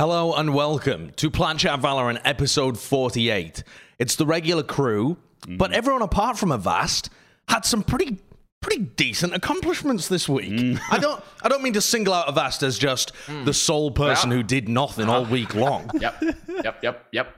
[0.00, 3.62] Hello and welcome to Chat Valorant episode 48.
[3.98, 5.58] It's the regular crew, mm-hmm.
[5.58, 7.10] but everyone apart from Avast
[7.48, 8.16] had some pretty
[8.62, 10.52] pretty decent accomplishments this week.
[10.52, 10.80] Mm.
[10.90, 13.44] I don't I don't mean to single out Avast as just mm.
[13.44, 14.38] the sole person Yeah.
[14.38, 15.32] who did nothing all uh-huh.
[15.32, 15.90] week long.
[16.00, 17.36] Yep, yep, yep, yep.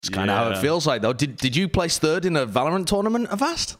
[0.00, 1.12] It's kind of how it feels like though.
[1.12, 3.76] Did did you place third in a Valorant tournament, Avast?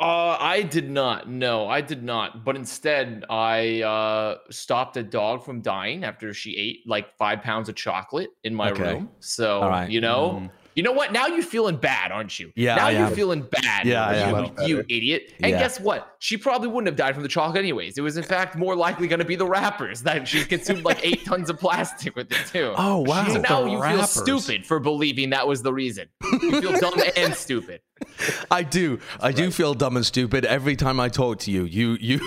[0.00, 1.28] Uh, I did not.
[1.28, 2.44] No, I did not.
[2.44, 7.68] But instead, I uh, stopped a dog from dying after she ate like five pounds
[7.68, 8.94] of chocolate in my Okay.
[8.94, 9.10] room.
[9.18, 9.90] So All right.
[9.90, 11.10] you know, you know what?
[11.12, 12.52] Now you're feeling bad, aren't you?
[12.54, 13.14] Yeah, Now I you're am.
[13.14, 13.86] feeling bad.
[13.86, 15.32] Yeah, I you, you idiot.
[15.42, 15.58] And Yeah.
[15.58, 16.14] guess what?
[16.20, 17.98] She probably wouldn't have died from the chocolate anyways.
[17.98, 21.00] It was in fact more likely going to be the wrappers that she consumed like
[21.04, 22.72] eight tons of plastic with it too.
[22.76, 23.28] Oh wow.
[23.28, 24.22] So now the you wrappers.
[24.22, 26.06] feel stupid for believing that was the reason.
[26.40, 27.80] You feel dumb and stupid.
[28.50, 29.00] I do.
[29.20, 31.64] I do feel dumb and stupid every time I talk to you.
[31.64, 32.20] You you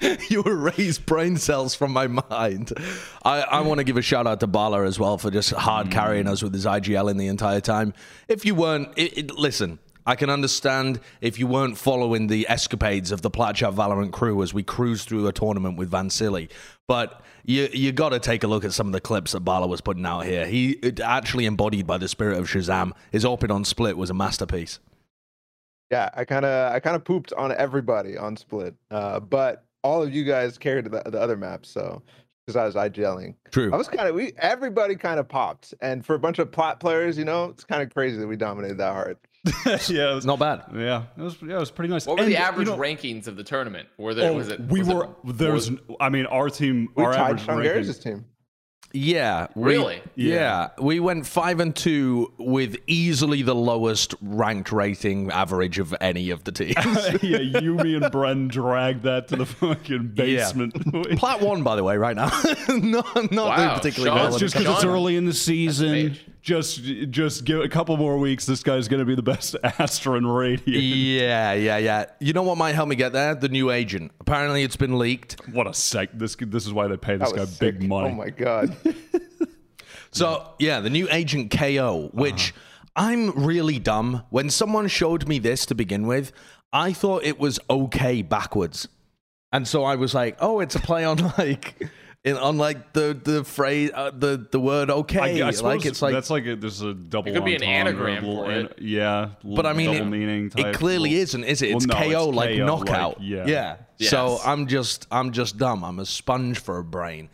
[0.28, 2.72] you erase brain cells from my mind.
[3.24, 5.88] I, I want to give a shout out to Bala as well for just hard
[5.88, 5.92] mm.
[5.92, 7.94] carrying us with his IGL in the entire time.
[8.28, 9.78] If you weren't, it, it- listen.
[10.04, 14.52] I can understand if you weren't following the escapades of the Platchat Valorant crew as
[14.52, 16.48] we cruise through a tournament with Van Silly,
[16.88, 19.66] but you you got to take a look at some of the clips that Bala
[19.66, 20.46] was putting out here.
[20.46, 22.92] He it actually embodied by the spirit of Shazam.
[23.10, 24.80] His open on split was a masterpiece.
[25.90, 30.02] Yeah, I kind of I kind of pooped on everybody on split, uh, but all
[30.02, 32.02] of you guys carried the, the other maps, so
[32.46, 33.72] because I was IGLing, True.
[33.72, 36.80] I was kind of we everybody kind of popped, and for a bunch of plat
[36.80, 39.18] players, you know, it's kind of crazy that we dominated that hard.
[39.66, 40.62] yeah, it was, Not bad.
[40.74, 42.06] yeah, it was yeah, it was pretty nice.
[42.06, 43.88] What were And, the you average know, rankings of the tournament?
[43.98, 44.30] Were there?
[44.30, 44.60] oh, was it?
[44.60, 48.02] we was it were there's I mean our team We our tied average Shangari's ranking,
[48.02, 48.24] team.
[48.94, 49.46] Yeah.
[49.54, 50.02] we- Really?
[50.16, 50.68] Yeah.
[50.78, 56.44] We went five and two with easily the lowest ranked rating average of any of
[56.44, 56.76] the teams.
[57.22, 60.74] yeah, you, me, and Bren dragged that to the fucking basement.
[61.18, 62.28] Plat one, by the way, right now.
[62.68, 64.14] not not Wow, doing particularly Sean.
[64.16, 64.24] well.
[64.30, 66.16] That's just because it's early in the season.
[66.42, 66.82] Mage.
[66.82, 68.46] Just, just give it a couple more weeks.
[68.46, 70.82] This guy's gonna be the best Astra in Radiant.
[70.82, 72.06] Yeah, yeah, yeah.
[72.20, 73.34] You know what might help me get there?
[73.34, 74.12] The new agent.
[74.20, 75.40] Apparently, it's been leaked.
[75.52, 76.10] What a sec!
[76.12, 78.10] This, this is why they pay this guy was big money.
[78.10, 78.76] Oh my god.
[80.12, 83.04] So yeah, the new agent KO, which uh-huh.
[83.08, 84.24] I'm really dumb.
[84.28, 86.32] When someone showed me this to begin with,
[86.72, 88.86] I thought it was okay backwards,
[89.52, 91.88] and so I was like, "Oh, it's a play on like,
[92.24, 95.86] in, on like the the phrase, uh, the the word okay." I, I suppose like
[95.86, 97.30] it's like that's like a, there's a double.
[97.30, 98.78] It could be an anagram little for an- it.
[98.80, 100.52] yeah, But I mean, double it, meaning.
[100.56, 101.68] it clearly little- isn't, is it?
[101.68, 103.18] Well, It's no, KO it's like KO, knockout.
[103.18, 103.46] like- yeah.
[103.98, 104.08] yeah.
[104.08, 105.84] So I'm just I'm just dumb.
[105.84, 107.28] I'm a sponge for a brain.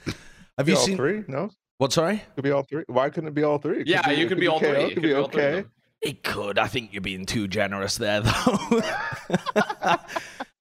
[0.57, 1.25] Have Be you all seen three?
[1.29, 1.93] No, what?
[1.93, 2.23] Sorry.
[2.35, 2.85] could be all three.
[2.89, 3.81] Why couldn't it be all three?
[3.83, 4.85] It Yeah, you could be all KO, three.
[4.85, 5.69] It could be all three of okay.
[6.01, 6.59] It could.
[6.59, 8.33] I think you're being too generous there, though.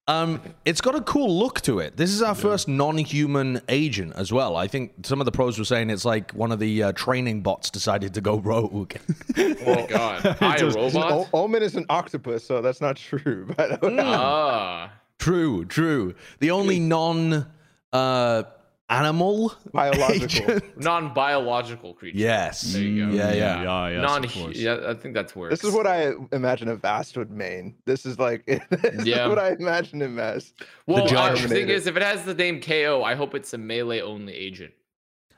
[0.08, 1.96] um, it's got a cool look to it.
[1.96, 4.56] This is our first non-human agent as well.
[4.56, 7.42] I think some of the pros were saying it's like one of the uh, training
[7.42, 8.94] bots decided to go rogue.
[9.38, 10.22] Oh my god!
[10.40, 11.28] Hi, Just- robot.
[11.32, 13.46] Omen is an octopus, so that's not true.
[13.56, 16.14] But Ah, true, true.
[16.40, 17.46] The only non
[17.92, 18.42] uh,
[18.90, 20.50] animal biological.
[20.54, 20.80] agent.
[20.82, 22.18] non-biological creature.
[22.18, 22.62] Yes.
[22.72, 23.12] There you go.
[23.12, 23.62] Yeah, yeah.
[23.62, 24.24] yeah, yes, Non.
[24.24, 24.56] of course.
[24.56, 25.50] Yeah, I think that's where.
[25.50, 27.74] This is what I imagine Avast would main.
[27.84, 29.24] This is like this Yeah.
[29.24, 30.52] is what I imagine him as.
[30.86, 33.52] Well, The uh, the thing is, if it has the name KO, I hope it's
[33.54, 34.72] a melee only agent.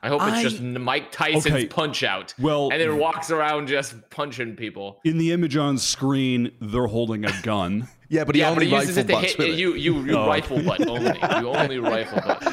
[0.03, 1.67] I hope it's I- just Mike Tyson's Okay.
[1.67, 4.99] punch out, Well, and then walks around just punching people.
[5.05, 7.87] in the image on screen, they're holding a gun.
[8.11, 9.55] Yeah, but he yeah, but only he uses rifle it to butts hit with it.
[9.57, 9.73] you.
[9.75, 10.27] You you Oh.
[10.27, 11.17] rifle butt only.
[11.39, 12.43] You only rifle butt.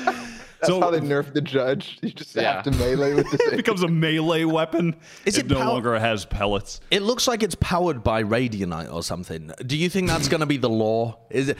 [0.61, 1.99] That's So- how they nerfed the judge.
[2.03, 2.55] You just Yeah.
[2.55, 3.41] have to melee with this.
[3.53, 4.97] it becomes a melee weapon.
[5.25, 6.81] Is it, it no pow- longer has pellets.
[6.91, 9.53] It looks like it's powered by Radianite or something.
[9.67, 11.19] Do you think that's going to be the law?
[11.31, 11.59] Is it?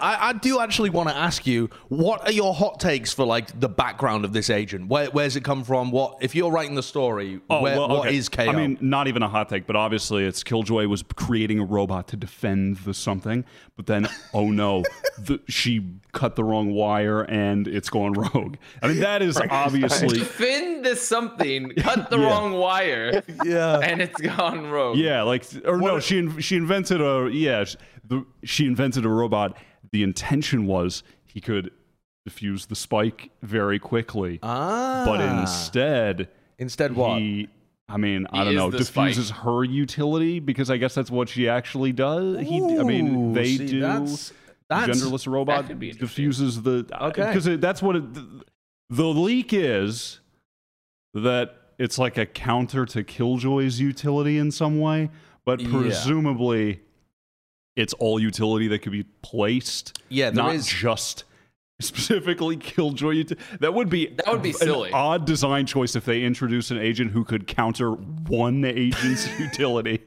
[0.00, 3.58] I, I do actually want to ask you, what are your hot takes for like
[3.58, 4.88] the background of this agent?
[4.88, 5.90] Where, where's it come from?
[5.90, 7.40] What if you're writing the story?
[7.50, 8.16] Oh, where, well, okay.
[8.16, 8.42] is KO?
[8.44, 12.08] I mean, not even a hot take, but obviously it's Killjoy was creating a robot
[12.08, 13.44] to defend the something,
[13.76, 14.84] but then oh no,
[15.18, 18.56] the, she cut the wrong wire and it's gone rogue.
[18.82, 22.26] I mean, that is obviously Defend this something, cut the Yeah.
[22.26, 23.78] wrong wire, yeah.
[23.80, 24.96] and it's gone rogue.
[24.98, 29.08] yeah, like or no, she in- she invented a yeah, sh- the, she invented a
[29.08, 29.56] robot.
[29.92, 31.70] The intention was he could
[32.28, 35.04] defuse the spike very quickly, Ah.
[35.06, 36.28] but instead
[36.58, 37.18] instead what?
[37.20, 37.48] he
[37.88, 38.68] I mean, I don't know.
[38.70, 39.14] the spike.
[39.16, 42.40] Her utility because I guess that's what she actually does.
[42.40, 43.80] He, I mean, they see, do.
[43.80, 44.32] That's,
[44.68, 47.26] that's genderless robot that could be diffuses the Okay.
[47.32, 48.42] because that's what it, the,
[48.90, 50.20] the leak is
[51.14, 55.10] that it's like a counter to Killjoy's utility in some way,
[55.44, 55.68] but Yeah.
[55.70, 56.80] presumably
[57.76, 60.30] it's all utility that could be placed, yeah.
[60.30, 61.24] Not is just
[61.80, 63.24] specifically Killjoy.
[63.60, 64.90] That would be That would be an silly.
[64.92, 70.00] odd design choice if they introduce an agent who could counter one agent's utility.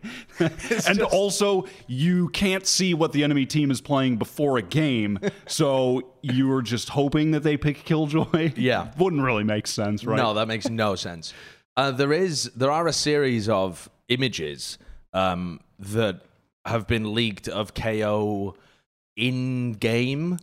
[0.87, 6.01] and also, you can't see what the enemy team is playing before a game, so
[6.21, 8.53] you're just hoping that they pick Killjoy.
[8.55, 8.91] Yeah.
[8.97, 10.17] wouldn't really make sense, right?
[10.17, 11.33] No, that makes no sense.
[11.77, 14.77] Uh, there is there are a series of images
[15.13, 16.21] um, that
[16.65, 18.55] have been leaked of KO
[19.15, 20.39] in game,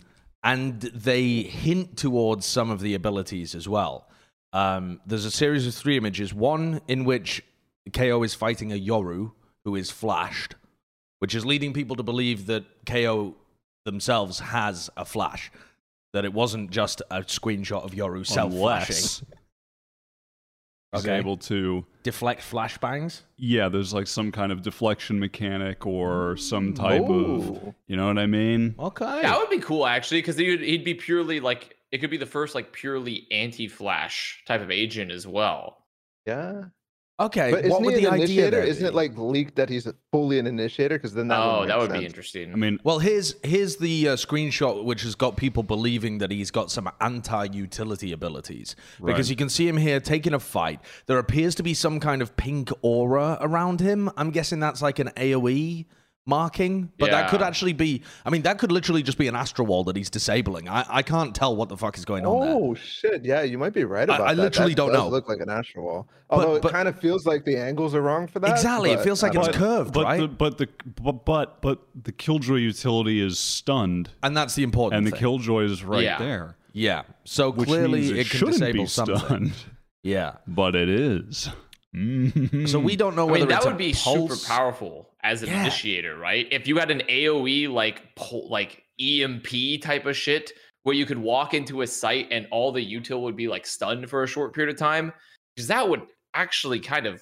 [0.46, 4.08] and they hint towards some of the abilities as well.
[4.52, 6.32] Um, there's a series of three images.
[6.32, 7.42] One in which
[7.92, 9.32] KO is fighting a Yoru
[9.64, 10.54] who is flashed,
[11.18, 13.34] which is leading people to believe that KO
[13.84, 15.50] themselves has a flash.
[16.12, 19.26] That it wasn't just a screenshot of Yoru self flashing.
[20.92, 21.18] Unless he's Okay.
[21.18, 23.22] able to deflect flashbangs.
[23.36, 28.18] yeah there's like some kind of deflection mechanic or some type of you know what
[28.18, 29.22] i mean Okay.
[29.22, 32.26] That would be cool actually, because he'd, he'd be purely like it could be the
[32.26, 35.84] first like purely anti-flash type of agent as well.
[36.26, 36.64] Yeah.
[37.18, 37.50] Okay.
[37.50, 38.50] But what isn't would he the an idea initiator?
[38.50, 38.96] there Isn't it be?
[38.96, 40.96] like leaked that he's fully an initiator?
[40.96, 42.52] Because then that oh, would that make would be interesting.
[42.52, 46.50] i mean Well, here's here's the uh, screenshot which has got people believing that he's
[46.50, 50.80] got some anti-utility abilities because you can see him here taking a fight.
[51.06, 54.10] There appears to be some kind of pink aura around him.
[54.16, 55.86] I'm guessing that's like an AOE
[56.26, 58.02] marking, but that could actually be.
[58.24, 60.68] I mean, that could literally just be an Astra wall that he's disabling.
[60.68, 62.54] I, I can't tell what the fuck is going on there.
[62.54, 63.24] Oh shit!
[63.24, 64.42] Yeah, you might be right I- about I that.
[64.42, 65.08] literally That don't does know.
[65.08, 66.08] Look like an Astra wall.
[66.28, 68.50] Although but- it kind of feels like the angles are wrong for that.
[68.50, 69.52] Exactly, it feels like it's know.
[69.52, 70.20] curved, but right?
[70.20, 70.68] the but the
[71.00, 75.62] but but but the killjoy utility is stunned And that's the important and the killjoy
[75.64, 76.18] is right Yeah.
[76.18, 77.02] there yeah.
[77.24, 79.16] So which clearly it, it, can shouldn't disable be something.
[79.18, 79.52] stunned
[80.02, 80.32] Yeah.
[80.46, 81.48] but it is.
[82.66, 85.08] So we don't know I whether mean, that it's a would be pulse- super powerful
[85.26, 85.62] as an Yeah.
[85.62, 86.46] initiator, right?
[86.52, 90.52] If you had an AOE like pol- like EMP type of shit,
[90.84, 94.08] where you could walk into a site and all the util would be like stunned
[94.08, 95.12] for a short period of time,
[95.54, 96.02] because that would
[96.34, 97.20] actually kind of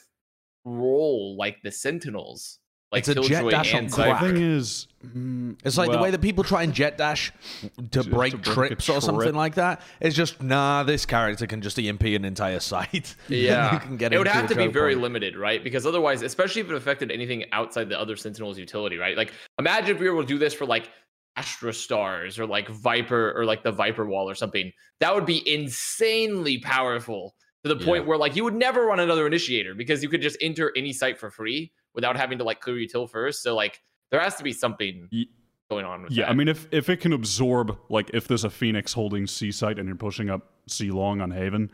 [0.67, 2.59] roll like the Sentinels,
[2.92, 4.20] like It's a jet dash on and the crack.
[4.20, 4.32] Cypher.
[4.32, 8.04] thing is mm, It's like the way that people try and jet dash to to
[8.04, 9.82] break break a trips or something like that.
[10.00, 10.82] It's just nah.
[10.84, 13.16] This character can just EMP an entire site.
[13.28, 15.02] Yeah, you can get it would have to be choke very point.
[15.02, 15.62] limited, right?
[15.62, 19.16] Because otherwise, especially if it affected anything outside the other Sentinels utility, right?
[19.16, 20.88] Like, imagine if we were able to do this for like
[21.36, 24.70] Astra Stars or like Viper or like the Viper Wall or something.
[25.00, 27.34] That would be insanely powerful
[27.64, 30.36] to the point where like you would never run another initiator because you could just
[30.40, 33.43] enter any site for free without having to like clear util first.
[33.43, 33.81] So like,
[34.11, 35.31] there has to be something Ye-
[35.70, 36.31] going on with yeah that.
[36.31, 39.79] i mean if if it can absorb like if there's a phoenix holding c site
[39.79, 41.70] and you're pushing up c long on haven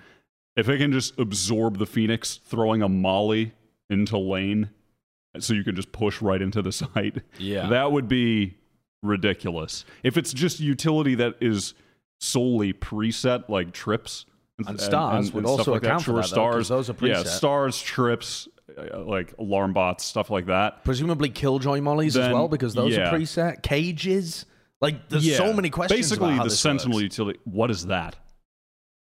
[0.57, 3.53] if it can just absorb the phoenix throwing a molly
[3.91, 4.71] into lane
[5.41, 7.69] so you can just push right into the site Yeah.
[7.69, 8.57] that would be
[9.03, 11.75] ridiculous if it's just utility that is
[12.21, 14.25] solely preset like trips
[14.67, 16.95] And stars would also stuff like account for Sure, that, though, 'cause stars those are
[16.95, 17.09] preset.
[17.09, 22.49] yeah stars trips Uh, like alarm bots stuff like that Presumably killjoy mollies as well
[22.49, 23.11] because those yeah.
[23.11, 24.47] are preset cages.
[24.81, 26.01] Like there's so many questions.
[26.01, 27.03] basically about how the this sentinel works.
[27.03, 28.17] utility what is that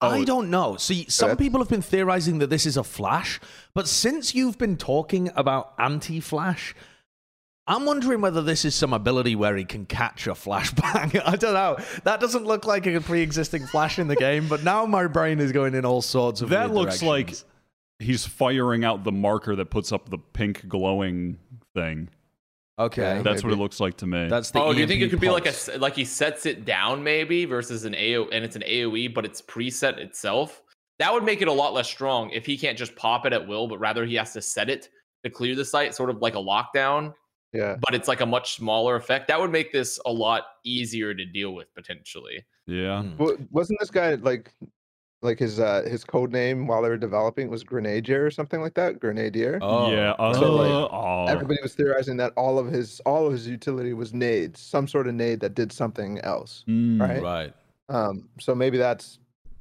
[0.02, 0.78] I Oh, don't know.
[0.78, 3.40] See, some people have been theorizing that this is a flash,
[3.76, 6.74] but since you've been talking about anti-flash,
[7.68, 11.22] I'm wondering whether this is some ability where he can catch a flashbang.
[11.26, 11.78] I don't know.
[12.04, 15.52] That doesn't look like a pre-existing flash in the game, but now my brain is
[15.52, 16.50] going in all sorts of.
[16.50, 17.46] that weird looks like directions.
[18.02, 21.38] He's firing out the marker that puts up the pink glowing
[21.76, 22.10] thing
[22.80, 23.18] okay.
[23.18, 23.22] Yeah.
[23.22, 24.60] that's what it looks like to me That's the.
[24.62, 27.46] oh, do you think it could be like a like he sets it down maybe
[27.46, 30.64] versus an AO and it's an AOE, but it's preset itself?
[31.00, 33.48] That would make it a lot less strong if he can't just pop it at
[33.48, 34.90] will, but rather he has to set it
[35.24, 37.14] to clear the site, sort of like a lockdown.
[37.54, 37.76] Yeah.
[37.80, 39.28] But it's like a much smaller effect.
[39.28, 42.46] That would make this a lot easier to deal with potentially.
[42.68, 43.04] yeah.
[43.18, 44.52] Wa- Wasn't this guy like,
[45.22, 48.74] like his uh his code name while they were developing was Grenadier or something like
[48.74, 49.00] that?
[49.00, 49.60] Grenadier.
[49.62, 51.26] Oh, yeah uh, So, like, oh.
[51.28, 55.08] Everybody was theorizing that all of his all of his utility was nades, some sort
[55.08, 56.64] of nade that did something else.
[56.68, 57.00] Mm.
[57.00, 57.22] right?
[57.22, 57.54] right.
[57.90, 59.20] Um, so maybe that's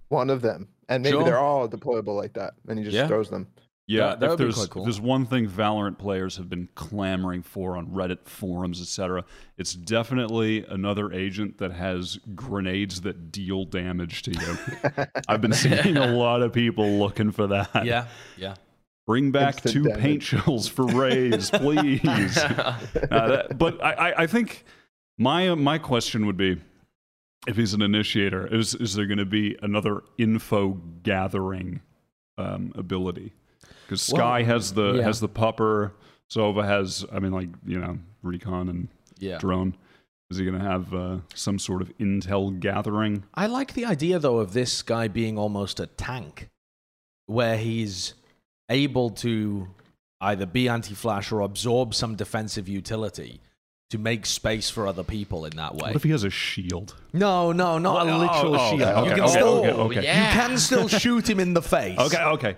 [0.09, 1.25] one of them, and maybe Sure.
[1.25, 3.07] they're all deployable like that, and he just Yeah.
[3.09, 3.47] throws them.
[3.91, 4.83] Yeah, That- that if there's cool.
[4.83, 9.25] if there's one thing Valorant players have been clamoring for on Reddit forums, etc.,
[9.59, 15.05] it's definitely another agent that has grenades that deal damage to you.
[15.29, 17.85] I've been seeing a lot of people looking for that.
[17.85, 18.07] Yeah.
[18.37, 18.55] Yeah.
[19.09, 20.01] Bring back Instant two damage.
[20.03, 22.39] paint shells for Raze, please.
[22.39, 22.77] Uh,
[23.11, 24.65] that- but I, I, I think
[25.19, 26.59] my my question would be,
[27.49, 31.81] if he's an initiator, is is there going to be another info gathering
[32.39, 33.33] um, ability?
[33.91, 35.03] Because Sky has the yeah.
[35.03, 35.91] has the pupper,
[36.31, 39.39] Sova has, I mean, like you know, recon and Yeah.
[39.39, 39.77] drone.
[40.31, 43.25] Is he going to have uh, some sort of intel gathering?
[43.35, 46.49] I like the idea though of this guy being almost a tank,
[47.27, 48.15] where he's
[48.69, 49.67] able to
[50.21, 53.41] either be anti-flash or absorb some defensive utility
[53.89, 55.89] to make space for other people in that way.
[55.89, 56.95] What if he has a shield?
[57.13, 58.83] No, no, not a Oh, literal oh, shield.
[58.83, 59.97] okay, you can okay, still, okay.
[59.97, 61.99] you can still shoot him in the face.
[61.99, 62.57] Okay, okay.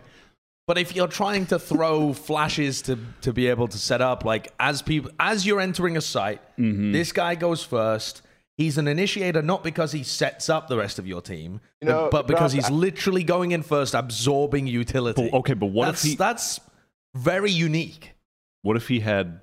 [0.66, 4.52] But if you're trying to throw flashes to to be able to set up, like
[4.60, 6.92] as people as you're entering a site, Mm-hmm.
[6.92, 8.22] this guy goes first.
[8.58, 12.08] He's an initiator not because he sets up the rest of your team, You know,
[12.12, 15.30] but because Rob, he's I- literally going in first, absorbing utility.
[15.30, 16.60] But- okay, but what if he- that's
[17.14, 18.12] very unique.
[18.60, 19.40] What if he had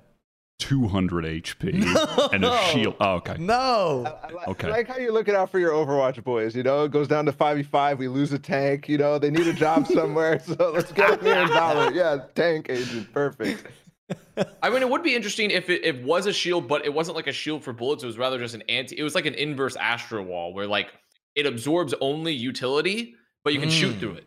[0.60, 2.94] 200 HP and a shield?
[3.00, 3.36] Oh, okay.
[3.38, 4.04] No.
[4.06, 4.68] I, I, like, Okay.
[4.68, 6.54] I like how you're looking out for your Overwatch boys.
[6.54, 7.98] You know, it goes down to five v five.
[7.98, 8.88] We lose a tank.
[8.88, 11.92] You know, they need a job somewhere, so let's get him here in Valor.
[11.92, 13.66] Yeah, tank agent, perfect.
[14.62, 17.16] I mean, it would be interesting if it, it was a shield, but it wasn't
[17.16, 18.02] like a shield for bullets.
[18.02, 18.96] It was rather just an anti.
[18.98, 20.88] It was like an inverse Astra wall where like
[21.34, 23.14] it absorbs only utility,
[23.44, 24.00] but you can shoot Mm.
[24.00, 24.26] through it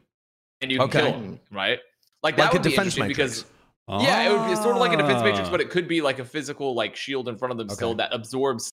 [0.62, 1.02] and you can Okay.
[1.02, 1.80] kill them, right?
[2.24, 3.42] Like that Like a would be interesting matrix.
[3.42, 3.46] because
[3.90, 5.52] yeah, it would be sort of like a defense matrix, Ah.
[5.52, 8.14] but it could be like a physical like shield in front of them still that
[8.14, 8.72] absorbs,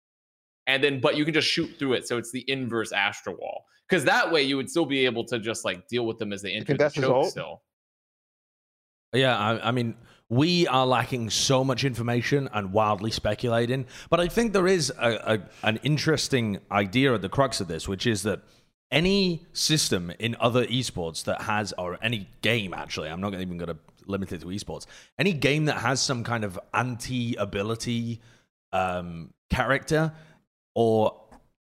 [0.65, 3.65] and then but you can just shoot through it, so it's the inverse Astra wall.
[3.87, 6.41] Because that way you would still be able to just like deal with them as
[6.41, 7.29] they enter the that's his choke ult?
[7.29, 7.61] still.
[9.13, 9.95] Yeah, I, I mean,
[10.29, 13.85] we are lacking so much information and wildly speculating.
[14.09, 17.87] But I think there is a, a, an interesting idea at the crux of this,
[17.87, 18.41] which is that
[18.91, 23.69] any system in other esports that has, or any game actually, I'm not even going
[23.69, 24.85] to limit it to esports,
[25.17, 28.21] any game that has some kind of anti ability
[28.73, 30.13] um, character
[30.75, 31.19] or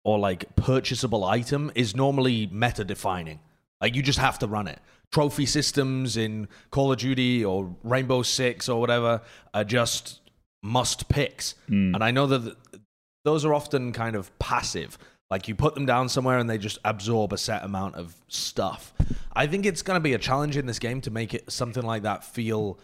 [0.04, 3.40] or like purchasable item is normally meta defining.
[3.80, 4.80] Like you just have to run it.
[5.12, 9.22] Trophy systems in Call of Duty or Rainbow Six or whatever
[9.54, 10.22] are just
[10.64, 11.56] must picks.
[11.96, 12.84] And I know that th-
[13.26, 14.98] those are often kind of passive.
[15.32, 18.94] Like you put them down somewhere and they just absorb a set amount of stuff.
[19.34, 21.84] I think it's going to be a challenge in this game to make it something
[21.84, 22.78] like that feel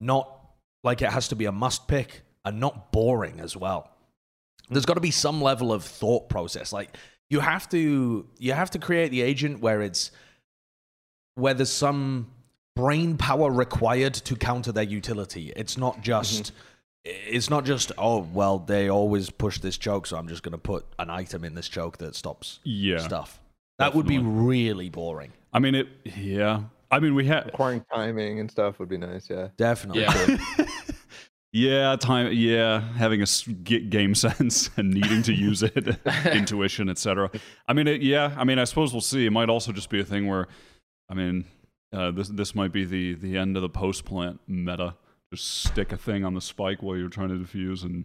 [0.00, 0.32] not
[0.84, 3.90] like it has to be a must pick and not boring as well.
[4.70, 6.72] There's got to be some level of thought process.
[6.72, 6.96] Like
[7.30, 10.12] you have to you have to create the agent where it's
[11.34, 12.30] where there's some
[12.76, 15.52] brain power required to counter their utility.
[15.56, 16.56] It's not just mm-hmm.
[17.04, 20.58] It's not just oh well they always push this choke so i'm just going to
[20.58, 22.98] put an item in this choke that stops Yeah.
[22.98, 23.40] stuff
[23.78, 26.62] that would be really boring I mean, it, yeah.
[26.90, 29.28] I mean, we had, acquiring timing and stuff would be nice.
[29.28, 29.48] Yeah.
[29.56, 30.36] definitely Yeah.
[31.52, 37.30] yeah, time, yeah, having a game sense and needing to use it, intuition, etc.
[37.66, 38.34] I mean, it, yeah.
[38.36, 39.26] I mean, I suppose we'll see.
[39.26, 40.48] It might also just be a thing where,
[41.08, 41.44] I mean,
[41.92, 44.94] uh, this this might be the the end of the post plant meta.
[45.32, 48.04] Just stick a thing on the spike while you're trying to defuse and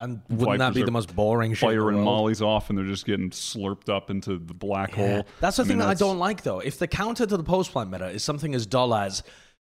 [0.00, 2.84] and wouldn't that be the most boring shit in the firing mollies off, and they're
[2.86, 4.96] just getting slurped up into the black Yeah.
[5.14, 5.26] hole.
[5.40, 6.58] That's the I thing mean, that I don't like, though.
[6.58, 9.22] If the counter to the post plant meta is something as dull as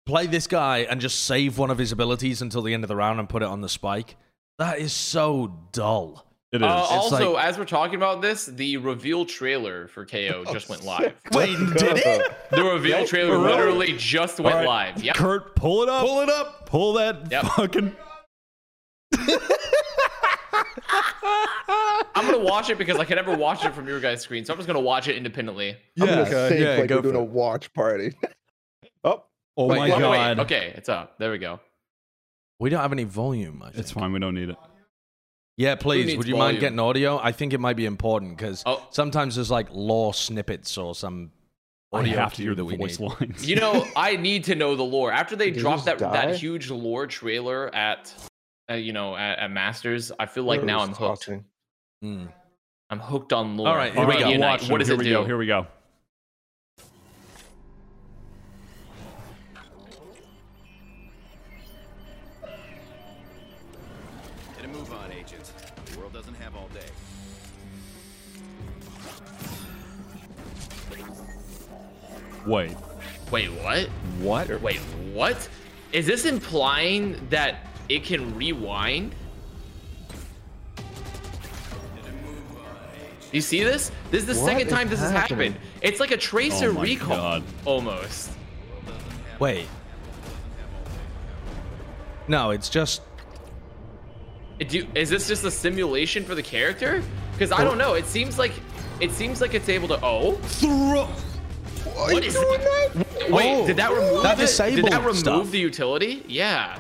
[0.05, 2.95] play this guy and just save one of his abilities until the end of the
[2.95, 4.17] round and put it on the spike,
[4.59, 6.27] that is so dull.
[6.51, 6.63] It is.
[6.63, 10.83] Uh, also, like- as we're talking about this, the reveal trailer for KO just went
[10.83, 11.13] live.
[11.31, 12.31] Wait, did it?
[12.51, 14.93] The reveal trailer literally just went All right.
[14.95, 15.03] live.
[15.03, 15.15] Yep.
[15.15, 16.05] Kurt, pull it up.
[16.05, 16.58] Pull it up.
[16.69, 17.43] Pull that Yep.
[17.45, 17.95] fucking.
[22.15, 24.53] I'm gonna watch it because I can never watch it from your guys' screen, so
[24.53, 25.75] I'm just gonna watch it independently.
[25.99, 26.49] I'm gonna okay.
[26.49, 28.13] think Yeah, like go we're doing for a watch party.
[29.03, 29.23] oh,
[29.57, 30.39] Oh Wait, my wait, Wait, god.
[30.39, 31.17] okay, it's up.
[31.19, 31.59] There we go.
[32.59, 33.61] We don't have any volume.
[33.63, 33.77] I think.
[33.79, 34.11] It's fine.
[34.11, 34.57] We don't need it.
[35.57, 36.15] Yeah, please.
[36.17, 37.19] Would you mind getting audio?
[37.21, 38.85] I think it might be important because Oh.
[38.91, 41.31] sometimes there's like law snippets or some
[41.91, 43.09] I audio have to hear the voice need.
[43.19, 43.47] lines.
[43.49, 45.11] You know, I need to know the lore.
[45.11, 46.11] After they Did dropped that die?
[46.27, 48.13] that huge lore trailer at,
[48.69, 51.23] uh, you know, at, at Masters, I feel like whoever now I'm hooked.
[51.23, 51.45] tossing.
[52.01, 52.25] Hmm.
[52.91, 53.67] I'm hooked on lore.
[53.69, 54.25] All right, here All we right, go.
[54.25, 54.85] Radiant watch What it.
[54.85, 55.11] does Here it we do?
[55.13, 55.25] go.
[55.25, 55.67] Here we go.
[72.49, 72.75] Wait.
[73.31, 73.85] Wait, what?
[74.19, 74.61] What?
[74.61, 74.79] Wait,
[75.13, 75.47] what?
[75.93, 79.13] Is this implying that it can rewind?
[83.31, 83.91] You see this?
[84.09, 85.55] This is the What second time this has happened.
[85.83, 87.43] It's like a tracer Oh recall God.
[87.65, 88.31] almost.
[89.37, 89.67] Wait.
[92.27, 93.03] No, it's just
[94.57, 97.03] Do, is this just a simulation for the character?
[97.33, 97.93] Because I don't know.
[97.93, 98.53] It seems like
[98.99, 99.99] it seems like it's able to.
[100.03, 101.07] Oh, throw.
[101.85, 103.31] What is it?
[103.31, 104.75] Wait, Oh, did that remove that it?
[104.75, 105.51] Did that remove stuff.
[105.51, 106.23] the utility?
[106.27, 106.79] Yeah.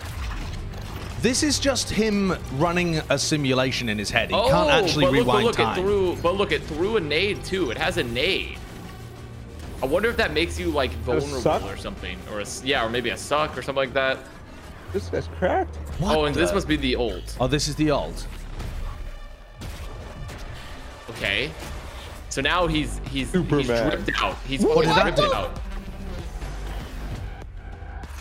[1.21, 4.29] This is just him running a simulation in his head.
[4.29, 5.77] He oh, can't actually but look, but rewind look, time.
[5.77, 7.71] it threw, but look, it threw a nade too.
[7.71, 8.57] It has a nade.
[9.83, 12.89] I wonder if that makes you like vulnerable or something, or a, s- yeah, or
[12.89, 14.17] maybe a suck or something like that.
[14.93, 15.75] This guy's cracked.
[15.99, 17.37] What oh, and this must be the ult.
[17.39, 18.25] Oh, this is the alt.
[21.11, 21.51] Okay.
[22.29, 23.89] So now he's he's he's Superman.
[24.03, 24.37] dripped out.
[24.47, 25.57] He's What that dripped out.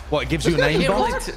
[0.09, 0.23] What?
[0.23, 1.21] It gives you a an I aim can't, bot?
[1.21, 1.31] t-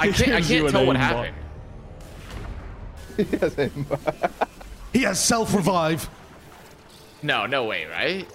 [0.00, 1.00] I can't, I can't tell what aimbot.
[1.00, 1.36] happened.
[3.16, 4.48] He has aimbot.
[4.92, 6.08] He has self revive.
[7.22, 8.26] No, no way, right?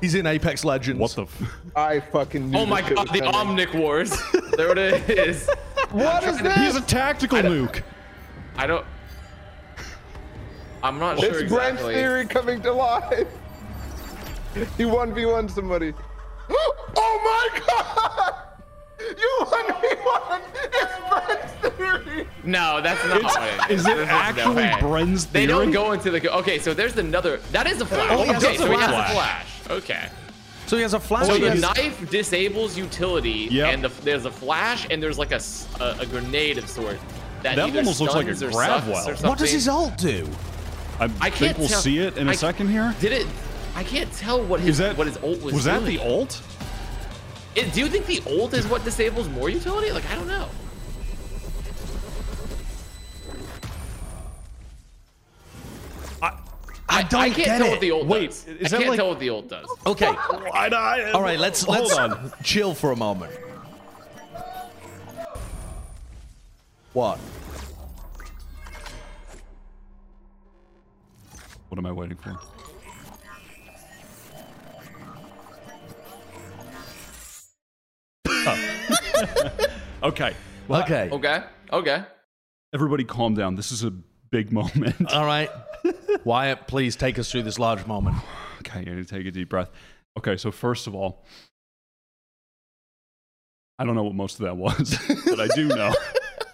[0.00, 0.98] He's in Apex Legends.
[1.00, 1.22] What the?
[1.22, 3.56] F- I fucking knew Oh my god, the coming.
[3.58, 4.10] Omnic Wars.
[4.56, 5.48] there it is.
[5.90, 6.54] What is this?
[6.56, 7.82] He's a tactical nuke.
[8.56, 8.84] I don't.
[10.82, 11.94] I'm not sure It's Bren's exactly.
[11.94, 13.28] theory coming to life.
[14.54, 15.92] He 1v1 somebody.
[17.00, 18.34] Oh my god!
[19.00, 20.40] You 1v1!
[20.72, 22.28] It's Bren's theory!
[22.44, 23.22] No, that's not.
[23.22, 24.76] what Is There's it no actually way.
[24.80, 26.34] Bren's They don't go into the.
[26.38, 27.36] Okay, so there's another.
[27.52, 28.10] That is a oh, flash.
[28.10, 29.10] Oh, he has okay, a so he has flash.
[29.10, 29.46] a flash.
[29.70, 30.08] Okay.
[30.66, 31.26] So he has a flash.
[31.26, 33.74] So the has- knife disables utility, Yep.
[33.74, 35.40] and the, there's a flash, and there's like a
[35.80, 36.98] a grenade of sort
[37.42, 39.04] that, That almost looks like a stuns or grab well.
[39.06, 40.28] What what does his alt do?
[41.00, 42.94] I, I think we'll tell- see it in a I- second here.
[43.00, 43.26] Did it?
[43.74, 45.54] I can't tell what his Is that what his ult was.
[45.54, 46.42] Was that the ult?
[47.54, 49.92] It- do you think the ult is what disables more utility?
[49.92, 50.48] Like I don't know.
[56.90, 57.70] I don't I can't get tell it.
[57.70, 58.46] what the ult Wait, does.
[58.46, 59.66] is I that can't like- tell what the ult does.
[59.86, 60.06] Okay.
[60.06, 62.32] I, I, All right, let's let's on.
[62.42, 63.32] chill for a moment.
[66.94, 67.18] What?
[71.68, 72.38] What am I waiting for?
[78.30, 79.66] Oh.
[80.04, 80.34] okay.
[80.68, 81.08] Well, Okay.
[81.10, 81.42] Okay.
[81.72, 82.04] Okay.
[82.74, 83.54] Everybody calm down.
[83.56, 85.12] This is a big moment.
[85.12, 85.50] All right.
[86.24, 88.16] Wyatt, please take us through this large moment.
[88.60, 89.70] Okay, you need to take a deep breath.
[90.18, 91.24] Okay, so first of all,
[93.78, 95.94] I don't know what most of that was, but I do know.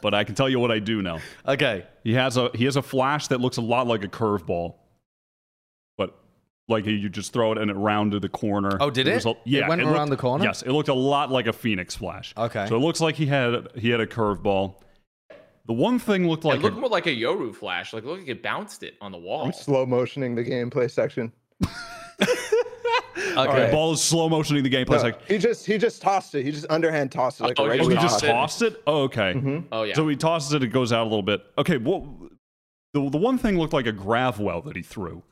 [0.03, 1.19] but I can tell you what I do know.
[1.47, 1.87] Okay.
[2.05, 4.84] He has a he has a flash that looks a lot like a curveball, but
[6.69, 8.77] like you just throw it and it rounded the corner.
[8.81, 9.29] Oh, did was it?
[9.31, 10.45] a- yeah, It went looked- around the corner?
[10.45, 12.33] Yes, it looked a lot like a phoenix flash.
[12.37, 12.67] Okay.
[12.69, 14.77] so it looks like he had he had a curveball.
[15.67, 17.93] The one thing looked like it looked a- more like a Yoru flash.
[17.93, 19.45] Like look like it bounced it on the wall.
[19.47, 21.33] I'm slow motioning the gameplay section.
[23.17, 23.37] Okay.
[23.37, 24.91] All right, ball is slow motioning the gameplay.
[24.91, 26.45] No, It's like he just he just tossed it.
[26.45, 28.29] He just underhand tossed it like Oh, a he oh, regular he just tossed it.
[28.29, 28.83] tossed it.
[28.87, 29.35] Oh, okay.
[29.35, 29.59] Mm-hmm.
[29.73, 29.95] Oh yeah.
[29.95, 31.45] So he tosses it, it goes out a little bit.
[31.59, 32.17] Okay, well,
[32.93, 35.23] the, the one thing looked like a grav well that he threw.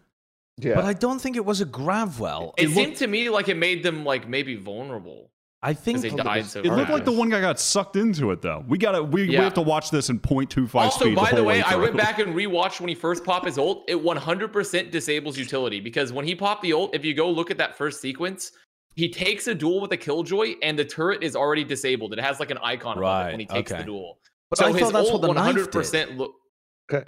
[0.58, 0.74] Yeah.
[0.74, 2.52] But I don't think it was a Gravwell.
[2.56, 5.32] it It, seemed looked, to me like it made them like maybe vulnerable
[5.64, 8.42] I think they died so It looked like the one guy got sucked into it,
[8.42, 8.64] though.
[8.66, 11.14] We gotta we, we have to watch this in 0.25 Also, speed.
[11.14, 13.84] by the whole way, I went back and rewatched when he first popped his ult.
[13.86, 17.58] It 100% disables utility because when he popped the ult, if you go look at
[17.58, 18.50] that first sequence,
[18.96, 22.12] he takes a duel with a killjoy and the turret is already disabled.
[22.12, 23.82] It has like an icon above it Right, when he takes okay.
[23.82, 24.18] the duel.
[24.50, 25.68] But so I his thought that's ult what the knife did.
[25.70, 26.34] 100% look.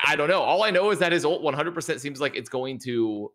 [0.05, 0.40] I don't know.
[0.42, 3.33] All I know is that his ult 100% seems like it's going to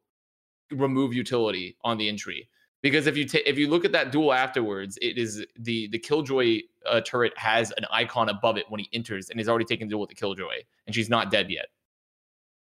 [0.71, 2.49] remove utility on the entry.
[2.81, 5.99] Because if you ta- if you look at that duel afterwards, it is the the
[5.99, 9.87] killjoy uh, turret has an icon above it when he enters, and he's already taken
[9.87, 11.65] the duel with the killjoy, and she's not dead yet.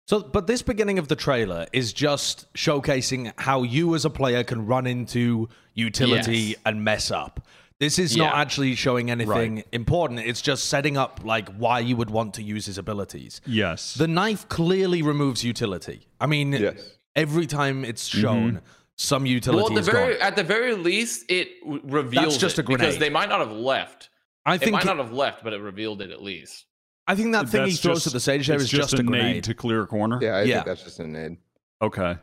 [0.09, 4.43] So, but this beginning of the trailer is just showcasing how you as a player
[4.43, 6.57] can run into utility Yes.
[6.65, 7.47] and mess up.
[7.81, 10.21] This is not actually showing anything important.
[10.21, 13.41] It's just setting up like why you would want to use his abilities.
[13.47, 13.95] Yes.
[13.95, 16.07] The knife clearly removes utility.
[16.21, 16.99] I mean, Yes.
[17.17, 18.21] every time it's mm-hmm.
[18.21, 18.61] shown,
[18.97, 20.23] some utility Well, at the is very gone.
[20.23, 22.81] at the very least, it w- reveals just it, a grenade.
[22.81, 24.11] because they might not have left.
[24.45, 26.67] I It think might not have left, but it revealed it at least.
[27.07, 28.93] I think that thing he That's throws just- at the stage there it's is just,
[28.93, 29.45] a nade grenade.
[29.45, 30.19] to clear a corner.
[30.21, 30.55] Yeah, I Yeah.
[30.57, 31.39] think that's just a nade.
[31.81, 32.19] Okay.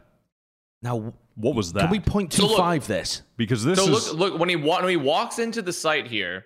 [0.83, 1.81] Now, What was that?
[1.81, 3.21] can we point So look- five this?
[3.37, 6.07] because this so is look, look when he wa- when he walks into the site
[6.07, 6.45] here,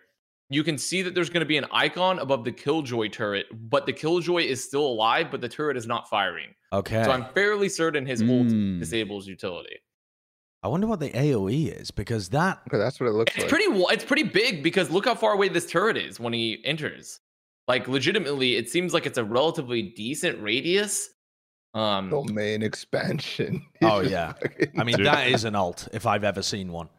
[0.50, 3.86] you can see that there's going to be an icon above the killjoy turret, but
[3.86, 6.50] the killjoy is still alive, but the turret is not firing.
[6.74, 7.04] Okay.
[7.06, 8.30] So I'm fairly certain his Mm.
[8.74, 9.78] ult disables utility.
[10.64, 13.50] I wonder what the AOE is because that Okay, that's what it looks It's like.
[13.50, 17.20] pretty it's pretty big because look how far away this turret is when he enters.
[17.68, 21.10] Like legitimately, it seems like it's a relatively decent radius.
[21.74, 23.66] Um, domain expansion.
[23.82, 24.34] Oh, yeah.
[24.34, 25.06] fucking- I mean, Dude.
[25.06, 26.90] that is an alt if I've ever seen one.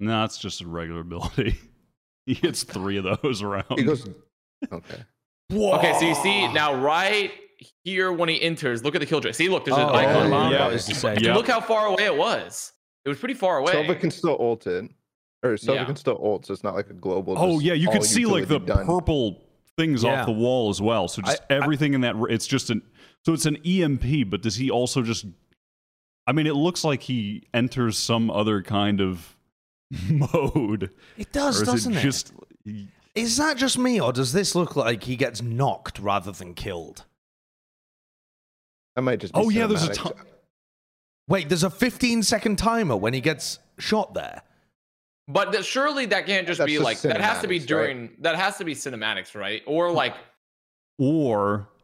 [0.00, 1.56] no, it's just a regular ability.
[2.26, 3.66] he hits three of those around.
[3.76, 4.08] he goes.
[4.72, 5.04] Okay.
[5.52, 7.32] Okay, so you see now right
[7.84, 9.30] here when he enters, look at the killjoy.
[9.32, 10.14] See, look, there's an Oh, icon.
[10.14, 10.68] yeah, above yeah.
[10.68, 10.74] it.
[10.74, 11.18] is the same.
[11.20, 11.34] Yeah.
[11.34, 12.72] Look how far away it was.
[13.04, 13.72] It was pretty far away.
[13.72, 14.90] Sova can still ult it.
[15.42, 15.84] Or Sova Yeah.
[15.86, 17.34] can still ult, so it's not like a global.
[17.38, 18.84] oh yeah, you all can see like the done.
[18.86, 19.42] purple
[19.76, 20.20] things Yeah.
[20.20, 21.08] off the wall as well.
[21.08, 22.82] So just I- I- everything in that it's just an
[23.28, 25.26] so it's an EMP, but does he also just
[26.26, 29.36] I mean, it looks like he enters some other kind of
[30.08, 30.90] mode.
[31.18, 32.02] It does, or is doesn't it it?
[32.02, 32.32] just
[33.14, 37.04] Is that just me, or does this look like he gets knocked rather than killed?
[38.96, 39.34] I might just.
[39.34, 40.24] Be Oh yeah, there's a cinematic.
[41.28, 44.40] Wait, there's a 15 second timer when he gets shot there.
[45.28, 47.60] But th- surely that can't just That's be just like that has to be cinematics,
[47.60, 47.68] right?
[47.68, 49.62] during that has to be cinematics, right?
[49.66, 50.14] Or like
[50.98, 51.77] Or does it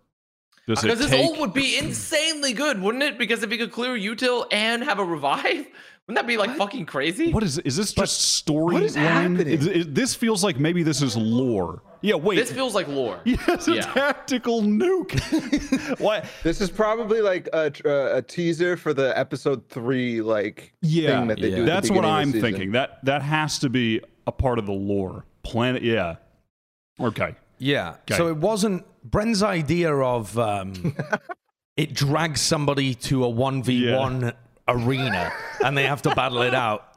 [0.66, 3.18] because this take ult would be insanely good, wouldn't it?
[3.18, 5.42] Because if he could clear util and have a revive,
[6.07, 7.33] wouldn't that be like fucking crazy?
[7.33, 9.05] What is is this just story what is line?
[9.37, 9.46] happening?
[9.48, 11.83] Is- is- this feels like maybe this is lore.
[12.00, 12.37] Yeah, wait.
[12.37, 13.18] This feels like lore.
[13.24, 15.98] yes, a tactical nuke.
[16.00, 16.27] what?
[16.42, 21.18] This is probably like a, tr- uh, a teaser for the episode three, like Yeah,
[21.20, 21.57] thing that they yeah.
[21.57, 21.62] do.
[21.62, 22.72] at the That's what beginning of the I'm thinking.
[22.72, 25.24] That that has to be a part of the lore.
[25.44, 26.16] Planet, yeah.
[27.00, 27.35] Okay.
[27.59, 27.96] Yeah.
[28.03, 28.16] Okay.
[28.16, 30.97] So it wasn't Bren's idea of um,
[31.77, 34.35] it drags somebody to a 1v1
[34.67, 36.90] arena and they have to battle it out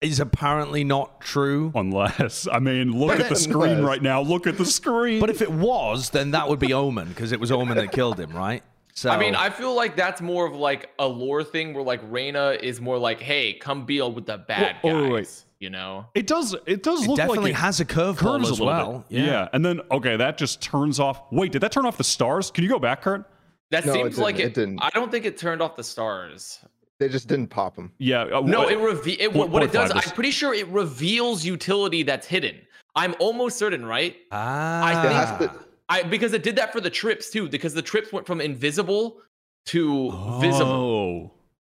[0.00, 1.72] is apparently not true.
[1.74, 3.42] Unless, I mean, look at the Unless.
[3.42, 4.20] screen right now.
[4.20, 5.20] Look at the screen.
[5.20, 8.20] But if it was, then that would be Omen because it was Omen that killed
[8.20, 8.62] him, right?
[8.98, 12.00] So I mean, I feel like that's more of like a lore thing where like
[12.10, 15.10] Reyna is more like, hey, come deal with the bad Whoa, wait, guys.
[15.12, 15.44] wait.
[15.60, 16.06] You know?
[16.16, 18.66] it does, it does it look definitely like it has a curve curves as little
[18.66, 19.04] well.
[19.08, 19.20] bit.
[19.24, 19.48] Yeah.
[19.52, 21.22] and then okay, that just turns off.
[21.30, 22.50] Wait, did that turn off the stars?
[22.50, 23.24] Can you go back, Kurt?
[23.70, 24.46] That No, it seems like it.
[24.46, 24.80] It didn't.
[24.82, 26.58] I don't think it turned off the stars.
[26.98, 27.92] They just didn't pop them.
[27.98, 28.22] Yeah.
[28.22, 29.92] uh, No, what- it reveals it, Point- what it does.
[29.92, 32.56] five I'm pretty sure it reveals utility that's hidden.
[32.96, 34.16] I'm almost certain, right?
[34.32, 35.04] Ah.
[35.06, 37.48] It has to- I because it did that for the trips too.
[37.48, 39.20] Because the trips went from invisible
[39.66, 40.70] to visible.
[40.70, 41.30] Oh.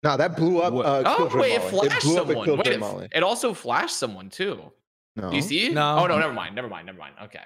[0.05, 0.73] No, that blew up.
[0.73, 1.88] What- Uh, Oh Killjoy wait, it Molly.
[1.88, 2.44] flashed blew someone.
[2.44, 3.09] Killjoy Wait, it, Molly.
[3.12, 4.73] it also flashed someone too.
[5.16, 5.31] No.
[5.31, 5.68] Do you see?
[5.71, 5.99] No.
[5.99, 6.55] Oh no, never mind.
[6.55, 6.87] Never mind.
[6.87, 7.14] Never mind.
[7.25, 7.40] Okay.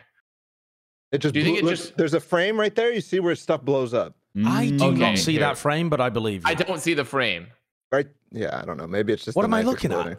[1.12, 2.92] It just Do you think blew- it look, just- There's a frame right there.
[2.92, 4.14] You see where stuff blows up.
[4.46, 5.40] I do Okay, not see here.
[5.42, 6.48] that frame, but I believe you.
[6.50, 7.48] I don't see the frame.
[7.90, 8.06] Right?
[8.30, 8.86] Yeah, I don't know.
[8.86, 9.36] Maybe it's just.
[9.36, 10.18] What the am I knife looking at?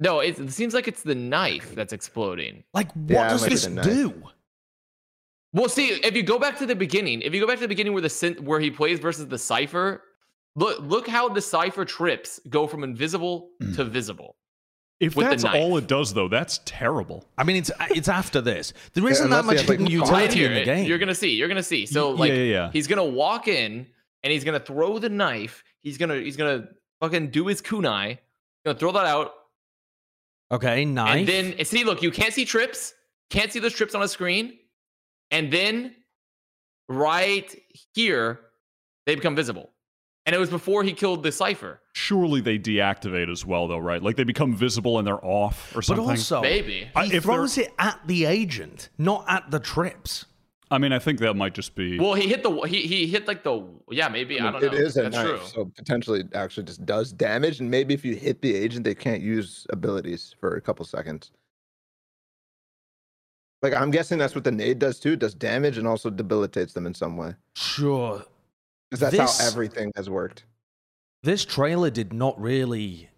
[0.00, 2.64] No, it, it seems like it's the knife that's exploding.
[2.74, 3.84] Like, what Yeah, does this the knife.
[3.84, 4.22] do?
[5.52, 7.68] Well, see, if you go back to the beginning, if you go back to the
[7.68, 10.02] beginning where the synth, where he plays versus the Cypher,
[10.56, 13.74] look look how the Cypher trips go from invisible Hmm.
[13.74, 14.36] to visible.
[15.00, 17.26] If that's all it does, though, that's terrible.
[17.36, 18.72] I mean, it's it's after this.
[18.94, 20.86] There isn't that much have, like, hidden utility here, in the game.
[20.86, 21.30] you're gonna see.
[21.34, 21.86] You're gonna see.
[21.86, 22.70] So like, yeah, yeah, yeah.
[22.72, 23.86] he's gonna walk in
[24.22, 25.64] and he's gonna throw the knife.
[25.80, 26.68] He's gonna he's gonna
[27.00, 28.18] fucking do his kunai.
[28.64, 29.32] Gonna throw that out,
[30.52, 31.18] okay, knife.
[31.18, 31.82] and then see.
[31.82, 32.94] Look, you can't see trips.
[33.28, 34.56] Can't see those trips on a screen,
[35.32, 35.94] and then
[36.88, 37.52] right
[37.94, 38.40] here
[39.06, 39.70] they become visible.
[40.24, 41.80] And it was before he killed the Cypher.
[41.94, 44.00] Surely they deactivate as well, though, right?
[44.00, 46.06] Like they become visible and they're off or something.
[46.06, 46.48] but something.
[46.48, 46.88] also, Maybe.
[46.94, 50.26] I- he if they're- throws it at the agent, not at the trips.
[50.70, 51.98] I mean, I think that might just be.
[51.98, 54.68] Well, he hit the he he hit like the yeah maybe I, I don't know.
[54.68, 55.40] It is a That's knife, true.
[55.44, 57.60] so potentially it actually just does damage.
[57.60, 61.30] And maybe if you hit the agent, they can't use abilities for a couple seconds.
[63.62, 65.12] Like I'm guessing that's what the nade does too.
[65.12, 67.34] It does damage and also debilitates them in some way.
[67.56, 68.24] Sure.
[68.90, 70.44] Because that's This- how everything has worked.
[71.22, 73.08] This trailer did not really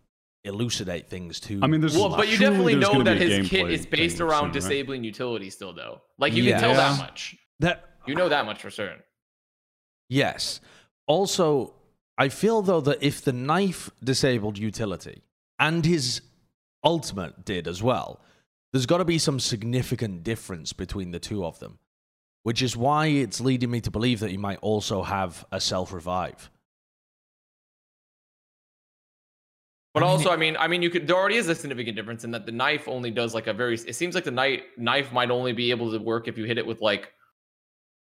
[0.44, 1.58] elucidate things too.
[1.62, 4.40] I mean, there's- Well, but you Surely definitely know that his kit is based around
[4.40, 4.52] soon, right?
[4.52, 6.02] disabling utility still though.
[6.18, 6.60] Like you Yeah.
[6.60, 7.36] can tell that much.
[7.60, 9.02] that You know that much for certain.
[10.10, 10.60] Yes.
[11.06, 11.74] Also,
[12.18, 15.22] I feel though that if the knife disabled utility
[15.58, 16.20] and his
[16.84, 18.20] ultimate did as well,
[18.74, 21.78] there's got to be some significant difference between the two of them,
[22.42, 25.92] which is why it's leading me to believe that he might also have a self
[25.92, 26.50] revive.
[29.94, 31.06] But I mean, also, I mean, I mean, you could.
[31.06, 33.76] There already is a significant difference in that the knife only does like a very.
[33.76, 36.58] It seems like the knife knife might only be able to work if you hit
[36.58, 37.12] it with like,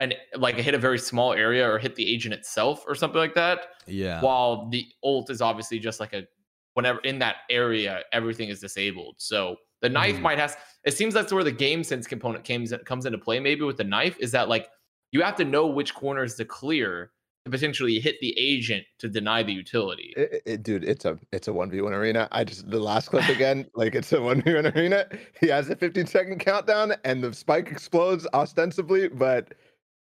[0.01, 3.33] an like hit a very small area or hit the agent itself or something like
[3.33, 3.69] that.
[3.87, 4.21] Yeah.
[4.21, 6.27] While the ult is obviously just like a
[6.75, 9.15] whenever in that area everything is disabled.
[9.17, 10.21] So the knife Mhm.
[10.21, 10.57] might have.
[10.83, 13.39] It seems that's where the game sense component comes comes into play.
[13.39, 14.67] Maybe with the knife is that like
[15.11, 17.11] you have to know which corners to clear
[17.45, 20.13] to potentially hit the agent to deny the utility.
[20.17, 22.27] It, it- it- dude, it's a it's a one v one arena.
[22.31, 25.07] I just the last clip again, like it's a one v one arena.
[25.39, 29.53] He has a 15 second countdown, and the spike explodes ostensibly, but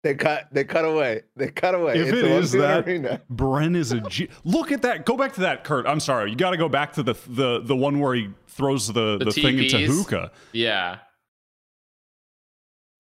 [0.04, 1.24] they cut they cut away.
[1.36, 1.96] They cut away.
[2.00, 3.22] If it's it a is 1v1 that- arena.
[3.32, 4.30] Bren is a G.
[4.44, 5.06] Look at that.
[5.06, 5.86] Go back to that, Kurt.
[5.86, 6.30] I'm sorry.
[6.30, 9.26] You got to go back to the the the one where he throws the The
[9.26, 9.88] the, thing into TPs.
[9.88, 10.32] hookah.
[10.54, 11.00] Yeah.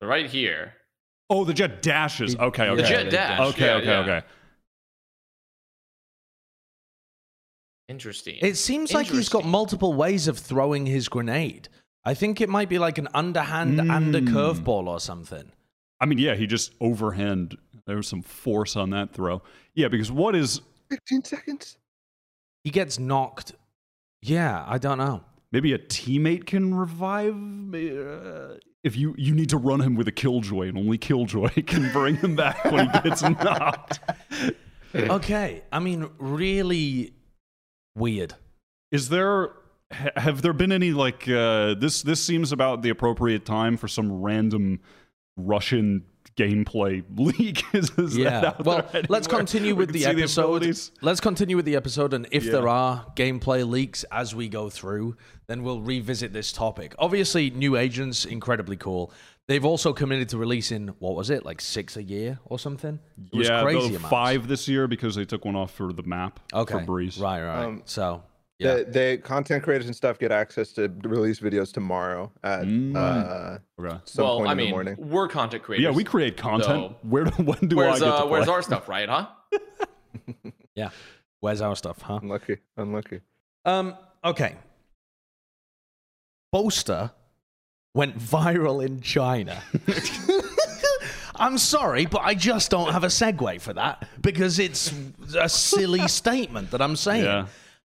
[0.02, 0.74] Right here.
[1.30, 2.36] Oh, the jet dashes.
[2.36, 2.82] Okay, okay.
[2.82, 3.38] The jet dash.
[3.38, 3.48] dash.
[3.54, 4.00] Okay, yeah, okay, yeah.
[4.00, 4.22] okay.
[7.88, 8.38] Interesting.
[8.42, 11.70] It seems like he's got multiple ways of throwing his grenade.
[12.06, 14.30] I think it might be like an underhand and a Mm.
[14.30, 15.52] curveball or something.
[16.02, 17.58] I mean, yeah, he just overhand.
[17.86, 19.42] There was some force on that throw.
[19.74, 21.78] Yeah, because what is 15 seconds.
[22.64, 23.54] He gets knocked.
[24.22, 25.24] Yeah, I don't know.
[25.52, 27.34] maybe a teammate can revive?
[27.36, 31.92] Uh, if you you need to run him with a killjoy, and only killjoy can
[31.92, 34.00] bring him back when he gets knocked.
[34.96, 37.14] Okay, I mean, really
[37.96, 38.34] weird.
[38.92, 39.52] Is there
[39.92, 42.02] have there been any like uh, this?
[42.02, 44.80] This seems about the appropriate time for some random
[45.46, 46.04] Russian
[46.38, 47.64] gameplay leak.
[47.74, 48.48] is, is that Yeah.
[48.50, 50.44] out Well, there let's continue with the episode.
[50.44, 50.92] abilities?
[51.02, 52.52] let's continue with the episode, and if Yeah.
[52.54, 55.16] there are gameplay leaks as we go through,
[55.48, 56.96] then we'll revisit this topic.
[56.98, 59.12] Obviously, new agents, incredibly cool.
[59.48, 63.00] They've also committed to releasing what was it, like six a year or something?
[63.34, 66.40] It was yeah, crazy five this year because they took one off for the map
[66.54, 67.18] Okay, for Breeze.
[67.18, 67.64] right, right.
[67.66, 68.22] Um, so
[68.60, 72.96] yeah, The, the content creators and stuff get access to release videos tomorrow at Mm.
[72.96, 73.98] uh, Okay.
[74.06, 74.96] some well, point I in mean, the morning.
[74.98, 75.84] we're content creators.
[75.86, 76.68] Yeah, we create content.
[76.92, 79.08] So- Where do, when do where's I get uh, to where's our stuff, right?
[79.10, 79.28] Huh?
[80.76, 80.90] yeah.
[81.40, 82.20] Where's our stuff, huh?
[82.22, 83.22] Unlucky, unlucky.
[83.66, 83.96] Um.
[84.24, 84.56] Okay.
[86.52, 87.12] Boaster
[87.94, 89.62] went viral in China.
[91.36, 94.94] I'm sorry, but I just don't have a segue for that because it's
[95.38, 97.24] a silly statement that I'm saying.
[97.24, 97.46] Yeah.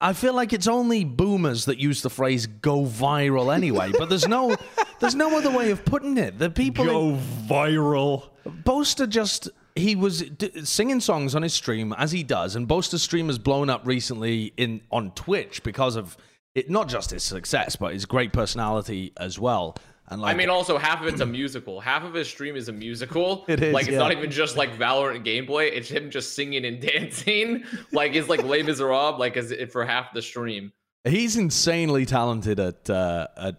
[0.02, 4.28] I feel like it's only boomers that use the phrase "go viral" anyway, but there's
[4.28, 4.56] no,
[5.00, 6.38] there's no other way of putting it.
[6.38, 8.30] The people in, Go viral.
[8.46, 13.04] Boaster just he was d- singing songs on his stream as he does, and Boaster's
[13.04, 16.18] stream has blown up recently in on Twitch because of
[16.54, 19.78] it, not just his success, but his great personality as well.
[20.08, 21.80] And like, I mean, also half of it's a musical.
[21.80, 23.44] Half of his stream is a musical.
[23.50, 24.00] It is, Like it's yeah.
[24.00, 25.72] not even just like Valorant gameplay.
[25.74, 27.64] It's him just singing and dancing.
[27.92, 29.18] like it's like Les Miserables.
[29.20, 30.72] Like as it for half the stream.
[31.06, 33.56] he's insanely talented at uh, at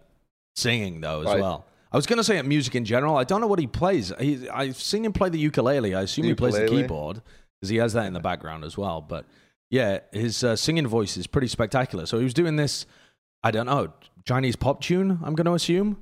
[0.55, 1.41] singing though as Right.
[1.41, 1.67] well.
[1.93, 3.17] I was going to say at music in general.
[3.17, 4.13] I don't know what he plays.
[4.21, 5.95] He, I've seen him play the ukulele.
[5.95, 7.23] I assume he plays the keyboard
[7.61, 9.01] because he has that in the background as well.
[9.01, 9.25] But
[9.71, 12.05] yeah, his uh, singing voice is pretty spectacular.
[12.05, 12.87] So he was doing this,
[13.43, 13.93] I don't know,
[14.25, 15.97] Chinese pop tune, I'm going to assume.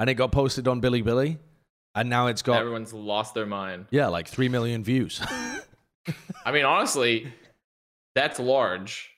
[0.00, 1.38] And it got posted on Bilibili,
[1.94, 3.86] And now it's got, Everyone's lost their mind.
[3.90, 5.20] yeah, like 3 million views.
[6.44, 7.32] I mean, honestly,
[8.16, 9.10] that's large.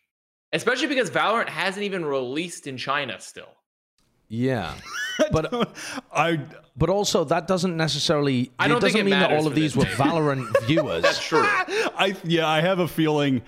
[0.52, 3.48] Especially because Valorant hasn't even released in China still.
[4.28, 4.74] yeah.
[5.30, 5.68] But
[6.12, 6.40] I
[6.74, 9.54] but also that doesn't necessarily I don't it think doesn't it mean that all of
[9.54, 9.84] these this.
[9.84, 11.02] were Valorant viewers.
[11.02, 11.42] That's true.
[11.44, 13.42] I yeah, I have a feeling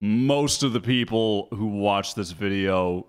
[0.00, 3.06] most of the people who watch this video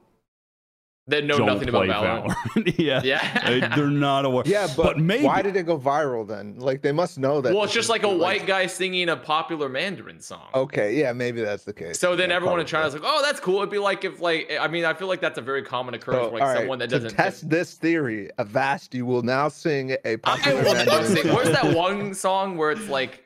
[1.08, 2.74] They know don't nothing about play Valorant.
[2.80, 3.42] yeah, Yeah.
[3.70, 4.42] Uh, they're not aware.
[4.48, 6.56] Yeah, but, maybe why did it go viral then?
[6.58, 7.54] Like they must know that.
[7.54, 10.48] Well, it's just like a the- white guy singing a popular Mandarin song.
[10.56, 12.00] Okay, yeah, maybe that's the case.
[12.00, 12.90] So then Yeah, everyone in probably.
[12.90, 15.22] China's like, "Oh, that's cool." It'd be like if, like, I mean, I feel like
[15.22, 17.12] that's a very common occurrence So, for like all right, someone that doesn't.
[17.12, 21.24] test this theory, Avast, you will now sing a popular will Mandarin sing.
[21.24, 21.36] song.
[21.36, 23.24] Where's that one song where it's like,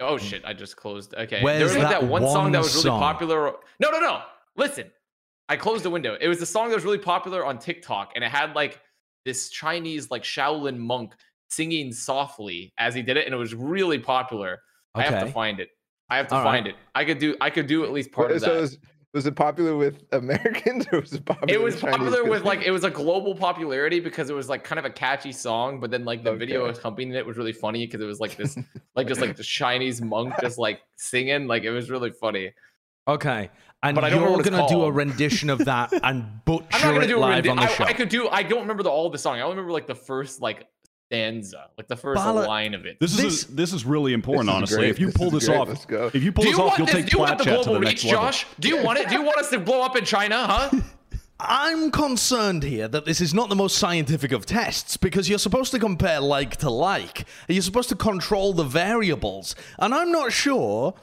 [0.00, 1.14] oh shit, I just closed.
[1.14, 3.00] Okay, Where's there was like that that one song that was really song?
[3.00, 3.52] popular.
[3.80, 4.22] No, no, no.
[4.56, 4.90] Listen,
[5.52, 6.16] I closed the window.
[6.18, 8.80] It was a song that was really popular on TikTok, and it had like
[9.26, 11.12] this Chinese like Shaolin monk
[11.50, 14.62] singing softly as he did it, and it was really popular.
[14.94, 15.68] I have to find it.
[16.08, 16.54] I have to All right.
[16.54, 16.76] find it.
[16.94, 17.36] I could do.
[17.42, 18.56] I could do at least part of so that.
[18.56, 18.78] it was,
[19.12, 21.52] was it popular with Americans or was it popular?
[21.52, 21.98] it was Chinese?
[21.98, 24.90] popular with like it was a global popularity because it was like kind of a
[24.90, 26.78] catchy song but then like the video Okay.
[26.78, 28.56] accompanying it was really funny because it was like this
[28.96, 32.52] like just like the chinese monk just like singing like it was really funny
[33.08, 33.50] Okay.
[33.84, 35.92] And But I don't you're know what it's going to do a rendition of that
[36.04, 37.84] and butcher i'm not gonna it do a live rendi- on the I, show.
[37.84, 39.94] I could do i don't remember the, all the song i only remember like the
[39.96, 40.68] first like
[41.08, 44.46] stanza like the first Bala- line of it This, This- is this is really important,
[44.46, 44.76] This is honestly.
[44.78, 44.90] great.
[44.90, 45.58] If you This pull this great.
[45.58, 46.10] off, Let's go.
[46.14, 47.64] if you pull do this off, you'll this take do you want the Chat to
[47.64, 48.20] global the reach next level.
[48.20, 50.70] josh do you want it do you want us to blow up in china huh
[51.40, 55.72] I'm concerned here that this is not the most scientific of tests because you're supposed
[55.72, 57.26] to compare like to like.
[57.48, 59.56] You're supposed to control the variables.
[59.80, 60.94] And I'm not sure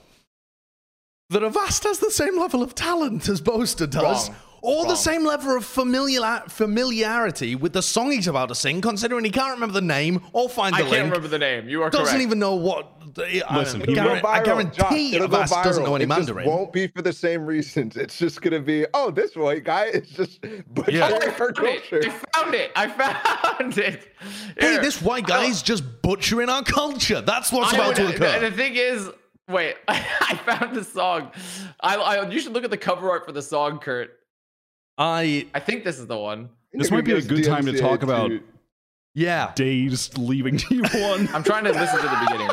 [1.29, 4.29] that Avast has the same level of talent as Boaster does.
[4.29, 4.37] Wrong.
[4.61, 9.23] Or the same level of familiar- familiarity with the song he's about to sing, considering
[9.23, 10.93] he can't remember the name or find the i link.
[10.95, 12.91] can't remember the name you are doesn't correct even know what.
[13.17, 16.45] I, Listen, I, he guarantee, I guarantee Josh, Avast doesn't know any it just Mandarin.
[16.45, 17.95] won't be for the same reasons.
[17.95, 20.41] It's just gonna be, oh, this white guy is just
[20.73, 21.13] butchering Yeah.
[21.39, 22.01] our culture.
[22.03, 22.71] I found it.
[22.75, 24.13] I found it.
[24.59, 25.65] Hey, this white guy's oh.
[25.65, 27.21] just butchering our culture.
[27.21, 28.49] That's what's I about would- to the- occur.
[28.49, 29.09] The thing is,
[29.49, 31.31] wait, I found the song.
[31.81, 34.11] I, I you should look at the cover art for the song, Kurt.
[34.97, 36.49] I I think this is the one.
[36.73, 38.31] This might be a good time to talk about
[39.15, 39.51] yeah.
[39.55, 41.33] Dazed leaving T1.
[41.33, 42.49] I'm trying to listen to the beginning.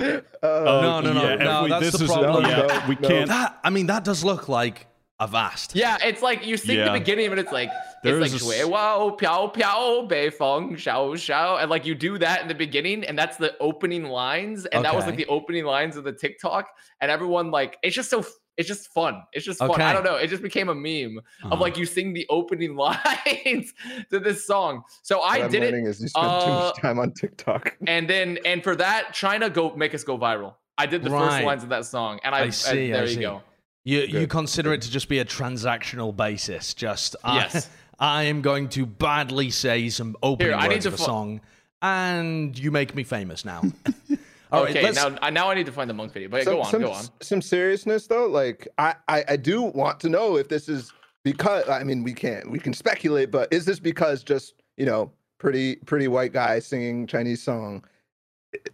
[0.00, 2.44] Uh, No, no, no, yeah, no, we- that's this the is problem.
[2.46, 3.28] yeah, No, we can't.
[3.28, 4.86] That I mean that does look like
[5.20, 5.74] Avast.
[5.74, 6.92] Yeah, it's like you sing Yeah.
[6.92, 7.70] the beginning, but it's like
[8.04, 8.70] There it's like a s- shui
[9.18, 13.18] piao piao bei feng shao shao, and like you do that in the beginning, and
[13.18, 16.68] that's the opening lines, and that was like the opening lines of the TikTok,
[17.00, 18.24] and everyone like it's just so
[18.56, 19.22] it's just fun.
[19.32, 19.70] It's just fun.
[19.70, 19.84] Okay.
[19.84, 20.16] I don't know.
[20.16, 21.60] It just became a meme of Uh-huh.
[21.62, 23.72] like you sing the opening lines
[24.10, 24.82] to this song.
[25.02, 27.12] So I What I'm did it, learning is you spend too uh, much time on
[27.12, 27.76] TikTok.
[27.86, 30.54] and then and for that, China go make us go viral.
[30.76, 31.30] I did the Right.
[31.30, 33.20] first lines of that song, and I, I and see, I there you see.
[33.20, 33.42] go.
[33.88, 34.28] You you Good.
[34.30, 36.74] consider it to just be a transactional basis.
[36.74, 37.70] Just Yes.
[37.98, 40.94] I, I am going to badly say some opening Here, I need words to of
[40.94, 41.40] a fo- song,
[41.80, 43.62] and you make me famous now.
[44.52, 46.28] All right, okay, let's- now I now I need to find the monk video.
[46.28, 47.04] But some, go on, some, go on.
[47.22, 51.66] Some seriousness though, like I, I, I do want to know if this is because
[51.70, 55.76] I mean we can't we can speculate, but is this because just you know pretty
[55.76, 57.82] pretty white guy singing Chinese song?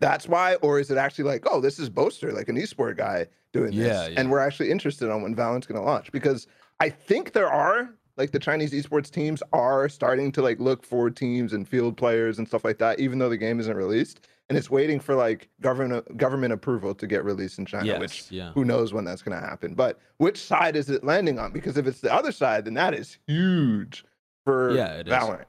[0.01, 3.27] That's why, or is it actually like oh this is Boaster like an esport guy
[3.53, 4.21] doing this, Yeah, yeah.
[4.21, 6.47] and we're actually interested on when Valorant's going to launch because
[6.81, 11.11] I think there are like the Chinese esports teams are starting to like look for
[11.11, 14.27] teams and field players and stuff like that, even though the game isn't released.
[14.51, 18.25] And it's waiting for like government government approval to get released in China, Yes, which
[18.31, 18.53] yeah.
[18.53, 19.75] who knows when that's going to happen.
[19.75, 21.51] But which side is it landing on?
[21.51, 24.05] Because if it's the other side, then that is huge
[24.45, 25.15] for Yeah, it is.
[25.15, 25.47] Valorant.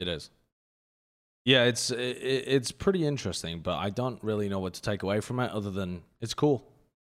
[0.00, 0.30] It is.
[1.44, 5.40] Yeah, it's it's pretty interesting, but I don't really know what to take away from
[5.40, 6.66] it other than it's cool.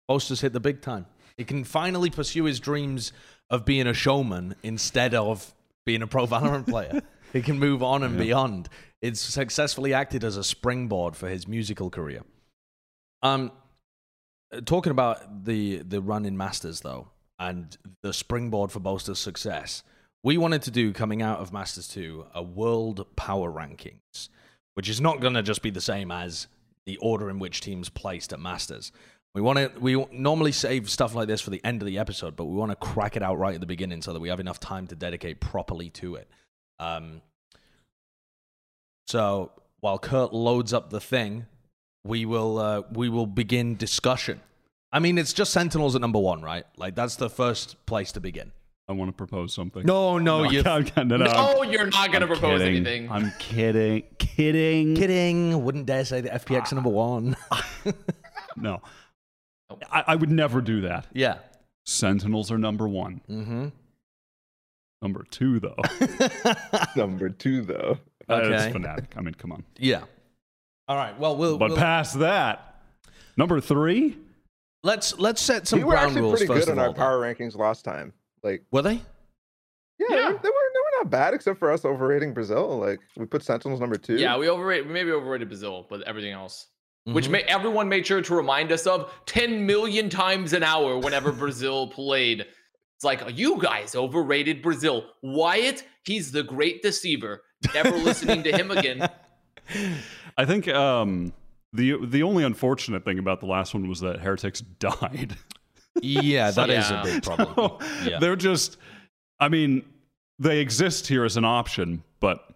[0.09, 1.07] Boaster's hit the big time.
[1.37, 3.13] He can finally pursue his dreams
[3.51, 5.55] of being a showman instead of
[5.85, 7.03] being a pro Valorant player.
[7.33, 8.23] he can move on and Yeah.
[8.25, 8.69] beyond.
[9.01, 12.23] It's successfully acted as a springboard for his musical career.
[13.23, 13.51] Um,
[14.53, 17.09] uh, talking about the the run in Masters though,
[17.39, 19.83] and the springboard for Boaster's success,
[20.25, 24.29] we wanted to do coming out of Masters 2 a world power rankings,
[24.75, 26.47] which is not going to just be the same as
[26.87, 28.93] the order in which teams placed at Masters.
[29.35, 32.37] We want to we normally save stuff like this for the end of the episode,
[32.37, 34.41] but we want to crack it out right at the beginning so that we have
[34.41, 36.29] enough time to dedicate properly to it.
[36.79, 37.23] Um,
[39.07, 41.47] so while Kurt loads up the thing,
[42.05, 44.41] we will uh, we will begin discussion.
[44.93, 46.65] I mean, it's just Sentinels at number one, right?
[46.77, 48.53] Like that's the first place to begin.
[48.93, 49.85] I want to propose something.
[49.87, 52.77] No, no, you I'm, I'm, no, no, No, I'm- you're not gonna I'm propose kidding.
[52.87, 53.11] anything.
[53.11, 54.05] I'm kidding.
[54.19, 54.95] Kidding.
[54.95, 55.65] kidding.
[55.65, 57.37] Wouldn't dare say the FPX are number one.
[58.55, 58.83] No.
[59.91, 61.07] I, I would never do that.
[61.15, 61.39] yeah.
[61.87, 63.23] Sentinels are number one.
[63.31, 63.69] Mm-hmm.
[65.01, 65.75] Number two, though.
[66.97, 67.99] Number two, though.
[68.29, 68.79] That's Okay.
[68.79, 69.07] Fnatic.
[69.17, 69.65] I mean, come on.
[69.79, 70.03] yeah.
[70.87, 71.19] All right.
[71.19, 72.83] Well, we'll, But we'll past that,
[73.37, 74.17] number three.
[74.85, 76.15] let's let's set some ground rules.
[76.15, 76.95] we were actually pretty first good on of our all.
[76.95, 78.13] power rankings last time.
[78.43, 78.95] Like, Were they?
[79.99, 80.17] yeah, Yeah.
[80.17, 82.79] They, were, they were they were not bad except for us overrating Brazil.
[82.79, 84.17] Like, we put Sentinels number two.
[84.17, 84.87] yeah, we overrated.
[84.89, 86.67] We maybe overrated Brazil, but everything else,
[87.05, 87.33] which Mhm.
[87.33, 91.87] ma- everyone made sure to remind us of 10 million times an hour whenever Brazil
[91.89, 92.41] played.
[92.97, 95.05] It's like you guys overrated Brazil.
[95.23, 97.43] Wyatt, he's the great deceiver.
[97.75, 99.09] Never listening to him again.
[100.37, 101.33] I think um,
[101.73, 105.37] the the only unfortunate thing about the last one was that Heretics died.
[106.01, 107.01] Yeah, that is Yeah.
[107.01, 107.49] a big problem.
[107.81, 108.19] So, Yeah.
[108.19, 108.79] They're just,
[109.41, 109.85] I mean,
[110.39, 112.49] they exist here as an option, but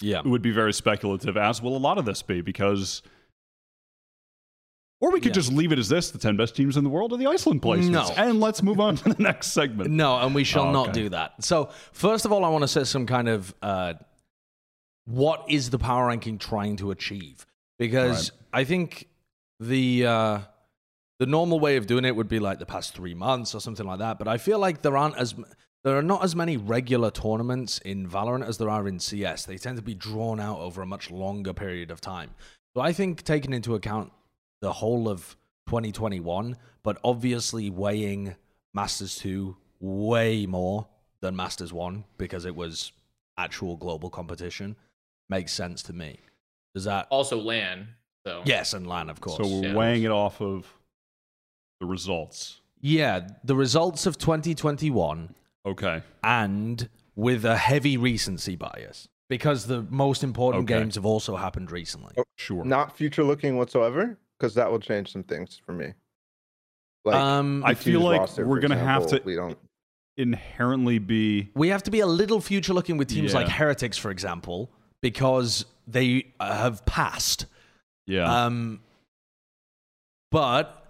[0.00, 0.20] Yeah.
[0.20, 3.02] it would be very speculative, as will a lot of this be, because.
[5.00, 5.42] Or we could Yeah.
[5.42, 7.60] just leave it as this: the ten best teams in the world are the Iceland
[7.60, 8.08] placements, No.
[8.16, 9.90] and let's move on to the next segment.
[9.90, 11.02] No, and we shall Oh, not okay.
[11.02, 11.42] do that.
[11.42, 13.94] So, first of all, I want to set some kind of uh,
[15.04, 17.44] what is the power ranking trying to achieve?
[17.80, 19.08] Because I think
[19.58, 20.38] the uh,
[21.22, 23.86] the normal way of doing it would be like the past three months or something
[23.86, 24.18] like that.
[24.18, 25.36] But I feel like there aren't as
[25.84, 29.44] there are not as many regular tournaments in Valorant as there are in CS.
[29.44, 32.30] They tend to be drawn out over a much longer period of time.
[32.74, 34.10] So I think taking into account
[34.62, 35.36] the whole of
[35.68, 38.34] 2021, but obviously weighing
[38.74, 40.88] Masters 2 way more
[41.20, 42.90] than Masters 1 because it was
[43.38, 44.74] actual global competition
[45.30, 46.18] makes sense to me.
[46.74, 47.06] Does that?
[47.10, 47.90] Also, LAN.
[48.26, 49.36] So Yes, and LAN, of course.
[49.36, 49.76] So we're Yeah.
[49.76, 50.66] weighing it off of
[51.82, 52.60] the results.
[52.80, 55.34] yeah, the results of 2021
[55.66, 56.02] Okay.
[56.22, 60.78] and with a heavy recency bias because the most important Okay.
[60.80, 62.14] games have also happened recently.
[62.36, 62.64] Sure.
[62.64, 65.92] Not future looking whatsoever, because that will change some things for me.
[67.04, 69.58] Like, um, I feel like roster, we're gonna have to- We don't.
[70.16, 74.10] Inherently be we have to be a little future looking with teams like Heretics, for
[74.12, 77.46] example, because they uh, have passed.
[78.06, 78.44] yeah.
[78.44, 78.82] Um,
[80.30, 80.81] but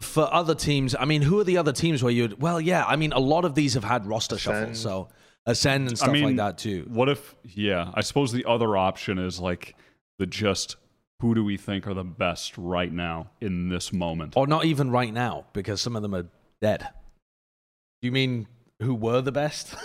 [0.00, 2.40] for other teams, I mean, who are the other teams where you'd?
[2.40, 4.56] Well, yeah, I mean, a lot of these have had roster Ascend.
[4.76, 5.08] shuffles, so
[5.46, 6.86] Ascend and stuff mean, like that too.
[6.88, 7.34] what if?
[7.44, 9.74] Yeah, I suppose the other option is like
[10.18, 10.76] the just
[11.20, 14.34] who do we think are the best right now in this moment?
[14.36, 16.26] Or not even right now, because some of them are
[16.60, 16.80] dead.
[18.00, 18.46] Do you mean
[18.80, 19.74] who were the best?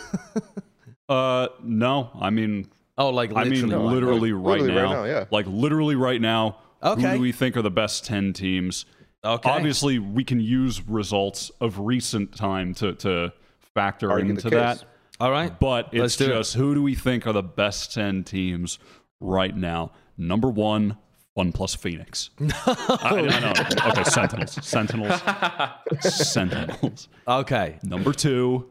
[1.09, 3.61] Uh, no, I mean, oh, like I literally.
[3.64, 3.93] mean, right.
[3.93, 4.93] literally right Literally right now.
[4.93, 5.26] now, yeah.
[5.32, 6.57] Like literally right now.
[6.82, 7.01] Okay.
[7.01, 8.86] Who do we think are the best ten teams?
[9.26, 9.49] Okay.
[9.49, 13.32] Obviously, we can use results of recent time to to
[13.74, 14.84] factor Argue into that.
[15.19, 15.57] All right.
[15.59, 16.38] But Let's it's do it.
[16.38, 18.80] just who do we think are the best 10 teams
[19.21, 19.91] right now?
[20.17, 20.97] Number one,
[21.36, 22.32] One Plus Phoenix.
[22.41, 23.53] I, I know.
[23.91, 24.59] Okay, Sentinels.
[24.65, 25.21] Sentinels.
[26.01, 27.07] Sentinels.
[27.28, 27.80] Okay.
[27.84, 28.69] Number two,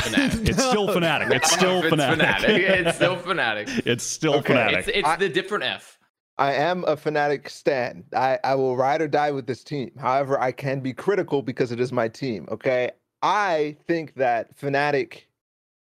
[0.00, 0.48] Fnatic.
[0.48, 1.30] it's still Fnatic.
[1.34, 2.48] It's still It's Fnatic.
[2.48, 3.86] It's still Fnatic.
[3.86, 4.54] It's still Okay.
[4.54, 4.78] Fnatic.
[4.78, 5.98] It's, it's I- the different F.
[6.38, 8.04] I am a Fnatic stan.
[8.14, 9.92] I, I will ride or die with this team.
[9.98, 12.48] However, I can be critical because it is my team.
[12.50, 12.90] Okay.
[13.22, 15.22] I think that Fnatic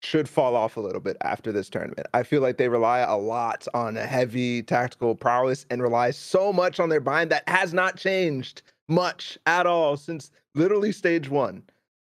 [0.02, 2.08] should fall off a little bit after this tournament.
[2.14, 6.54] I feel like they rely a lot on a heavy tactical prowess and rely so
[6.54, 11.64] much on their bind that has not changed much at all since literally stage one.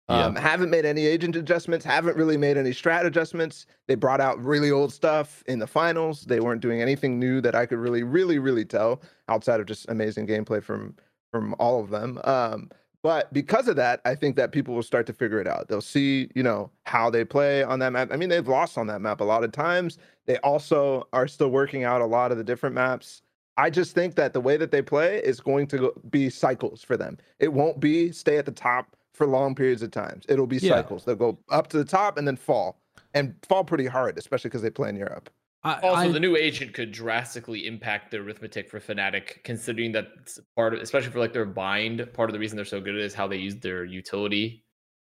[0.08, 0.26] Yeah.
[0.26, 3.64] Um, haven't made any agent adjustments, haven't really made any strat adjustments.
[3.86, 6.24] They brought out really old stuff in the finals.
[6.24, 9.88] They weren't doing anything new that I could really, really, really tell outside of just
[9.88, 10.94] amazing gameplay from
[11.32, 12.20] from all of them.
[12.24, 12.70] Um,
[13.02, 15.68] but because of that, I think that people will start to figure it out.
[15.68, 18.10] They'll see, you know, how they play on that map.
[18.12, 19.98] I mean, they've lost on that map a lot of times.
[20.26, 23.20] They also are still working out a lot of the different maps.
[23.56, 26.96] I just think that the way that they play is going to be cycles for
[26.96, 27.18] them.
[27.40, 30.24] It won't be stay at the top for long periods of times.
[30.28, 30.76] It'll be Yeah.
[30.76, 31.04] cycles.
[31.04, 32.80] They'll go up to the top and then fall
[33.14, 35.30] and fall pretty hard, especially because they play in Europe.
[35.62, 40.08] I, Also, I- the new agent could drastically impact the arithmetic for Fnatic, considering that
[40.56, 43.14] part of, especially for like their bind, part of the reason they're so good is
[43.14, 44.62] how they use their utility.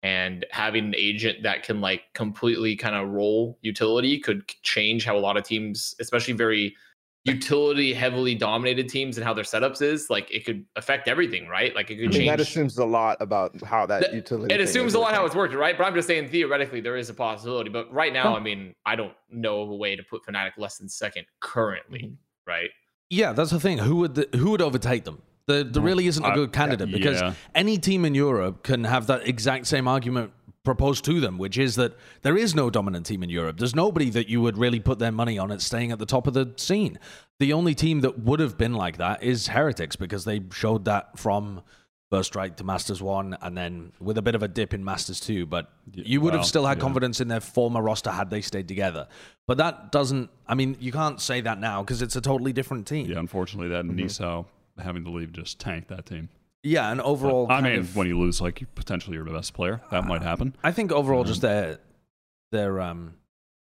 [0.02, 5.18] And having an agent that can like completely kind of roll utility could change how
[5.18, 6.76] a lot of teams, especially very
[7.26, 10.10] utility heavily dominated teams and how their setups is.
[10.10, 11.76] Like it could affect everything, right?
[11.76, 14.54] Like it I could mean, that assumes a lot about how that That- utility.
[14.54, 15.78] It assumes a lot how it's working, right?
[15.78, 17.70] But I'm just saying theoretically there is a possibility.
[17.70, 18.36] But right now, Huh.
[18.36, 22.00] I mean, I don't know of a way to put Fnatic less than second currently,
[22.00, 22.14] Mm-hmm.
[22.48, 22.70] right?
[23.10, 23.80] yeah, that's the thing.
[23.80, 25.22] Who would the, who would overtake them?
[25.48, 27.34] There, there really isn't a good candidate because yeah.
[27.56, 30.32] any team in Europe can have that exact same argument
[30.70, 33.58] proposed to them, which is that there is no dominant team in Europe.
[33.58, 36.28] There's nobody that you would really put their money on at staying at the top
[36.28, 37.00] of the scene.
[37.40, 41.18] The only team that would have been like that is Heretics because they showed that
[41.18, 41.64] from
[42.12, 45.20] first strike to Masters one, and then with a bit of a dip in Masters
[45.20, 45.48] two.
[45.48, 46.84] But you would well, have still had yeah.
[46.84, 49.08] confidence in their former roster had they stayed together.
[49.48, 50.30] But that doesn't.
[50.48, 53.08] I mean, you can't say that now because it's a totally different team.
[53.08, 54.00] Yeah, unfortunately, that Mm-hmm.
[54.06, 54.46] Niso
[54.78, 56.30] having to leave just tanked that team.
[56.64, 59.82] Yeah, and overall, I mean, of- when you lose, like potentially you're the best player,
[59.92, 60.56] that might happen.
[60.64, 61.80] I think overall, Um, just their
[62.52, 63.14] their um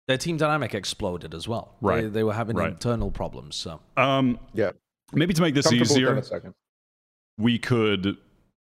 [0.07, 1.75] their team dynamic exploded as well.
[1.79, 2.11] Right.
[2.11, 2.71] they were having Right.
[2.73, 3.55] internal problems.
[3.55, 4.71] So Um, Yeah.
[5.13, 6.53] maybe to make this Comfortable with them easier, a second.
[7.37, 8.17] we could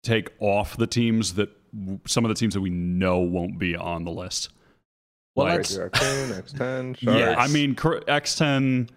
[0.03, 1.49] take off the teams that
[2.05, 4.49] some of the teams that we know won't be on the list.
[5.35, 7.03] well, Like- let's X10, Sharks.
[7.03, 8.89] Yeah, I mean X10.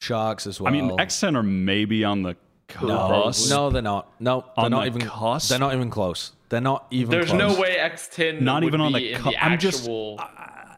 [0.00, 0.72] sharks as well.
[0.72, 2.36] I mean X10 are maybe on the
[2.82, 4.08] no, no, they're not.
[4.20, 5.00] No, they're On not the even.
[5.02, 5.48] cusp?
[5.48, 6.32] They're not even close.
[6.48, 7.10] They're not even.
[7.10, 7.38] There's close.
[7.54, 10.20] no way X10 Not would even on be the in cu- the I'm just- actual.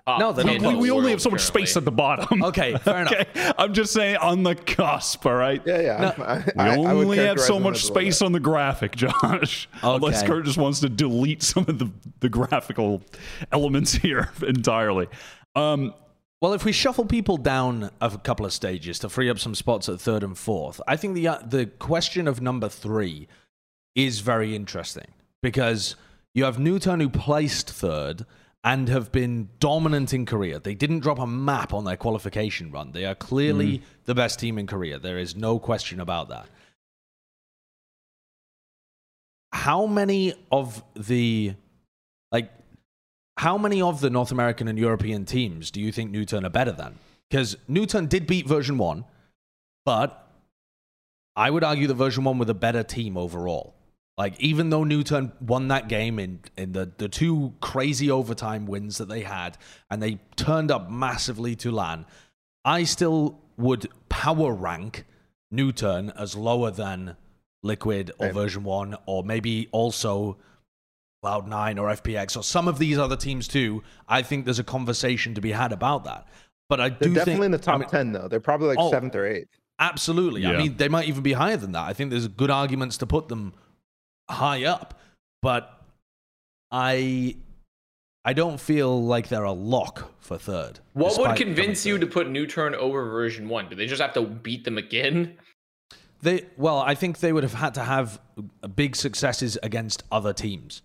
[0.05, 2.43] No, they're not We, we only have so much space at the bottom.
[2.43, 3.12] Okay, fair enough.
[3.12, 5.24] okay, I'm just saying on the cusp.
[5.24, 5.62] All right.
[5.64, 6.14] Yeah, yeah.
[6.18, 8.40] No, I, We I- I only have so much as a little space on the
[8.40, 9.68] graphic, Josh.
[9.82, 11.88] Unless Kurt just wants to delete some of the,
[12.18, 13.01] the graphical
[13.53, 15.07] elements here entirely.
[15.55, 15.95] Um,
[16.43, 19.88] Well, if we shuffle people down a couple of stages to free up some spots
[19.88, 23.28] at third and fourth, I think the uh, the question of number three
[23.95, 25.07] is very interesting
[25.40, 25.95] because
[26.34, 28.26] you have NUTURN who placed third
[28.64, 30.59] and have been dominant in Korea.
[30.59, 32.90] They didn't drop a map on their qualification run.
[32.90, 34.99] They are clearly the best team in Korea.
[34.99, 36.49] There is no question about that.
[39.53, 41.55] How many of the
[43.43, 46.70] how many of the North American and European teams do you think NUTURN are better
[46.70, 46.95] than?
[47.28, 49.05] Because NUTURN did beat version one,
[49.84, 50.28] but
[51.34, 53.74] I would argue that version one with a better team overall.
[54.16, 58.99] Like, even though NUTURN won that game in, in the, the two crazy overtime wins
[58.99, 59.59] that they had,
[59.90, 62.07] and they turned up massively to LAN,
[62.64, 65.05] I still would power rank
[65.53, 67.16] NUTURN as lower than
[67.64, 70.36] Liquid or version one, or maybe also
[71.23, 73.83] Cloud9 or FPX or some of these other teams too.
[74.09, 76.27] I think there's a conversation to be had about that.
[76.68, 78.29] But I They're do definitely think in the top I mean, 10, though.
[78.29, 78.91] They're probably like Oh.
[78.91, 79.49] seventh or eighth.
[79.79, 80.47] Absolutely.
[80.47, 81.83] I mean, they might even be higher than that.
[81.83, 83.53] I think there's good arguments to put them
[84.31, 84.99] high up,
[85.41, 85.83] but
[86.70, 87.37] I
[88.25, 90.79] I don't feel like they're a lock for third.
[90.93, 93.68] What would convince you to put NUTURN over version one?
[93.68, 95.37] Do they just have to beat them again?
[96.20, 98.20] They well, I think they would have had to have
[98.77, 100.83] big successes against other teams.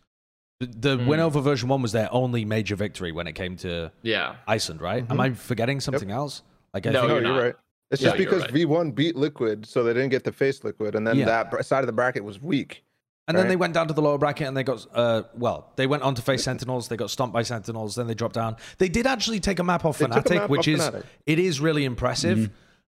[0.60, 1.08] The, the Hmm.
[1.08, 4.36] win over version one was their only major victory when it came to Yeah.
[4.48, 5.06] Iceland, right?
[5.10, 6.42] Am I forgetting something else?
[6.74, 7.42] Like I No, think, you're you're, not.
[7.44, 7.56] right.
[7.92, 8.54] It's Yeah, just you're because right.
[8.54, 11.26] V1 beat Liquid, so they didn't get to face Liquid, and then Yeah.
[11.26, 12.84] that side of the bracket was weak.
[13.30, 15.86] and then they went down to the lower bracket and they got uh well, they
[15.86, 18.56] went on to face Sentinels, they got stomped by Sentinels, then they dropped down.
[18.78, 21.04] They did actually take a map off They Fnatic, map which off is Fnatic.
[21.26, 22.50] it is really impressive.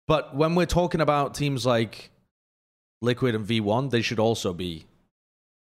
[0.06, 2.12] But when we're talking about teams like
[3.02, 4.86] Liquid and V1, they should also be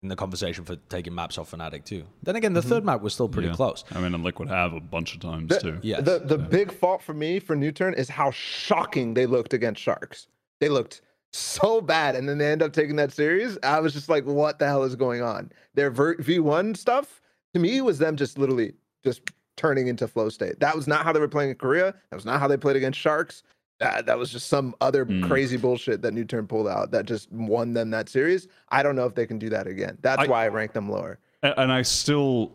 [0.03, 2.05] in the conversation for taking maps off Fnatic too.
[2.22, 2.68] Then again, the mm-hmm.
[2.68, 3.55] third map was still pretty Yeah.
[3.55, 3.84] close.
[3.90, 5.78] I mean, and Liquid have a bunch of times The, too.
[5.82, 6.05] Yes.
[6.05, 10.26] the, the big fault for me for NUTURN is how shocking they looked against Sharks.
[10.61, 13.57] They looked so bad, and then they end up taking that series.
[13.62, 15.53] I was just like, what the hell is going on?
[15.74, 17.20] Their ver- V1 stuff
[17.55, 18.72] to me was them just literally
[19.05, 19.22] just
[19.57, 20.59] turning into flow state.
[20.61, 21.94] That was not how they were playing in Korea.
[22.11, 23.42] That was not how they played against Sharks.
[23.81, 25.26] That, that was just some other Mm.
[25.26, 28.47] crazy bullshit that NUTURN pulled out that just won them that series.
[28.68, 29.97] I don't know if they can do that again.
[30.03, 31.18] That's I- why I rank them lower.
[31.43, 32.53] And I still,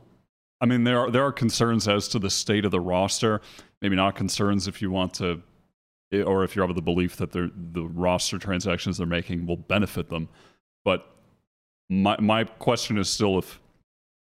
[0.61, 3.41] I mean, there are there are concerns as to the state of the roster.
[3.81, 5.41] Maybe not concerns if you want to,
[6.11, 9.57] eh, or if you're of the belief that the the roster transactions they're making will
[9.57, 10.29] benefit them.
[10.83, 11.09] But
[11.89, 13.59] my my question is still if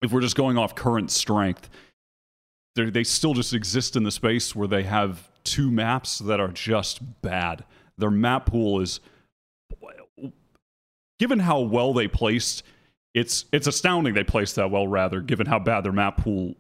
[0.03, 1.69] if we're just going off current strength,
[2.77, 6.49] they they still just exist in the space where they have two maps that are
[6.49, 7.65] just bad.
[7.97, 9.01] Their map pool is
[11.19, 12.63] given how well they placed,
[13.15, 14.87] it's it's astounding they placed that well.
[14.87, 16.55] Rather, given how bad their map pool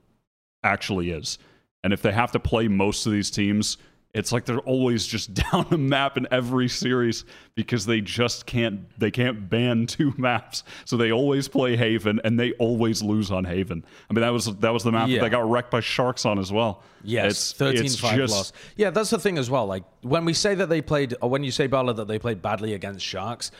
[0.62, 1.38] actually is,
[1.84, 3.76] and if they have to play most of these teams,
[4.16, 8.80] it's like they're always just down a map in every series because they just can't
[8.98, 13.44] they can't ban two maps, so they always play Haven and they always lose on
[13.44, 13.84] Haven.
[14.10, 15.18] I mean that was that was the map Yeah.
[15.18, 16.82] that they got wrecked by Sharks on as well.
[17.04, 18.52] Yes, it's 13 it's 5 just- loss.
[18.76, 19.66] Yeah, that's the thing as well.
[19.66, 22.42] Like when we say that they played, or when you say Bala that they played
[22.42, 23.50] badly against Sharks,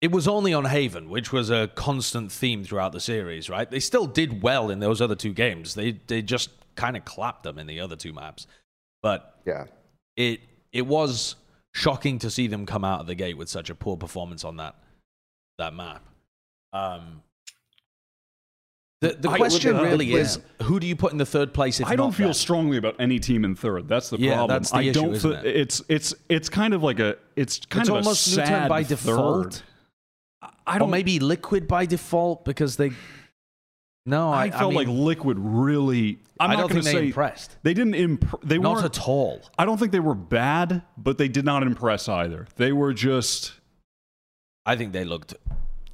[0.00, 3.70] it was only on Haven, which was a constant theme throughout the series, right?
[3.70, 5.74] They still did well in those other two games.
[5.74, 8.46] They they just kind of clapped them in the other two maps,
[9.02, 9.64] but Yeah.
[10.16, 10.40] It
[10.72, 11.36] it was
[11.74, 14.56] shocking to see them come out of the gate with such a poor performance on
[14.56, 14.76] that
[15.58, 16.02] that map.
[16.72, 17.22] Um,
[19.00, 21.80] the the I- question really is, who do you put in the third place?
[21.80, 22.34] If I don't feel them?
[22.34, 23.88] strongly about any team in third.
[23.88, 24.48] That's the Yeah, problem.
[24.58, 25.14] that's the I issue, don't.
[25.14, 25.46] isn't it?
[25.46, 28.82] It's it's it's kind of like a it's kind it's of almost a sad by
[28.82, 29.54] default.
[29.54, 29.62] third.
[30.66, 30.90] I don't.
[30.90, 32.92] maybe liquid by default because they.
[34.10, 36.18] No, I, I felt mean, like Liquid really.
[36.38, 37.56] I'm I not don't going to they say impressed.
[37.62, 37.94] They didn't.
[37.94, 38.42] impress.
[38.44, 38.84] they Not weren't.
[38.86, 39.40] at all.
[39.58, 42.46] I don't think they were bad, but they did not impress either.
[42.56, 43.52] They were just.
[44.66, 45.34] I think they looked.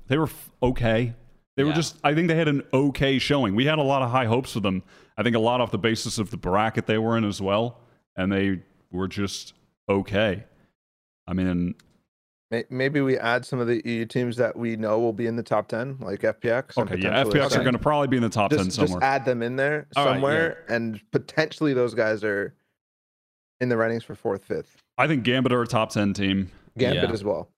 [0.08, 0.30] They were
[0.62, 1.14] okay.
[1.56, 1.96] They were just.
[2.04, 3.54] I think they had an okay showing.
[3.54, 4.82] We had a lot of high hopes for them.
[5.18, 7.80] I think a lot off the basis of the bracket they were in as well,
[8.16, 8.60] and they
[8.90, 9.52] were just
[9.88, 10.44] okay.
[11.26, 11.74] I mean,
[12.70, 15.42] Maybe we add some of the EU teams that we know will be in the
[15.42, 16.78] top 10, like FPX.
[16.78, 18.92] okay, yeah, potentially FPX are going to probably be in the top ten just, just
[18.92, 19.02] somewhere.
[19.02, 20.14] add them in there All right, yeah.
[20.14, 22.54] somewhere, and potentially those guys are
[23.60, 24.76] in the rankings for fourth, fifth.
[24.96, 26.52] I think Gambit are a top ten team.
[26.78, 27.10] Gambit Yeah.
[27.12, 27.48] as well.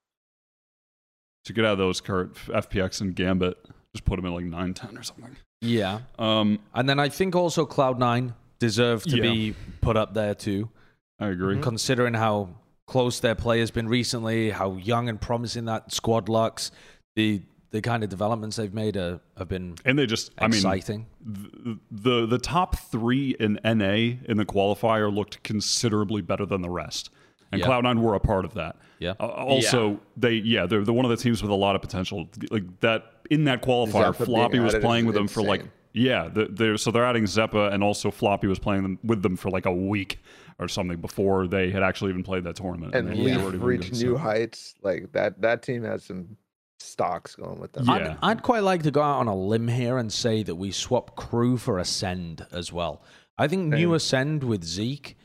[1.45, 3.59] To get out of those Kurt FPX and Gambit,
[3.95, 5.37] just put them in like 9, 10 or something.
[5.61, 9.23] Yeah, Um, and then I think also Cloud Nine deserve to Yeah.
[9.23, 10.71] be put up there too,
[11.19, 11.57] I agree.
[11.57, 11.63] Mhm.
[11.63, 12.51] considering how
[12.89, 16.73] close their play has been recently, how young and promising that squad looks,
[17.15, 20.55] the the kind of developments they've made are, have been And they just, I mean,
[20.55, 21.07] exciting.
[21.21, 26.71] the, the the top three in NA in the qualifier looked considerably better than the
[26.71, 27.11] rest,
[27.53, 27.67] and Yeah.
[27.67, 28.77] Cloud9 were a part of that.
[29.01, 29.13] Yeah.
[29.21, 32.27] Uh, also, they yeah they're, they're one of the teams with a lot of potential.
[32.51, 35.73] Like that in that qualifier, xeppaa Floppy was playing is with them for like insane.
[35.93, 36.29] yeah.
[36.29, 39.51] The, they're, so they're adding xeppaa, and also Floppy was playing them, with them for
[39.51, 40.19] like a week
[40.59, 42.95] or something before they had actually even played that tournament.
[42.95, 44.75] And they Leaf were already reach good, new so- heights.
[44.83, 45.41] Like that.
[45.41, 46.37] That team has some
[46.81, 47.87] stocks going with them.
[47.87, 48.17] Yeah.
[48.23, 50.71] I'd, I'd quite like to go out on a limb here and say that we
[50.73, 53.03] swap crew for Ascend as well.
[53.37, 55.17] I think new Ascend with zeek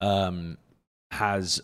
[0.00, 0.58] um,
[1.10, 1.60] has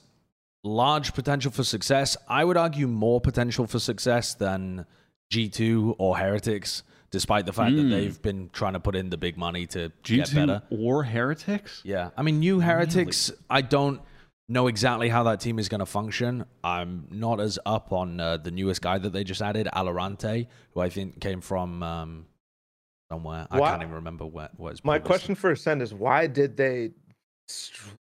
[0.65, 2.17] large potential for success.
[2.29, 4.87] I would argue more potential for success than
[5.33, 7.91] G2 or Heretics, despite the fact that Mm.
[7.91, 10.63] they've been trying to put in the big money to get G2 better.
[10.71, 11.81] or Heretics.
[11.85, 13.31] Yeah, I mean, new Heretics.
[13.49, 14.01] I don't
[14.49, 16.45] know exactly how that team is going to function.
[16.65, 20.81] I'm not as up on uh, the newest guy that they just added, Alorante, who
[20.81, 22.27] I think came from um,
[23.11, 23.47] somewhere.
[23.51, 24.51] I can't even remember where.
[24.57, 26.93] what My question for Ascend is why did they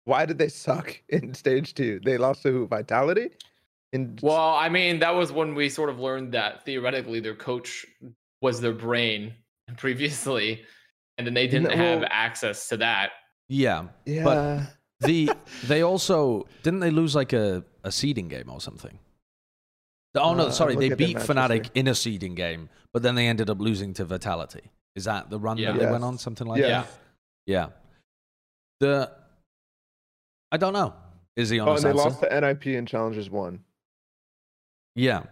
[0.05, 2.01] why did they suck in stage two?
[2.05, 2.67] They lost to?
[2.67, 3.31] Vitality?
[3.93, 7.87] In Well, I mean, that was when we sort of learned that theoretically their coach
[8.43, 9.35] was their brain
[9.77, 10.65] previously,
[11.19, 13.11] and then they didn't No, have well- access to that.
[13.49, 14.25] Yeah, yeah.
[14.25, 14.61] but
[15.07, 15.31] the
[15.65, 18.99] they also didn't they lose like a, a seeding game or something.
[20.17, 21.73] Oh no, Uh, sorry, they looking at the beat matches Fnatic here.
[21.75, 24.63] in a seeding game, but then they ended up losing to Vitality.
[24.97, 25.73] Is that the run Yeah.
[25.73, 26.17] that they went on?
[26.19, 26.69] Something like Yeah.
[26.83, 26.89] that.
[27.47, 27.67] Yeah.
[28.81, 29.13] The
[30.51, 30.95] I don't know.
[31.37, 32.11] Is the Oh, honest and they answer?
[32.11, 33.63] lost to NIP and Challengers one.
[34.95, 35.25] Yeah.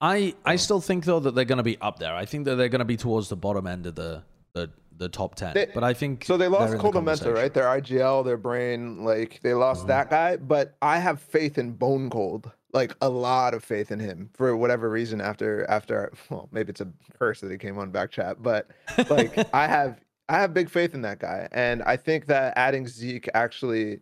[0.00, 0.56] I I Oh.
[0.56, 2.14] still think though that they're going to be up there.
[2.14, 4.22] I think that they're going to be towards the bottom end of the
[4.54, 5.54] the, the top 10.
[5.54, 7.52] They- but I think So they lost in the right?
[7.52, 9.88] Their IGL, their brain, like they lost Mhm.
[9.88, 10.36] that guy.
[10.36, 14.88] But I have faith in BONECOLD, like a lot of faith in him for whatever
[14.90, 15.20] reason.
[15.20, 16.88] After after, well, maybe it's a
[17.18, 18.68] curse that he came on back chat, but
[19.10, 22.86] like I have I have big faith in that guy, and I think that adding
[22.86, 24.00] zeek actually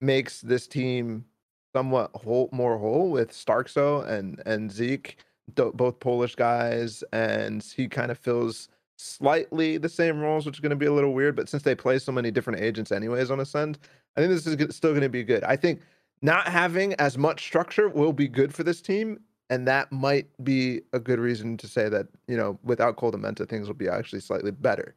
[0.00, 1.24] makes this team
[1.74, 5.18] somewhat whole, more whole with starxo and and zeek,
[5.54, 10.70] both Polish guys, and he kind of fills slightly the same roles, which is going
[10.70, 11.36] to be a little weird.
[11.36, 13.78] But since they play so many different agents anyways on Ascend,
[14.16, 15.42] I think this is still going to be good.
[15.44, 15.80] I think
[16.22, 19.20] not having as much structure will be good for this team.
[19.50, 23.68] And that might be a good reason to say that, you know, without koldamenta, things
[23.68, 24.94] will be actually slightly better.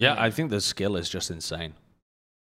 [0.00, 1.74] Yeah, I think the skill is just insane.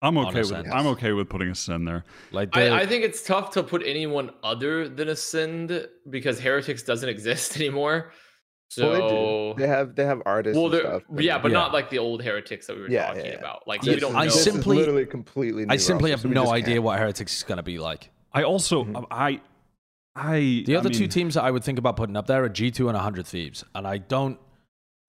[0.02, 0.68] I'm okay with Ascend.
[0.74, 2.04] I'm okay with putting Ascend there.
[2.32, 6.40] Like the, I, I think it's tough to put anyone other than a Ascend because
[6.40, 8.12] Heretics doesn't exist anymore.
[8.70, 9.64] So Well, they.
[9.64, 10.58] They have they have artists.
[10.58, 11.58] well, and they're- yeah, but Yeah.
[11.60, 13.38] not like the old Heretics that we were Yeah, talking yeah, yeah.
[13.40, 13.68] about.
[13.68, 14.30] Like Yeah, we don't I know.
[14.32, 15.66] simply- literally completely.
[15.70, 16.84] I simply roster, have so no idea can't.
[16.84, 18.10] what Heretics is going to be like.
[18.34, 19.06] I also Mhm.
[19.10, 19.42] I
[20.16, 22.50] I The I other two teams that I would think about putting up there are
[22.50, 24.40] G2 and 100 Thieves, and I don't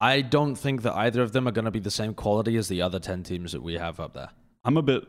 [0.01, 2.69] I don't think that either of them are going to be the same quality as
[2.69, 4.29] the other 10 teams that we have up there.
[4.67, 5.05] I'm a bit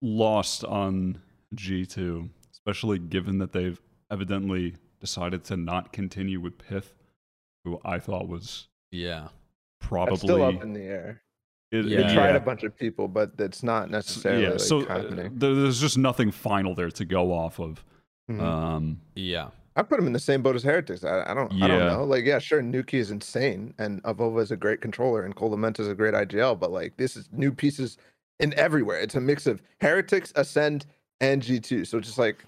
[0.00, 1.20] lost on
[1.56, 3.80] G2, especially given that they've
[4.12, 6.94] evidently decided to not continue with pyth,
[7.64, 9.28] who I thought was Yeah.
[9.80, 11.22] probably That's still up in the air.
[11.72, 12.06] it- Yeah.
[12.08, 15.36] They tried a bunch of people, but it's not necessarily yeah, like, so uh, happening.
[15.38, 17.84] there- there's just nothing final there to go off of.
[18.30, 18.40] Mhm.
[18.40, 19.50] Um, Yeah.
[19.76, 21.04] I put him in the same boat as Heretics.
[21.04, 21.52] I, I don't.
[21.62, 22.04] I don't know.
[22.04, 25.88] Like, yeah, sure, nukkye is insane, and Avova is a great controller, and koldamenta is
[25.88, 26.58] a great IGL.
[26.58, 27.96] But like, this is new pieces
[28.40, 28.98] in everywhere.
[29.00, 30.86] It's a mix of Heretics, Ascend,
[31.20, 31.84] and G two.
[31.84, 32.44] So just like,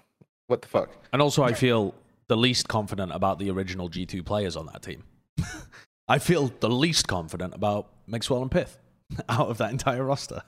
[0.47, 0.89] what the fuck?
[1.13, 1.93] And also I feel
[2.27, 5.03] the least confident about the original G2 players on that team.
[6.07, 8.77] I feel the least confident about Mixwell and pyth
[9.29, 10.41] out of that entire roster.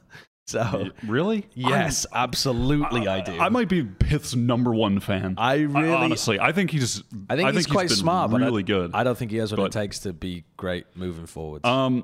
[0.46, 1.46] So, really?
[1.54, 3.38] yes, absolutely I, do.
[3.39, 5.36] I might be pyth's number one fan.
[5.38, 7.02] I really honestly, I think he's.
[7.30, 8.91] I think he's quite been smart, but I- really good.
[8.94, 11.66] I don't think he has what But- it takes to be great moving forward.
[11.66, 12.04] um,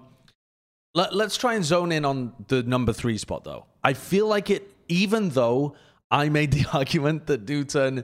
[0.96, 3.66] Let, let's try and zone in on the number three spot, though.
[3.84, 5.76] I feel like it, even though
[6.10, 8.04] I made the argument that NUTURN,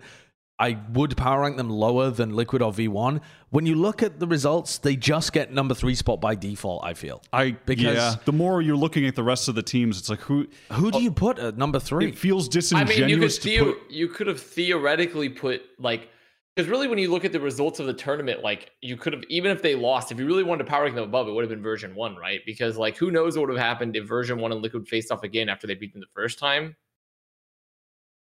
[0.57, 3.19] I would power rank them lower than Liquid or V1.
[3.49, 6.93] When you look at the results, they just get number three spot by default, I
[6.93, 7.21] feel.
[7.33, 8.15] I Because- yeah.
[8.23, 10.97] The more you're looking at the rest of the teams, it's like who Who do
[10.97, 12.07] oh, you put at number three?
[12.09, 13.91] it feels I disingenuous mean, you could to theo- put.
[13.91, 16.09] you could have theoretically put like
[16.55, 19.23] because really when you look at the results of the tournament, like you could have
[19.29, 21.43] even if they lost, if you really wanted to power rank them above, it would
[21.43, 22.41] have been version one, right?
[22.45, 25.23] Because like who knows what would have happened if version one and Liquid faced off
[25.23, 26.75] again after they beat them the first time?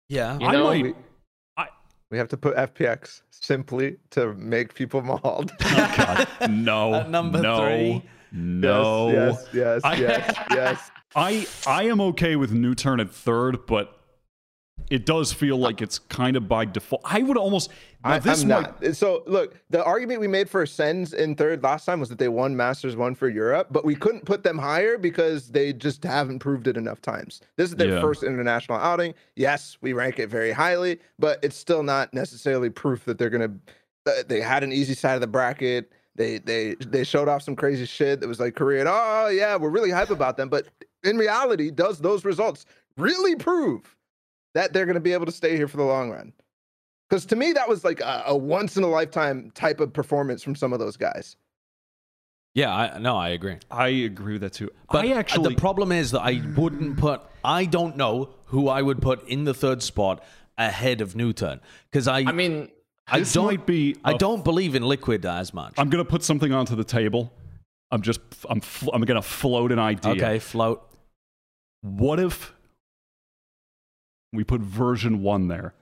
[0.08, 0.38] yeah.
[0.40, 0.64] You I know?
[0.66, 0.84] might.
[0.84, 0.94] We,
[2.12, 5.52] we have to put FPX simply to make people mauled.
[5.62, 6.94] Oh God, no.
[6.96, 8.04] At number no, three?
[8.34, 9.10] No.
[9.10, 10.92] Yes, yes, I- yes, yes.
[11.16, 14.01] I I am okay with NUTURN at third, but
[14.92, 17.02] it does feel like it's kind of by default.
[17.06, 17.72] I would almost.
[18.04, 18.86] I, might, not.
[18.96, 22.28] So look, the argument we made for Sens in third last time was that they
[22.28, 26.40] won Masters one for Europe, but we couldn't put them higher because they just haven't
[26.40, 27.40] proved it enough times.
[27.56, 28.02] This is their Yeah.
[28.02, 29.14] first international outing.
[29.38, 33.54] Yes, we rank it very highly, but it's still not necessarily proof that they're gonna.
[34.08, 35.90] uh, They had an easy side of the bracket.
[36.16, 38.88] They they they showed off some crazy shit that was like Korean.
[38.90, 40.68] Oh yeah, we're really hype about them, but
[41.06, 42.66] in reality, does those results
[42.98, 43.96] really prove
[44.54, 46.34] that they're going to be able to stay here for the long run?
[47.10, 50.44] Because to me, that was like a, a once in a lifetime type of performance
[50.44, 51.36] from some of those guys.
[52.54, 53.58] Yeah, I, no, I agree.
[53.70, 54.70] I agree with that too.
[54.92, 55.54] But uh, I actually.
[55.54, 57.22] the problem is that I wouldn't put.
[57.44, 60.24] I don't know who I would put in the third spot
[60.58, 62.20] ahead of NUTURN because I.
[62.20, 62.70] I mean,
[63.08, 63.46] I this don't.
[63.46, 63.96] might be.
[64.04, 65.74] I a- don't believe in Liquid as much.
[65.78, 67.32] I'm gonna put something onto the table.
[67.90, 68.20] I'm just.
[68.50, 68.60] I'm.
[68.60, 70.12] fl- I'm gonna float an idea.
[70.12, 70.86] okay, float.
[71.82, 72.54] What if
[74.34, 75.74] we put version one there?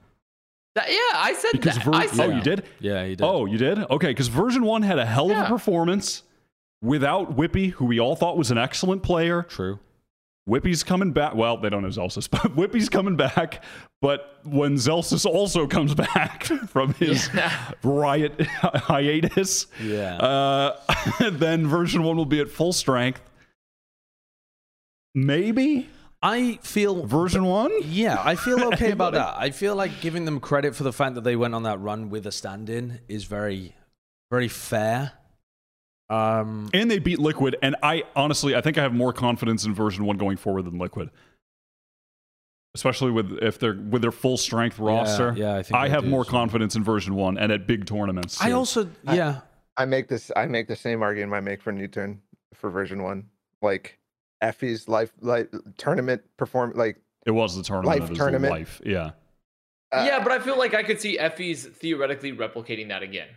[0.76, 1.84] that, yeah, I said Because that.
[1.86, 2.64] ver- I said oh, you did.
[2.80, 3.22] Yeah, he did.
[3.24, 3.80] Oh, you did?
[3.90, 5.46] Okay, because version one had a hell of Yeah.
[5.46, 6.24] a performance
[6.82, 9.44] without Wippie, who we all thought was an excellent player.
[9.44, 9.80] true.
[10.48, 11.36] Wippie's coming back.
[11.36, 13.64] Well, they don't know Zellsis, but Wippie's coming back.
[14.02, 17.52] But when Zellsis also comes back from his Yeah.
[17.84, 20.16] riot hiatus, Yeah.
[20.18, 23.22] uh, then version one will be at full strength.
[25.14, 25.90] Maybe.
[26.22, 27.72] I feel Version one.
[27.84, 29.36] Yeah, I feel okay about that.
[29.38, 32.10] I feel like giving them credit for the fact that they went on that run
[32.10, 33.76] with a stand-in is very,
[34.30, 35.14] very fair.
[36.10, 39.74] Um, And they beat Liquid, and I honestly, I think I have more confidence in
[39.74, 41.10] version one going forward than Liquid,
[42.76, 45.34] especially with if they're with their full strength roster.
[45.38, 46.32] yeah, I think I have do, more so.
[46.32, 48.42] confidence in version one and at big tournaments.
[48.42, 48.56] I too.
[48.56, 49.42] also, I- yeah,
[49.78, 50.32] I make this.
[50.36, 52.18] I make the same argument I make for NUTURN
[52.56, 53.26] for version one.
[53.62, 53.99] Like
[54.44, 58.02] effys life, like tournament perform, like it was the tournament.
[58.02, 58.52] Life tournament.
[58.52, 59.12] Life, yeah.
[59.92, 63.30] uh, yeah, but I feel like I could see effys theoretically replicating that again.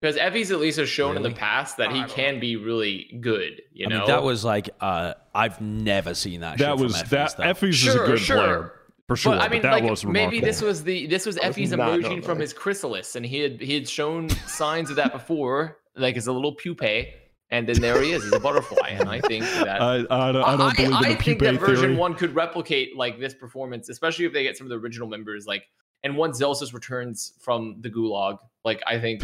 [0.00, 3.62] Because effys at least has shown in the past that he can be really good.
[3.72, 6.58] You I know, mean, that was like, uh, I've never seen that.
[6.58, 7.30] That shit was from that.
[7.30, 7.44] effys, though.
[7.44, 8.36] effys is a good sure.
[8.36, 8.72] player
[9.06, 9.32] for sure.
[9.32, 11.76] But I mean, that like was maybe this was the this was I was effys
[11.76, 15.78] not emerging from his chrysalis, and he had he had shown signs of that before,
[15.96, 17.14] like as a little pupae,
[17.50, 19.80] and then there he is, he's a butterfly, and I think that.
[19.80, 21.96] I, I, don't- I don't believe in I the think that version theory.
[21.96, 25.46] one could replicate like this performance, especially if they get some of the original members.
[25.46, 25.64] Like,
[26.02, 29.22] and once Zellsis returns from the gulag, like I think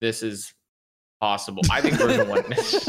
[0.00, 0.52] this is
[1.20, 1.62] possible.
[1.70, 2.88] I think version one because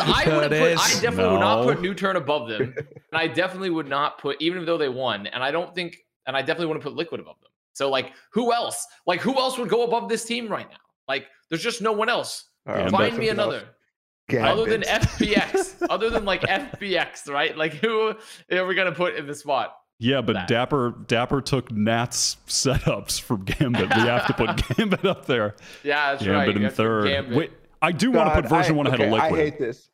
[0.00, 3.70] I would put, I Curtis, definitely would not put NUTURN above them, and I definitely
[3.70, 5.96] would not put even though they won, and I don't think,
[6.26, 7.50] and I definitely wouldn't put Liquid above them.
[7.72, 8.86] So like, who else?
[9.06, 10.76] Like, who else would go above this team right now?
[11.08, 12.44] Like, there's just no one else.
[12.66, 13.62] All right, Find me something else.
[14.32, 17.56] another other than FPX, other than like FPX, right?
[17.56, 18.14] Like who
[18.52, 19.76] are we gonna put in the spot?
[19.98, 20.48] Yeah, but that.
[20.48, 23.94] Dapper Dapper took Nat's setups from Gambit.
[23.94, 25.54] We have to put Gambit up there.
[25.82, 26.46] Yeah, that's right.
[26.46, 27.06] Gambit in third.
[27.08, 27.36] Gambit.
[27.36, 27.52] Wait,
[27.82, 29.40] I do want to put version I- one ahead okay, of Liquid.
[29.40, 29.90] I hate this.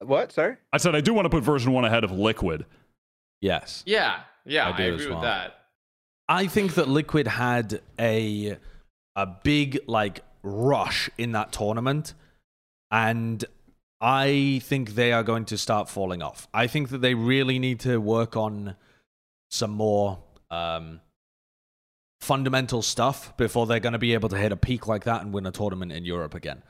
[0.00, 0.32] What?
[0.32, 0.56] Sorry.
[0.72, 2.64] I said I do want to put version one ahead of Liquid.
[3.40, 3.82] yes.
[3.86, 5.54] Yeah, yeah, I I, do agree as with that.
[6.28, 8.56] I think that Liquid had a
[9.16, 12.14] a big like rush in that tournament,
[12.90, 13.44] and
[14.00, 16.48] I think they are going to start falling off.
[16.54, 18.76] I think that they really need to work on
[19.50, 20.18] some more
[20.50, 21.00] um,
[22.20, 25.32] fundamental stuff before they're going to be able to hit a peak like that and
[25.32, 26.62] win a tournament in Europe again.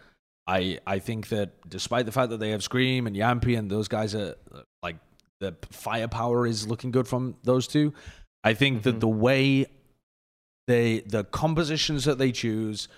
[0.46, 3.88] I I think that despite the fact that they have Scream and Jamppi and those
[3.88, 4.34] guys are
[4.82, 4.96] like
[5.40, 7.92] the firepower is looking good from those two.
[8.42, 9.00] I think that Mhm.
[9.00, 9.66] the way
[10.66, 12.88] they the compositions that they choose,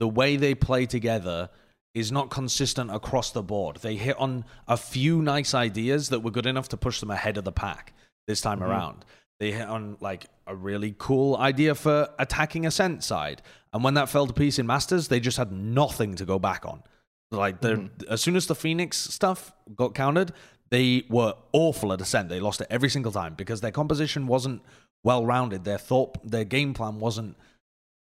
[0.00, 1.50] the way they play together
[1.94, 3.76] is not consistent across the board.
[3.78, 7.36] They hit on a few nice ideas that were good enough to push them ahead
[7.36, 7.92] of the pack
[8.26, 8.66] this time Mhm.
[8.68, 9.04] around.
[9.40, 13.42] They hit on like a really cool idea for attacking ascent side.
[13.72, 16.64] And when that fell to piece in Masters, they just had nothing to go back
[16.66, 16.82] on.
[17.30, 20.32] Like the as soon as the Phoenix stuff got countered,
[20.70, 22.28] they were awful at ascent.
[22.28, 24.62] They lost it every single time because their composition wasn't
[25.04, 25.64] well rounded.
[25.64, 27.36] Their thought, their game plan wasn't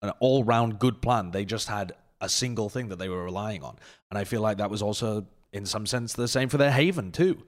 [0.04, 1.30] an all round good plan.
[1.30, 3.76] They just had a single thing that they were relying on,
[4.10, 7.12] and I feel like that was also in some sense the same for their Haven
[7.12, 7.42] too.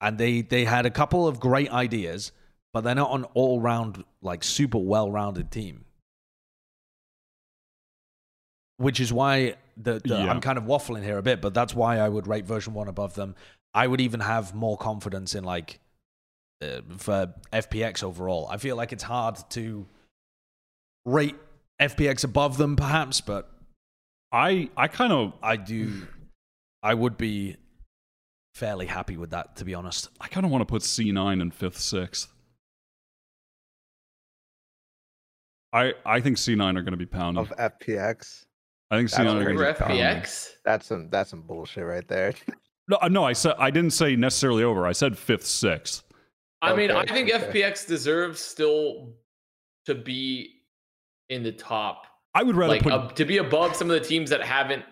[0.00, 2.32] And they they had a couple of great ideas,
[2.72, 5.84] but they're not an all round like super well rounded team.
[8.78, 10.30] Which is why the, the Yeah.
[10.30, 12.88] I'm kind of waffling here a bit, but that's why I would rate version one
[12.88, 13.34] above them.
[13.72, 15.80] I would even have more confidence in like
[16.62, 18.48] uh, for FPX overall.
[18.50, 19.86] I feel like it's hard to
[21.04, 21.36] rate
[21.80, 23.50] FPX above them, perhaps, but
[24.32, 26.06] I I kind of I do.
[26.82, 27.56] I would be
[28.54, 30.08] fairly happy with that, to be honest.
[30.20, 32.28] I kind of want to put C9 in fifth, sixth.
[35.72, 37.50] I I think C9 are going to be pounded.
[37.50, 38.44] Of FPX.
[38.90, 39.98] I think That's C9 are going to Over be pounded.
[39.98, 40.48] FPX.
[40.64, 41.10] That's some.
[41.10, 42.32] That's some bullshit right there.
[42.88, 44.86] No, no, I said I didn't say necessarily over.
[44.86, 46.04] I said fifth, sixth.
[46.62, 47.62] I mean, I think okay.
[47.62, 49.12] FPX deserves still
[49.86, 50.55] to be
[51.28, 54.06] in the top, I would rather like put uh, to be above some of the
[54.06, 54.84] teams that haven't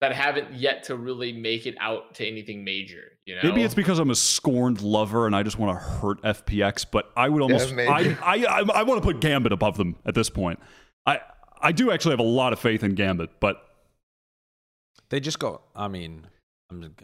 [0.00, 3.12] that haven't yet to really make it out to anything major.
[3.26, 6.22] You know, Maybe it's because I'm a scorned lover and I just want to hurt
[6.22, 8.16] FPX, but I would almost I.
[8.22, 10.58] I, I I want to put Gambit above them at this point.
[11.06, 11.20] I
[11.60, 13.62] I do actually have a lot of faith in Gambit, but
[15.08, 15.62] They just got.
[15.74, 16.26] I mean,
[16.70, 16.94] I'm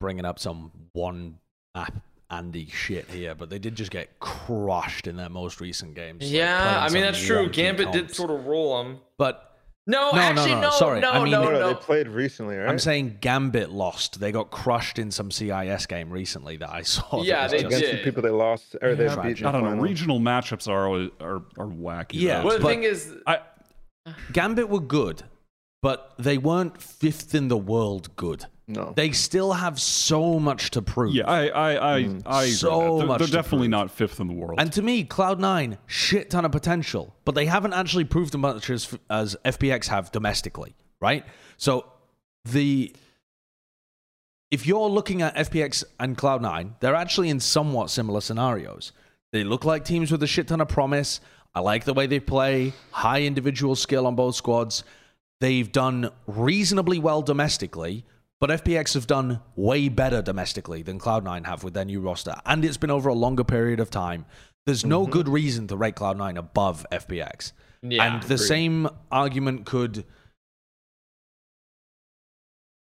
[0.00, 1.38] bringing up some one
[1.74, 1.94] map
[2.30, 6.30] Andy shit here, but they did just get crushed in their most recent games.
[6.30, 6.62] yeah.
[6.62, 7.48] playing I mean, that's true.
[7.48, 8.98] wonky Gambit did sort of roll them.
[9.18, 9.50] But
[9.86, 11.00] No, No, no, actually, no, no, sorry.
[11.00, 11.68] no, I mean- no, No, no, no.
[11.68, 12.68] they played recently, right?
[12.70, 14.18] I'm saying Gambit lost.
[14.18, 17.22] They got crushed in some CIS game recently that I saw.
[17.22, 17.98] Yeah, they against did.
[17.98, 19.44] the people they lost or they beat.
[19.44, 19.68] I don't know.
[19.70, 19.84] final.
[19.84, 22.12] Regional matchups are always are are wacky.
[22.14, 22.46] Yeah, though.
[22.46, 23.40] Well, the thing is, I
[24.32, 25.22] Gambit were good,
[25.82, 28.46] but they weren't fifth in the world good.
[28.66, 28.94] No.
[28.96, 31.14] They still have so much to prove.
[31.14, 32.52] yeah, I I I, I mm.
[32.52, 32.98] So with.
[32.98, 33.70] They're, much they're definitely prove.
[33.70, 34.58] not fifth in the world.
[34.58, 38.70] And to me, Cloud9, shit ton of potential, but they haven't actually proved as much
[38.70, 41.24] as, as FPX have domestically, right?
[41.58, 41.84] So
[42.44, 42.94] the
[44.50, 48.92] if you're looking at FPX and Cloud9, they're actually in somewhat similar scenarios.
[49.32, 51.20] They look like teams with a shit ton of promise.
[51.56, 54.84] I like the way they play, high individual skill on both squads.
[55.40, 58.04] They've done reasonably well domestically,
[58.40, 62.36] but FPX have done way better domestically than Cloud9 have with their new roster.
[62.44, 64.26] And it's been over a longer period of time.
[64.66, 65.12] There's no mm-hmm.
[65.12, 67.52] good reason to rate Cloud9 above FPX.
[67.82, 70.04] Yeah, and the same argument could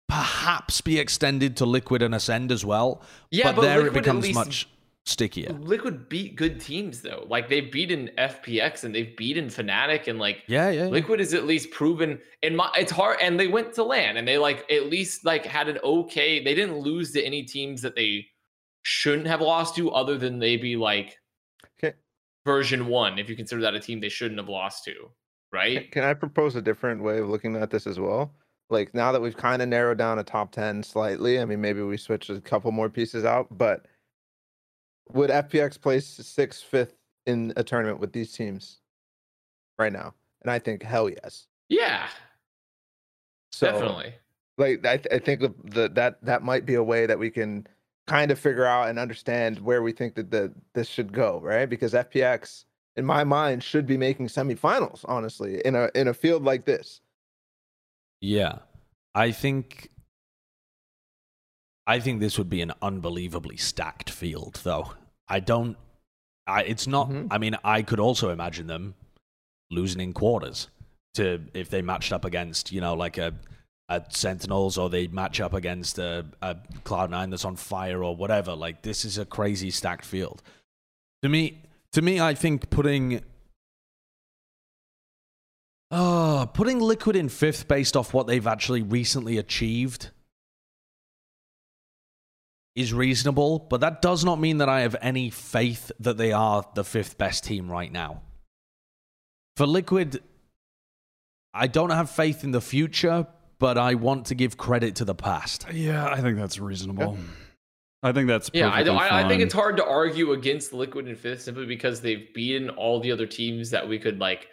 [0.07, 3.01] perhaps be extended to Liquid and Ascend as well.
[3.29, 4.69] Yeah, but, but there Liquid it becomes much
[5.05, 5.53] stickier.
[5.53, 7.25] Liquid beat good teams though.
[7.29, 10.83] Like they've beaten FPX and they've beaten Fnatic and like Yeah, yeah.
[10.85, 10.89] yeah.
[10.89, 14.27] Liquid is at least proven in my it's hard and they went to land and
[14.27, 17.95] they like at least like had an okay they didn't lose to any teams that
[17.95, 18.25] they
[18.83, 21.17] shouldn't have lost to other than maybe like
[21.77, 21.95] Okay.
[22.45, 24.93] version one, if you consider that a team they shouldn't have lost to.
[25.51, 25.89] Right?
[25.91, 28.33] Can I propose a different way of looking at this as well?
[28.69, 31.81] Like now that we've kind of narrowed down a top 10 slightly, I mean, maybe
[31.83, 33.85] we switch a couple more pieces out, but
[35.13, 36.95] would FPX place sixth, fifth
[37.25, 38.79] in a tournament with these teams
[39.79, 40.13] right now?
[40.41, 41.47] And I think hell yes.
[41.69, 42.07] Yeah,
[43.51, 44.13] So, definitely.
[44.57, 47.29] like I, th- I think the, the that that might be a way that we
[47.31, 47.65] can
[48.07, 51.67] kind of figure out and understand where we think that the this should go, right?
[51.67, 52.65] Because FPX,
[52.97, 55.03] in my mind, should be making semifinals.
[55.05, 57.01] Honestly, in a in a field like this.
[58.21, 58.59] Yeah.
[59.15, 59.89] I think
[61.87, 64.93] I think this would be an unbelievably stacked field though.
[65.27, 65.77] I don't
[66.47, 67.27] I it's not Mhm.
[67.31, 68.95] I mean I could also imagine them
[69.71, 70.67] losing in quarters
[71.15, 73.33] to if they matched up against, you know, like a
[73.87, 76.55] a Sentinels or they match up against a, a
[76.85, 78.55] Cloud9 that's on fire or whatever.
[78.55, 80.41] Like this is a crazy stacked field.
[81.21, 81.61] To me
[81.93, 83.21] to me I think putting
[85.91, 90.09] Oh, putting Liquid in fifth based off what they've actually recently achieved
[92.75, 96.63] is reasonable, but that does not mean that I have any faith that they are
[96.75, 98.21] the fifth best team right now.
[99.55, 100.21] For Liquid,
[101.53, 103.27] I don't have faith in the future,
[103.59, 105.65] but I want to give credit to the past.
[105.71, 107.17] Yeah, I think that's reasonable.
[108.03, 108.97] I think that's Yeah, I don't.
[108.97, 112.27] perfectly I, I think it's hard to argue against Liquid and Fifth simply because they've
[112.35, 114.47] beaten all the other teams that we could like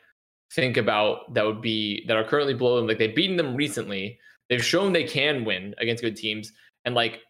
[0.55, 2.87] think about that would be that are currently below them.
[2.87, 4.19] Like they've beaten them recently.
[4.49, 6.53] They've shown they can win against good teams,
[6.85, 7.21] and like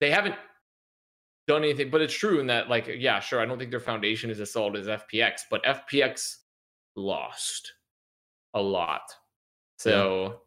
[0.00, 0.34] they haven't
[1.46, 1.90] done anything.
[1.90, 4.52] But it's true in that, like, yeah, sure, I don't think their foundation is as
[4.52, 6.36] solid as FPX, but FPX
[6.96, 7.72] lost
[8.54, 9.02] a lot.
[9.78, 10.40] So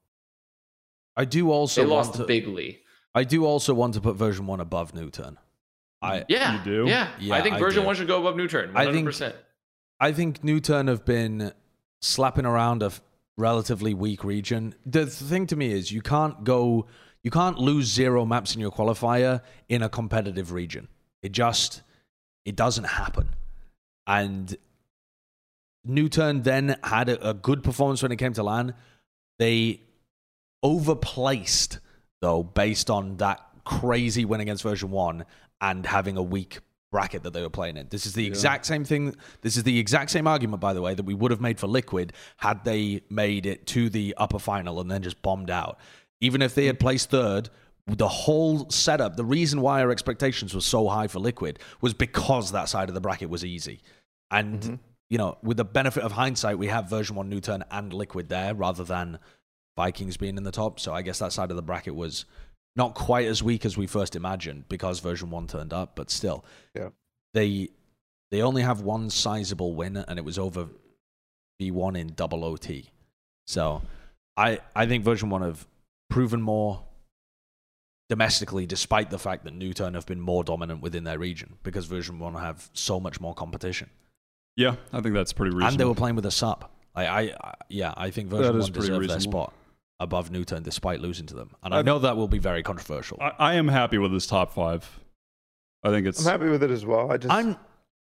[1.16, 2.80] I do also they want lost to, bigly.
[3.14, 5.38] I do also want to put version 1 above NUTURN.
[6.02, 6.86] I Yeah, You do?
[6.90, 7.88] Yeah, Yeah, I think I version do.
[7.88, 8.72] one should go above NUTURN.
[8.76, 9.36] I think- hundred percent.
[10.00, 11.54] I think NUTURN have been
[12.02, 13.02] slapping around a f-
[13.38, 14.74] relatively weak region.
[14.86, 16.88] The thing to me is you can't go,
[17.24, 20.88] you can't lose zero maps in your qualifier in a competitive region.
[21.22, 21.82] It just,
[22.46, 23.30] it doesn't happen.
[24.08, 24.56] And
[25.88, 28.74] NUTURN then had a, a good performance when it came to LAN.
[29.40, 29.82] They
[30.64, 31.80] overplaced
[32.22, 35.26] though, based on that crazy win against version one
[35.60, 36.60] and having a weak
[36.92, 37.88] bracket that they were playing in.
[37.90, 39.16] This is the exact same thing.
[39.42, 41.68] This is the exact same argument, by the way, that we would have made for
[41.68, 45.80] Liquid had they made it to the upper final and then just bombed out.
[46.22, 47.50] Even if they had placed third,
[47.88, 52.52] the whole setup, the reason why our expectations were so high for Liquid was because
[52.52, 53.82] that side of the bracket was easy.
[54.30, 54.76] And, mm-hmm.
[55.10, 58.54] you know, with the benefit of hindsight, we have version one NUTURN and Liquid there
[58.54, 59.20] rather than
[59.76, 60.80] Vikings being in the top.
[60.80, 62.26] So I guess that side of the bracket was
[62.76, 66.46] not quite as weak as we first imagined because version one turned up, but still,
[66.76, 66.90] Yeah.
[67.34, 67.70] they
[68.30, 70.70] they only have one sizable win, and it was over
[71.62, 72.90] V1 in double OT.
[73.46, 73.82] So
[74.38, 75.68] I I think version one have
[76.12, 76.84] proven more
[78.10, 82.20] domestically, despite the fact that NUTURN have been more dominant within their region because version
[82.20, 83.90] one have so much more competition,
[84.58, 85.68] Yeah, I think that's pretty reasonable.
[85.72, 86.70] and they were playing with a sub.
[86.94, 89.54] I, I, I yeah, I think version one pretty deserved their spot
[90.02, 93.18] above NUTURN despite losing to them, and I I- know that will be very controversial.
[93.22, 95.00] I, I am happy with this top five.
[95.84, 96.24] I think it's.
[96.26, 97.12] I'm happy with it as well.
[97.12, 97.56] I just I'm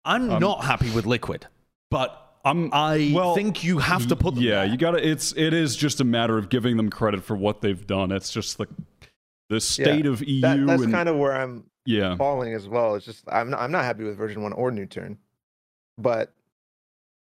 [0.05, 1.47] I'm Um, not happy with Liquid,
[1.91, 2.71] but I'm.
[2.73, 4.67] I well, think you have to put them Yeah, there.
[4.67, 5.07] you got to.
[5.07, 5.33] It's.
[5.37, 8.13] It is just a matter of giving them credit for what they've done.
[8.13, 8.67] It's just the
[9.49, 12.17] the state of EU that, that's and kind of where I'm yeah.
[12.17, 12.95] falling as well.
[12.95, 15.17] It's just I'm not, I'm not happy with version one or NUTURN,
[15.99, 16.33] but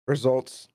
[0.08, 0.68] results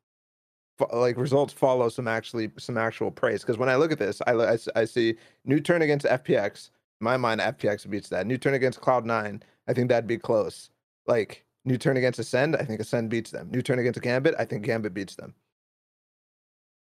[0.92, 3.42] like results follow some actually some actual praise.
[3.42, 6.70] Because when I look at this, I, I I see NUTURN against FPX.
[7.00, 8.26] In my mind, FPX beats that.
[8.26, 9.42] NUTURN against Cloud Nine.
[9.66, 10.70] I think that'd be close.
[11.06, 12.56] Like NUTURN against Ascend.
[12.56, 13.50] I think Ascend beats them.
[13.50, 14.34] NUTURN against Gambit.
[14.38, 15.34] I think Gambit beats them.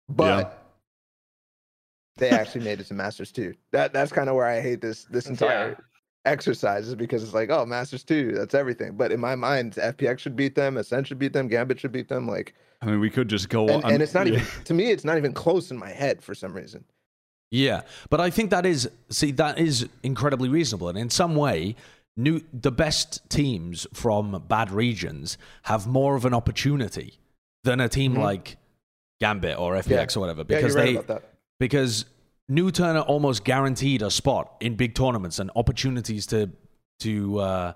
[0.09, 0.61] But
[2.17, 3.55] they actually made it to Masters two.
[3.73, 5.77] That that's kind of where I hate this this entire
[6.25, 8.97] exercise is because it's like, oh, Masters two, that's everything.
[8.97, 12.09] But in my mind, FPX should beat them, Ascend should beat them, Gambit should beat
[12.09, 12.29] them.
[12.29, 13.93] Like, I mean, we could just go and, on.
[13.93, 14.35] and it's not yeah.
[14.35, 16.85] even to me, it's not even close in my head for some reason.
[17.51, 21.75] Yeah, but I think that is see that is incredibly reasonable, and in some way,
[22.17, 27.19] new the best teams from bad regions have more of an opportunity
[27.65, 28.19] than a team Mhm.
[28.23, 28.57] like
[29.21, 30.19] Gambit or FPX Yeah.
[30.19, 31.19] or whatever Yeah, because you're right they
[31.59, 32.05] because
[32.49, 36.51] New Turner almost guaranteed a spot in big tournaments and opportunities to
[37.01, 37.73] to uh,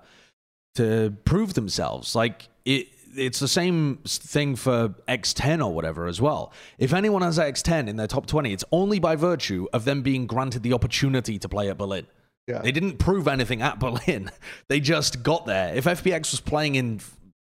[0.75, 2.13] to prove themselves.
[2.15, 6.51] Like it, it's the same thing for X10 or whatever as well.
[6.77, 10.27] If anyone has X10 in their top 20, it's only by virtue of them being
[10.27, 12.05] granted the opportunity to play at Berlin.
[12.47, 12.59] Yeah.
[12.59, 14.31] They didn't prove anything at Berlin.
[14.67, 15.75] They just got there.
[15.75, 16.99] If FPX was playing in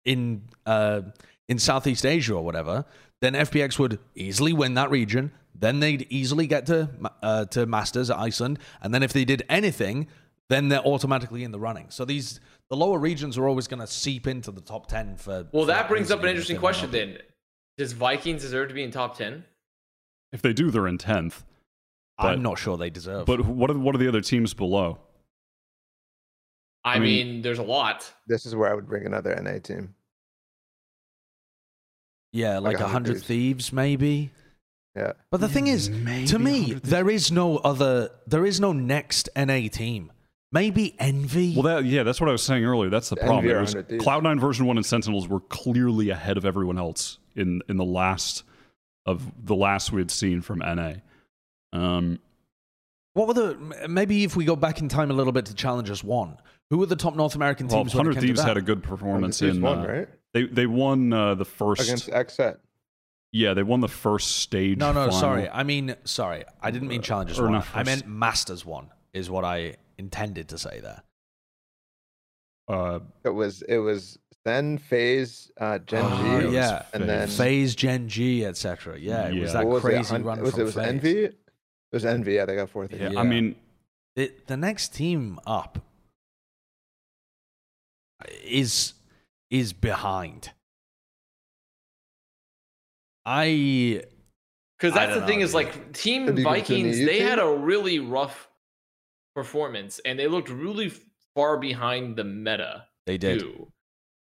[0.05, 1.03] in uh,
[1.49, 2.85] in Southeast Asia or whatever,
[3.21, 5.33] then FPX would easily win that region.
[5.55, 6.89] Then they'd easily get to
[7.23, 10.07] uh, to Masters at Iceland, and then if they did anything,
[10.49, 11.87] then they're automatically in the running.
[11.91, 12.39] So these
[12.71, 15.47] the lower regions are always going to seep into the top ten for.
[15.53, 17.19] Well, for that brings up an interesting question then.
[17.79, 19.45] Does Vikings deserve to be in top 10?
[20.33, 21.45] if they do, they're in tenth.
[22.19, 23.27] I'm not sure they deserve.
[23.27, 24.99] But what are what are the other teams below?
[26.85, 28.13] I, I mean, mean- there's a lot.
[28.27, 29.95] This is where I would bring another NA team.
[32.33, 33.27] yeah, like like a 100 hundred Thieves.
[33.27, 34.31] thieves maybe.
[34.97, 35.13] Yeah.
[35.31, 35.89] But the thing is,
[36.31, 38.11] to me, there is no other.
[38.27, 40.11] There is no next NA team.
[40.51, 41.55] Maybe Envy.
[41.55, 42.91] Well, that yeah, that's what I was saying earlier.
[42.91, 43.45] That's the The problem.
[43.55, 47.77] NVR was Cloud9 version one and Sentinels were clearly ahead of everyone else in in
[47.77, 48.45] the last
[49.07, 50.95] of the last we had seen from NA.
[51.73, 52.19] Um,
[53.15, 53.87] what were the?
[53.89, 56.37] Maybe if we go back in time a little bit to Challengers One,
[56.71, 57.95] who were the top North American teams?
[57.95, 59.61] when it Hundred Thieves had a good performance in.
[59.61, 60.09] won, uh, right?
[60.35, 61.83] They they won uh, the first.
[61.83, 62.59] Against XSET.
[63.33, 64.79] yeah, they won the first stage.
[64.79, 65.19] No, no, final.
[65.21, 65.49] sorry.
[65.49, 66.45] I mean, sorry.
[66.63, 67.63] I didn't mean Challengers or One.
[67.75, 68.91] I meant Masters One.
[69.13, 71.03] Is what I intended to say there.
[72.69, 76.85] Uh, It was it was then FaZe, uh, Gen Oh, G, yeah.
[76.93, 78.99] and then FaZe Gen G, etc.
[78.99, 80.23] Yeah, it was that what was crazy it?
[80.23, 80.85] Run was from it was FaZe.
[80.87, 81.31] Envy?
[81.93, 82.35] It was Envy.
[82.35, 82.91] Yeah, they got fourth.
[82.93, 83.17] yeah, again.
[83.19, 83.57] I mean,
[84.17, 85.79] it, the next team up
[88.45, 88.95] is
[89.51, 90.51] is behind.
[93.25, 94.03] I
[94.79, 96.61] Because I that's the don't thing know, is like Team Have you been to the
[96.61, 98.49] Vikings, EU they had a really rough
[99.35, 100.93] performance and they looked really
[101.35, 103.41] far behind the meta they did.
[103.41, 103.71] too.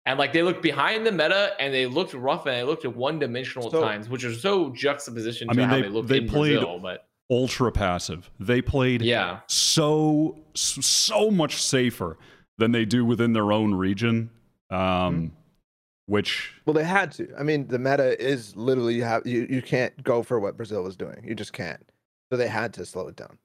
[0.06, 2.94] And like they looked behind the meta and they looked rough and they looked at
[2.94, 6.08] one dimensional So- times, which is so juxtaposition I to mean, how they- they, looked
[6.08, 6.78] they in played- Brazil.
[6.80, 8.30] But ultra passive.
[8.38, 12.18] They played yeah, so so much safer
[12.58, 14.30] than they do within their own region.
[14.70, 15.26] Um, Mm-hmm.
[16.06, 17.28] which Well, they had to.
[17.38, 20.82] I mean, the meta is literally you have you, you can't go for what Brazil
[20.82, 21.22] was doing.
[21.24, 21.80] You just can't.
[22.30, 23.38] So they had to slow it down.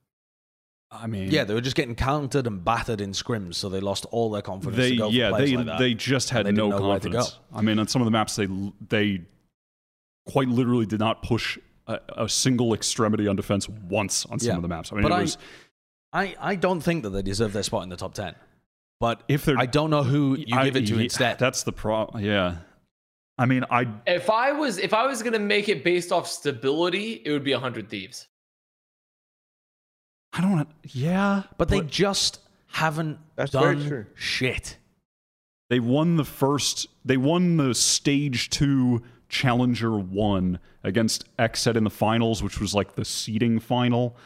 [0.92, 4.06] I mean, Yeah, they were just getting countered and battered in scrims, so they lost
[4.12, 4.76] all their confidence.
[4.78, 5.78] they to go yeah they like that.
[5.80, 7.30] they just had they no didn't know where to confidence.
[7.54, 7.58] go.
[7.58, 8.48] I mean, on some of the maps, they
[8.90, 9.22] they
[10.28, 11.58] quite literally did not push
[11.90, 14.56] a, a single extremity on defense once on some Yeah.
[14.56, 14.92] of the maps.
[14.92, 15.38] I mean, But it I- was
[16.12, 18.36] I, I don't think that they deserve their spot in the top ten.
[19.00, 21.40] But if they're I don't know who you I- give it to yeah, instead.
[21.40, 22.24] That's the problem.
[22.24, 22.58] Yeah,
[23.38, 27.22] I mean, I if I was if I was gonna make it based off stability,
[27.26, 28.28] it would be hundred thieves.
[30.34, 30.68] I don't.
[30.84, 34.06] Yeah, but they just haven't That's very done true.
[34.16, 34.78] shit.
[35.70, 36.88] They won the first.
[37.06, 42.96] They won the stage two challenger one against XSET in the finals, which was like
[42.96, 44.18] the seeding final.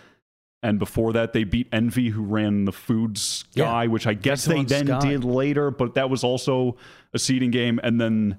[0.64, 3.90] And before that, they beat Envy, who ran the food sky, Yeah.
[3.90, 5.10] which I guess Victor they then Sky.
[5.10, 6.78] did later, but that was also
[7.14, 7.82] a seeding game.
[7.84, 8.38] And then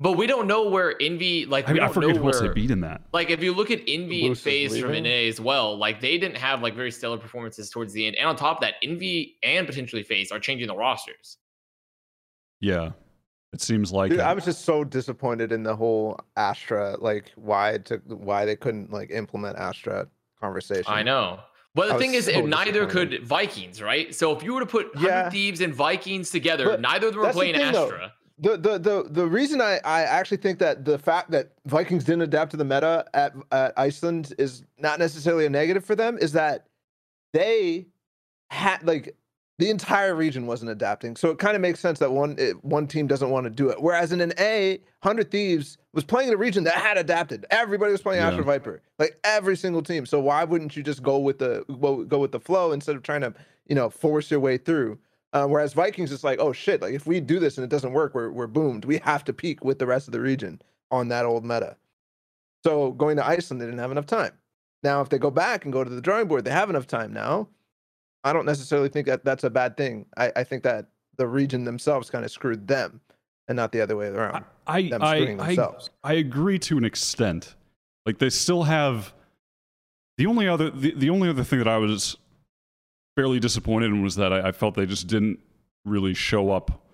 [0.00, 2.26] But we don't know where Envy like I we mean, I don't forget know who
[2.28, 3.02] else they beat in that.
[3.12, 5.04] like if you look at Envy and Moose is FaZe from leaving.
[5.04, 8.16] NA as well, like they didn't have like very stellar performances towards the end.
[8.16, 11.36] And on top of that, Envy and potentially FaZe are changing the rosters.
[12.60, 12.92] Yeah,
[13.56, 14.22] it seems like Dude, it.
[14.22, 18.54] I was just so disappointed in the whole Astra, like why it took, why they
[18.54, 20.06] couldn't like implement Astra
[20.38, 20.84] conversation.
[20.92, 21.40] I know.
[21.74, 24.14] But the I thing is, so neither could Vikings, right?
[24.14, 25.30] So if you were to put Hundred Yeah.
[25.30, 27.84] Thieves and Vikings together, But neither of them were that's the playing thing, though.
[27.84, 28.12] Astra.
[28.38, 32.20] The, the the the reason I, I actually think that the fact that Vikings didn't
[32.22, 36.32] adapt to the meta at, at Iceland is not necessarily a negative for them is
[36.32, 36.66] that
[37.32, 37.86] they
[38.50, 39.16] had like
[39.58, 42.86] the entire region wasn't adapting, so it kind of makes sense that one it, one
[42.86, 43.80] team doesn't want to do it.
[43.82, 47.46] Whereas in an A, Hundred Thieves was playing in a region that had adapted.
[47.50, 48.28] Everybody was playing Yeah.
[48.28, 50.06] Astra Viper, like every single team.
[50.06, 53.02] So why wouldn't you just go with the go, go with the flow instead of
[53.02, 53.34] trying to
[53.66, 54.98] you know force your way through?
[55.32, 57.92] Uh, whereas Vikings is like, oh shit, like if we do this and it doesn't
[57.92, 58.84] work, we're we're boomed.
[58.84, 61.76] We have to peak with the rest of the region on that old meta.
[62.64, 64.32] So going to Iceland, they didn't have enough time.
[64.82, 67.12] Now, if they go back and go to the drawing board, they have enough time
[67.12, 67.48] now.
[68.26, 70.04] I don't necessarily think that that's a bad thing.
[70.16, 73.00] I, I think that the region themselves kind of screwed them
[73.46, 74.44] and not the other way around.
[74.66, 75.90] I them I, screwing I, themselves.
[76.02, 77.54] I agree to an extent.
[78.04, 79.14] Like they still have
[80.18, 82.16] the only other the, the only other thing that I was
[83.14, 85.38] fairly disappointed in was that I, I felt they just didn't
[85.84, 86.84] really show up.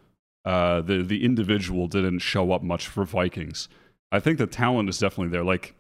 [0.45, 3.71] Uh, the the individual didn't show up much for Vikings.
[4.11, 5.45] I think the talent is definitely there.
[5.45, 5.75] Like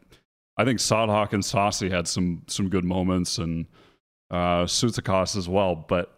[0.57, 3.66] I think Saadhak and Sacy had some some good moments and
[4.33, 6.12] uh Sutecas as well, but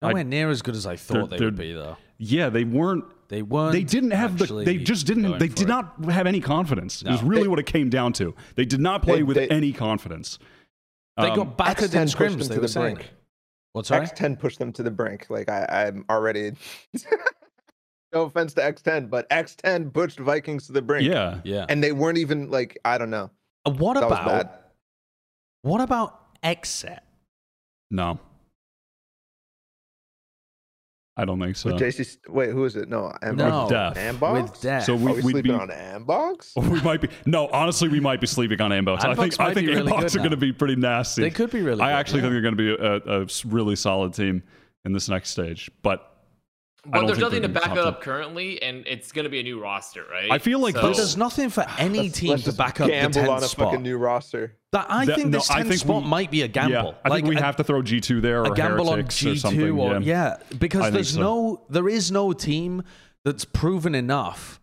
[0.00, 1.96] I- Nowhere near as good as I thought they they're- would be, though.
[2.18, 3.72] yeah, they weren't They weren't.
[3.72, 5.68] they didn't have the they just didn't they did it.
[5.68, 7.12] not have any confidence No.
[7.12, 9.48] is really They- what it came down to they did not play They- with they-
[9.48, 10.38] any confidence
[11.16, 12.38] They Um, got battered in X10 pushed scrims.
[12.48, 12.94] They to were the saying.
[12.94, 13.10] brink.
[13.72, 14.06] What's sorry?
[14.06, 15.26] X10 pushed them to the brink.
[15.28, 16.52] Like I, I'm already.
[18.14, 21.10] no offense to X10, but X10 pushed Vikings to the brink.
[21.10, 21.66] yeah Yeah.
[21.68, 23.30] and they weren't even like I don't know.
[23.64, 24.52] What That about
[25.62, 27.00] what about XSET?
[27.90, 28.18] No
[31.16, 32.88] i don't think so With JC, wait, who is it?
[32.88, 33.94] No, Am- No, Def.
[33.94, 34.32] Andbox?
[34.42, 34.84] with death.
[34.84, 36.52] So Are we- we we'd sleeping be- on Andbox?
[36.54, 39.52] Or we might be no honestly we might be sleeping on Andbox i think i
[39.52, 41.82] think really Andbox are going to be pretty nasty they could be really.
[41.82, 42.22] i good, actually yeah.
[42.22, 43.10] think they're going to be
[43.42, 44.44] a really solid team
[44.84, 46.17] in this next stage but
[46.86, 49.60] But there's nothing to back it up currently, and it's going to be a new
[49.60, 50.30] roster, right?
[50.30, 52.86] I feel like So- But there's nothing for any Let's- team let's to back up
[52.86, 53.66] the 10th on a spot.
[53.72, 54.56] fucking new roster.
[54.72, 56.70] That, I That- think no, this I 10th spot we- might be a gamble.
[56.72, 58.98] yeah i like think we a, have to throw g2 there or a gamble on
[58.98, 59.98] heretics or G2 something or yeah.
[60.00, 61.20] yeah, because I there's so.
[61.20, 62.82] no there is no team
[63.24, 64.60] that's proven enough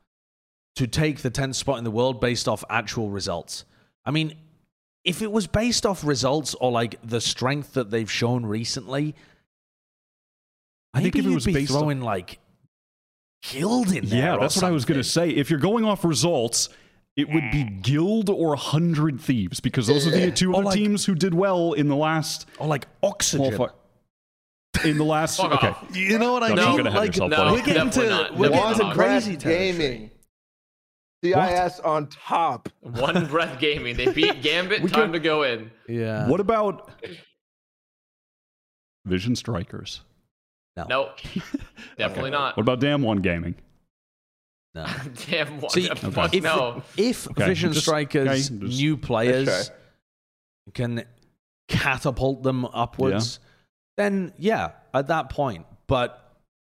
[0.77, 3.65] to take the 10th spot in the world based off actual results.
[4.05, 4.35] I mean,
[5.03, 9.15] if it was based off results or like the strength that they've shown recently,
[10.95, 12.39] I think if it you'd was be based on- throwing like
[13.51, 14.19] guild in there.
[14.19, 15.29] Yeah, or that's what I was going to say.
[15.29, 16.69] If you're going off results,
[17.15, 17.81] it would be mm.
[17.83, 21.73] Guild or Hundred Thieves because those are the two other like- teams who did well
[21.73, 23.45] in the last Or like oxygen.
[23.53, 23.71] qualifi-
[24.85, 25.95] In the last, Fuck okay, off.
[25.95, 26.65] You know what I No, mean?
[26.65, 28.37] you're gonna have like, No, we're getting definitely to not.
[28.37, 29.71] we're getting to crazy Breath territory.
[29.71, 30.11] Gaming.
[31.23, 32.69] CIS on top.
[32.81, 33.95] One breath gaming.
[33.97, 34.81] They beat Gambit.
[34.91, 35.71] Time could- to go in.
[35.87, 36.27] Yeah.
[36.27, 36.91] what about
[39.05, 40.01] Vision Strikers?
[40.77, 40.85] No.
[40.89, 41.19] Nope.
[41.97, 42.57] Definitely not.
[42.57, 43.55] What about Damwon Gaming?
[44.73, 44.85] No.
[45.29, 45.69] Damn one.
[45.69, 46.83] See, Fuck if, no.
[46.97, 49.75] if Okay, Vision just- Strikers okay, just- new players try.
[50.73, 51.03] can
[51.69, 53.39] catapult them upwards,
[53.97, 55.65] then yeah, at that point.
[55.87, 56.21] But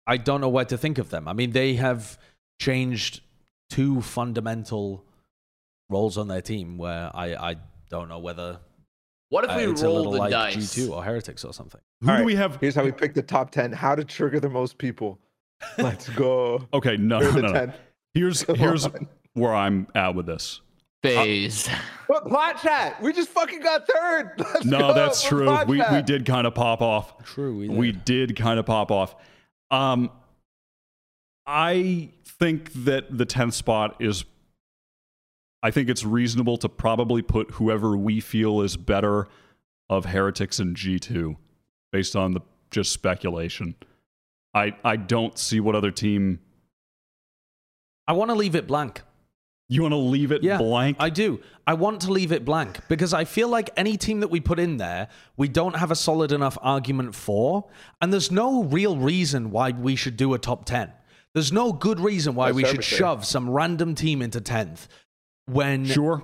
[0.07, 1.29] I don't know where to think of them.
[1.29, 2.19] I mean, they have
[2.61, 3.21] changed
[3.69, 5.05] two fundamental
[5.89, 7.57] roles on their team where I, I
[7.91, 8.59] don't know whether
[9.31, 10.57] What if uh, we it's a roll little the like dice?
[10.57, 11.81] G2 or Heretics or something.
[12.01, 12.59] Who do All right, we have?
[12.61, 13.73] Here's how we pick the top 10.
[13.73, 15.19] How to trigger the most people.
[15.79, 16.67] Let's go.
[16.75, 17.53] Okay, no, Here are no, no.
[17.53, 17.75] 10.
[18.15, 19.09] Here's Come here's on.
[19.35, 20.61] where I'm at with this.
[21.03, 21.69] Phase.
[22.09, 23.01] What Plat Chat?
[23.01, 24.33] We just fucking got third.
[24.39, 24.95] Let's No, go.
[24.95, 25.45] that's What true.
[25.47, 27.23] plot We we did kind of pop off.
[27.25, 27.71] True.
[27.71, 29.15] we did kind of pop off.
[29.71, 30.11] Um,
[31.47, 34.25] I think that the tenth spot is.
[35.63, 39.29] I think it's reasonable to probably put whoever we feel is better
[39.89, 41.37] of heretics in G two,
[41.93, 42.41] based on the
[42.71, 43.75] just speculation.
[44.55, 46.41] I I don't see what other team.
[48.07, 49.03] I want to leave it blank.
[49.69, 50.97] You want to leave it Yeah, blank?
[50.99, 51.41] I do.
[51.65, 54.59] I want to leave it blank because I feel like any team that we put
[54.59, 55.07] in there,
[55.37, 57.69] we don't have a solid enough argument for.
[58.01, 60.93] And there's no real reason why we should do a top 10.
[61.35, 64.89] There's no good reason why That's we should shove some random team into 10th
[65.51, 66.23] when sure.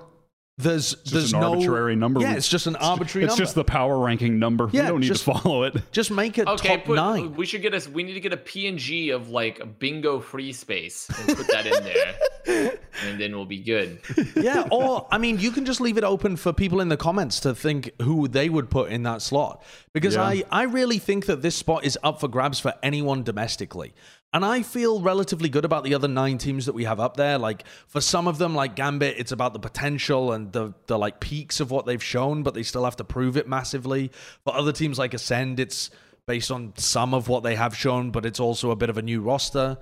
[0.59, 2.21] there's just there's an no arbitrary number.
[2.21, 3.43] Yeah, it's just an arbitrary It's number.
[3.45, 4.69] just the power ranking number.
[4.73, 5.77] Yeah, we don't need just- to follow it.
[5.93, 7.35] just make it Okay, top put, 9.
[7.35, 7.87] we should get us.
[7.89, 11.67] We need to get a PNG of like a bingo free space and put that
[11.67, 12.73] in there,
[13.05, 14.01] and then we'll be good.
[14.35, 17.41] yeah, or I mean, you can just leave it open for people in the comments
[17.41, 19.63] to think who they would put in that slot.
[19.93, 20.23] Because Yeah.
[20.25, 23.95] I, I really think that this spot is up for grabs for anyone domestically.
[24.37, 27.39] And I feel relatively good about the other nine teams that we have up there.
[27.39, 31.21] Like for some of them, like Gambit, it's about the potential and the the like
[31.21, 34.11] peaks of what they've shown, but they still have to prove it massively.
[34.45, 35.89] For other teams like Acend, it's
[36.27, 39.03] based on some of what they have shown, but it's also a bit of a
[39.03, 39.79] new roster.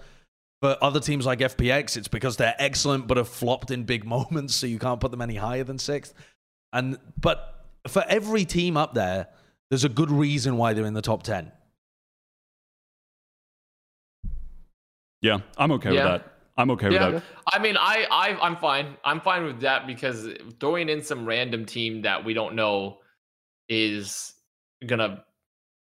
[0.62, 4.54] For other teams like FPX, it's because they're excellent but have flopped in big moments,
[4.54, 6.14] so you can't put them any higher than sixth.
[6.72, 9.26] And but for every team up there,
[9.68, 11.50] there's a good reason why they're in the top ten.
[15.24, 16.12] Yeah, I'm okay Yeah.
[16.12, 16.30] with that.
[16.56, 17.22] I'm okay with that.
[17.52, 18.96] I mean, I, I, I'm fine.
[19.04, 20.28] I'm fine with that because
[20.60, 22.98] throwing in some random team that we don't know
[23.68, 24.34] is
[24.86, 25.24] gonna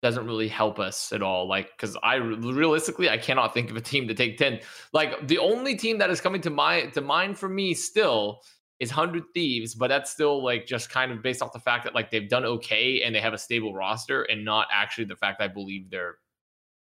[0.02, 1.48] doesn't really help us at all.
[1.48, 4.60] Like, because I realistically, I cannot think of a team to take ten.
[4.92, 8.42] Like, the only team that is coming to my to mind for me still
[8.78, 11.94] is Hundred Thieves, but that's still like just kind of based off the fact that
[11.94, 15.40] like they've done okay and they have a stable roster, and not actually the fact
[15.40, 16.16] I believe they're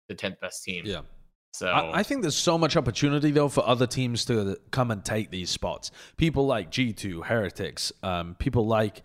[0.08, 0.84] the tenth best team.
[0.84, 1.00] Yeah.
[1.52, 5.04] So I, I think there's so much opportunity though for other teams to come and
[5.04, 5.90] take these spots.
[6.16, 9.02] People like G2, Heretics, um, people like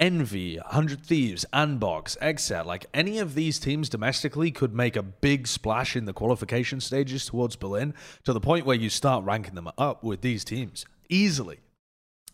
[0.00, 5.46] Envy, Hundred Thieves, Andbox, XSET, like any of these teams domestically could make a big
[5.46, 7.94] splash in the qualification stages towards Berlin
[8.24, 11.60] to the point where you start ranking them up with these teams easily.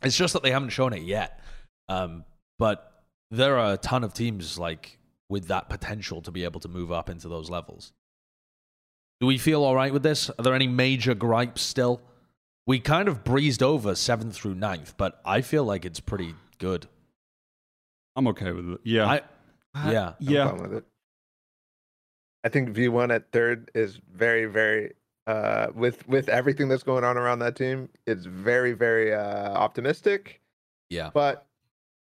[0.02, 1.40] It's just that they haven't shown it yet.
[1.89, 2.24] Um,
[2.59, 4.98] but there are a ton of teams like
[5.28, 7.93] with that potential to be able to move up into those levels.
[9.20, 10.30] Do we feel all right with this?
[10.30, 12.01] Are there any major gripes still?
[12.66, 16.86] We kind of breezed over seventh through ninth, but I feel like it's pretty good.
[18.16, 18.80] I'm okay with it.
[18.84, 19.06] Yeah.
[19.06, 19.20] I,
[19.90, 20.14] yeah.
[20.20, 20.44] No yeah.
[20.48, 20.84] problem with it.
[22.44, 24.94] I think V1 at third is very, very
[25.26, 30.40] uh with with everything that's going on around that team, it's very, very uh optimistic.
[30.88, 31.10] Yeah.
[31.12, 31.47] But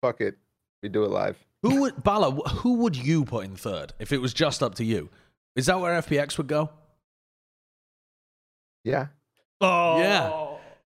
[0.01, 0.37] fuck it.
[0.81, 1.37] We do it live.
[1.63, 2.31] Who would Bala?
[2.31, 5.09] Who would you put in third if it was just up to you?
[5.57, 6.69] Is that where FPX would go?
[8.90, 9.07] Yeah.
[9.61, 9.98] Oh.
[9.99, 10.45] Yeah.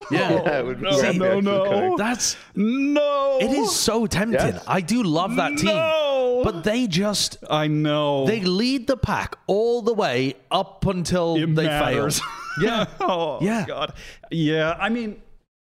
[0.10, 0.32] Yeah.
[0.32, 1.18] Yeah, it would be no, great.
[1.18, 1.98] no, no.
[1.98, 3.38] That's No.
[3.40, 4.56] it is so tempting.
[4.56, 4.64] Yes.
[4.68, 6.42] I do love that team, No.
[6.44, 8.26] but they just I know.
[8.26, 12.20] they lead the pack all the way up until it they matters.
[12.20, 12.28] fail.
[12.62, 12.86] Yeah.
[13.00, 13.66] oh, Yeah.
[13.68, 13.94] God.
[14.32, 14.76] Yeah.
[14.80, 15.22] I mean,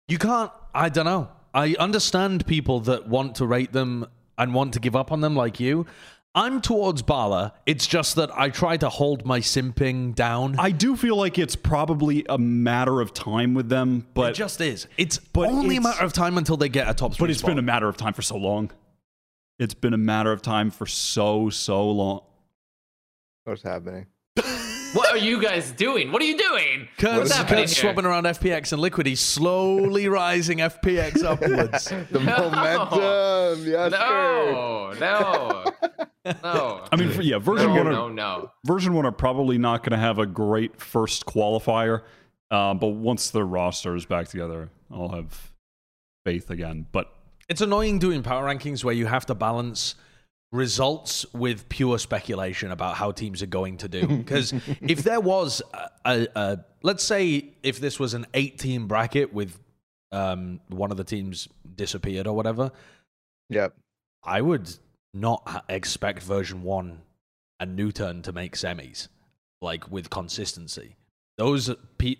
[0.08, 0.50] You can't.
[0.74, 1.28] I don't know.
[1.52, 4.06] I understand people that want to rate them
[4.38, 5.84] and want to give up on them, like you.
[6.34, 7.54] I'm towards Bala.
[7.66, 10.56] It's just that I try to hold my simping down.
[10.58, 14.60] I do feel like it's probably a matter of time with them, but it just
[14.60, 14.86] is.
[14.96, 17.12] It's but only a matter of time until they get a top.
[17.14, 17.18] Speed.
[17.20, 18.70] But three it's been a matter of time for so long.
[19.58, 22.20] It's been a matter of time for so so long.
[23.44, 24.06] What's happening?
[24.92, 26.12] what are you guys doing?
[26.12, 26.88] What are you doing?
[26.98, 27.90] Kurt's, What's happening Kurt's here?
[27.90, 29.06] swapping around FPX and Liquid.
[29.06, 31.92] He's slowly rising FPX upwards.
[32.10, 33.66] The momentum.
[33.66, 34.94] Yes, sir.
[35.00, 35.64] No,
[36.42, 36.84] no, no.
[36.92, 37.86] I mean, for, yeah, version no, one.
[37.86, 38.50] Are, no, no.
[38.66, 42.02] Version one are probably not going to have a great first qualifier,
[42.50, 45.52] um, but once their roster is back together, I'll have
[46.24, 46.86] faith again.
[46.92, 47.12] But
[47.48, 49.94] It's annoying doing power rankings where you have to balance
[50.50, 54.06] results with pure speculation about how teams are going to do.
[54.18, 58.88] Because if there was a, a, a, let's say, if this was an eight team
[58.88, 59.58] bracket with
[60.12, 62.72] um, one of the teams disappeared or whatever,
[63.50, 63.68] yeah,
[64.24, 64.70] I would
[65.14, 67.02] not expect version one
[67.60, 69.08] and NUTURN to make semis
[69.60, 70.96] like with consistency.
[71.36, 71.70] Those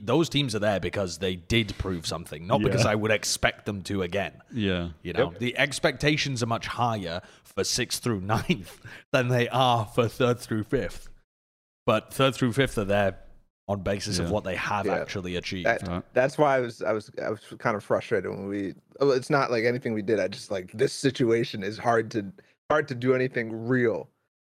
[0.00, 3.82] those teams are there because they did prove something, not because I would expect them
[3.82, 4.32] to again.
[4.52, 8.80] yeah, You know, the expectations are much higher for sixth through ninth
[9.12, 11.08] than they are for third through fifth.
[11.84, 13.18] But third through fifth are there
[13.66, 14.98] on basis of what they have Yeah.
[14.98, 15.66] actually achieved.
[15.66, 18.74] That, Uh, that's why I was I was I was kind of frustrated when we.
[19.00, 20.20] It's not like anything we did.
[20.20, 22.32] I just like this situation is hard to
[22.70, 24.08] hard to do anything real.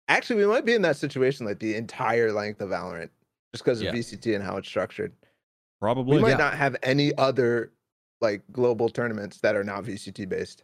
[0.08, 3.08] Actually, we might be in that situation like the entire length of Valorant,
[3.52, 3.92] just because of Yeah.
[3.92, 5.12] VCT and how it's structured.
[5.80, 6.16] probably.
[6.16, 6.36] We might yeah.
[6.36, 7.72] not have any other
[8.20, 10.62] like global tournaments that are not VCT based.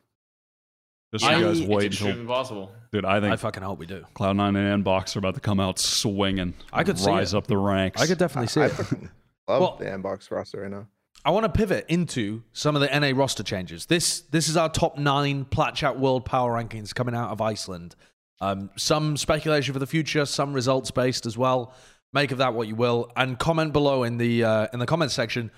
[1.13, 2.73] Just I- you guys it's wait it's until, extremely possible.
[2.93, 3.05] dude.
[3.05, 4.05] I think I think fucking hope we do.
[4.15, 6.55] Cloud Nine and Box are about to come out swinging.
[6.73, 7.37] I could see rise it.
[7.39, 8.01] up the ranks.
[8.01, 8.73] I could definitely see I it.
[8.73, 9.11] fucking
[9.49, 10.87] love Well- the Andbox roster right now.
[11.25, 13.87] I want to pivot into some of the NA roster changes.
[13.87, 17.97] This this is our top nine Plat Chat World Power Rankings coming out of Iceland.
[18.41, 21.75] Um, some speculation for the future, some results based as well.
[22.13, 25.11] Make of that what you will, and comment below in the uh, in the comment
[25.11, 25.51] section.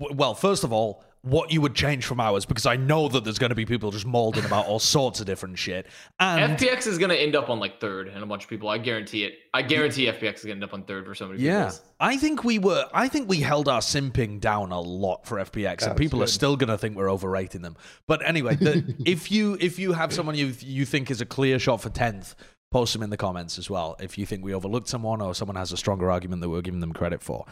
[0.00, 3.24] W- Well, first of all, what you would change from ours because I know that
[3.24, 5.86] there's going to be people just molding about all sorts of different shit.
[6.18, 8.68] And FPX is gonna end up on like third, and a bunch of people.
[8.68, 9.34] I guarantee it.
[9.52, 11.84] I guarantee FPX is gonna end up on third for so many Yeah, people.
[12.00, 12.88] I think we were.
[12.92, 16.26] I think we held our simping down a lot for FPX, and That's people are
[16.26, 17.76] still gonna think we're overrating them.
[18.06, 21.58] But anyway, the, if you if you have someone you you think is a clear
[21.58, 22.34] shot for tenth,
[22.70, 23.96] post them in the comments as well.
[24.00, 26.80] If you think we overlooked someone or someone has a stronger argument that we're giving
[26.80, 27.46] them credit for.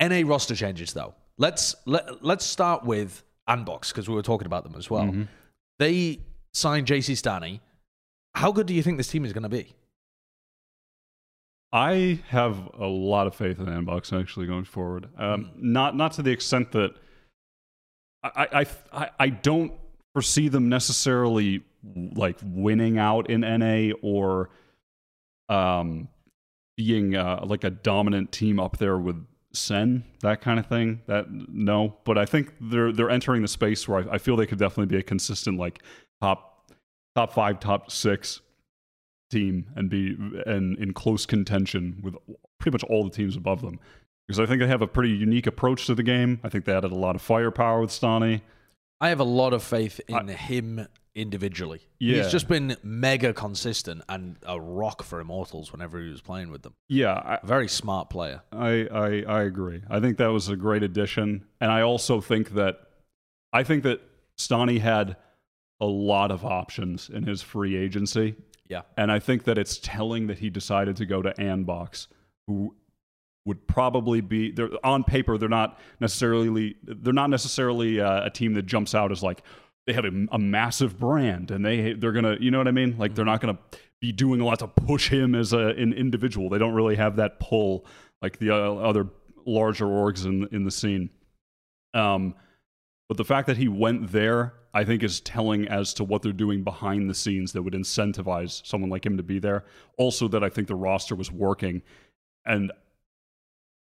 [0.00, 1.14] NA roster changes though.
[1.38, 5.04] Let's let let's start with Andbox because we were talking about them as well.
[5.04, 5.28] Mhm.
[5.78, 6.20] They
[6.52, 7.60] signed JC Stani.
[8.34, 9.74] How good do you think this team is going to be?
[11.72, 15.08] I have a lot of faith in Andbox actually going forward.
[15.18, 16.94] Um, not not to the extent that
[18.22, 18.66] I, I
[19.04, 19.72] I I don't
[20.14, 21.62] foresee them necessarily
[21.94, 24.50] like winning out in NA or
[25.48, 26.08] um
[26.76, 31.00] being uh, like a dominant team up there with Sen that kind of thing.
[31.06, 34.46] That no, but I think they're they're entering the space where I, I feel they
[34.46, 35.82] could definitely be a consistent like
[36.20, 36.70] top
[37.16, 38.40] top five, top six
[39.30, 40.16] team and be
[40.46, 42.14] and in close contention with
[42.60, 43.78] pretty much all the teams above them.
[44.26, 46.40] Because I think they have a pretty unique approach to the game.
[46.44, 48.42] I think they added a lot of firepower with Stani.
[49.00, 50.86] I have a lot of faith I- in him
[51.18, 51.80] individually.
[51.98, 52.22] Yeah.
[52.22, 56.62] He's just been mega consistent and a rock for Immortals whenever he was playing with
[56.62, 56.74] them.
[56.88, 58.42] Yeah, I, very smart player.
[58.52, 59.82] I, I I agree.
[59.90, 62.80] I think that was a great addition, and I also think that
[63.52, 64.00] I think that
[64.38, 65.16] Stani had
[65.80, 68.34] a lot of options in his free agency,
[68.68, 68.82] Yeah.
[68.96, 72.08] and I think that it's telling that he decided to go to Andbox,
[72.46, 72.74] who
[73.46, 78.52] would probably be they're on paper they're not necessarily they're not necessarily uh, a team
[78.52, 79.42] that jumps out as like
[79.88, 82.96] they have a, a massive brand and they they're gonna you know what I mean?
[82.98, 83.58] Like they're not gonna
[84.02, 86.50] be doing a lot to push him as a, an individual.
[86.50, 87.86] They don't really have that pull
[88.20, 89.06] like the uh, other
[89.46, 91.08] larger orgs in in the scene.
[91.94, 92.34] Um
[93.08, 96.32] but the fact that he went there I think is telling as to what they're
[96.32, 99.64] doing behind the scenes that would incentivize someone like him to be there.
[99.96, 101.80] Also that I think the roster was working.
[102.44, 102.72] And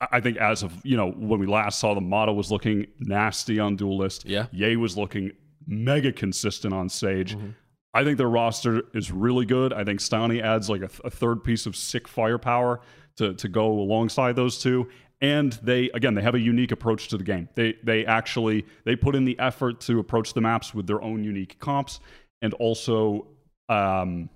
[0.01, 2.87] I I think as of you know when we last saw the model was looking
[3.01, 4.25] nasty on Duelist.
[4.25, 4.47] Yeah.
[4.53, 5.33] Ye was looking
[5.67, 7.37] mega consistent on Sage.
[7.37, 7.55] Mhm.
[7.95, 9.73] I think their roster is really good.
[9.73, 12.81] I think Stani adds like a, th- a third piece of sick firepower
[13.17, 14.89] to to go alongside those two.
[15.23, 17.49] And they again they have a unique approach to the game.
[17.55, 21.25] They they actually they put in the effort to approach the maps with their own
[21.25, 22.01] unique comps
[22.43, 23.29] and also
[23.71, 24.29] um,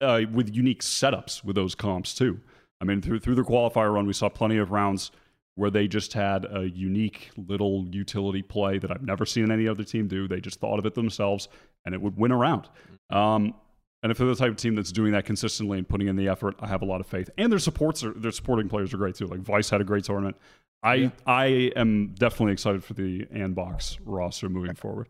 [0.00, 2.38] uh, with unique setups with those comps too.
[2.80, 5.10] I mean, through through the qualifier run, we saw plenty of rounds
[5.54, 9.84] where they just had a unique little utility play that I've never seen any other
[9.84, 10.26] team do.
[10.26, 11.48] They just thought of it themselves,
[11.84, 12.68] and it would win around.
[13.10, 13.54] Um,
[14.02, 16.28] and if they're the type of team that's doing that consistently and putting in the
[16.28, 17.30] effort, I have a lot of faith.
[17.38, 19.26] And their supports are their supporting players are great too.
[19.26, 20.36] Like Vice had a great tournament.
[20.82, 25.08] I I am definitely excited for the Andbox roster moving forward.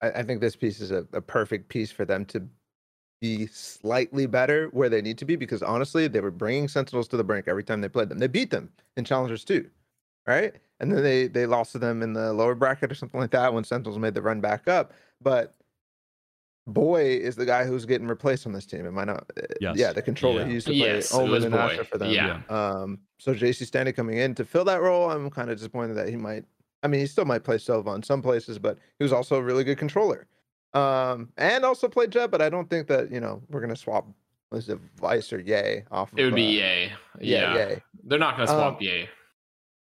[0.00, 2.48] I, I think this piece is a, a perfect piece for them to
[3.20, 7.16] be slightly better where they need to be because honestly, they were bringing Sentinels to
[7.16, 8.18] the brink every time they played them.
[8.18, 9.68] They beat them in Challengers too,
[10.26, 10.52] right?
[10.80, 13.54] And then they they lost to them in the lower bracket or something like that
[13.54, 14.92] when Sentinels made the run back up.
[15.20, 15.54] But
[16.66, 18.86] Boy is the guy who's getting replaced on this team.
[18.86, 19.30] Am I not?
[19.38, 19.76] uh, Yes.
[19.76, 20.46] Yeah, the controller Yeah.
[20.46, 21.58] he used to play Yes, Omen and Boy.
[21.58, 22.10] Asher for them.
[22.10, 22.40] Yeah.
[22.48, 26.08] Um, so JC Stani coming in to fill that role, I'm kind of disappointed that
[26.08, 26.44] he might.
[26.82, 29.42] I mean, he still might play Sova in some places, but he was also a
[29.42, 30.26] really good controller.
[30.74, 34.06] Um, and also played Jett, but I don't think that you know we're gonna swap.
[34.50, 36.12] Was it Vice or Yay off?
[36.12, 36.92] Of, It would be uh, Yay.
[37.20, 37.54] Yeah, Yeah.
[37.54, 37.82] Yay.
[38.04, 39.08] They're not going to swap Um, Yay.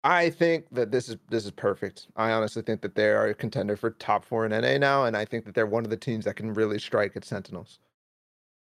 [0.03, 2.07] I think that this is this is perfect.
[2.15, 5.17] I honestly think that they are a contender for top four in NA now, and
[5.17, 7.79] I think that they're one of the teams that can really strike at Sentinels.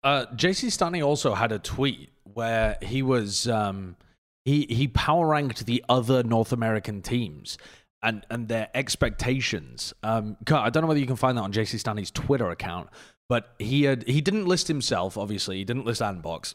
[0.02, 3.96] Uh, JC Stani also had a tweet where he was um,
[4.44, 7.58] he he power ranked the other North American teams
[8.02, 9.92] and and their expectations.
[10.02, 12.88] Um, I don't know whether you can find that on JC Stani's Twitter account,
[13.28, 15.16] but he had he didn't list himself.
[15.16, 16.54] Obviously, he didn't list Andbox,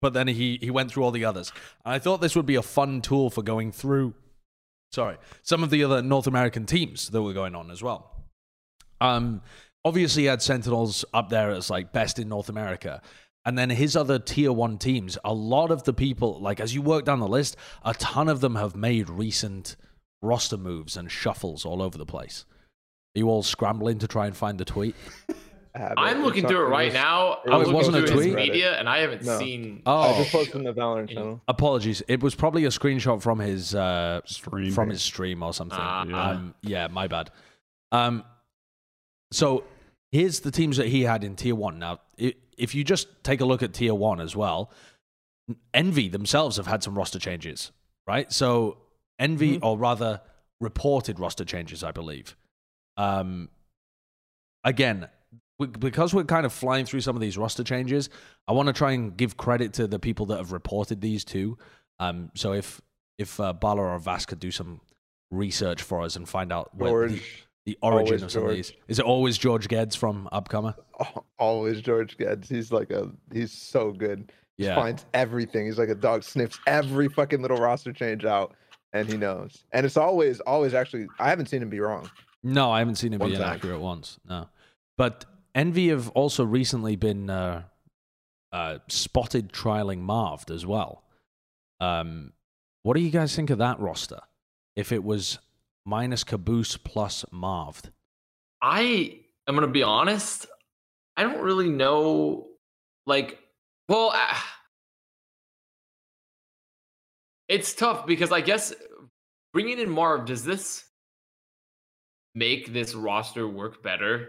[0.00, 1.52] but then he he went through all the others.
[1.84, 4.14] And I thought this would be a fun tool for going through.
[4.92, 8.10] Sorry, some of the other North American teams that were going on as well.
[9.00, 9.42] Um,
[9.84, 13.00] obviously, he had Sentinels up there as like best in North America.
[13.44, 16.80] And then his other tier one teams, a lot of the people, like as you
[16.80, 19.74] work down the list, a ton of them have made recent
[20.22, 22.44] roster moves and shuffles all over the place.
[23.14, 24.94] Are you all scrambling to try and find the tweet?
[25.74, 27.32] Uh, I'm looking through it right was- now.
[27.46, 28.34] it I'm was- looking wasn't a through his tweet?
[28.36, 29.38] media, and I haven't No.
[29.38, 29.80] seen.
[29.86, 30.00] Oh.
[30.02, 31.40] I just posted in the Valorant channel.
[31.48, 32.02] Apologies.
[32.08, 34.70] It was probably a screenshot from his uh, Stream.
[34.72, 35.78] from his stream or something.
[35.80, 36.04] Ah.
[36.04, 36.22] Yeah.
[36.32, 37.30] Um, yeah, my bad.
[37.90, 38.22] Um,
[39.32, 39.64] so
[40.10, 41.78] here's the teams that he had in tier one.
[41.78, 44.70] Now, if you just take a look at tier one as well,
[45.72, 47.72] Envy themselves have had some roster changes,
[48.06, 48.30] right?
[48.30, 48.76] So
[49.22, 50.20] Envy, or rather,
[50.60, 52.36] reported roster changes, I believe.
[52.96, 53.48] Um,
[54.64, 55.08] again,
[55.58, 58.10] we- because we're kind of flying through some of these roster changes,
[58.48, 61.56] I want to try and give credit to the people that have reported these too.
[61.98, 62.80] Um, so if
[63.18, 64.80] if uh, Bala or Vas could do some
[65.30, 67.20] research for us and find out where the,
[67.66, 70.74] the origin always of some of these, is it always George Geddes from Upcomer?
[71.38, 72.48] always George Geddes.
[72.48, 74.32] He's like a he's so good.
[74.56, 75.66] He Yeah, finds everything.
[75.66, 78.54] He's like a dog, sniffs every fucking little roster change out,
[78.92, 79.64] and he knows.
[79.72, 81.06] And it's always, always actually.
[81.18, 82.10] I haven't seen him be wrong.
[82.42, 83.44] no, I haven't seen him One be time.
[83.44, 84.18] inaccurate once.
[84.28, 84.48] No,
[84.98, 85.24] but
[85.54, 87.62] Envy have also recently been uh,
[88.52, 91.04] uh, spotted trialing Marved as well.
[91.80, 92.32] Um,
[92.82, 94.20] what do you guys think of that roster?
[94.76, 95.38] If it was
[95.84, 97.90] minus Caboose plus Marved,
[98.60, 100.46] I am gonna be honest.
[101.16, 102.46] I don't really know.
[103.06, 103.38] Like,
[103.88, 104.34] well, uh,
[107.52, 108.72] it's tough because I guess
[109.52, 110.84] bringing in Marv does this
[112.34, 114.28] make this roster work better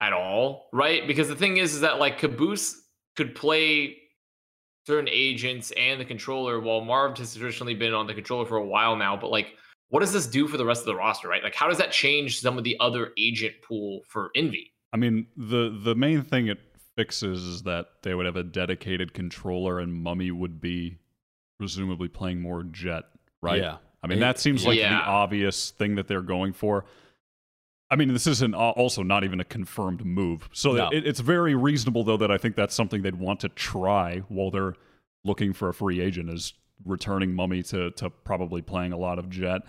[0.00, 0.68] at all?
[0.72, 1.06] Right?
[1.06, 2.82] Because the thing is, is that like Caboose
[3.16, 3.96] could play
[4.86, 8.66] certain agents and the controller, while Marv has traditionally been on the controller for a
[8.66, 9.16] while now.
[9.16, 9.54] But like
[9.88, 11.42] what does this do for the rest of the roster, right?
[11.42, 14.72] Like, how does that change some of the other agent pool for Envy?
[14.92, 16.58] I mean, the the main thing it
[16.96, 20.98] fixes is that they would have a dedicated controller, and Mummy would be
[21.58, 23.04] presumably playing more Jett,
[23.42, 23.60] right?
[23.60, 23.76] Yeah.
[24.02, 24.90] I mean, that seems like Yeah.
[24.90, 26.84] the obvious thing that they're going for.
[27.90, 30.48] I mean, this isn't also not even a confirmed move.
[30.52, 30.88] So No.
[30.90, 34.50] it, it's very reasonable, though, that I think that's something they'd want to try while
[34.50, 34.74] they're
[35.24, 36.52] looking for a free agent is
[36.84, 39.62] returning Mummy to, to probably playing a lot of Jett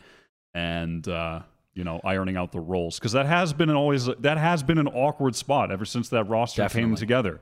[0.54, 1.42] and, uh,
[1.74, 2.98] you know, ironing out the roles.
[3.00, 6.26] Because that has been an always, that has been an awkward spot ever since that
[6.26, 7.40] roster came together.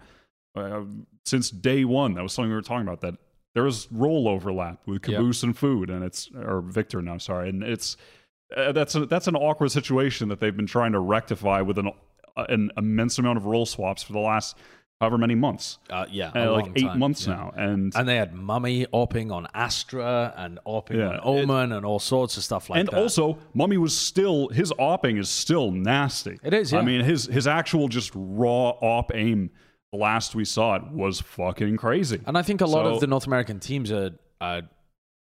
[0.55, 0.83] Uh,
[1.25, 3.15] since day one, that was something we were talking about, that
[3.55, 5.17] there was role overlap with Yep.
[5.17, 7.49] Caboose and Food, and it's, or Victor now, sorry.
[7.49, 7.97] And it's,
[8.55, 11.89] uh, that's a, that's an awkward situation that they've been trying to rectify with an
[12.37, 14.57] an immense amount of role swaps for the last
[14.99, 17.33] however many months, Uh, yeah, Uh, like eight time, months yeah.
[17.35, 21.85] now, and And they had Mummy opping on Astra and opping Yeah, on Omen and
[21.85, 22.93] all sorts of stuff like and that.
[22.93, 26.37] And also Mummy was still his opping is still nasty.
[26.43, 29.49] It is, I mean his his actual just raw op aim.
[29.95, 32.19] The last we saw it was fucking crazy.
[32.25, 34.11] And I think a lot So- of the North American teams are,
[34.41, 34.63] are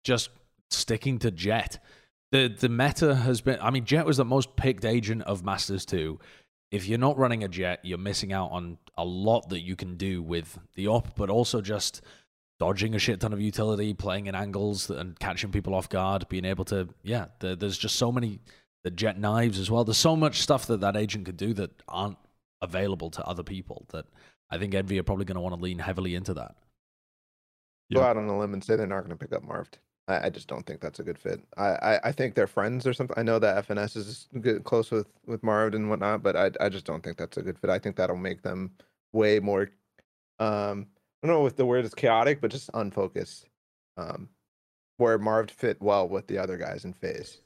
[0.02, 0.30] just
[0.70, 1.78] sticking to Jett.
[2.32, 5.86] The the meta has been I mean, Jett was the most picked agent of Masters
[5.86, 6.18] 2.
[6.72, 9.97] If you're not running a Jett, you're missing out on a lot that you can
[9.97, 12.02] do with the op, but also just
[12.59, 16.44] dodging a shit ton of utility, playing in angles and catching people off guard, being
[16.44, 18.40] able to, yeah, there, there's just so many,
[18.82, 19.85] the Jett knives as well.
[19.85, 22.18] There's so much stuff that that agent could do that aren't
[22.60, 24.05] available to other people that
[24.51, 26.55] I think Envy are probably going to want to lean heavily into that.
[27.93, 28.07] Go Yeah.
[28.09, 29.79] out on a limb and say they're not going to pick up Marved.
[30.07, 31.41] I, I just don't think that's a good fit.
[31.57, 33.15] I, I, I think they're friends or something.
[33.19, 36.69] I know that FNS is good, close with with Marved and whatnot, but I I
[36.70, 37.69] just don't think that's a good fit.
[37.70, 38.73] I think that'll make them
[39.12, 39.69] way more.
[40.39, 40.87] Um,
[41.23, 43.47] I don't know if the word is chaotic, but just unfocused.
[43.97, 44.29] Um,
[44.97, 47.41] where Marved fit well with the other guys in FaZe.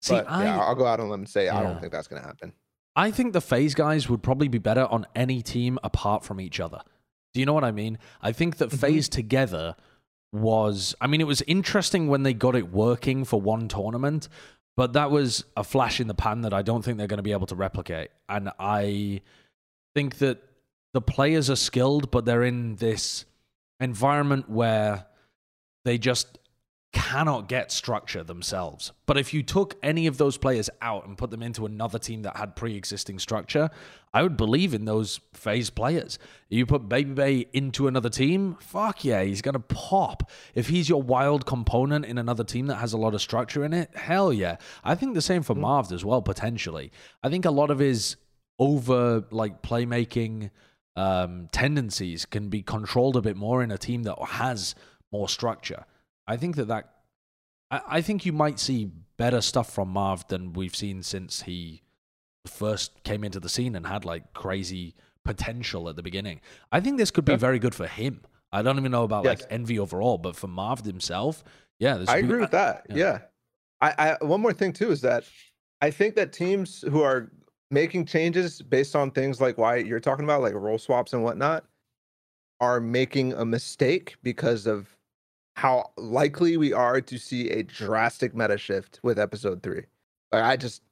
[0.00, 1.92] See, but I, yeah, I'll go out on a limb and say I don't think
[1.92, 2.52] that's going to happen.
[2.98, 6.58] I think the FaZe guys would probably be better on any team apart from each
[6.58, 6.80] other.
[7.32, 7.96] Do you know what I mean?
[8.20, 8.78] I think that mm-hmm.
[8.78, 9.76] FaZe together
[10.32, 14.28] was, I mean, it was interesting when they got it working for one tournament,
[14.76, 17.22] but that was a flash in the pan that I don't think they're going to
[17.22, 18.10] be able to replicate.
[18.28, 19.20] And I
[19.94, 20.42] think that
[20.92, 23.26] the players are skilled, but they're in this
[23.78, 25.06] environment where
[25.84, 26.38] they just
[26.92, 28.92] cannot get structure themselves.
[29.04, 32.22] But if you took any of those players out and put them into another team
[32.22, 33.68] that had pre-existing structure,
[34.14, 36.18] I would believe in those FaZe players.
[36.48, 40.30] You put Babybay into another team, fuck yeah, he's gonna pop.
[40.54, 43.74] If he's your wild component in another team that has a lot of structure in
[43.74, 44.56] it, hell yeah.
[44.82, 46.90] I think the same for Marv as well, potentially.
[47.22, 48.16] I think a lot of his
[48.58, 50.50] over like playmaking
[50.96, 54.74] um, tendencies can be controlled a bit more in a team that has
[55.12, 55.84] more structure.
[56.28, 56.90] I think that that
[57.70, 61.82] I, I think you might see better stuff from Marv than we've seen since he
[62.46, 64.94] first came into the scene and had like crazy
[65.24, 66.40] potential at the beginning.
[66.70, 67.38] I think this could be Yeah.
[67.38, 68.20] very good for him.
[68.52, 69.40] I don't even know about Yes.
[69.40, 71.42] like envy overall, but for Marv himself,
[71.80, 72.86] yeah, this I would be- agree with that.
[72.88, 72.96] yeah.
[72.96, 73.18] Yeah.
[73.80, 75.24] I, I one more thing too is that
[75.80, 77.30] I think that teams who are
[77.70, 81.64] making changes based on things like why you're talking about, like role swaps and whatnot,
[82.60, 84.88] are making a mistake because of
[85.58, 89.82] how likely we are to see a drastic meta shift with episode three.
[90.30, 90.82] Like I just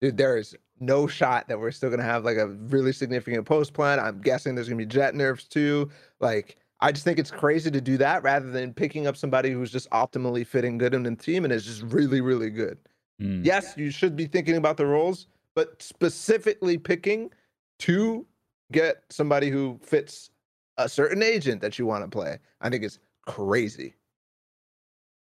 [0.00, 3.72] dude, there is no shot that we're still gonna have like a really significant post
[3.72, 4.00] plan.
[4.00, 5.90] I'm guessing there's gonna be Jett nerfs too.
[6.18, 9.70] Like I just think it's crazy to do that rather than picking up somebody who's
[9.70, 12.78] just optimally fitting good in the team and is just really, really good.
[13.22, 13.46] Mm.
[13.46, 17.30] Yes, you should be thinking about the roles, but specifically picking
[17.78, 18.26] to
[18.72, 20.30] get somebody who fits
[20.78, 23.94] a certain agent that you want to play, I think is crazy.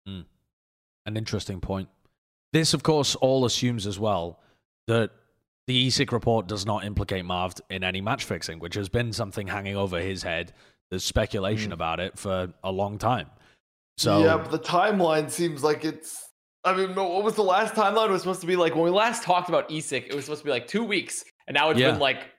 [0.06, 1.88] An interesting point.
[2.52, 4.40] This, of course, all assumes as well
[4.86, 5.10] that
[5.66, 9.46] the ESIC report does not implicate Marv in any match fixing, which has been something
[9.48, 10.52] hanging over his head.
[10.90, 11.74] There's speculation Mm.
[11.74, 13.30] about it for a long time.
[13.96, 16.30] So yeah, but the timeline seems like it's.
[16.64, 18.08] I mean, what was the last timeline?
[18.08, 20.06] It was supposed to be like when we last talked about ESIC.
[20.08, 21.90] It was supposed to be like two weeks, and now it's Yeah.
[21.92, 22.30] been like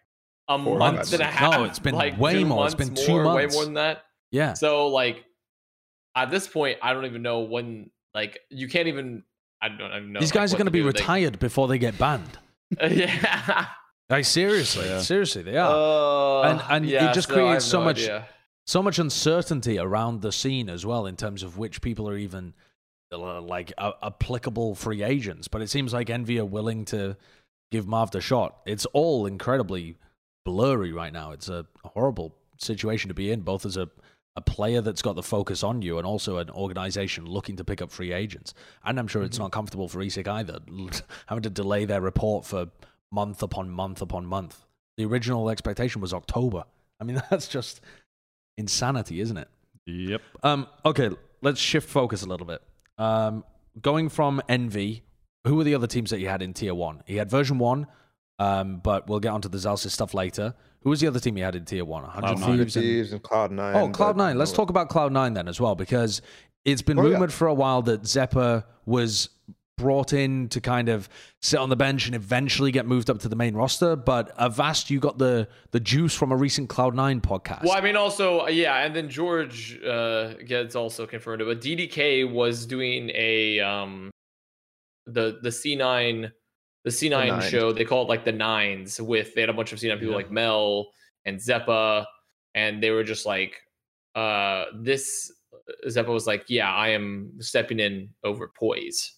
[0.47, 1.13] a Four month months.
[1.13, 1.61] and a No, half.
[1.69, 2.65] it's been like way two more.
[2.65, 4.05] It's been two more, Way more than that.
[4.31, 5.25] yeah, So like,
[6.15, 7.89] at this point, I don't even know when.
[8.13, 9.23] Like, you can't even.
[9.61, 10.19] I don't even know.
[10.19, 10.83] these like, guys are going to be do.
[10.83, 12.37] They- retired before they get banned.
[12.81, 13.67] yeah.
[14.09, 15.01] Like seriously, Yeah.
[15.01, 16.43] seriously, they are.
[16.45, 18.27] Uh, And- and it just so creates so no much- idea.
[18.67, 22.53] so much uncertainty around the scene as well in terms of which people are even
[23.11, 25.47] uh, like uh, applicable free agents.
[25.47, 27.15] But it seems like Envy are willing to
[27.71, 28.59] give Marv the shot.
[28.65, 29.95] It's all incredibly
[30.45, 31.31] blurry right now.
[31.31, 33.89] It's a horrible situation to be in, both as a
[34.35, 37.81] a player that's got the focus on you and also an organization looking to pick
[37.81, 38.53] up free agents.
[38.83, 40.59] And I'm sure it's not comfortable for ESIC either,
[41.27, 42.67] having to delay their report for
[43.11, 44.65] month upon month upon month.
[44.97, 46.65] The original expectation was October.
[46.99, 47.81] I mean, that's just
[48.57, 49.47] insanity, isn't it?
[49.85, 50.21] Yep.
[50.43, 52.61] Um, okay, let's shift focus a little bit.
[52.97, 53.43] Um,
[53.81, 55.03] going from Envy,
[55.45, 57.03] who were the other teams that you had in Tier 1?
[57.05, 57.87] He had version 1,
[58.39, 60.55] um, but we'll get onto the Zellsis stuff later.
[60.85, 62.03] Who was the other team you had in Tier 1?
[62.03, 62.71] 100 Cloud9.
[62.73, 63.75] Thieves and and Cloud Nine.
[63.75, 64.37] Oh, Cloud Nine.
[64.37, 66.21] Let's talk about Cloud Nine then as well, because
[66.63, 67.13] it's been Oh, yeah.
[67.13, 69.29] rumored for a while that xeppaa was
[69.79, 71.09] brought in to kind of
[71.41, 73.95] sit on the bench and eventually get moved up to the main roster.
[73.95, 77.63] But Avast, you got the the juice from a recent Cloud Nine podcast.
[77.63, 82.31] Well, I mean, also, yeah, and then George uh, gets also confirmed it, but DDK
[82.31, 84.11] was doing a um,
[85.07, 86.31] the the C9
[86.85, 87.49] the C9 nines.
[87.49, 87.73] show.
[87.73, 89.01] They call it like the nines.
[89.01, 90.15] With they had a bunch of C9 people Yeah.
[90.15, 90.91] like Mel
[91.25, 92.05] and xeppaa,
[92.53, 93.59] and they were just like,
[94.15, 95.31] uh, this.
[95.87, 99.11] xeppaa was like, yeah, I am stepping in over poiz.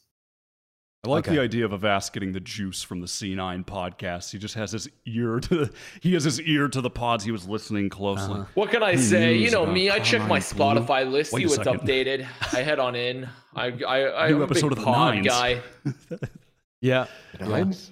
[1.06, 1.36] I like Okay.
[1.36, 4.32] the idea of Avast getting the juice from the C9 podcast.
[4.32, 7.24] He just has his ear to the, he has his ear to the pods.
[7.24, 8.34] He was listening closely.
[8.40, 8.46] Uh-huh.
[8.56, 9.36] What can I Who say?
[9.36, 9.90] You know me.
[9.90, 10.66] I check my Cloud9 Blue?
[10.86, 11.82] Spotify list, Wait see what's second.
[11.82, 12.26] updated.
[12.54, 13.30] I head on in.
[13.56, 15.28] I I I New am a episode big of the pod Nines.
[15.28, 15.62] guy.
[16.82, 17.08] yeah,
[17.40, 17.92] Nines.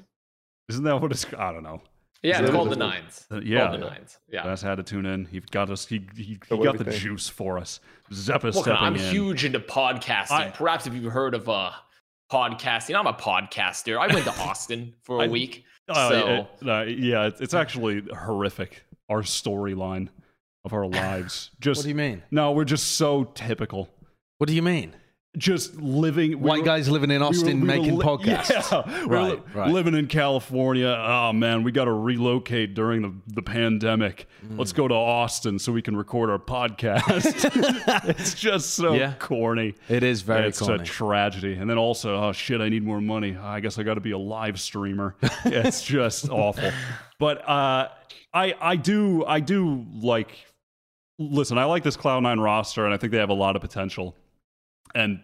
[0.70, 1.26] Isn't that what it's?
[1.38, 1.82] I don't know.
[2.24, 3.26] Yeah, it's called the is nines.
[3.30, 4.18] Uh, Called yeah, the nines.
[4.32, 4.44] Yeah.
[4.46, 5.26] That's had to tune in.
[5.26, 5.86] He got us.
[5.86, 6.98] He he, he So what got the think?
[7.02, 7.80] juice for us.
[8.12, 9.12] xeppaa Look, stepping I'm in.
[9.12, 10.32] huge into podcasting.
[10.32, 11.70] I- Perhaps if you've heard of uh
[12.32, 14.00] podcasting, I'm a podcaster.
[14.00, 15.66] I went to Austin for a I- week.
[15.88, 18.84] Uh, so it- uh, yeah, it's, it's actually horrific.
[19.08, 20.10] Our storyline
[20.64, 21.52] of our lives.
[21.60, 22.24] Just what do you mean?
[22.32, 23.88] no, we're just so typical.
[24.40, 24.96] What do you mean?
[25.38, 26.30] Just living.
[26.32, 28.50] we White were- guys living in we were- Austin we making li- podcasts.
[28.72, 29.72] Yeah, we were Right, li- right.
[29.72, 30.88] living in California.
[30.88, 34.28] Oh man, we got to relocate during the, the pandemic.
[34.52, 34.76] Let's Mm.
[34.78, 38.10] go to Austin so we can record our podcast.
[38.10, 39.14] it's just so Yeah.
[39.20, 39.76] corny.
[39.90, 40.84] It is very it's corny.
[40.84, 41.54] a tragedy.
[41.56, 43.36] And then also, oh shit, I need more money.
[43.36, 45.16] I guess I got to be a live streamer.
[45.46, 46.72] it's just awful.
[47.20, 47.90] But uh,
[48.34, 50.32] I I do I do like.
[51.18, 53.62] Listen, I like this Cloud Nine roster, and I think they have a lot of
[53.62, 54.16] potential.
[54.96, 55.22] And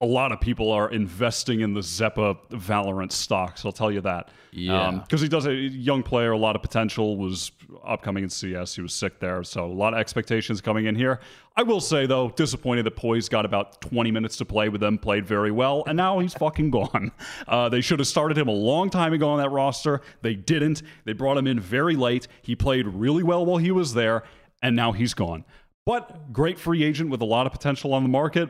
[0.00, 3.64] a lot of people are investing in the xeppaa Valorant stocks.
[3.64, 4.28] I'll tell you that.
[4.50, 4.90] Yeah.
[4.90, 7.52] Because he does a young player, a lot of potential, was
[7.84, 8.74] upcoming in CS.
[8.74, 9.42] He was sick there.
[9.44, 11.20] So a lot of expectations coming in here.
[11.56, 14.98] I will say, though, disappointed that poiz got about 20 minutes to play with them,
[14.98, 17.12] played very well, and now he's fucking gone.
[17.46, 20.00] Uh, they should have started him a long time ago on that roster.
[20.22, 20.82] They didn't.
[21.04, 22.26] They brought him in very late.
[22.42, 24.24] He played really well while he was there,
[24.62, 25.44] and now he's gone.
[25.84, 28.48] But great free agent with a lot of potential on the market.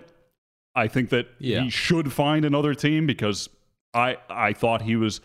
[0.75, 1.63] I think that Yeah.
[1.63, 3.49] he should find another team because
[3.93, 5.21] I I thought he was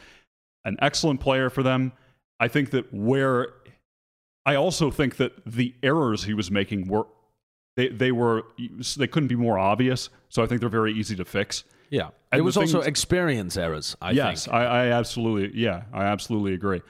[0.65, 1.91] an excellent player for them.
[2.39, 3.47] I think that where
[4.45, 7.05] I also think that the errors he was making were
[7.75, 8.43] they they were
[8.97, 10.09] they couldn't be more obvious.
[10.29, 11.63] So I think they're very easy to fix.
[11.89, 12.09] yeah.
[12.31, 14.53] and it was also experience errors, I yes, think.
[14.55, 16.81] I, I absolutely yeah, I absolutely agree.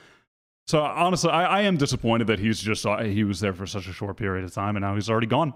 [0.67, 3.87] So honestly, I, I am disappointed that he's just uh, he was there for such
[3.87, 5.53] a short period of time and now he's already gone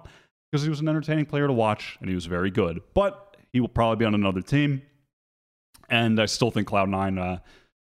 [0.54, 2.80] because he was an entertaining player to watch and he was very good.
[2.94, 4.84] But he will probably be on another team,
[5.90, 7.40] and I still think Cloud Nine uh,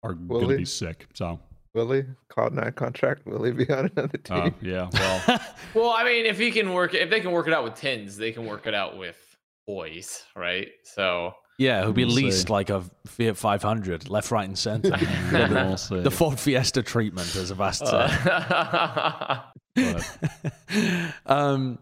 [0.03, 1.07] are going to be sick.
[1.15, 1.39] So
[1.73, 2.03] Will he?
[2.29, 3.25] Cloud Nine contract?
[3.25, 4.37] Will he be on another team?
[4.37, 5.39] uh, yeah, well,
[5.73, 8.15] Well, I mean, if he can work, if they can work it out with tins,
[8.15, 9.17] they can work it out with
[9.65, 10.67] boys, right?
[10.83, 12.53] So Yeah, who'd be We'll leased see.
[12.53, 14.95] like a Fiat 500, left, right, and center.
[15.31, 15.99] we'll see.
[16.01, 18.11] the Ford Fiesta treatment, as Avast said.
[18.27, 19.39] uh,
[21.25, 21.79] um,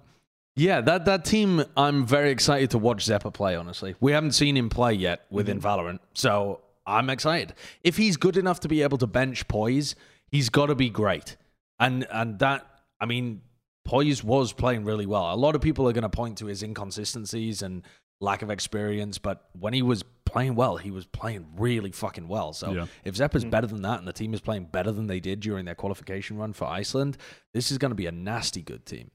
[0.59, 3.55] yeah, that that team, I'm very excited to watch xeppaa play.
[3.55, 7.53] Honestly, we haven't seen him play yet within Valorant, so I'm excited.
[7.83, 9.95] If he's good enough to be able to bench poiz,
[10.27, 11.37] he's got to be great.
[11.79, 12.65] And and that,
[12.99, 13.41] I mean,
[13.85, 15.33] poiz was playing really well.
[15.33, 17.83] A lot of people are going to point to his inconsistencies and
[18.19, 22.51] lack of experience, but when he was playing well, he was playing really fucking well.
[22.51, 22.85] So Yeah.
[23.05, 25.63] if xeppaa's better than that and the team is playing better than they did during
[25.63, 27.17] their qualification run for Iceland,
[27.53, 29.09] this is going to be a nasty good team.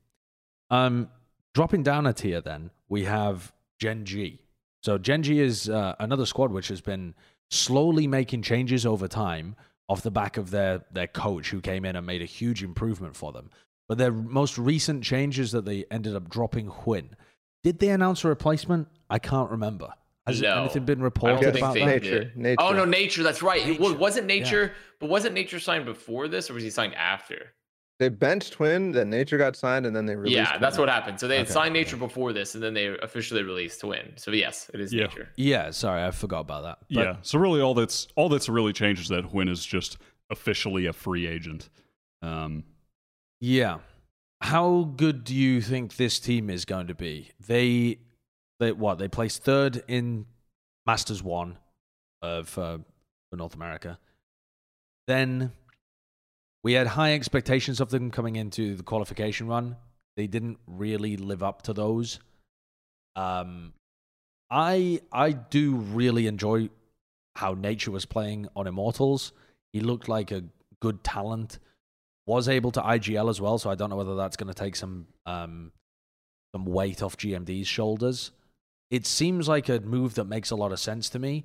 [0.71, 1.11] Um,
[1.55, 4.41] dropping down a tier, then we have Gen G.
[4.83, 7.15] So Gen G is uh, another squad which has been
[7.51, 9.57] slowly making changes over time
[9.89, 13.17] off the back of their their coach who came in and made a huge improvement
[13.17, 13.51] for them.
[13.89, 17.11] But their most recent changes that they ended up dropping Huynh.
[17.63, 18.89] Did they announce a replacement?
[19.11, 19.93] I can't remember.
[20.27, 20.61] Has No.
[20.63, 21.87] anything been I don't reported think about that?
[21.87, 22.57] Nature, nature.
[22.61, 23.23] Oh no, nature.
[23.23, 23.67] That's right.
[23.67, 27.53] It was, wasn't nature, but wasn't nature signed before this, or was he signed after?
[28.01, 30.37] They benched Twin, then Nature got signed, and then they released.
[30.53, 31.21] yeah, that's what happened.
[31.21, 34.15] So they had Okay, signed nature before this, and then they officially released Twin.
[34.17, 35.05] So yes, it is Yeah.
[35.07, 35.29] nature.
[35.37, 36.79] Yeah, sorry, I forgot about that.
[36.91, 37.17] But yeah.
[37.23, 39.99] So really, all that's all that's really changed is that Huynh is just
[40.31, 41.69] officially a free agent.
[42.21, 42.65] Um,
[43.41, 43.79] Yeah.
[44.41, 47.31] how good do you think this team is going to be?
[47.47, 47.99] They,
[48.59, 48.99] they what?
[48.99, 50.27] They placed third in
[50.85, 51.59] Masters One
[52.23, 52.79] of uh,
[53.31, 53.99] for North America.
[55.07, 55.53] Then
[56.65, 59.77] we had high expectations of them coming into the qualification run.
[60.17, 62.19] They didn't really live up to those.
[63.15, 63.75] Um,
[64.51, 66.71] I I do really enjoy
[67.37, 69.33] how Nature was playing on Immortals.
[69.73, 70.45] He looked like a
[70.81, 71.59] good talent.
[72.27, 74.77] Was able to IGL as well, so I don't know whether that's going to take
[74.77, 75.73] some um,
[76.55, 78.31] some weight off GMD's shoulders.
[78.91, 81.45] It seems like a move that makes a lot of sense to me.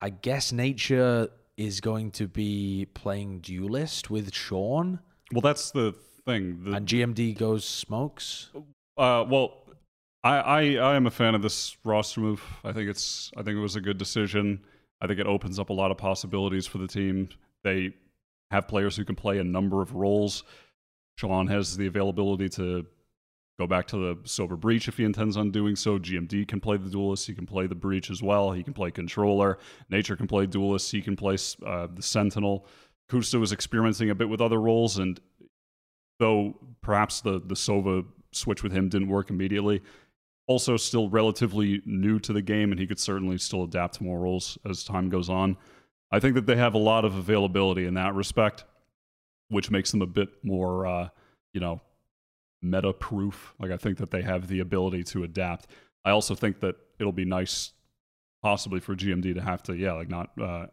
[0.00, 5.00] I guess Nature is going to be playing Duelist with Sean,
[5.32, 5.92] Well, that's the
[6.24, 6.64] thing.
[6.64, 8.50] The, and GMD goes Smokes.
[8.96, 9.64] Uh, well,
[10.24, 12.42] I, I I am a fan of this roster move.
[12.64, 14.60] I think it's I think it was a good decision.
[15.00, 17.28] I think it opens up a lot of possibilities for the team.
[17.64, 17.94] They
[18.50, 20.44] have players who can play a number of roles.
[21.18, 22.86] Sean has the availability to
[23.58, 25.98] go back to the Sova Breach if he intends on doing so.
[25.98, 27.26] GMD can play the Duelist.
[27.26, 28.52] He can play the Breach as well.
[28.52, 29.58] He can play Controller.
[29.90, 30.90] Nature can play Duelist.
[30.92, 31.36] He can play
[31.66, 32.66] uh, the Sentinel.
[33.10, 35.20] koosta was experimenting a bit with other roles, and
[36.20, 39.82] though perhaps the the Sova switch with him didn't work immediately,
[40.46, 44.20] also still relatively new to the game, and he could certainly still adapt to more
[44.20, 45.56] roles as time goes on.
[46.10, 48.64] I think that they have a lot of availability in that respect,
[49.48, 51.08] which makes them a bit more, uh,
[51.52, 51.80] you know,
[52.62, 53.54] meta proof.
[53.58, 55.66] Like I think that they have the ability to adapt.
[56.04, 57.72] I also think that it'll be nice,
[58.42, 60.66] possibly for GMD to have to, yeah, like not uh,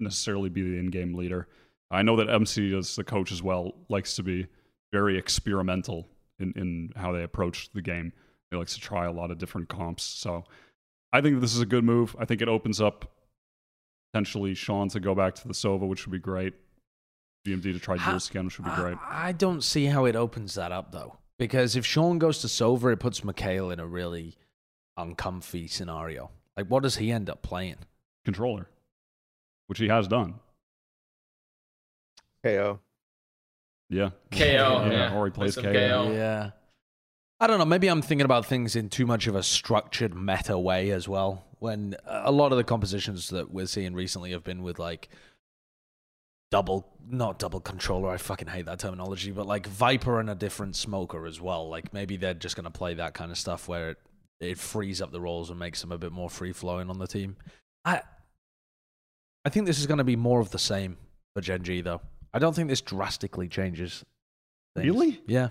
[0.00, 1.48] necessarily be the in-game leader.
[1.90, 4.46] I know that MC, as the coach as well, likes to be
[4.92, 6.08] very experimental
[6.38, 8.12] in, in how they approach the game.
[8.50, 10.02] He likes to try a lot of different comps.
[10.02, 10.44] So
[11.12, 12.16] I think this is a good move.
[12.18, 13.10] I think it opens up
[14.12, 16.54] potentially Sean to go back to the Sova, which would be great.
[17.46, 18.96] GMD to try dual scan, which would be great.
[19.04, 22.46] I, I don't see how it opens that up though, because if Sean goes to
[22.46, 24.36] Sova, it puts Mikhail in a really
[24.96, 26.30] uncomfy scenario.
[26.56, 27.78] Like, what does he end up playing?
[28.24, 28.68] Controller,
[29.66, 30.34] which he has done.
[32.44, 32.78] KAY/O.
[33.90, 34.10] Yeah.
[34.30, 35.14] KAY/O, yeah.
[35.14, 35.72] Or he plays Some KAY/O.
[35.72, 36.12] KAY/O.
[36.12, 36.50] Yeah.
[37.40, 37.64] I don't know.
[37.64, 41.44] Maybe I'm thinking about things in too much of a structured meta way as well.
[41.58, 45.08] When a lot of the compositions that we're seeing recently have been with like
[46.50, 48.10] double, not double controller.
[48.10, 51.68] I fucking hate that terminology, but like Viper and a different smoker as well.
[51.68, 53.98] Like maybe they're just going to play that kind of stuff where it,
[54.40, 57.06] it frees up the roles and makes them a bit more free flowing on the
[57.06, 57.36] team.
[57.84, 58.02] I,
[59.44, 60.96] I think this is going to be more of the same
[61.34, 62.00] for Gen G though.
[62.32, 64.04] I don't think this drastically changes.
[64.74, 64.86] Things.
[64.86, 65.20] Really?
[65.26, 65.50] Yeah.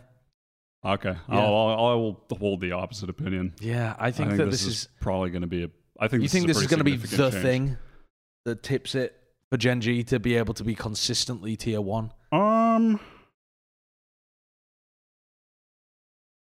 [0.85, 1.15] Okay.
[1.29, 1.39] Yeah.
[1.39, 3.53] I'll, I'll, I will hold the opposite opinion.
[3.61, 4.89] Yeah, I think, I think that this, this, is, is.
[4.99, 5.69] probably going to be a.
[5.97, 7.41] I think You think this this is is, going to be the change.
[7.41, 7.77] thing
[8.43, 9.15] that tips it
[9.53, 12.11] for Gen G to be able to be consistently tier one?
[12.31, 12.99] Um,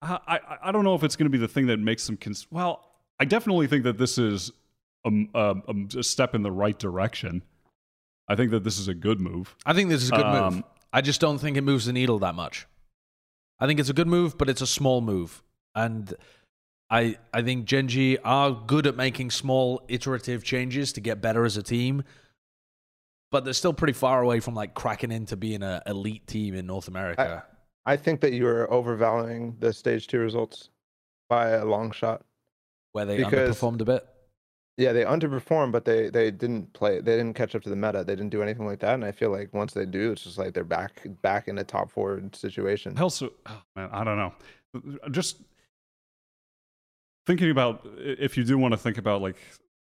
[0.01, 2.15] I, I I don't know if it's going to be the thing that makes them.
[2.15, 2.87] Cons- well,
[3.19, 4.53] I definitely think that this is
[5.05, 5.55] a, a,
[5.97, 7.43] a step in the right direction.
[8.29, 9.57] I think that this is a good move.
[9.65, 10.35] I think this is a good move.
[10.35, 10.63] Um,
[10.93, 12.65] I just don't think it moves the needle that much.
[13.59, 15.43] I think it's a good move, but it's a small move,
[15.75, 16.13] and
[16.89, 21.43] I I think Gen G are good at making small iterative changes to get better
[21.43, 22.05] as a team.
[23.31, 26.65] But they're still pretty far away from like cracking into being an elite team in
[26.65, 27.45] North America.
[27.85, 30.69] I think that you are overvaluing the stage two results
[31.29, 32.23] by a long shot.
[32.91, 34.07] where they because- underperformed a bit.
[34.77, 37.01] Yeah, they underperformed, but they they didn't play.
[37.01, 38.03] They didn't catch up to the meta.
[38.03, 38.95] They didn't do anything like that.
[38.95, 41.63] And I feel like once they do, it's just like they're back back in a
[41.63, 42.95] top four situation.
[42.95, 44.33] Hell, so oh, man, I don't know.
[45.11, 45.37] Just
[47.27, 49.35] thinking about if you do want to think about like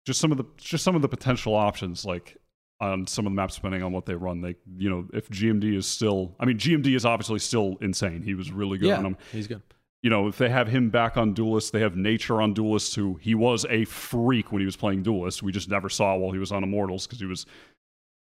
[0.06, 2.36] just some of the just some of the potential options, like
[2.81, 4.41] on some of the maps, depending on what they run.
[4.41, 8.22] They, you know, if GMD is still, I mean, GMD is obviously still insane.
[8.23, 9.18] He was really good on them.
[9.31, 9.61] he's good.
[10.01, 13.15] you know, if they have him back on Duelist, they have Nature on Duelist, who
[13.15, 15.43] he was a freak when he was playing Duelist.
[15.43, 17.45] We just never saw while he was on Immortals because he was.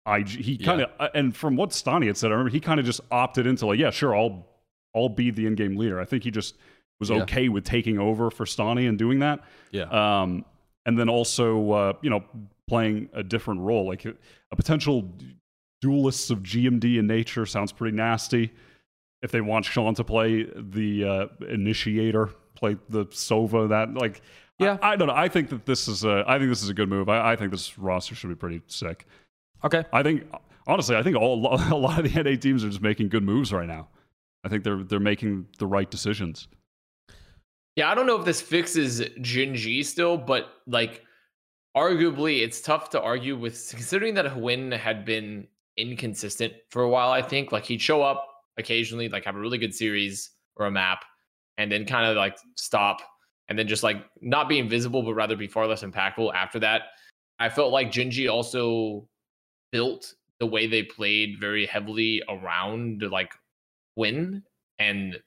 [0.06, 2.86] I he kind of and from what Stani had said, I remember he kind of
[2.88, 4.48] just opted into like, yeah, sure, I'll
[4.96, 6.00] I'll be the in-game leader.
[6.02, 6.56] I think he just
[7.00, 7.22] was Yeah.
[7.22, 9.42] okay with taking over for Stani and doing that.
[9.72, 9.84] Yeah.
[9.84, 10.44] Um,
[10.88, 12.24] and then also, uh, you know,
[12.72, 14.14] playing a different role, like a,
[14.54, 15.14] a potential
[15.82, 18.50] duelists of GMD in nature sounds pretty nasty.
[19.22, 24.22] If they want Sean to play the uh, initiator, play the Sova, that like,
[24.58, 24.78] Yeah.
[24.82, 25.14] I, I don't know.
[25.14, 27.10] I think that this is a, I think this is a good move.
[27.10, 29.06] I, I think this roster should be pretty sick.
[29.66, 29.84] Okay.
[29.92, 30.24] I think
[30.66, 33.52] honestly, I think all, a lot of the NA teams are just making good moves
[33.52, 33.90] right now.
[34.46, 36.48] I think they're they're making the right decisions.
[37.76, 41.04] Yeah, I don't know if this fixes Gen G still, but like
[41.76, 47.12] arguably it's tough to argue with considering that Huynh had been inconsistent for a while,
[47.12, 47.52] I think.
[47.52, 48.28] Like he'd show up
[48.58, 51.04] occasionally, like have a really good series, or a map,
[51.58, 53.02] and then kind of like stop,
[53.50, 56.84] and then just like not be invisible, but rather be far less impactful after that.
[57.40, 59.08] I felt like Gen G also
[59.72, 63.34] built the way they played very heavily around like
[63.96, 64.44] win
[64.80, 65.20] and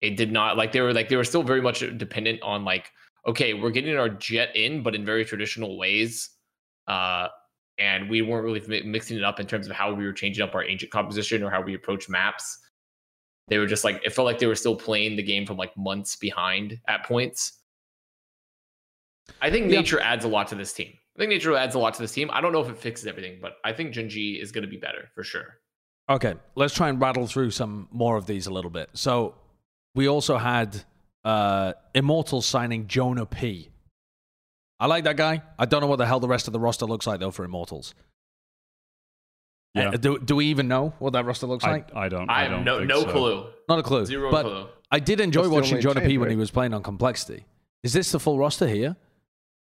[0.00, 2.90] it did not like they were like they were still very much dependent on like
[3.26, 6.30] okay we're getting our Jett in but in very traditional ways
[6.88, 7.28] uh
[7.78, 10.42] and we weren't really mi- mixing it up in terms of how we were changing
[10.44, 12.58] up our ancient composition or how we approach maps.
[13.48, 15.76] They were just like it felt like they were still playing the game from like
[15.76, 17.60] months behind at points.
[19.42, 19.78] I think Yeah.
[19.80, 20.92] nature adds a lot to this team.
[21.16, 22.30] I think nature adds a lot to this team.
[22.32, 24.70] I don't know if it fixes everything but i think Gen G is going to
[24.70, 25.56] be better for sure.
[26.08, 28.90] Okay, let's try and rattle through some more of these a little bit.
[28.92, 29.34] So
[29.94, 30.84] we also had
[31.24, 33.70] uh, Immortal signing Jonah P.
[34.80, 35.42] I like that guy.
[35.58, 37.44] I don't know what the hell the rest of the roster looks like though for
[37.44, 37.94] Immortals.
[39.74, 39.88] Yeah.
[39.88, 41.94] Uh, do, do we even know what that roster looks I, like?
[41.94, 42.30] I don't.
[42.30, 43.10] i, I, have don't no no so.
[43.10, 44.06] clue Not a clue.
[44.06, 46.74] zero but clue I did enjoy That's watching Jonah P change, when he was playing
[46.74, 47.46] on Complexity.
[47.82, 48.96] Is this the full roster here?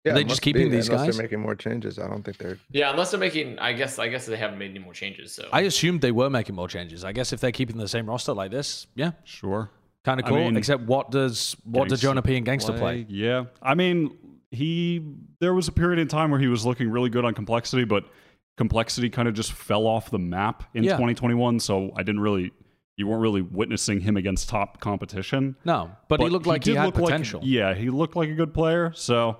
[0.03, 1.15] Yeah, they it just keeping be, these unless guys?
[1.17, 1.99] They're making more changes.
[1.99, 2.57] I don't think they're.
[2.71, 5.31] Yeah, unless they're making, I guess, I guess they haven't made any more changes.
[5.31, 7.03] So I assumed they were making more changes.
[7.03, 9.69] I guess if they're keeping the same roster like this, yeah, Sure.
[10.03, 10.37] Kind of I cool.
[10.39, 13.05] mean, Except what does what does Jonah P and Gangster play?
[13.09, 13.45] Yeah.
[13.61, 14.17] I mean,
[14.51, 15.03] he
[15.39, 18.03] there was a period in time where he was looking really good on complexity, but
[18.57, 20.91] complexity kind of just fell off the map in Yeah.
[20.93, 21.59] 2021.
[21.59, 22.51] So I didn't really,
[22.97, 25.55] you weren't really witnessing him against top competition.
[25.65, 27.41] No, but, he looked like he, did had look like- potential.
[27.43, 28.91] yeah, he looked like a good player.
[28.93, 29.37] So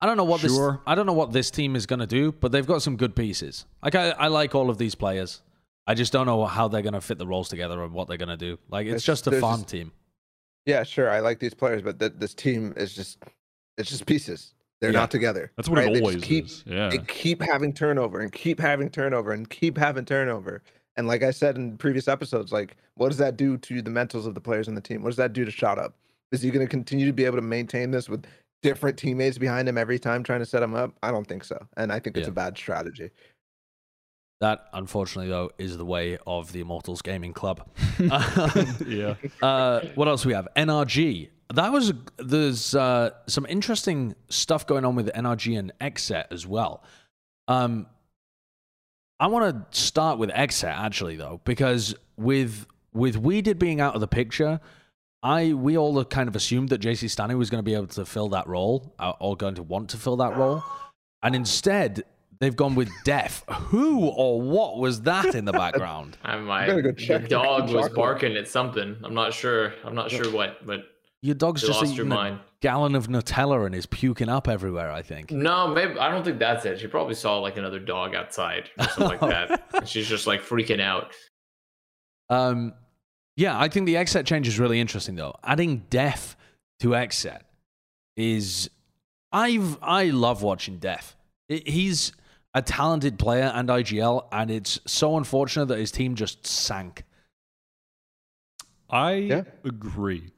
[0.00, 0.72] I don't know what Sure.
[0.72, 2.96] this I don't know what this team is going to do, but they've got some
[2.96, 3.66] good pieces.
[3.82, 5.42] Like I, I like all of these players.
[5.88, 8.16] I just don't know how they're going to fit the roles together and what they're
[8.18, 8.58] going to do.
[8.68, 9.90] Like it's It's- just a farm just- team.
[10.66, 11.08] Yeah, sure.
[11.10, 13.18] I like these players, but th- this team is just.
[13.78, 14.54] It's just pieces.
[14.80, 14.98] They're Yeah.
[15.00, 15.50] not together.
[15.56, 15.88] that's what right?
[15.88, 16.62] it They always keep, is.
[16.66, 16.88] Yeah.
[16.90, 20.62] They keep having turnover and keep having turnover and keep having turnover.
[20.96, 24.26] And like I said in previous episodes, like what does that do to the mentals
[24.26, 25.02] of the players in the team?
[25.02, 25.94] What does that do to shot up?
[26.32, 28.24] Is he going to continue to be able to maintain this with
[28.62, 30.92] different teammates behind him every time trying to set him up?
[31.02, 31.64] I don't think so.
[31.76, 32.32] And I think it's Yeah.
[32.32, 33.10] a bad strategy.
[34.40, 37.68] That unfortunately though is the way of the Immortals Gaming Club.
[37.98, 39.14] Um, yeah.
[39.42, 40.46] uh, what else we have?
[40.56, 41.30] NRG.
[41.54, 46.84] That was there's uh, some interesting stuff going on with NRG and XSET as well.
[47.48, 47.86] Um,
[49.18, 54.00] I want to start with XSET actually though, because with with Weeded being out of
[54.00, 54.60] the picture,
[55.24, 58.06] I we all kind of assumed that JC Stani was going to be able to
[58.06, 60.62] fill that role uh, or going to want to fill that role,
[61.22, 62.04] and instead
[62.40, 63.42] they've gone with dephh.
[63.50, 66.16] Who or what was that in the background?
[66.24, 68.96] I my gotta go the check the dog was barking at something.
[69.04, 69.74] I'm not sure.
[69.84, 70.80] I'm not sure what, but
[71.22, 72.40] Your dog's just lost your eating a mind.
[72.60, 74.90] gallon of Nutella and is puking up everywhere.
[74.90, 75.30] I think.
[75.30, 76.78] No, maybe I don't think that's it.
[76.80, 79.64] She probably saw like another dog outside or something like that.
[79.74, 81.12] And she's just like freaking out.
[82.30, 82.74] Um,
[83.36, 85.34] yeah, I think the XSET change is really interesting though.
[85.44, 86.34] Adding dephh
[86.80, 87.40] to XSET
[88.16, 88.68] is
[89.32, 91.14] I've I love watching dephh.
[91.50, 92.12] I- He's
[92.54, 97.04] a talented player and IGL, and it's so unfortunate that his team just sank.
[98.90, 99.42] I Yeah.
[99.64, 100.32] agree.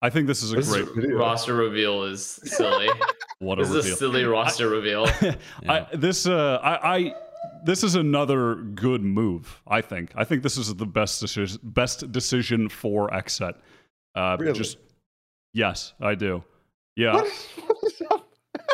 [0.00, 1.18] I think this is a This is great video.
[1.18, 2.88] Roster reveal is silly.
[3.40, 5.06] what a this is a silly roster reveal.
[5.20, 5.34] Yeah.
[5.68, 7.14] I, this uh, I, I
[7.64, 9.60] this is another good move.
[9.66, 10.12] I think.
[10.14, 13.54] I think this is the best decision, best decision for XSET.
[14.14, 14.56] Uh, Really?
[14.56, 14.78] Just
[15.52, 16.44] yes, I do.
[16.94, 17.14] Yeah.
[17.14, 18.28] What is, what is up?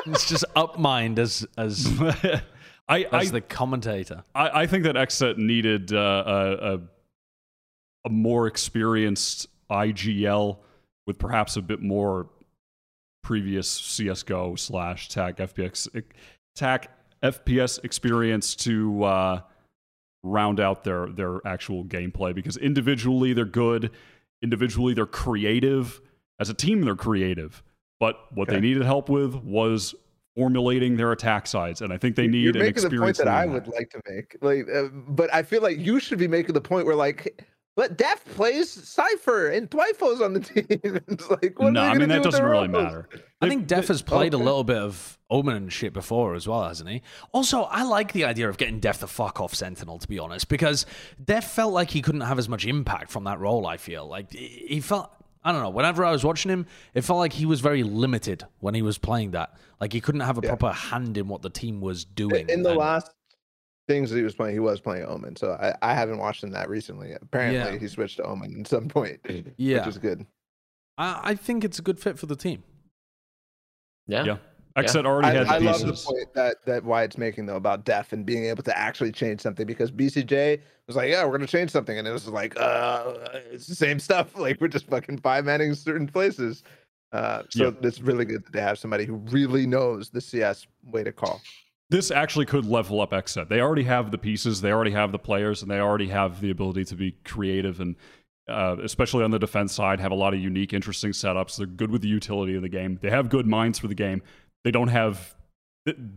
[0.07, 1.87] It's just up mind as as
[2.89, 4.25] I, I, as the commentator.
[4.35, 6.81] I I think that XSET needed uh, a, a
[8.07, 10.59] a more experienced IGL
[11.07, 12.29] with perhaps a bit more
[13.23, 15.89] previous CS:GO slash TAC FPS
[16.55, 16.91] TAC
[17.23, 19.41] FPS experience to uh,
[20.23, 23.91] round out their their actual gameplay because individually they're good,
[24.43, 26.01] individually they're creative.
[26.41, 27.63] As a team, they're creative,
[28.01, 29.95] but what they needed help with was
[30.35, 33.29] formulating their attack sides, and I think they need You're an making the point that
[33.29, 33.53] I leader.
[33.55, 34.37] would like to make.
[34.41, 37.45] Like, uh, but I feel like you should be making the point where like.
[37.77, 40.65] But dephh plays Cypher and Twyfo's on the team.
[41.09, 42.85] it's like, what no, are they I gonna mean do that doesn't really roles?
[42.85, 43.09] matter.
[43.41, 46.63] I think dephh has played a little bit of Omen and shit before as well,
[46.69, 47.03] hasn't he?
[47.33, 50.49] Also, I like the idea of getting dephh the fuck off Sentinel, to be honest,
[50.49, 50.87] because
[51.23, 54.07] dephh felt like he couldn't have as much impact from that role, I feel.
[54.07, 55.11] Like, he he felt,
[55.45, 58.45] I don't know, whenever I was watching him, it felt like he was very limited
[58.61, 59.55] when he was playing that.
[59.81, 60.51] Like, he couldn't have a Yeah.
[60.55, 62.49] proper hand in what the team was doing.
[62.49, 63.11] In the And- last
[63.87, 65.37] things that he was playing, he was playing Omen.
[65.37, 67.13] So I, I haven't watched him that recently.
[67.13, 67.79] Apparently, Yeah.
[67.79, 69.21] he switched to Omen at some point,
[69.59, 69.81] Yeah.
[69.81, 70.25] which is good.
[70.97, 72.63] I, I think it's a good fit for the team.
[74.07, 74.25] Yeah.
[74.25, 74.37] Yeah.
[74.77, 77.47] Xset already I, had I the I love the point that that why it's making
[77.47, 81.25] though about dephh and being able to actually change something because BCJ was like, yeah,
[81.25, 83.15] we're gonna change something, and it was like, uh,
[83.53, 84.37] it's the same stuff.
[84.39, 86.63] Like we're just fucking five manning certain places.
[87.13, 87.71] Uh, so Yeah.
[87.89, 91.41] it's really good that they have somebody who really knows the CS way to call.
[91.91, 93.49] this actually could level up Xset.
[93.49, 96.51] They already have the pieces, they already have the players, and they already have the
[96.51, 97.95] ability to be creative and,
[98.49, 101.57] uh, especially on the defense side, have a lot of unique, interesting setups.
[101.57, 102.99] They're good with the utility of the game.
[103.01, 104.21] They have good minds for the game.
[104.65, 105.35] They don't have.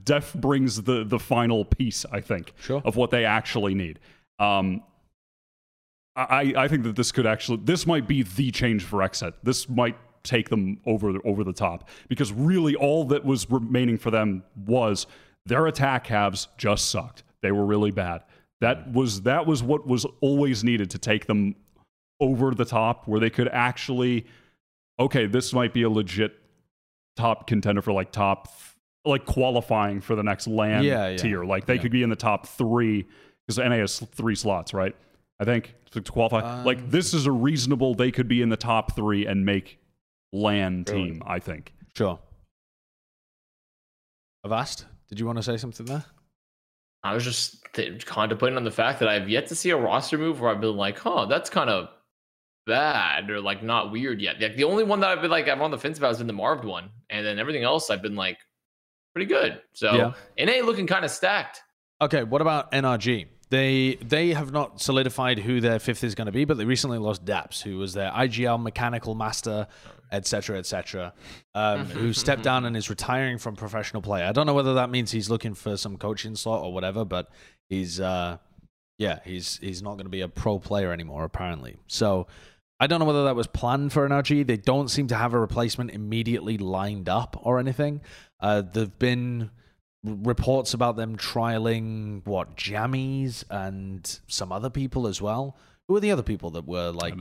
[0.05, 2.81] Def brings the the final piece, I think, Sure.
[2.85, 3.99] of what they actually need.
[4.39, 4.81] Um,
[6.15, 9.33] I I think that this could actually this might be the change for XSET.
[9.43, 14.09] This might take them over over the top because really all that was remaining for
[14.09, 15.05] them was
[15.45, 17.23] their attack halves just sucked.
[17.41, 18.23] They were really bad.
[18.61, 21.55] That was that was what was always needed to take them
[22.19, 24.25] over the top where they could actually
[24.99, 26.33] okay, this might be a legit
[27.17, 28.47] top contender for like top
[29.05, 31.17] like qualifying for the next LAN Yeah, yeah.
[31.17, 31.43] tier.
[31.45, 31.81] Like they Yeah.
[31.81, 33.05] could be in the top 3
[33.45, 34.95] because NA has 3 slots, right?
[35.39, 36.39] I think to qualify.
[36.41, 39.79] Um, like this is a reasonable they could be in the top 3 and make
[40.33, 41.11] LAN Really?
[41.11, 41.73] team, I think.
[41.95, 42.19] Sure.
[44.43, 46.05] Avast, did you want to say something there?
[47.03, 50.17] I was just th- contemplating on the fact that I've yet to see a roster
[50.17, 51.89] move where I've been like, huh, that's kind of
[52.67, 54.39] bad or like not weird yet.
[54.39, 56.27] Like the only one that I've been like I'm on the fence about has been
[56.27, 58.37] the Marved one, and then everything else I've been like
[59.13, 59.61] pretty good.
[59.73, 60.45] So Yeah.
[60.45, 61.61] NA looking kind of stacked.
[62.01, 63.25] Okay, what about NRG?
[63.49, 66.97] They they have not solidified who their fifth is going to be, but they recently
[66.97, 69.67] lost Daps, who was their IGL mechanical master,
[70.11, 71.13] etc., etc.,
[71.55, 74.23] um, who stepped down and is retiring from professional play.
[74.23, 77.29] I don't know whether that means he's looking for some coaching slot or whatever, but
[77.69, 78.37] he's uh,
[78.97, 81.77] yeah, he's he's not going to be a pro player anymore apparently.
[81.87, 82.27] So
[82.79, 84.45] I don't know whether that was planned for NRG.
[84.45, 88.01] They don't seem to have a replacement immediately lined up or anything.
[88.39, 89.49] Uh, there've been
[90.03, 95.57] reports about them trialing what jammies and some other people as well.
[95.87, 97.15] Who are the other people that were like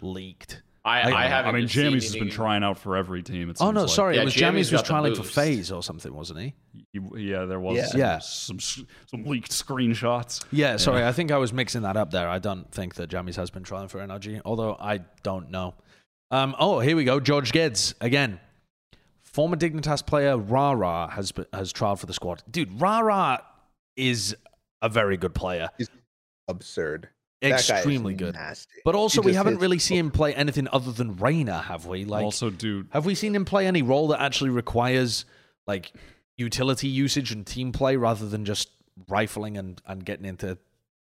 [0.00, 0.62] leaked?
[0.84, 1.48] I, I- I, I haven't.
[1.48, 3.50] I mean, been seeing Jamie's has been trying out for every team.
[3.50, 3.90] It Oh no, like.
[3.90, 5.22] sorry, Yeah, it was Jamie's Jammies was trying the for.
[5.22, 6.54] FaZe or something, wasn't he?
[6.92, 7.86] He- yeah, there was Yeah.
[7.86, 8.18] some, Yeah.
[8.18, 10.44] some some leaked screenshots.
[10.50, 12.28] Yeah, sorry, I think I was mixing that up there.
[12.28, 15.74] I don't think that Jammies has been trying for NRG, although I don't know.
[16.32, 17.20] Um, oh, here we go.
[17.20, 18.40] George Geddes again.
[19.22, 22.42] Former Dignitas player Rara has be- has trialed for the squad.
[22.50, 23.42] Dude, Rara
[23.96, 24.36] is
[24.82, 25.88] a very good player, He's
[26.48, 27.08] Absurd.
[27.42, 28.34] That guy is extremely good.
[28.34, 28.80] Nasty.
[28.84, 32.04] But also, He we haven't really seen him play anything other than Reyna, have we?
[32.04, 35.24] Like, also, dude, have we seen him play any role that actually requires
[35.66, 35.92] like
[36.36, 38.70] utility usage and team play rather than just
[39.08, 40.56] rifling and, and getting into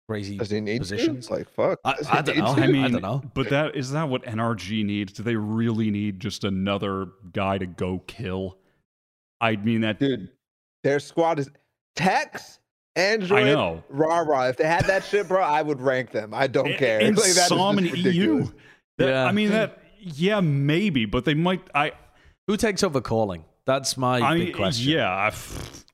[0.09, 1.27] crazy Does he need positions?
[1.27, 1.35] To?
[1.35, 1.79] Like fuck.
[1.85, 2.55] I- I don't know.
[2.55, 2.61] to?
[2.63, 3.23] I mean, I don't know.
[3.35, 5.13] But that is that what NRG needs?
[5.13, 8.59] Do they really need just another guy to go kill?
[9.41, 9.99] I mean that.
[10.01, 10.31] dude.
[10.85, 11.51] Their squad is
[11.97, 12.61] Tex,
[12.99, 13.83] Android, I know.
[13.89, 14.49] rah rah.
[14.49, 16.35] If they had that shit, bro, I would rank them.
[16.35, 17.01] I don't care.
[17.01, 18.45] And Like, that is s0m and EU.
[18.99, 19.25] That- Yeah.
[19.25, 19.79] I mean that.
[20.01, 21.61] Yeah, maybe, but they might.
[21.75, 21.93] I.
[22.47, 23.45] Who takes over calling?
[23.67, 24.91] That's my I big question.
[24.91, 25.11] yeah.
[25.11, 25.33] I,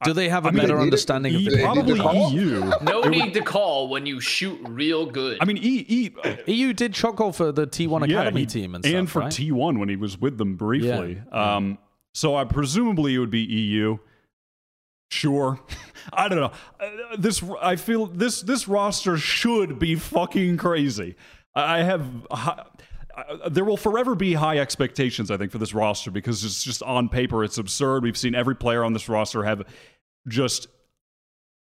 [0.04, 1.64] Do they have a I mean, better they need understanding of the game?
[1.64, 2.30] probably call?
[2.32, 2.70] EU.
[2.82, 5.38] No need to call when you shoot real good.
[5.40, 5.84] I mean, E.
[5.88, 6.10] e
[6.46, 9.20] EU did shot call for the T1 yeah, Academy he- team and stuff, and for
[9.20, 9.32] right?
[9.32, 11.20] T1 when he was with them briefly.
[11.32, 11.56] Yeah.
[11.56, 11.78] Um,
[12.12, 13.98] so I presumably it would be EU.
[15.14, 15.60] Sure,
[16.12, 16.52] I don't know.
[16.80, 21.14] Uh, this I feel this this roster should be fucking crazy.
[21.54, 22.08] I have.
[23.48, 27.08] There will forever be high expectations, I think, for this roster because it's just on
[27.08, 28.02] paper, it's absurd.
[28.02, 29.62] We've seen every player on this roster have
[30.26, 30.66] just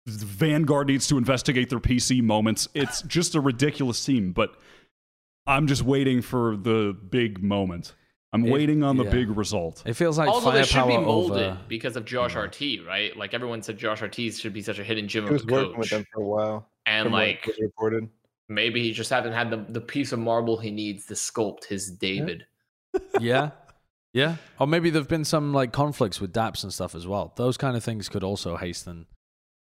[0.06, 2.68] Vanguard needs to investigate their PC moments.
[2.72, 4.56] It's just a ridiculous team, but
[5.46, 7.94] I'm just waiting for the big moment.
[8.36, 9.10] I'm If- waiting on the yeah.
[9.10, 9.82] big result.
[9.86, 11.58] It feels like also, they should be molded over.
[11.68, 13.16] because of Josh RT, right?
[13.16, 15.46] Like everyone said, Josh RT should be such a hidden gem He of was a
[15.46, 16.68] working with them for a while.
[16.86, 18.08] and from like reported.
[18.48, 21.90] maybe he just hasn't had the, the piece of marble he needs to sculpt his
[21.90, 22.46] David.
[23.20, 23.50] yeah,
[24.12, 24.36] yeah.
[24.60, 27.32] Or maybe there've been some like conflicts with DAPS and stuff as well.
[27.36, 29.06] Those kind of things could also hasten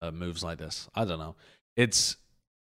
[0.02, 0.88] uh, moves like this.
[0.94, 1.34] I don't know.
[1.76, 2.16] It's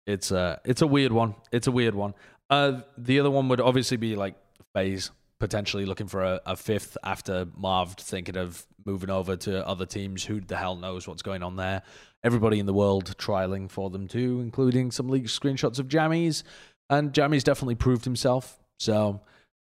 [0.05, 1.35] it's a it's a weird one.
[1.51, 2.13] It's a weird one.
[2.49, 4.35] Uh, the other one would obviously be like
[4.75, 5.11] FaZe
[5.43, 10.23] potentially looking for a, a fifth after Marv thinking of moving over to other teams.
[10.23, 11.81] Who the hell knows what's going on there?
[12.23, 16.43] Everybody in the world trialing for them too, including some leaked screenshots of Jammies,
[16.89, 18.57] and Jammies definitely proved himself.
[18.79, 19.19] So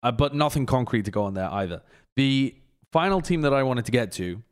[0.03, 1.81] uh, but nothing concrete to go on there either.
[2.15, 2.53] The
[2.93, 4.43] final team that I wanted to get to,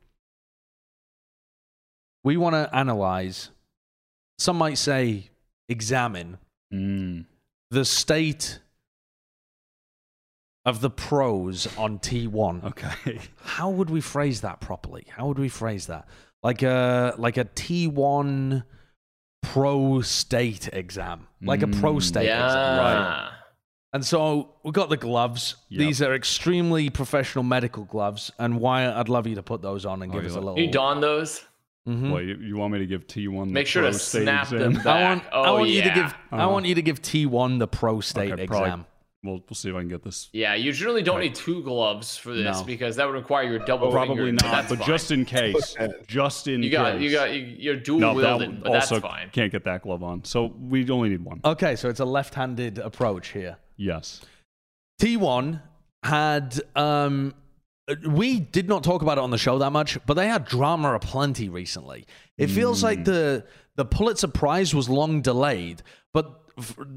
[2.24, 3.50] we want to analyze,
[4.40, 5.30] some might say
[5.68, 6.38] examine
[6.72, 7.26] Mm.
[7.70, 8.58] the state
[10.64, 12.64] of the pros on T1.
[12.64, 13.18] Okay.
[13.42, 15.06] How would we phrase that properly?
[15.10, 16.08] How would we phrase that?
[16.42, 18.64] Like a like a T1
[19.42, 21.26] pro state exam.
[21.42, 22.02] Like a pro Mm.
[22.02, 22.46] state yeah.
[22.46, 23.32] exam.
[23.92, 25.54] And so we got the gloves.
[25.68, 25.78] Yep.
[25.78, 28.32] These are extremely professional medical gloves.
[28.38, 30.58] And why I'd love you to put those on and Oh, give us a little.
[30.58, 31.44] You don those.
[31.88, 32.10] Mhm.
[32.10, 34.72] Well, you, you want me to give T1 the Make sure to state snap exam?
[34.72, 35.02] them I back.
[35.02, 35.94] want, I Oh, want you to yeah.
[35.94, 36.48] give I Uh-huh.
[36.52, 38.68] want you to give T1 the pro state Okay, probably.
[38.68, 38.86] exam.
[39.24, 40.28] We'll, we'll see if I can get this.
[40.34, 42.64] Yeah, you generally don't need two gloves for this No.
[42.64, 43.90] because that would require your double.
[43.90, 45.74] Probably finger, not, that's but just in case.
[46.06, 47.02] just in you got case.
[47.02, 49.30] you got you, you're dual no, that wielded, but also that's fine.
[49.30, 50.22] can't get that glove on.
[50.24, 51.40] So we only need one.
[51.42, 53.56] Okay, so it's a left-handed approach here.
[53.76, 54.20] Yes.
[55.00, 55.60] T1
[56.02, 57.34] had um
[58.06, 60.94] we did not talk about it on the show that much, but they had drama
[60.94, 62.06] aplenty recently.
[62.38, 63.44] It feels like the
[63.76, 65.82] the Pulitzer Prize was long delayed,
[66.12, 66.43] but F-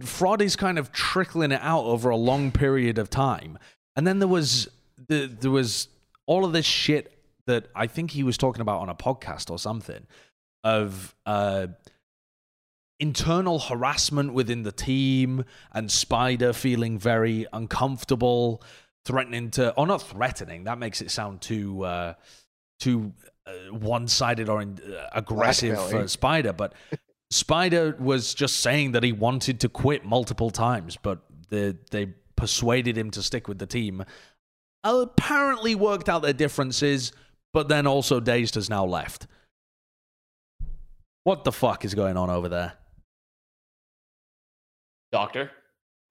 [0.01, 3.57] Fraud is kind of trickling it out over a long period of time.
[3.95, 4.69] And then there was
[5.07, 5.87] the, there was
[6.25, 7.13] all of this shit
[7.45, 10.05] that I think he was talking about on a podcast or something
[10.63, 11.67] of uh
[12.99, 18.61] internal harassment within the team and Spider feeling very uncomfortable,
[19.05, 22.13] threatening to, or not threatening, that makes it sound too, uh,
[22.79, 23.13] too
[23.45, 26.53] uh, one sided or in, uh, aggressive for Spider.
[26.53, 26.73] But
[27.29, 32.97] Spider was just saying that he wanted to quit multiple times, but the, they persuaded
[32.97, 34.03] him to stick with the team.
[34.83, 37.11] Apparently worked out their differences,
[37.53, 39.27] but then also Dazed has now left.
[41.23, 42.73] What the fuck is going on over there?
[45.11, 45.51] Doctor.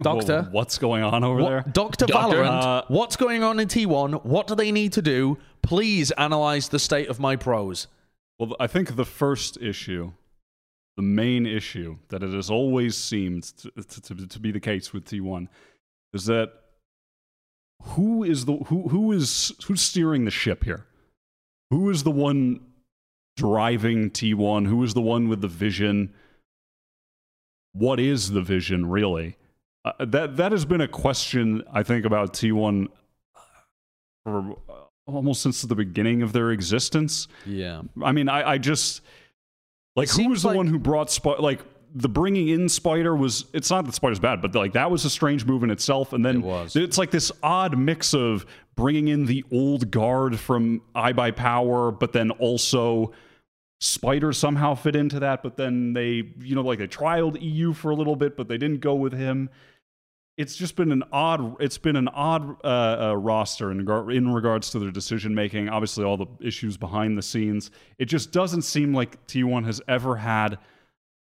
[0.02, 0.42] Doctor?
[0.42, 1.64] Whoa, what's going on over What- there?
[1.72, 2.04] Dr.
[2.06, 2.36] Doctor?
[2.42, 4.24] Valorant, Uh, what's going on in T1?
[4.26, 5.38] What do they need to do?
[5.62, 7.86] Please analyze the state of my pros.
[8.38, 10.12] Well, I think the first issue,
[10.96, 14.92] the main issue that it has always seemed to, to, to, to be the case
[14.92, 15.48] with T1
[16.12, 16.52] is that
[17.82, 20.86] who is the who who is who's steering the ship here?
[21.70, 22.60] Who is the one
[23.36, 24.66] driving T1?
[24.66, 26.14] Who is the one with the vision?
[27.72, 29.36] What is the vision really?
[29.84, 32.88] Uh, that that has been a question I think about T1
[34.24, 34.72] for uh,
[35.06, 37.28] almost since the beginning of their existence.
[37.44, 37.82] Yeah.
[38.02, 39.02] I mean, I, I just
[39.96, 41.40] like who was the like- one who brought Spider?
[41.42, 41.60] Like
[41.94, 43.46] the bringing in Spider was.
[43.54, 46.12] It's not that Spider's bad, but like that was a strange move in itself.
[46.12, 46.76] And then It was.
[46.76, 48.44] it's like this odd mix of
[48.76, 53.12] bringing in the old guard from iBUYPOWER, but then also
[53.80, 55.42] Spider somehow fit into that.
[55.42, 58.58] But then they, you know, like they trialed EU for a little bit, but they
[58.58, 59.48] didn't go with him.
[60.36, 61.60] It's just been an odd.
[61.62, 62.66] It's been an odd uh,
[63.10, 65.68] uh, roster in, regar- in regards to their decision making.
[65.70, 67.70] Obviously, all the issues behind the scenes.
[67.98, 70.58] It just doesn't seem like T1 has ever had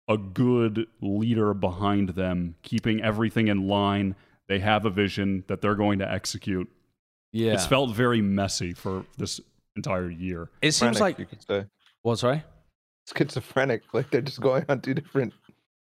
[0.08, 4.16] a good leader behind them, keeping everything in line.
[4.48, 6.70] They have a vision that they're going to execute.
[7.34, 7.54] Yeah.
[7.54, 9.40] It's felt very messy for this
[9.76, 10.50] entire year.
[10.62, 11.20] it seems like.
[11.20, 11.66] you could say
[12.02, 12.44] What, sorry?
[13.18, 13.84] schizophrenic.
[13.94, 15.34] Like they're just going on two different.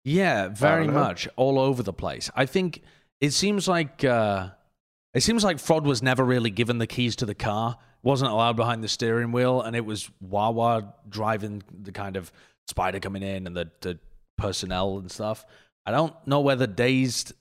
[0.03, 2.30] Yeah, very much all over the place.
[2.35, 2.81] I think
[3.24, 4.50] it seems like uh,
[5.14, 8.58] it seems like FRoD was never really given the keys to the car, wasn't allowed
[8.58, 12.34] behind the steering wheel, and it was Wawa driving the kind of
[12.68, 13.98] spider coming in and the, the
[14.38, 15.45] personnel and stuff.
[15.86, 17.32] I don't know whether Dazed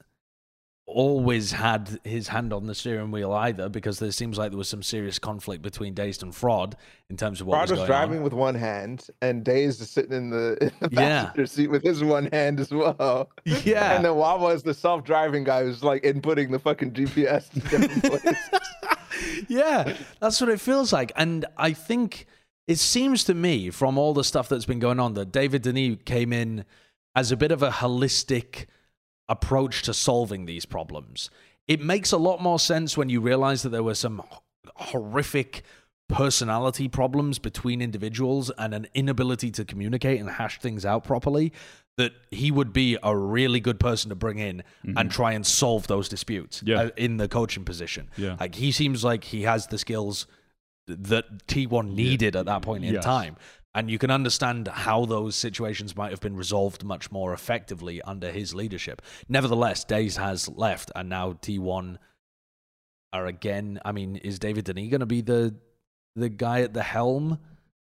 [0.87, 4.69] always had his hand on the steering wheel either, because there seems like there was
[4.69, 6.75] some serious conflict between Dazed and FRoD
[7.09, 8.25] in terms of what Rod was was driving on.
[8.25, 11.25] with one hand, and Daze is sitting in the, in the Yeah.
[11.27, 13.31] passenger seat with his one hand as well.
[13.45, 13.95] Yeah.
[13.97, 18.03] And then Wawa is the self-driving guy who's like inputting the fucking GPS to different
[18.05, 18.37] places.
[19.49, 21.13] yeah, that's what it feels like.
[21.17, 22.27] And I think
[22.67, 25.99] it seems to me from all the stuff that's been going on that David Denis
[26.05, 26.65] came in
[27.15, 28.67] as a bit of a holistic
[29.29, 31.31] approach to solving these problems.
[31.69, 34.23] It makes a lot more sense when you realize that there were some
[34.77, 35.63] horrific
[36.09, 41.53] personality problems between individuals and an inability to communicate and hash things out properly
[41.97, 44.63] that he would be a really good person to bring in
[44.97, 46.83] and try and solve those disputes Yeah.
[46.85, 48.09] uh, in the coaching position.
[48.17, 48.37] Yeah.
[48.41, 50.27] Like he seems like he has the skills
[50.87, 53.05] that T1 needed at that point in Yes.
[53.05, 53.37] time.
[53.75, 58.31] And you can understand how those situations might have been resolved much more effectively under
[58.31, 59.01] his leadership.
[59.31, 61.97] Nevertheless, Days has left, and now T1
[63.15, 63.81] are again.
[63.85, 65.55] I mean, is David Denis going to be the
[66.17, 67.39] the guy at the helm?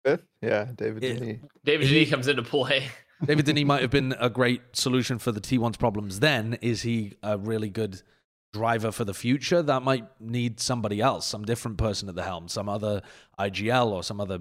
[0.05, 0.25] Fifth?
[0.43, 1.39] Yeah, David It- Denis.
[1.65, 2.89] David He- Denis comes into play.
[3.25, 6.59] David Denis might have been a great solution for the T1's problems then.
[6.63, 8.01] Is he a really good
[8.53, 9.63] driver for the future?
[9.63, 13.03] That might need somebody else, some different person at the helm, some other
[13.39, 14.41] IGL or some other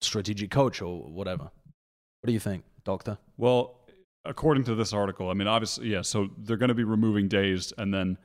[0.00, 1.44] strategic coach or whatever.
[1.44, 3.18] What do you think, Doctor?
[3.36, 3.80] Well,
[4.24, 6.02] according to this article, I mean, obviously, yeah.
[6.02, 8.18] So they're going to be removing Dazed, and then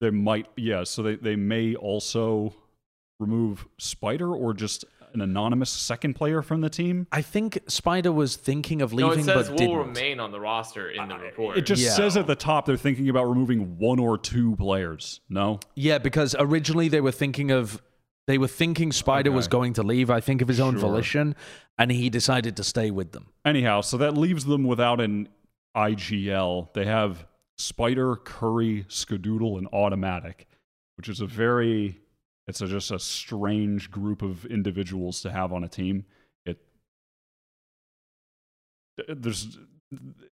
[0.00, 0.82] They might, yeah.
[0.84, 2.54] So they, they may also
[3.20, 7.06] remove Spider or just an anonymous second player from the team.
[7.12, 9.76] I think Spider was thinking of No, leaving, it says but will didn't.
[9.78, 11.56] remain on the roster in the report.
[11.58, 11.90] It just Yeah.
[11.90, 15.20] says at the top they're thinking about removing one or two players.
[15.28, 17.80] No, Yeah, because originally they were thinking of
[18.32, 20.80] they were thinking Spider was going to leave, I think of his own Sure.
[20.80, 21.36] volition,
[21.76, 23.26] and he decided to stay with them.
[23.44, 25.28] Anyhow, so that leaves them without an
[25.76, 26.72] IGL.
[26.72, 27.26] They have
[27.58, 30.46] Spider, Curry, Skadoodle, and Automatic,
[30.96, 32.00] which is a very
[32.48, 36.06] it's a, just a strange group of individuals to have on a team.
[36.46, 36.56] It
[39.08, 39.58] there's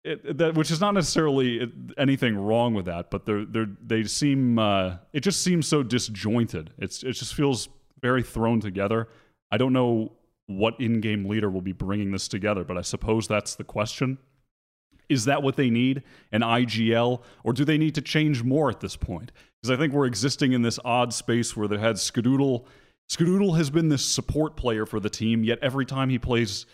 [0.06, 4.04] it, that which is not necessarily anything wrong with that, but they're they are they
[4.06, 6.72] seem uh, it just seems so disjointed.
[6.78, 7.68] It's it just feels
[8.02, 9.08] very thrown together.
[9.52, 10.12] I don't know
[10.48, 14.18] what in-game leader will be bringing this together, but I suppose that's the question.
[15.08, 18.80] Is that what they need, an IGL, or do they need to change more at
[18.80, 19.32] this point?
[19.62, 22.66] Because I think we're existing in this odd space where they had Skadoodle.
[23.12, 26.66] Skadoodle has been this support player for the team, yet every time he plays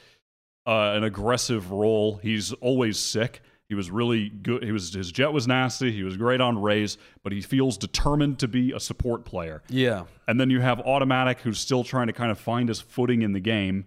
[0.67, 3.41] uh, an aggressive role, he's always sick.
[3.67, 4.63] He was really good.
[4.63, 5.91] He was his Jett was nasty.
[5.91, 9.63] He was great on Raze, but he feels determined to be a support player.
[9.69, 10.03] Yeah.
[10.27, 13.33] And then you have Automatic, who's still trying to kind of find his footing in
[13.33, 13.85] the game.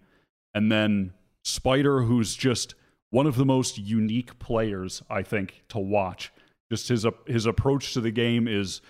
[0.53, 1.13] And then
[1.45, 2.75] Spider, who's just
[3.11, 6.33] one of the most unique players, I think, to watch.
[6.71, 8.81] Just his his approach to the game is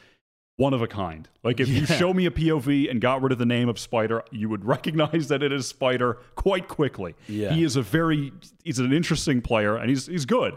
[0.57, 1.29] one of a kind.
[1.45, 4.25] Like if you show me a POV and got rid of the name of Spider,
[4.33, 7.15] you would recognize that it is Spider quite quickly.
[7.29, 7.53] Yeah.
[7.53, 8.33] He is a very
[8.65, 10.57] he's an interesting player and he's he's good.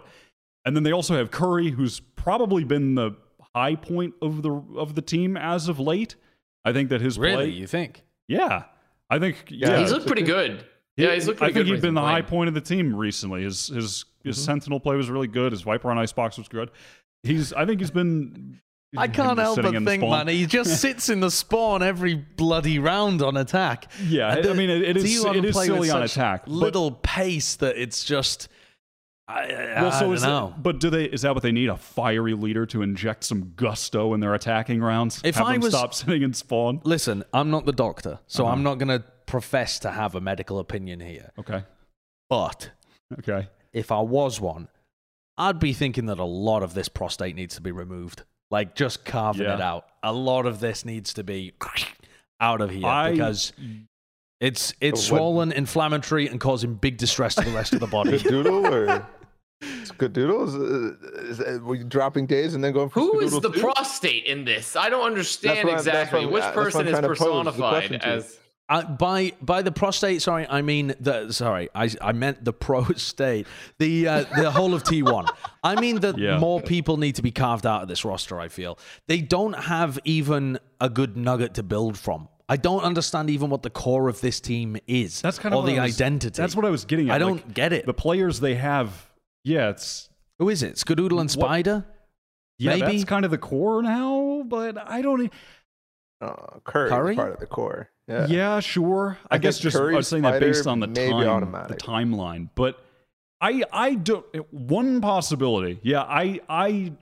[0.66, 3.12] And then they also have Curry, who's probably been the
[3.56, 6.16] high point of the of the team as of late.
[6.64, 7.48] I think that his Really?
[7.52, 8.04] play, You think?
[8.28, 8.64] yeah,
[9.10, 10.64] I think Yeah, yeah, he's looked pretty good.
[10.98, 12.12] Yeah, he's looked I think he's been the recently.
[12.12, 13.44] high point of the team recently.
[13.44, 14.46] His his his Mm-hmm.
[14.46, 15.52] Sentinel play was really good.
[15.52, 16.70] His Viper on Icebox was good.
[17.24, 18.60] He's I think he's been.
[18.98, 20.26] I can't help but think, spawn.
[20.26, 23.90] man, he just sits in the spawn every bloody round on attack.
[24.06, 26.12] Yeah, And I mean, it- it is- T1 it is play with silly on such
[26.18, 28.50] attack, but- Little pace that it's just.
[29.32, 30.48] I, I, Well, so I is don't know.
[30.50, 31.06] That, but do they?
[31.06, 31.70] Is that what they need?
[31.70, 35.22] A fiery leader to inject some gusto in their attacking rounds?
[35.24, 36.82] If Have I them was- stop sitting in spawn.
[36.84, 38.54] Listen, I'm not the doctor, so Uh-huh.
[38.54, 41.32] I'm not going to profess to have a medical opinion here.
[41.40, 41.64] Okay,
[42.30, 42.72] But
[43.20, 43.48] okay.
[43.74, 44.68] if I was one,
[45.38, 48.24] I'd be thinking that a lot of this prostate needs to be removed.
[48.50, 49.56] Like just carving Yeah.
[49.56, 49.86] it out.
[50.04, 51.54] A lot of this needs to be
[52.42, 53.54] out of here I- because
[54.42, 58.12] it's it's What- swollen, inflammatory, and causing big distress to the rest of the body.
[58.12, 59.08] Good doodle or
[59.98, 60.56] good doodles?
[60.56, 63.60] Uh, is, uh, were you dropping days and then going for Who is the too?
[63.62, 64.76] prostate in this?
[64.76, 67.08] I don't understand That's what I'm- that's exactly what which that's person is trying to
[67.10, 68.38] pose the personified as.
[68.70, 73.46] Uh, by by the prostate, sorry, I mean the sorry, I I meant the prostate,
[73.80, 75.28] the uh, the whole of T1.
[75.62, 76.40] I mean that Yeah.
[76.40, 78.40] more people need to be carved out of this roster.
[78.40, 82.30] I feel they don't have even a good nugget to build from.
[82.48, 85.22] I don't understand even what the core of this team is.
[85.22, 86.42] That's kind or of what the was- identity.
[86.42, 87.16] That's what I was getting at.
[87.16, 87.86] I don't Like, get it.
[87.86, 89.06] The players they have.
[89.44, 90.10] Yeah, it's
[90.40, 90.76] Who is it?
[90.76, 91.86] Skadoodle and What- Spider.
[92.58, 92.76] yeah.
[92.78, 92.98] Maybe?
[92.98, 95.24] That's kind of the core now, but I don't.
[95.24, 95.30] e-
[96.22, 97.12] Uh, Curry, Curry?
[97.14, 97.90] is part of the core.
[98.08, 98.28] Yeah.
[98.28, 99.18] Yeah, sure.
[99.32, 101.80] I, I guess guess just I was saying that based on the time, automatic.
[101.80, 102.50] the timeline.
[102.56, 102.80] But
[103.40, 104.26] I, I don't.
[104.54, 105.80] One possibility.
[105.82, 106.94] Yeah, I, I,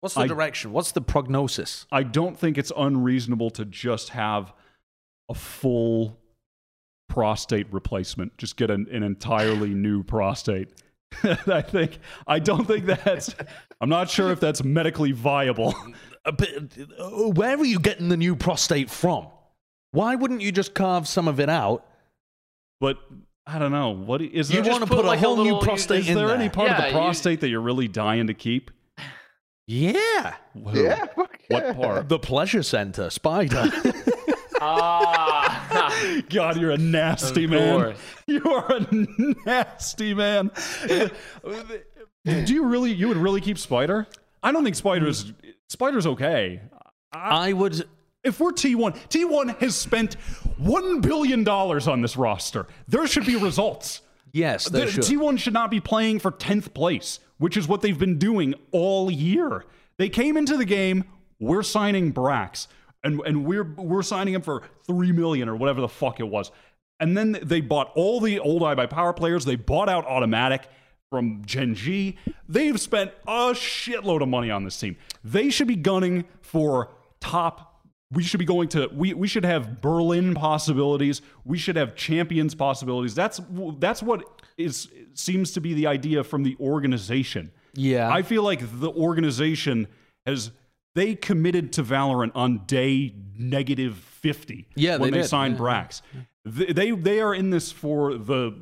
[0.00, 0.72] What's the I- direction?
[0.72, 1.86] What's the prognosis?
[1.92, 4.52] I don't think it's unreasonable to just have
[5.28, 6.18] a full
[7.08, 8.36] prostate replacement.
[8.38, 10.70] Just get an, an entirely new prostate.
[11.46, 11.98] I think.
[12.26, 13.34] I don't think that's.
[13.80, 15.74] I'm not sure if that's medically viable.
[16.24, 16.48] Uh, but,
[16.98, 19.26] uh, where are you getting the new prostate from?
[19.92, 21.86] Why wouldn't you just carve some of it out?
[22.80, 22.98] But
[23.46, 23.90] I don't know.
[23.90, 24.70] What is You there?
[24.70, 26.26] want to put put, like a a whole little- new you- prostate Is in there
[26.28, 26.36] there?
[26.36, 28.70] any part of Yeah, the you- prostate that you're really dying to keep?
[29.66, 30.82] Yeah, Who?
[30.82, 31.06] Yeah.
[31.14, 31.72] What yeah.
[31.72, 32.08] part?
[32.08, 33.68] the pleasure center, spider.
[34.62, 35.39] Ah,
[36.30, 37.94] God, you're a nasty man.
[38.26, 38.86] You are a
[39.44, 40.50] nasty man.
[40.86, 42.92] Do you really?
[42.92, 44.06] You would really keep Spider?
[44.42, 45.32] I don't think Spider's
[45.68, 46.60] Spider's okay.
[47.12, 47.86] I would.
[48.22, 50.14] If we're T1, T1 has spent
[50.58, 52.66] one billion dollars on this roster.
[52.86, 54.02] There should be results.
[54.32, 55.02] Yes, The- should.
[55.04, 59.10] T1 should not be playing for 10th place, which is what they've been doing all
[59.10, 59.64] year.
[59.96, 61.04] They came into the game,
[61.40, 62.66] we're signing Brax,
[63.02, 66.50] and, and we're we're signing him for three million or whatever the fuck it was.
[66.98, 70.68] And then they bought all the old iBUYPOWER players, they bought out automatic
[71.10, 72.18] from Gen G.
[72.48, 74.96] They've spent a shitload of money on this team.
[75.24, 76.90] They should be gunning for
[77.20, 77.66] top
[78.12, 82.54] we should be going to we, we should have berlin possibilities we should have champions
[82.54, 83.40] possibilities that's
[83.78, 84.24] that's what
[84.56, 88.10] is seems to be the idea from the organization Yeah.
[88.10, 89.86] i feel like the organization
[90.26, 90.50] has
[91.00, 95.28] they committed to Valorant on day negative 50 Yeah, when they they, did.
[95.28, 95.60] signed Yeah.
[95.60, 96.02] Brax.
[96.44, 98.54] They, they they are in this for the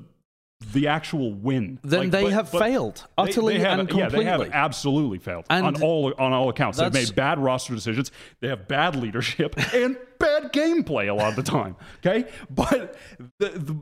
[0.73, 1.79] the actual win.
[1.83, 4.55] Then Like, they but- have but failed utterly they have, and Yeah, they have completely.
[4.55, 6.79] absolutely failed And on all on all accounts.
[6.79, 8.13] They've made bad roster decisions.
[8.41, 11.75] They have bad leadership and bad gameplay a lot of the time.
[12.05, 12.97] Okay, but
[13.39, 13.81] the, the,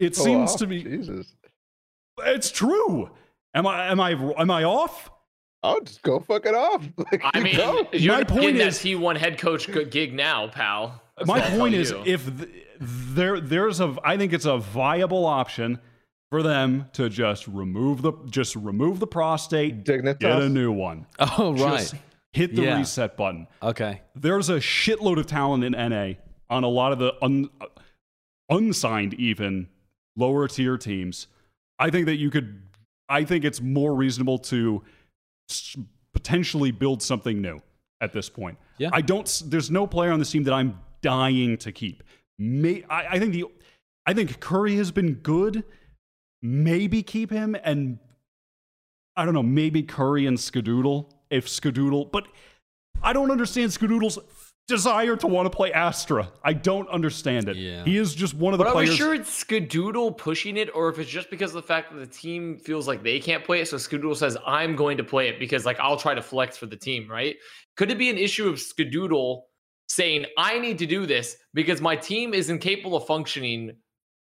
[0.00, 1.34] it oh, seems off, to me Jesus.
[2.24, 3.10] it's true.
[3.54, 5.10] Am I am I am I off?
[5.64, 6.84] Oh, just go fuck it off.
[7.12, 7.86] Like, I you mean, go.
[7.92, 11.00] you're My point is- he T1 head coach gig now, pal.
[11.16, 12.02] That's My what I'll tell point is, you.
[12.06, 12.48] if th-
[12.80, 15.78] there there's a, I think it's a viable option
[16.30, 20.18] for them to just remove the just remove the prostate, Dignitas?
[20.20, 21.06] get a new one.
[21.18, 21.78] oh right.
[21.80, 21.94] Just
[22.32, 22.78] hit the Yeah.
[22.78, 23.46] reset button.
[23.62, 24.00] Okay.
[24.16, 26.14] There's a shitload of talent in NA
[26.48, 27.66] on a lot of the un, uh,
[28.50, 29.68] unsigned even
[30.16, 31.26] lower tier teams.
[31.78, 32.62] I think that you could.
[33.08, 34.90] I think it's more reasonable to s-
[36.12, 37.60] potentially build something new
[38.00, 38.58] at this point.
[38.78, 38.90] Yeah.
[38.92, 39.42] I don't.
[39.46, 42.02] There's no player on this team that I'm dying to keep.
[42.38, 43.44] May, I, I think the.
[44.04, 45.64] I think Curry has been good.
[46.42, 47.98] Maybe keep him and
[49.16, 52.26] I don't know, maybe Curry and Skadoodle if Skadoodle, but
[53.02, 54.18] I don't understand Skadoodle's
[54.68, 56.30] desire to want to play Astra.
[56.44, 57.56] I don't understand it.
[57.56, 57.84] Yeah.
[57.84, 58.96] He is just one of the But are we players.
[58.96, 62.06] sure it's Skadoodle pushing it, or if it's just because of the fact that the
[62.06, 65.38] team feels like they can't play it, so Skadoodle says, "I'm going to play it
[65.38, 67.36] because like I'll try to flex for the team." Right?
[67.76, 69.42] Could it be an issue of Skadoodle
[69.88, 73.76] saying, "I need to do this because my team is incapable of functioning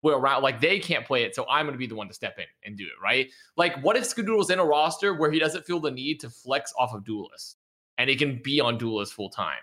[0.03, 2.15] well around like they can't play it, so I'm going to be the one to
[2.15, 3.29] step in and do it." Right?
[3.57, 6.73] Like, what if Skadoodle's in a roster where he doesn't feel the need to flex
[6.79, 7.57] off of Duelist
[7.99, 9.59] and he can be on Duelist full time?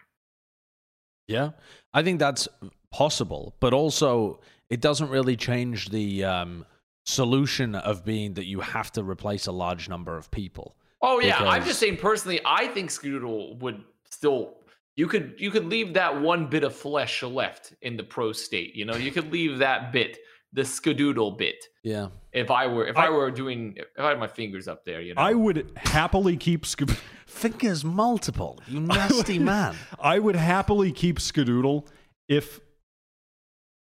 [1.27, 1.51] Yeah,
[1.93, 2.47] I think that's
[2.91, 4.39] possible, but also
[4.69, 6.65] it doesn't really change the um,
[7.05, 10.75] solution of being that you have to replace a large number of people.
[11.01, 14.55] Oh yeah, I'm just saying personally, I think Scoodle would still
[14.95, 18.75] you could you could leave that one bit of flesh left in the pro state.
[18.75, 20.17] You know, you could leave that bit,
[20.53, 21.65] the Skadoodle bit.
[21.83, 24.83] Yeah, If I were if I, I- were doing if I had my fingers up
[24.85, 25.21] there, you know.
[25.21, 26.89] I would happily keep Sk-
[27.27, 28.59] fingers multiple.
[28.67, 29.75] You nasty man.
[29.99, 31.87] I would happily keep Skadoodle
[32.27, 32.59] if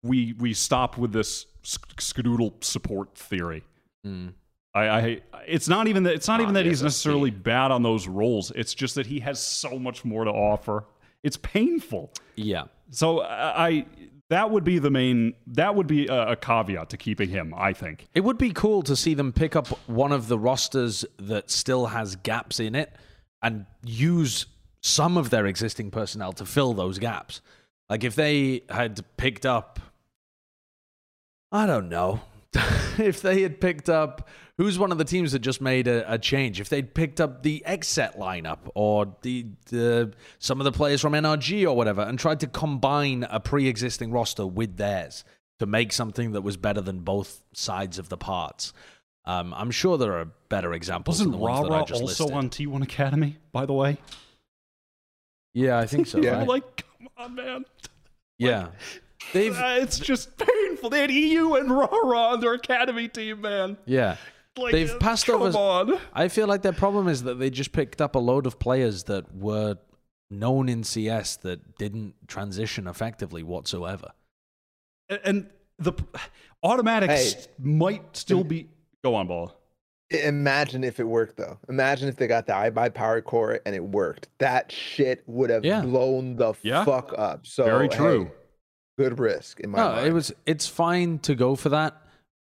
[0.03, 3.65] we we stop with this Sk- Skadoodle support theory.
[4.07, 4.33] Mm.
[4.75, 6.85] I, I it's not even that it's not Ah, even that he's SSP.
[6.85, 8.51] necessarily bad on those roles.
[8.53, 10.85] It's just that he has so much more to offer.
[11.23, 12.13] It's painful.
[12.37, 13.87] Yeah, So I, I
[14.31, 17.53] that would be the main that would be a, a caveat to keeping him.
[17.55, 18.09] I think.
[18.15, 21.87] it would be cool to see them pick up one of the rosters that still
[21.87, 22.97] has gaps in it
[23.43, 24.47] and use
[24.81, 27.43] some of their existing personnel to fill those gaps.
[27.91, 29.81] Like if they had picked up,
[31.53, 32.21] I don't know,
[32.99, 34.29] if they had picked up
[34.61, 36.61] who's one of the teams that just made a, a change.
[36.61, 41.15] If they'd picked up the XSET lineup or the, the some of the players from
[41.15, 45.25] NRG or whatever, and tried to combine a pre-existing roster with theirs
[45.61, 48.75] to make something that was better than both sides of the parts.
[49.25, 51.15] Um, I'm sure there are better examples.
[51.21, 52.37] Wasn't than the ones that I just also listed.
[52.37, 53.39] on T1 Academy?
[53.53, 53.97] By the way,
[55.55, 56.19] Yeah, I think so.
[56.23, 56.39] Yeah.
[56.41, 56.49] right?
[56.49, 57.65] like come on, man.
[58.37, 58.69] yeah,
[59.33, 60.91] they've Uh, it's just painful.
[60.91, 63.79] They had EU and Rara on their academy team, man.
[63.87, 64.17] yeah.
[64.61, 65.99] Like, They've passed come over- On.
[66.13, 69.05] I feel like their problem is that they just picked up a load of players
[69.05, 69.77] that were
[70.31, 74.11] known in CS that didn't transition effectively whatsoever.
[75.09, 75.93] And- And the
[76.63, 77.47] automatics Hey.
[77.59, 78.69] might still be.
[79.03, 79.57] Go on, ball.
[80.11, 81.59] Imagine if it worked though.
[81.69, 84.29] Imagine if they got the iBuy power core and it worked.
[84.39, 85.83] That shit would have Yeah.
[85.83, 86.85] blown the Yeah.
[86.85, 87.47] fuck up.
[87.47, 88.31] So Very hey, true.
[88.99, 90.07] good risk in my No, mind.
[90.09, 91.97] it was it's fine to go for that,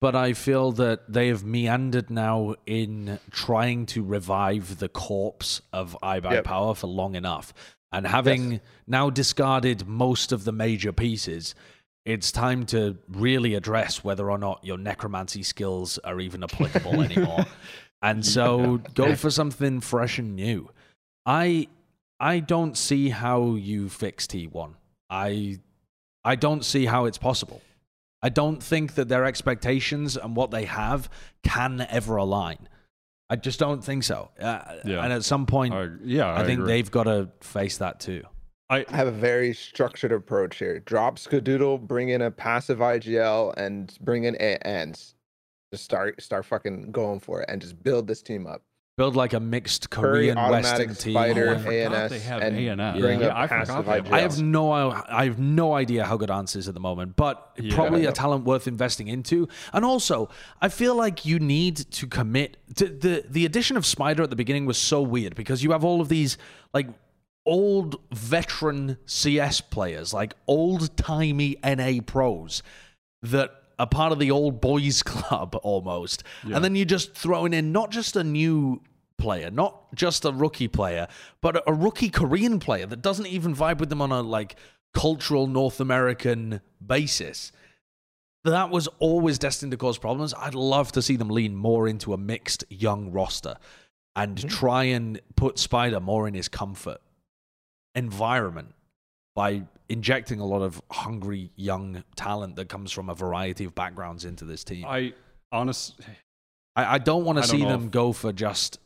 [0.04, 5.98] but I feel that they have meandered now in trying to revive the corpse of
[6.04, 6.44] iBuy Yep.
[6.44, 7.54] Power for long enough.
[7.90, 11.56] And having now discarded most of the major pieces,
[12.04, 17.46] it's time to really address whether or not your necromancy skills are even applicable anymore.
[18.02, 20.70] And so go for something fresh and new.
[21.26, 21.70] I
[22.20, 24.74] I don't see how you fix T1.
[25.10, 25.60] I
[26.26, 27.62] I don't see how it's possible.
[28.24, 31.10] I don't think that their expectations and what they have
[31.44, 32.70] can ever align.
[33.30, 34.32] I just don't think so.
[34.40, 35.04] Uh, Yeah.
[35.04, 36.74] And at some point, I- yeah, I, I think agree.
[36.74, 38.24] they've got to face that too.
[38.70, 40.80] I, I have a very structured approach here.
[40.80, 45.16] Drop Skadoodle, bring in a passive IGL, and bring in a- ends.
[45.74, 48.62] Just start start fucking going for it and just build this team up.
[48.95, 51.14] Build like a mixed Korean Western team.
[51.15, 52.99] spider, Oh, I forgot ANS, they have and ANS.
[53.02, 56.06] bring Yeah, a I forgot passive they have I have no, I have no idea
[56.06, 57.74] how good Ants is at the moment, but Yeah.
[57.74, 59.48] probably a talent worth investing into.
[59.74, 60.30] And also,
[60.61, 64.36] I feel like you need to commit to the the addition of Spider at the
[64.36, 66.38] beginning was so weird because you have all of these
[66.72, 66.88] like
[67.48, 72.61] old veteran CS players, like old timey NA pros
[73.24, 76.24] that are part of the old boys club almost.
[76.56, 78.82] And then you're just throwing in not just a new
[79.18, 81.08] player, not just a rookie player,
[81.42, 84.56] but a rookie Korean player that doesn't even vibe with them on a like
[84.94, 87.52] cultural North American basis.
[88.46, 90.34] That was always destined to cause problems.
[90.38, 93.56] I'd love to see them lean more into a mixed young roster
[94.16, 94.48] and mm-hmm.
[94.48, 97.02] try and put Spider more in his comfort
[97.96, 98.74] environment
[99.36, 104.26] by injecting a lot of hungry young talent that comes from a variety of backgrounds
[104.26, 104.86] into this team.
[104.86, 105.14] I,
[105.52, 105.66] I
[106.96, 108.80] I, don't want to see them if- go for just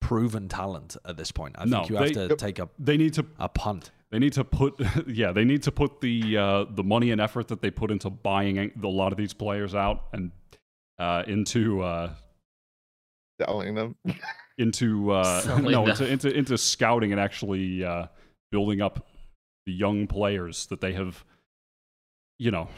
[0.00, 1.56] proven talent at this point.
[1.58, 3.90] I No, think you have they- to take a, they need to a punt.
[4.10, 7.48] They need to put, yeah, they need to put the uh, the money and effort
[7.48, 10.30] that they put into buying a lot of these players out and
[11.00, 12.10] uh, into uh,
[13.40, 13.96] Selling them.
[14.58, 15.90] into uh, Selling no them.
[15.90, 18.06] into, into into scouting and actually uh,
[18.52, 19.13] building up the
[19.72, 21.24] young players that they have,
[22.38, 22.68] you know,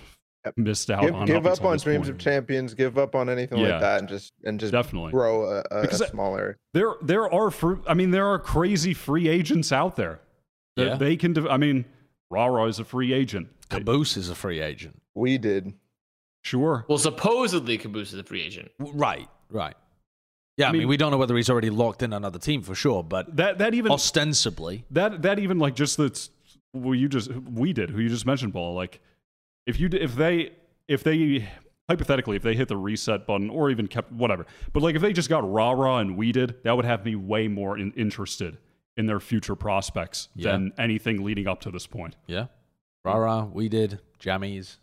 [0.45, 0.55] Yep.
[0.59, 1.27] missed out Give, on.
[1.27, 2.11] give up until on dreams point.
[2.11, 2.73] of champions.
[2.75, 3.71] Give up on anything Yeah.
[3.73, 5.11] like that, and just and just Definitely.
[5.11, 6.57] grow a, a, Because a I- smaller.
[6.73, 10.21] There, there are fr- I mean, there are crazy free agents out there.
[10.77, 10.95] that Yeah.
[10.97, 11.33] They can.
[11.33, 11.85] De- I mean,
[12.31, 13.49] Rara is a free agent.
[13.71, 15.01] They- Caboose is a free agent.
[15.15, 15.73] We did.
[16.45, 16.85] Sure.
[16.87, 18.71] Well, supposedly Caboose is a free agent.
[18.79, 19.75] Right, right.
[20.59, 22.75] Yeah, I, mean, mean- we don't know whether he's already locked in another team for
[22.77, 26.31] sure, but That that even ostensibly, that that even like just that's
[26.83, 29.01] well you just we did who you just mentioned Paul like
[29.67, 30.53] if you if they
[30.89, 31.49] if they
[31.89, 35.13] hypothetically if they hit the reset button or even kept whatever but like if they
[35.13, 38.59] just got rah rah and we did that would have me way more in, interested
[38.97, 40.53] in their future prospects Yeah.
[40.53, 42.47] than anything leading up to this point yeah.
[43.05, 44.77] rah rah, we did, Jammies.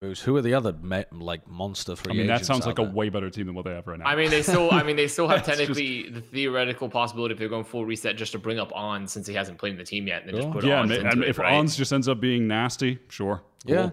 [0.00, 0.20] Caboose.
[0.20, 2.90] Who are the other me- like monster free I mean that sounds out like a
[2.90, 4.70] way better team than what they have right now I mean, they still.
[4.72, 7.84] I mean, they still have That's just- technically the theoretical possibility if they're going full
[7.84, 10.28] reset just to bring up On since he hasn't played in the team yet, and
[10.34, 10.52] then Sure.
[10.52, 11.54] just put yeah Ons and, into and it, if right?
[11.54, 13.90] ons just ends up being nasty sure Yeah.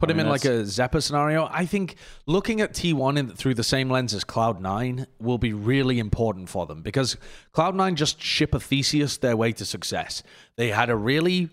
[0.00, 1.48] Put I him mean, in like a xeppaa scenario.
[1.50, 1.96] I think
[2.26, 6.66] looking at T1 in, through the same lens as Cloud9 will be really important for
[6.66, 7.16] them because
[7.52, 10.22] Cloud9 just ship a Theseus their way to success.
[10.54, 11.48] They had a really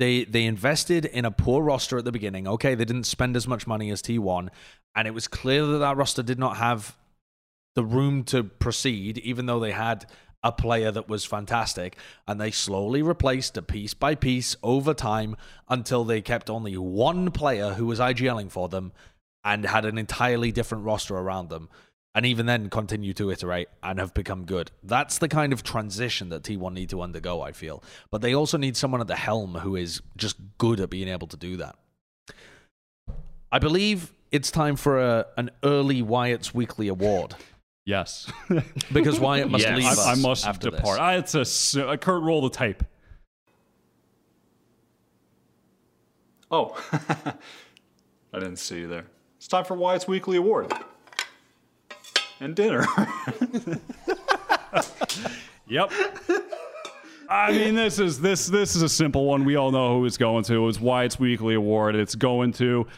[0.00, 2.48] they they invested in a poor roster at the beginning.
[2.48, 4.48] Okay, they didn't spend as much money as T1
[4.96, 6.96] and it was clear that that roster did not have
[7.74, 10.06] the room to proceed even though they had
[10.42, 11.96] a player that was fantastic
[12.26, 15.36] and they slowly replaced it piece by piece over time
[15.68, 18.92] until they kept only one player who was IGLing for them
[19.44, 21.68] and had an entirely different roster around them
[22.14, 24.70] and even then continue to iterate and have become good.
[24.82, 27.82] That's the kind of transition that T1 need to undergo, I feel.
[28.10, 31.28] But they also need someone at the helm who is just good at being able
[31.28, 31.76] to do that.
[33.52, 37.34] I believe it's time for a, an early Wyatt's Weekly Award
[37.86, 38.30] yes
[38.92, 39.76] because Wyatt must Yes.
[39.76, 41.00] leave us I, I must after depart This.
[41.00, 42.84] I, it's a, s- a Kurt roll the tape
[46.50, 46.76] Oh,
[48.32, 49.06] I didn't see you there.
[49.38, 50.72] It's time for Wyatt's Weekly Award.
[52.40, 52.86] And dinner.
[55.70, 55.92] Yep.
[57.28, 59.44] I mean, this is this this is a simple one.
[59.44, 60.66] We all know who it's going to.
[60.68, 61.94] It's Wyatt's Weekly Award.
[61.94, 62.88] It's going to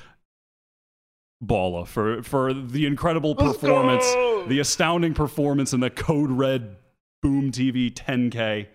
[1.42, 4.06] Balla for for the incredible performance,
[4.48, 6.76] the astounding performance in the Code Red
[7.20, 8.68] Boom TV 10K.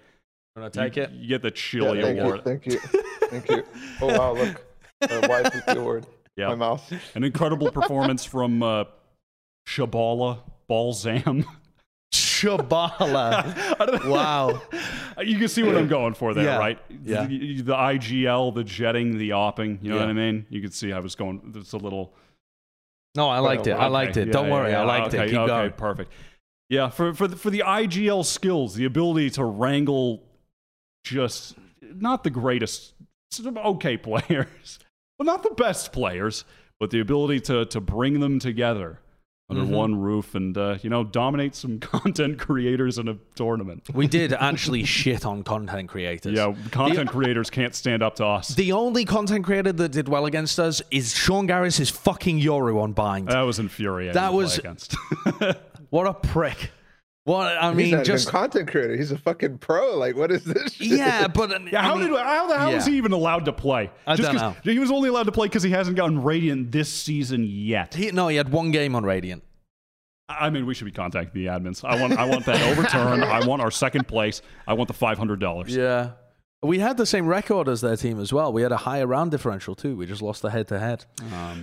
[0.56, 1.12] Want to take you, it?
[1.14, 2.36] You get the Yeah, Chili thank Award.
[2.38, 2.42] you.
[2.44, 2.80] Thank you.
[3.30, 3.64] Thank you.
[4.02, 4.64] Oh wow, look.
[5.02, 6.06] Uh, Wyatt Weekly Award.
[6.36, 6.50] Yeah.
[6.50, 6.94] My mouth.
[7.16, 8.84] An incredible performance from uh,
[9.68, 10.40] Shabala
[10.70, 11.46] Balzam.
[12.14, 14.06] Shabala.
[14.10, 14.62] wow.
[15.24, 16.58] You can see what I'm going for there, Yeah.
[16.58, 16.80] right?
[17.04, 17.26] Yeah.
[17.26, 19.82] The, the IGL, the jetting, the opping.
[19.82, 20.02] You know Yeah.
[20.02, 20.46] what I mean?
[20.50, 21.54] You can see I was going.
[21.56, 22.14] It's a little.
[23.16, 23.74] No, I liked oh, it.
[23.74, 24.28] I liked it.
[24.28, 24.74] yeah, Don't worry.
[24.74, 25.30] I liked okay, it.
[25.30, 25.72] Keep okay, going.
[25.72, 26.12] Perfect.
[26.70, 30.24] Yeah, for for the, for the IGL skills, the ability to wrangle
[31.04, 32.94] just not the greatest,
[33.40, 34.80] okay players,
[35.18, 36.44] but not the best players,
[36.80, 39.00] but the ability to to bring them together
[39.50, 39.70] under Mhm.
[39.70, 43.84] one roof and uh, you know dominate some content creators in a tournament.
[43.94, 46.34] We did actually shit on content creators.
[46.38, 48.50] Yeah, content creators can't stand up to us.
[48.50, 52.92] The only content creator that did well against us is Sean Gares' fucking Yoru on
[52.94, 53.30] Bind.
[53.30, 54.16] that was infuriating.
[54.16, 54.96] That was- against.
[55.90, 56.72] what a prick.
[57.28, 58.96] What I He's mean, not just even content creator.
[58.96, 59.98] He's a fucking pro.
[59.98, 60.76] Like, what is this?
[60.76, 60.94] Shit?
[60.94, 62.92] Uh, yeah, but Yeah, I how mean- did how the hell is yeah.
[62.94, 63.92] he even allowed to play?
[64.08, 64.72] I Just don't 'cause- know.
[64.72, 67.94] He was only allowed to play because he hasn't gotten Radiant this season yet.
[67.96, 69.44] he, no, he had one game on Radiant.
[70.30, 71.84] I mean, we should be contacting the admins.
[71.84, 73.24] I want I want that overturned.
[73.26, 74.42] I want our second place.
[74.66, 75.76] I want the five hundred dollars.
[75.76, 76.12] Yeah.
[76.64, 78.52] We had the same record as their team as well.
[78.52, 79.96] We had a higher round differential too.
[79.96, 81.06] We just lost the head to head.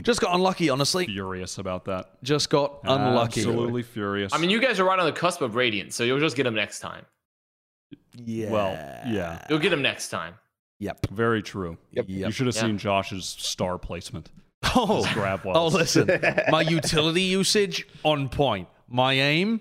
[0.03, 1.07] Just got unlucky, honestly.
[1.07, 2.23] Furious about that.
[2.23, 3.41] Just got unlucky.
[3.41, 4.33] Absolutely furious.
[4.33, 6.45] I mean, you guys are right on the cusp of Radiant, so you'll just get
[6.45, 7.05] them next time.
[8.17, 8.51] Yeah.
[8.51, 8.73] Well,
[9.13, 10.35] yeah, You'll get them next time.
[10.79, 11.07] Yep.
[11.11, 11.77] very true.
[11.93, 12.05] Yep.
[12.09, 12.63] You should have Yeah.
[12.63, 14.31] seen Josh's star placement.
[14.77, 16.09] Oh, His grab oh, listen.
[16.51, 18.67] My utility usage on point.
[18.89, 19.61] My aim,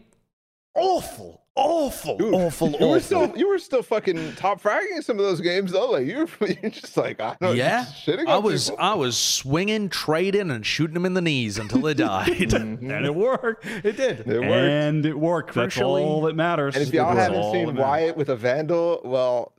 [0.76, 5.25] awful, awful, Dude, awful, You were still you were still fucking top fragging some of
[5.25, 5.91] those games though.
[5.91, 8.84] Like you were you're just like I don't yeah, just I was people.
[8.84, 12.53] I was swinging, trading, and shooting them in the knees until they died.
[12.53, 13.65] and it worked.
[13.65, 14.21] it did.
[14.21, 14.43] It worked.
[14.51, 15.53] And it worked.
[15.53, 16.75] That's Crucially- all that matters.
[16.75, 17.75] and if y'all haven't all seen.
[17.75, 19.53] Wyatt with a vandal, well,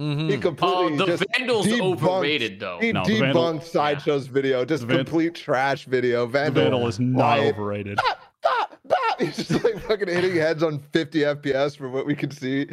[0.00, 0.30] Mhm.
[0.30, 2.78] he completely Oh, the just Vandal's debunked- overrated, though.
[2.80, 6.24] He No, the debunked Vandal- Sideshow's video, just The Van- complete trash video.
[6.26, 7.98] the Vandal, Vandal is not Wyatt, overrated.
[8.42, 9.20] Bop, bop.
[9.20, 12.66] He's just like fucking hitting heads on 50 FPS from what we can see.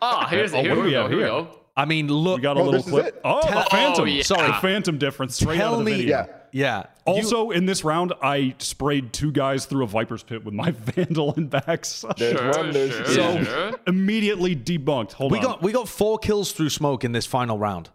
[0.00, 1.02] Ah, here's Oh, here what do we we go.
[1.02, 1.32] have Here we here?
[1.32, 1.48] go.
[1.76, 2.36] I mean, look.
[2.36, 3.20] We got a Oh, little this clip.
[3.24, 4.02] Oh, Tell- the Phantom.
[4.02, 4.22] Oh, yeah.
[4.22, 4.46] Sorry.
[4.46, 6.26] The Phantom difference straight out of the me, video.
[6.52, 6.84] Yeah.
[7.06, 7.12] yeah.
[7.12, 11.34] Also, in this round, I sprayed two guys through a Viper's pit with my Vandal
[11.36, 12.04] and backs.
[12.16, 13.04] There's Sure, one, sure.
[13.06, 13.72] So- sure.
[13.88, 15.12] Immediately debunked.
[15.14, 15.44] Hold we on.
[15.44, 17.90] got we got four kills through smoke in this final round.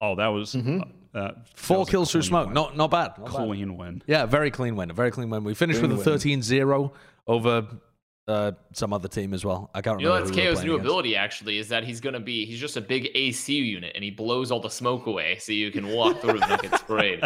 [0.00, 0.82] oh, that was Mm-hmm.
[0.82, 2.46] uh, that Four kills through smoke.
[2.46, 2.54] win.
[2.54, 3.12] Not not bad.
[3.18, 3.34] Not bad.
[3.34, 4.02] clean win.
[4.06, 4.90] Yeah, very clean win.
[4.90, 5.44] A very clean win.
[5.44, 6.18] We finished Clean with a win.
[6.18, 6.92] 13-0
[7.26, 7.66] over
[8.28, 9.70] uh, some other team as well.
[9.74, 10.28] I can't You know remember.
[10.34, 10.86] that's who we KAY/O's new against.
[10.86, 14.10] ability actually is that he's gonna be he's just a big AC unit and he
[14.10, 17.24] blows all the smoke away so you can walk through and not get sprayed.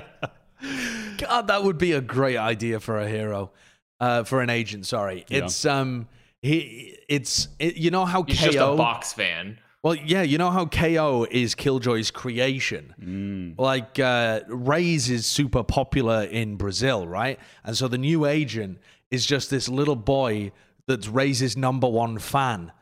[1.19, 3.53] God, that would be a great idea for a hero,
[4.01, 4.87] uh, for an agent.
[4.87, 5.45] Sorry, Yeah.
[5.45, 6.09] it's um,
[6.43, 8.51] he, it's it, you know how He's KAY/O.
[8.53, 9.59] just a box fan.
[9.85, 12.95] Well, yeah, you know how KAY/O is Killjoy's creation.
[12.99, 13.61] Mm.
[13.61, 17.39] Like uh, Raze is super popular in Brazil, right?
[17.65, 18.79] And so the new agent
[19.11, 20.53] is just this little boy
[20.89, 22.73] that's Raze's number one fan.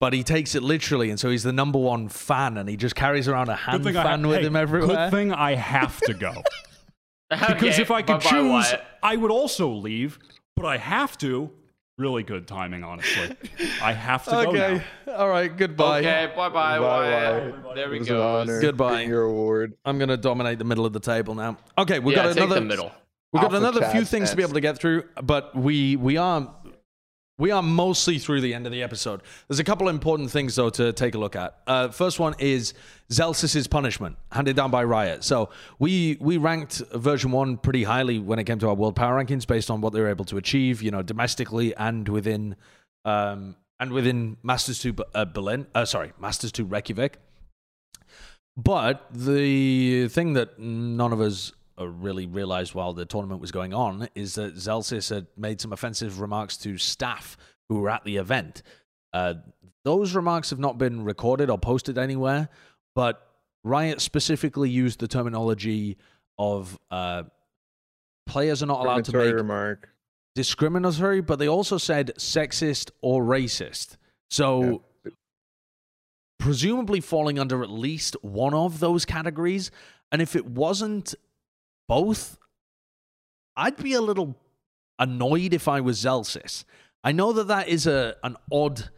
[0.00, 2.96] But he takes it literally, and so he's the number one fan, and he just
[2.96, 4.88] carries around a hand Good thing, I, fan ha- with hey, him everywhere.
[4.96, 6.34] good thing I have to go.
[7.30, 8.84] because Okay, if I could choose, Wyatt.
[9.00, 10.18] I would also leave,
[10.56, 11.50] but I have to.
[11.98, 13.36] Really good timing, honestly.
[13.82, 15.14] I have to go Okay, now.
[15.16, 15.98] all right, goodbye.
[15.98, 17.64] Okay, bye bye, Bye, Wyatt.
[17.64, 17.74] Wyatt.
[17.74, 18.38] There we go.
[18.38, 19.02] honor Goodbye.
[19.02, 19.74] Your award.
[19.84, 21.56] I'm gonna dominate the middle of the table now.
[21.76, 22.92] Okay, we've Yeah, got take another the middle.
[23.32, 25.96] We've got Alpha another few Chad things to be able to get through, but we
[25.96, 26.48] we are
[27.38, 29.22] we are mostly through the end of the episode.
[29.46, 31.58] There's a couple important things though to take a look at.
[31.66, 32.74] Uh, first one is
[33.10, 35.24] Zellsis' punishment handed down by Riot.
[35.24, 39.22] So we we ranked version one pretty highly when it came to our world power
[39.22, 42.56] rankings based on what they were able to achieve, you know, domestically and within
[43.04, 45.66] um, and within Masters Two uh, Berlin.
[45.74, 47.18] Uh, sorry, Masters Two Reykjavik.
[48.56, 51.52] But the thing that none of us
[51.86, 56.20] really realized while the tournament was going on is that Zellsis had made some offensive
[56.20, 57.36] remarks to staff
[57.68, 58.62] who were at the event.
[59.12, 59.34] Uh,
[59.84, 62.48] those remarks have not been recorded or posted anywhere,
[62.94, 63.26] but
[63.64, 65.96] Riot specifically used the terminology
[66.38, 67.24] of uh,
[68.26, 69.88] players are not allowed to make remark.
[70.34, 73.96] discriminatory, but they also said sexist or racist.
[74.30, 74.82] So,
[76.38, 79.70] presumably falling under at least one of those categories.
[80.12, 81.14] And if it wasn't
[81.88, 82.38] both,
[83.56, 84.36] I'd be a little
[84.98, 86.64] annoyed if I was Zellsis.
[87.02, 88.90] I know that that is a an odd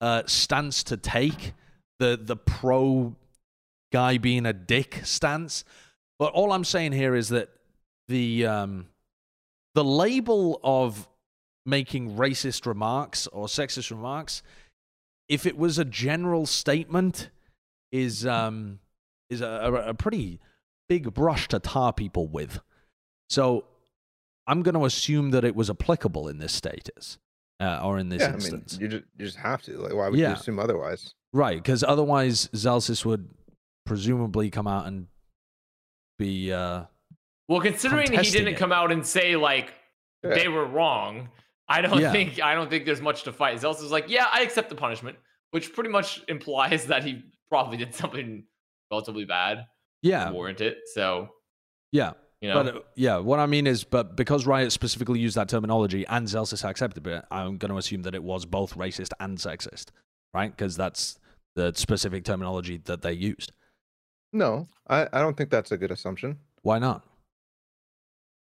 [0.00, 1.54] uh, stance to take,
[1.98, 3.16] the the pro
[3.92, 5.64] guy being a dick stance.
[6.18, 7.48] But all I'm saying here is that
[8.08, 8.86] the um,
[9.74, 11.08] the label of
[11.64, 14.42] making racist remarks or sexist remarks,
[15.28, 17.30] if it was a general statement,
[17.92, 18.80] is um,
[19.30, 20.40] is a, a, a pretty
[20.88, 22.60] big brush to tar people with.
[23.28, 23.64] So
[24.46, 27.18] I'm going to assume that it was applicable in this status
[27.60, 28.78] uh, or in this Yeah, I mean, instance.
[28.80, 29.76] you just, you just have to.
[29.78, 30.30] Like, why would Yeah.
[30.30, 31.14] you assume otherwise?
[31.32, 33.28] Right, because otherwise Zellsis would
[33.84, 35.06] presumably come out and
[36.18, 36.84] be uh
[37.48, 38.56] Well, considering he didn't it.
[38.56, 39.72] come out and say like
[40.24, 40.34] Yeah.
[40.34, 41.28] they were wrong,
[41.68, 42.12] I don't Yeah.
[42.12, 43.58] think I don't think there's much to fight.
[43.58, 45.18] Zelsa's is like, yeah, I accept the punishment,
[45.50, 48.44] which pretty much implies that he probably did something
[48.90, 49.66] relatively bad
[50.02, 50.78] yeah, warrant it.
[50.94, 51.28] So
[51.92, 52.12] yeah.
[52.40, 55.48] you know, But uh, yeah, what I mean is, but because Riot specifically used that
[55.48, 59.38] terminology and Zellsis accepted it, I'm going to assume that it was both racist and
[59.38, 59.86] sexist,
[60.34, 60.50] right?
[60.50, 61.18] Because that's
[61.56, 63.52] the specific terminology that they used.
[64.32, 66.38] No, I, I don't think that's a good assumption.
[66.62, 67.04] Why not?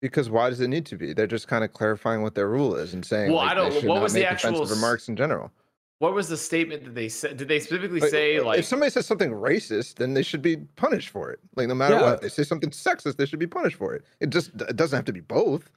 [0.01, 1.13] Because why does it need to be?
[1.13, 3.31] They're just kind of clarifying what their rule is and saying.
[3.31, 5.51] Well, like, I don't- They what not was the actual offensive remarks in general?
[5.99, 7.37] What was the statement that they said?
[7.37, 8.59] Did they specifically Like, say uh, like?
[8.59, 11.39] if somebody says something racist, then they should be punished for it.
[11.55, 12.01] Like no matter Yeah.
[12.01, 14.03] what, if they say something sexist, they should be punished for it.
[14.19, 15.69] It just it doesn't have to be both.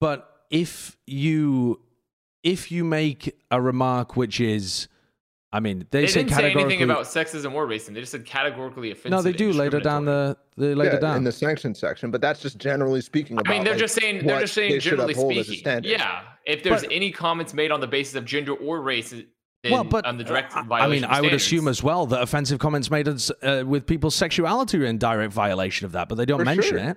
[0.00, 1.80] But if you
[2.42, 4.88] if you make a remark which is,
[5.52, 7.94] I mean, they, they say didn't say anything about sexism or racism.
[7.94, 9.10] They just said categorically offensive.
[9.10, 11.16] no, they do later down the they later yeah, down.
[11.16, 13.50] in the sanction section, but that's just generally speaking about.
[13.50, 15.84] I mean, they're like, just saying they're just saying they generally uphold as a speaking.
[15.84, 19.26] Yeah, if there's But- any comments made on the basis of gender or race, than
[19.70, 22.60] well, but on the direct I- I mean, I would assume as well that offensive
[22.60, 26.24] comments made us, uh, with people's sexuality are in direct violation of that, but they
[26.26, 26.96] don't For mention sure.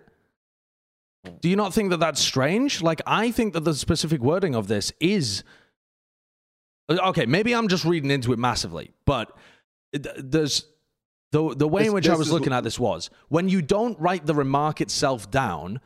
[1.25, 1.41] it.
[1.41, 2.81] Do you not think that that's strange?
[2.81, 5.43] Like, I think that the specific wording of this is
[6.89, 7.25] Uh, okay.
[7.25, 9.35] Maybe I'm just reading into it massively, but
[9.91, 10.65] there's
[11.31, 14.25] the the way in which I was looking at this was when you don't write
[14.25, 15.79] the remark itself down,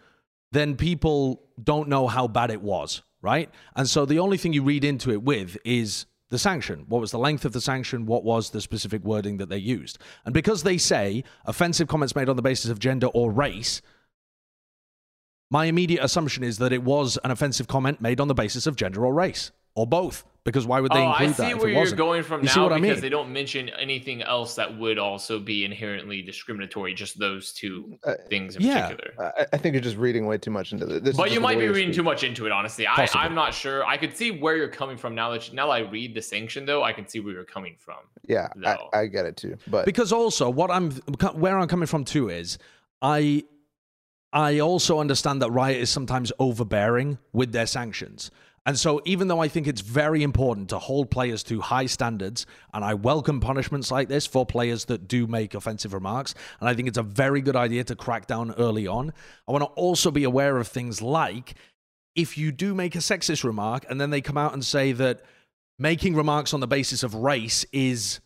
[0.51, 3.49] then people don't know how bad it was, right?
[3.75, 6.85] And so the only thing you read into it with is the sanction.
[6.87, 8.05] What was the length of the sanction?
[8.05, 9.97] What was the specific wording that they used?
[10.25, 13.81] And because they say offensive comments made on the basis of gender or race,
[15.49, 18.75] my immediate assumption is that it was an offensive comment made on the basis of
[18.75, 20.25] gender or race or both.
[20.47, 21.97] Because why would they oh, I include see that if where it you're wasn't?
[21.97, 23.01] going from You see now what I because mean?
[23.01, 26.93] they don't mention anything else that would also be inherently discriminatory.
[26.93, 28.87] Just those two Uh, things in yeah.
[28.87, 29.33] particular.
[29.37, 31.01] I, I think you're just reading way too much into this.
[31.01, 31.95] This But you might be reading speak.
[31.97, 32.87] too much into it, honestly.
[32.87, 33.21] I, Possibly.
[33.23, 33.85] I'm not sure.
[33.85, 36.21] I could see where you're coming from now that you, now that I read the
[36.21, 36.81] sanction, though.
[36.81, 37.97] I can see where you're coming from.
[38.25, 39.57] Yeah, I, I get it too.
[39.67, 40.91] But because also what I'm
[41.33, 42.57] where I'm coming from too is
[43.01, 43.43] I
[44.31, 48.31] I also understand that Riot is sometimes overbearing with their sanctions.
[48.67, 52.45] And so even though I think it's very important to hold players to high standards
[52.73, 56.73] and I welcome punishments like this for players that do make offensive remarks and I
[56.73, 59.13] think it's a very good idea to crack down early on,
[59.47, 61.55] I want to also be aware of things like
[62.13, 65.21] if you do make a sexist remark and then they come out and say that
[65.79, 68.19] making remarks on the basis of race is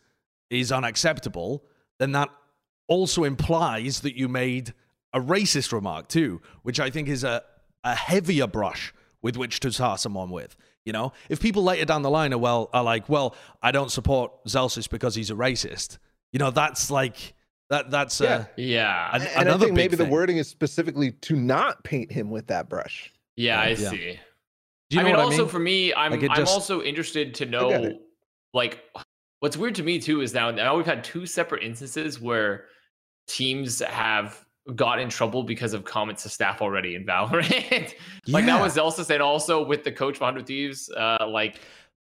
[0.50, 1.64] is unacceptable,
[2.00, 2.30] then that
[2.88, 4.74] also implies that you made
[5.14, 7.44] a racist remark too, which I think is a,
[7.84, 10.56] a heavier brush with which to tar someone with.
[10.84, 13.90] You know, if people later down the line are well are like, well, I don't
[13.90, 15.98] support Zellsis because he's a racist.
[16.32, 17.34] You know, that's like
[17.70, 17.90] that.
[17.90, 19.10] That's uh, Yeah.
[19.14, 22.48] an- and I think big maybe the wording is specifically to not paint him with
[22.48, 23.12] that brush.
[23.36, 23.90] yeah, I Yeah.
[23.90, 24.20] see.
[24.90, 25.48] Do you I know mean, what also I mean?
[25.48, 27.98] for me, I'm Like, it I'm just- also interested to know,
[28.52, 28.82] like,
[29.40, 32.66] what's weird to me too is now now we've had two separate instances where
[33.28, 34.44] teams have
[34.76, 37.94] got in trouble because of comments to staff already in Valorant.
[38.28, 41.60] like that was Zellsis, and also with the coach of Hundred Thieves, uh, like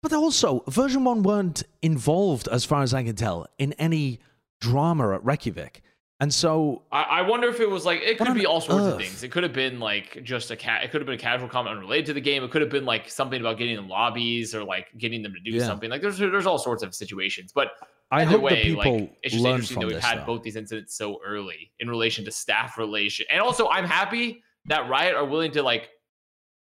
[0.02, 4.20] But also, version one weren't involved, as far as I can tell, in any
[4.60, 5.82] drama at Reykjavik.
[6.20, 8.94] And so, I, I wonder if it was like it could be all sorts earth?
[8.94, 9.24] of things.
[9.24, 10.84] It could have been like just a cat.
[10.84, 12.44] It could have been a casual comment unrelated to the game.
[12.44, 15.40] It could have been like something about getting them lobbies or like getting them to
[15.40, 15.66] do Yeah.
[15.66, 15.90] something.
[15.90, 17.50] Like there's there's all sorts of situations.
[17.52, 17.72] But
[18.12, 20.04] I either hope way, that people like, it's just learn interesting from that we've this.
[20.04, 20.26] had though.
[20.26, 23.24] both these incidents so early in relation to staff relation.
[23.30, 25.88] And also, I'm happy that Riot are willing to like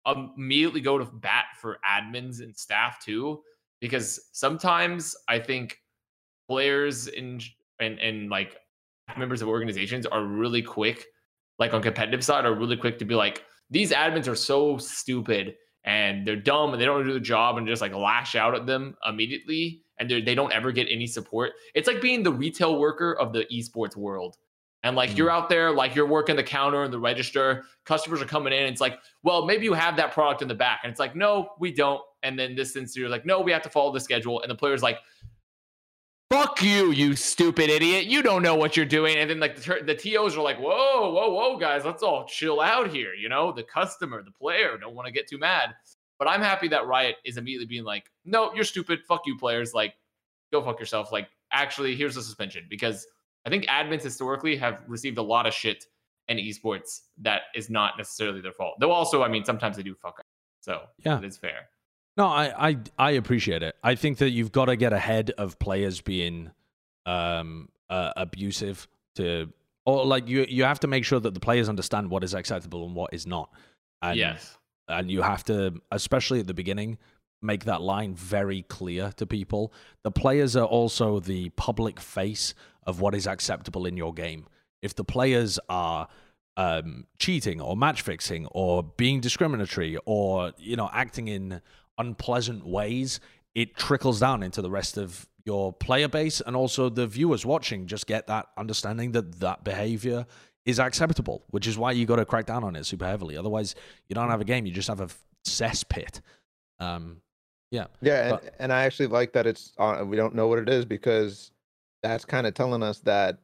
[0.06, 3.43] immediately go to bat for admins and staff too,
[3.81, 5.77] because sometimes I think
[6.48, 7.43] players and
[7.81, 8.56] and and like
[9.19, 11.05] members of organizations are really quick,
[11.59, 15.56] like on competitive side, are really quick to be like, these admins are so stupid
[15.85, 18.66] and they're dumb and they don't do the job and just like lash out at
[18.66, 21.53] them immediately and they don't ever get any support.
[21.75, 24.37] It's like being the retail worker of the esports world.
[24.83, 25.35] And like you're mm.
[25.35, 28.61] out there, like you're working the counter and the register, customers are coming in.
[28.61, 30.81] And it's like, well, maybe you have that product in the back.
[30.85, 32.03] And it's like, no, we don't.
[32.23, 34.43] And then this instance, you're like, no, we have to follow the schedule.
[34.43, 34.99] And the player's like,
[36.31, 38.07] fuck you, you stupid idiot.
[38.07, 39.16] You don't know what you're doing.
[39.16, 42.61] And then like the, the TOs are like, whoa, whoa, whoa, guys, let's all chill
[42.61, 43.15] out here.
[43.15, 45.71] You know, the customer, the player don't want to get too mad.
[46.19, 49.01] But I'm happy that Riot is immediately being like, no, you're stupid.
[49.07, 49.74] Fuck you, players.
[49.74, 49.95] Like,
[50.53, 51.11] go fuck yourself.
[51.12, 53.07] Like, actually, here's a suspension because
[53.47, 55.85] I think admins historically have received a lot of shit
[56.28, 58.77] in esports that is not necessarily their fault.
[58.81, 60.27] Though also, I mean, sometimes they do fuck up.
[60.61, 61.19] So Yeah.
[61.19, 61.69] it is fair.
[62.16, 63.74] No, I, I I appreciate it.
[63.82, 66.53] I think that you've got to get ahead of players being
[67.07, 68.86] um uh, abusive
[69.16, 69.53] to
[69.85, 72.86] or like you you have to make sure that the players understand what is acceptable
[72.86, 73.51] and what is not.
[74.01, 74.57] And, yes.
[74.89, 76.98] And you have to especially at the beginning
[77.43, 79.73] make that line very clear to people.
[80.02, 82.55] The players are also the public face
[82.86, 84.47] of what is acceptable in your game.
[84.82, 86.09] If the players are
[86.56, 91.61] um, cheating or match fixing or being discriminatory or you know acting in
[91.98, 93.20] unpleasant ways,
[93.55, 97.86] it trickles down into the rest of your player base and also the viewers watching
[97.86, 100.24] just get that understanding that that behavior
[100.66, 103.36] is acceptable, which is why you got to crack down on it super heavily.
[103.36, 103.74] Otherwise,
[104.09, 105.09] you don't have a game; you just have a
[105.47, 106.20] cesspit.
[106.81, 107.19] Um,
[107.70, 110.59] yeah, Yeah, and, But- and I actually like that it's uh, we don't know what
[110.59, 111.51] it is because
[112.03, 113.39] that's kind of telling us that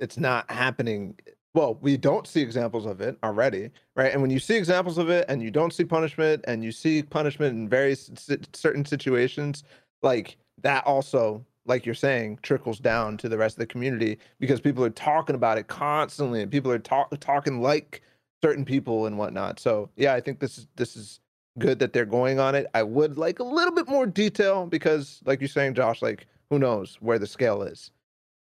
[0.00, 1.18] it's not happening.
[1.54, 4.12] Well, we don't see examples of it already, right?
[4.12, 7.02] And when you see examples of it and you don't see punishment and you see
[7.02, 8.10] punishment in various
[8.52, 9.64] certain situations,
[10.02, 14.60] like that also, like you're saying, trickles down to the rest of the community because
[14.60, 18.02] people are talking about it constantly and people are talk- talking like
[18.42, 19.58] certain people and whatnot.
[19.60, 21.20] So yeah, I think this is this is
[21.58, 22.66] good that they're going on it.
[22.74, 26.58] I would like a little bit more detail because, like you're saying, Josh, like who
[26.58, 27.90] knows where the scale is,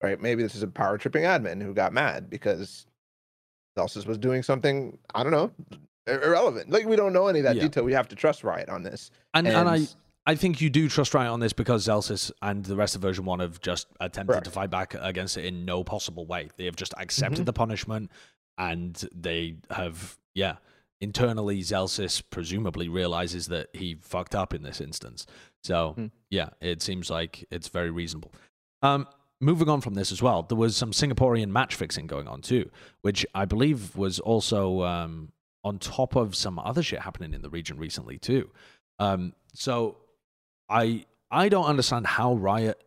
[0.01, 0.19] right?
[0.21, 2.85] Maybe this is a power tripping admin who got mad because
[3.77, 5.51] Zellsis was doing something I don't know
[6.05, 6.69] irrelevant.
[6.69, 7.63] Like we don't know any of that Yeah.
[7.63, 7.83] detail.
[7.83, 9.09] We have to trust Riot on this.
[9.33, 9.87] And, and, And- I
[10.35, 13.39] think you do trust Riot on this because Zellsis and the rest of version one
[13.39, 14.45] have just attempted Correct.
[14.45, 16.49] to fight back against it in no possible way.
[16.57, 18.09] They have just accepted the punishment
[18.57, 20.55] and they have, yeah,
[21.01, 25.25] internally Zellsis presumably realizes that he fucked up in this instance.
[25.63, 26.05] So, Hmm.
[26.29, 28.31] yeah, it seems like it's very reasonable.
[28.81, 29.07] Um,
[29.41, 32.69] moving on from this as well, there was some Singaporean match fixing going on too,
[33.01, 35.33] which I believe was also um,
[35.65, 38.49] on top of some other shit happening in the region recently too.
[38.99, 39.97] Um, so
[40.73, 42.83] I I don't understand how Riot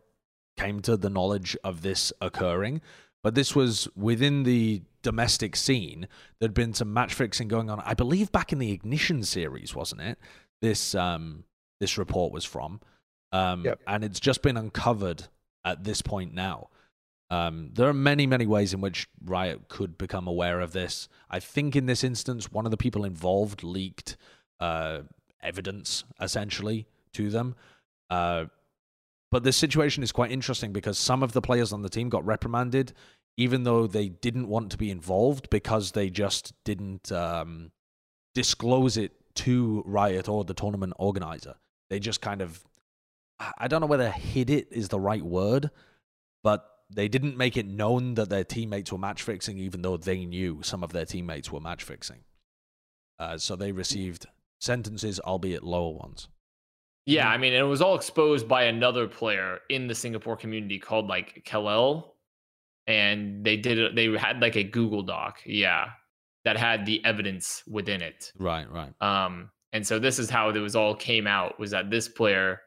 [0.57, 2.81] came to the knowledge of this occurring,
[3.23, 6.07] but this was within the domestic scene.
[6.39, 7.79] There'd been some match fixing going on.
[7.85, 10.17] I believe back in the Ignition series, wasn't it?
[10.61, 11.43] This um
[11.79, 12.81] this report was from,
[13.31, 13.81] um, Yep.
[13.87, 15.27] and it's just been uncovered
[15.63, 16.69] at this point now.
[17.29, 21.07] Um, there are many, many ways in which Riot could become aware of this.
[21.29, 24.17] I think in this instance, one of the people involved leaked
[24.59, 25.01] uh,
[25.43, 27.55] evidence essentially to them.
[28.09, 28.45] Uh,
[29.31, 32.25] but this situation is quite interesting because some of the players on the team got
[32.25, 32.93] reprimanded,
[33.35, 37.71] even though they didn't want to be involved because they just didn't um,
[38.33, 41.55] disclose it to Riot or the tournament organizer.
[41.89, 42.63] They just kind of,
[43.57, 45.69] I don't know whether hid it is the right word,
[46.43, 50.25] but they didn't make it known that their teammates were match fixing, even though they
[50.25, 52.23] knew some of their teammates were match fixing.
[53.19, 54.25] Uh, so they received
[54.59, 56.29] sentences, albeit lower ones.
[57.07, 61.07] Yeah, I mean, it was all exposed by another player in the Singapore community called
[61.07, 62.11] like Kalel,
[62.85, 63.95] and they did it.
[63.95, 65.85] They had like a Google Doc, yeah,
[66.43, 68.33] that had the evidence within it.
[68.37, 68.93] Right, right.
[68.99, 72.61] Um, and so this is how it was all came out was that this player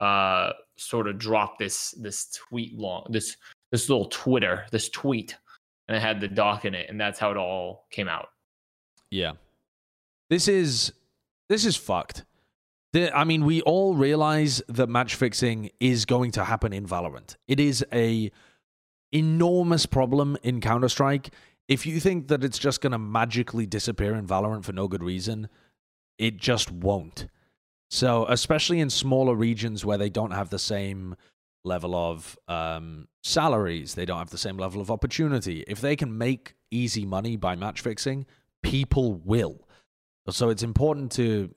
[0.00, 3.36] uh sort of dropped this this tweet long this
[3.70, 5.36] this little Twitter, this tweet,
[5.88, 8.28] and it had the doc in it, and that's how it all came out.
[9.10, 9.32] Yeah.
[10.30, 10.92] This is
[11.50, 12.24] this is fucked.
[12.92, 17.36] The, I mean, we all realize that match fixing is going to happen in Valorant.
[17.46, 18.30] It is a
[19.12, 21.30] enormous problem in Counter Strike.
[21.66, 25.02] If you think that it's just going to magically disappear in Valorant for no good
[25.02, 25.48] reason,
[26.16, 27.26] it just won't.
[27.90, 31.14] So, especially in smaller regions where they don't have the same
[31.64, 35.64] level of um, salaries, they don't have the same level of opportunity.
[35.66, 38.26] If they can make easy money by match fixing,
[38.62, 39.66] people will.
[40.30, 41.54] So, it's important to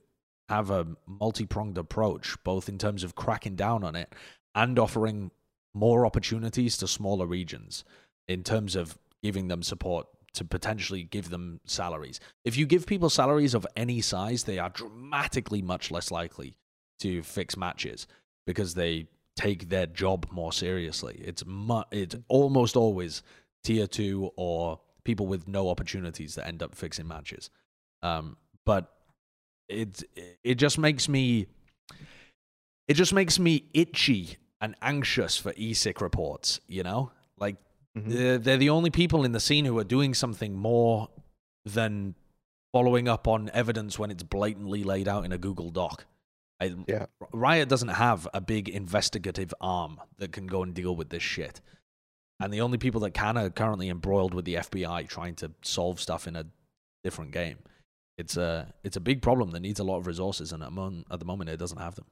[0.51, 4.13] have a multi pronged approach, both in terms of cracking down on it
[4.53, 5.31] and offering
[5.73, 7.85] more opportunities to smaller regions
[8.27, 12.19] in terms of giving them support to potentially give them salaries.
[12.43, 16.57] If you give people salaries of any size, they are dramatically much less likely
[16.99, 18.05] to fix matches
[18.45, 19.07] because they
[19.37, 21.21] take their job more seriously.
[21.23, 23.23] It's mu- it's almost always
[23.63, 27.49] tier 2 or people with no opportunities that end up fixing matches.
[28.03, 28.91] Um, but
[29.71, 30.03] it
[30.43, 31.47] it just makes me
[32.87, 37.11] it just makes me itchy and anxious for ESIC reports, you know?
[37.37, 37.55] Like
[37.97, 38.09] mm-hmm.
[38.09, 41.09] they're, they're the only people in the scene who are doing something more
[41.65, 42.15] than
[42.73, 46.05] following up on evidence when it's blatantly laid out in a Google Doc.
[46.61, 47.07] I, Yeah.
[47.33, 51.59] Riot doesn't have a big investigative arm that can go and deal with this shit.
[52.39, 55.99] And the only people that can are currently embroiled with the FBI trying to solve
[55.99, 56.45] stuff in a
[57.03, 57.59] different game.
[58.21, 61.25] It's a it's a big problem that needs a lot of resources, and at, the
[61.25, 62.05] moment it doesn't have them.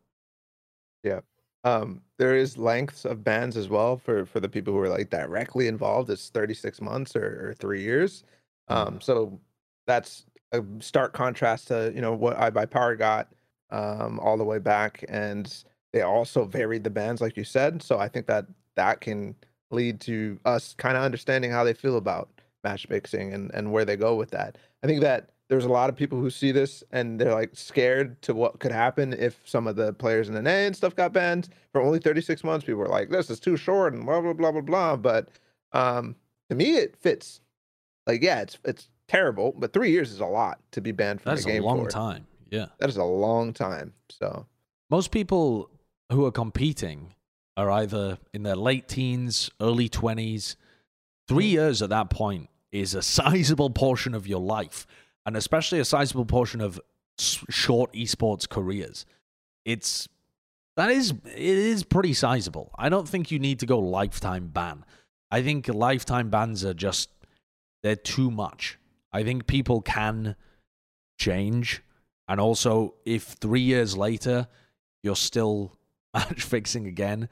[1.04, 1.20] Yeah,
[1.64, 5.12] um, there is lengths of bans as well for for the people who are like
[5.12, 6.10] directly involved.
[6.10, 8.24] It's 36 months or, or three years.
[8.70, 9.40] Um, so
[9.86, 13.32] that's a stark contrast to you know what iBUYPOWER got
[13.70, 15.64] um, all the way back, and
[15.94, 17.84] they also varied the bans like you said.
[17.84, 19.36] So I think that that can
[19.70, 22.30] lead to us kind of understanding how they feel about
[22.64, 24.58] match fixing and and where they go with that.
[24.84, 28.22] I think that there's a lot of people who see this and they're like scared
[28.22, 31.12] to what could happen if some of the players in the NA and stuff got
[31.12, 32.66] banned for only 36 months.
[32.66, 34.96] People were like, this is too short and blah blah blah blah blah.
[34.96, 35.30] But
[35.74, 36.16] um
[36.50, 37.42] to me it fits.
[38.08, 41.32] Like, yeah, it's it's terrible, but three years is a lot to be banned from
[41.32, 41.92] That's the a game That's a long for.
[41.92, 42.28] time.
[42.52, 42.66] Yeah.
[42.80, 43.94] That is a long time.
[44.10, 44.46] So
[44.90, 45.70] Most people
[46.12, 47.14] who are competing
[47.58, 50.56] are either in their late teens, early 20s.
[51.28, 54.88] Three years at that point is a sizable portion of your life,
[55.30, 56.82] and especially a sizable portion of
[57.20, 59.06] short esports careers.
[59.64, 60.10] It's
[60.76, 62.72] that is it is pretty sizable.
[62.80, 64.84] I don't think you need to go lifetime ban.
[65.30, 67.12] I think lifetime bans are just
[67.84, 68.80] they're too much.
[69.14, 70.36] I think people can
[71.20, 71.84] change.
[72.28, 74.48] And also, if three years later
[75.04, 75.78] you're still
[76.16, 77.30] match fixing again,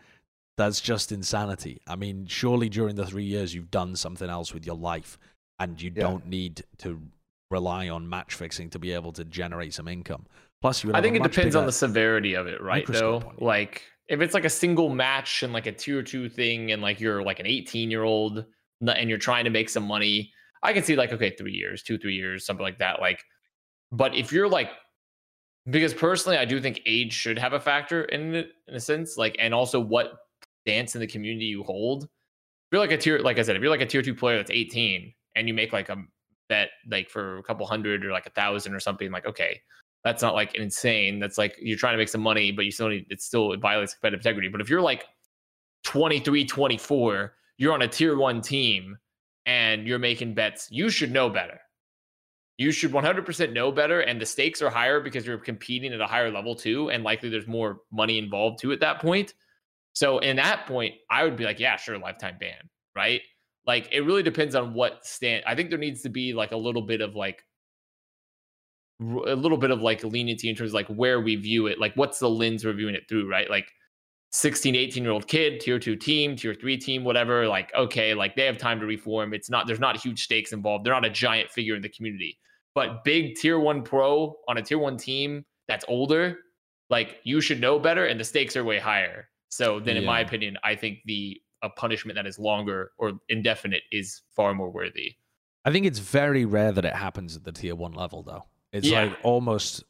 [0.56, 1.82] that's just insanity.
[1.88, 5.18] I mean, surely during the three years you've done something else with your life,
[5.58, 6.04] and you Yeah.
[6.04, 7.02] don't need to
[7.50, 10.26] rely on match fixing to be able to generate some income.
[10.62, 12.86] Plus, you would I think it depends on the severity of it, right?
[12.88, 16.82] Though, like if it's like a single match and like a tier two thing, and
[16.82, 18.46] like you're like an 18 year old
[18.82, 20.32] and you're trying to make some money,
[20.64, 23.00] I can see like okay, three years, two, three years, something like that.
[23.00, 23.24] Like,
[23.92, 24.70] but if you're like,
[25.70, 29.18] because personally, I do think age should have a factor in it in a sense,
[29.18, 30.14] like, and also what
[30.66, 32.04] stance in the community you hold.
[32.04, 32.10] If
[32.72, 34.52] you're like a tier, like I said, if you're like a tier two player that's
[34.52, 35.98] 18 and you make like a
[36.50, 39.62] bet like for a couple hundred or like a thousand or something, like okay,
[40.04, 41.20] that's not like insane.
[41.20, 43.60] That's like you're trying to make some money, but you still need it still it
[43.60, 44.50] violates competitive integrity.
[44.50, 45.06] But if you're like
[45.84, 48.98] 23, 24, you're on a tier one team
[49.46, 51.60] and you're making bets, you should know better.
[52.58, 54.02] You should 100% know better.
[54.02, 56.90] And the stakes are higher because you're competing at a higher level too.
[56.90, 59.34] And likely there's more money involved too at that point.
[59.94, 63.22] So in that point, I would be like, yeah, sure, lifetime ban, right?
[63.68, 65.44] Like it really depends on what stand.
[65.46, 67.44] I think there needs to be like a little bit of like
[69.02, 71.94] a little bit of like leniency in terms of like where we view it like
[71.96, 73.50] what's the lens we're viewing it through right?
[73.50, 73.68] Like
[74.32, 78.36] 16 18 year old kid tier 2 team tier 3 team whatever like okay like
[78.36, 79.34] they have time to reform.
[79.34, 80.86] It's not there's not huge stakes involved.
[80.86, 82.40] They're not a giant figure in the community.
[82.74, 86.38] But big tier 1 pro on a tier 1 team that's older
[86.90, 89.28] like you should know better and the stakes are way higher.
[89.50, 93.84] So then in my opinion i think the a punishment that is longer or indefinite
[93.92, 95.16] is far more worthy
[95.66, 98.44] I think it's very rare that it happens at the tier one level, though.
[98.72, 99.04] It's Yeah.
[99.06, 99.84] like almost,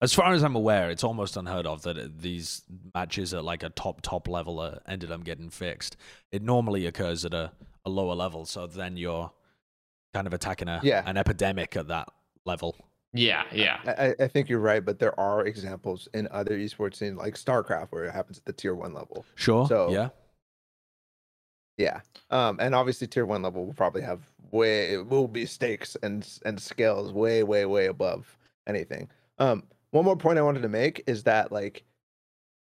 [0.00, 2.62] as far as I'm aware, it's almost unheard of that it- these
[2.94, 5.96] matches at like a top top level uh, ended up getting fixed.
[6.30, 7.50] It normally occurs at a,
[7.84, 9.32] a lower level, so then you're
[10.14, 11.02] kind of attacking a Yeah.
[11.04, 12.08] an epidemic at that
[12.44, 12.76] level.
[13.12, 16.96] yeah yeah I, I- I think you're right, but there are examples in other esports
[16.96, 19.24] scenes like StarCraft where it happens at the tier one level.
[19.34, 19.66] Sure.
[19.66, 20.10] So- yeah.
[21.76, 22.00] Yeah.
[22.30, 24.20] Um, and obviously tier one level will probably have
[24.52, 29.08] way it will be stakes and and scales way, way, way above anything.
[29.38, 31.84] Um, one more point I wanted to make is that like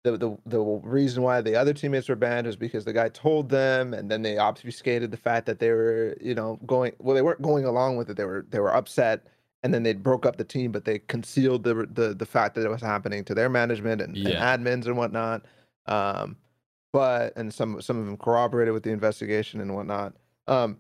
[0.04, 3.48] the the the reason why the other teammates were banned was because the guy told
[3.48, 7.22] them and then they obfuscated the fact that they were, you know, going well, they
[7.22, 8.16] weren't going along with it.
[8.16, 9.26] They were they were upset
[9.62, 12.64] and then they broke up the team, but they concealed the the the fact that
[12.64, 14.54] it was happening to their management and, Yeah.
[14.54, 15.44] and admins and whatnot.
[15.86, 16.36] Um,
[16.92, 20.14] but and some some of them corroborated with the investigation and whatnot.
[20.46, 20.78] Um,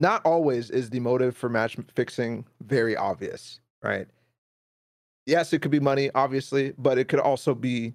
[0.00, 4.06] not always is the motive for match fixing very obvious, right?
[5.26, 7.94] Yes, it could be money, obviously, but it could also be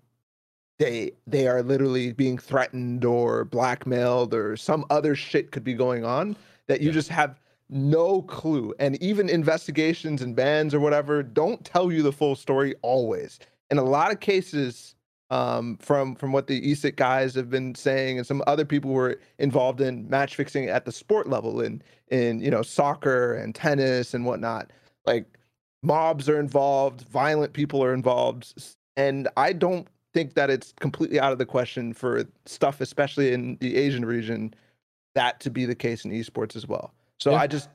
[0.78, 6.06] they they are literally being threatened or blackmailed or some other shit could be going
[6.06, 6.36] on
[6.68, 6.94] that you Yeah.
[6.94, 7.40] just have
[7.70, 8.74] no clue.
[8.80, 13.40] And even investigations and bans or whatever don't tell you the full story always.
[13.72, 14.95] In a lot of cases,
[15.30, 18.96] um, from from what the ESIC guys have been saying, and some other people who
[18.96, 23.56] were involved in match fixing at the sport level, in in you know soccer and
[23.56, 24.72] tennis and whatnot,
[25.06, 25.26] like
[25.84, 28.54] mobs are involved, violent people are involved,
[28.96, 33.58] and I don't think that it's completely out of the question for stuff, especially in
[33.60, 34.54] the Asian region,
[35.14, 36.94] that to be the case in esports as well.
[37.20, 37.42] So Yeah.
[37.42, 37.70] I just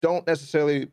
[0.00, 0.88] don't necessarily.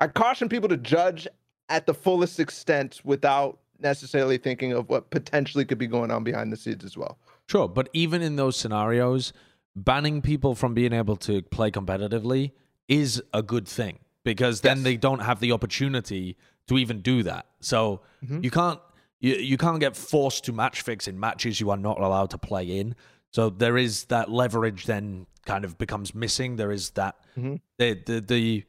[0.00, 1.28] I caution people to judge
[1.68, 6.52] at the fullest extent without necessarily thinking of what potentially could be going on behind
[6.52, 7.18] the scenes as well.
[7.48, 9.32] Sure, but even in those scenarios,
[9.76, 12.52] banning people from being able to play competitively
[12.88, 14.84] is a good thing because then Yes.
[14.84, 16.36] they don't have the opportunity
[16.66, 17.46] to even do that.
[17.60, 18.44] So Mhm.
[18.44, 18.80] you can't
[19.22, 22.38] you, you can't get forced to match fix in matches you are not allowed to
[22.38, 22.96] play in.
[23.32, 26.56] So there is that leverage then kind of becomes missing.
[26.56, 27.60] There is that Mhm.
[27.78, 28.64] the, the the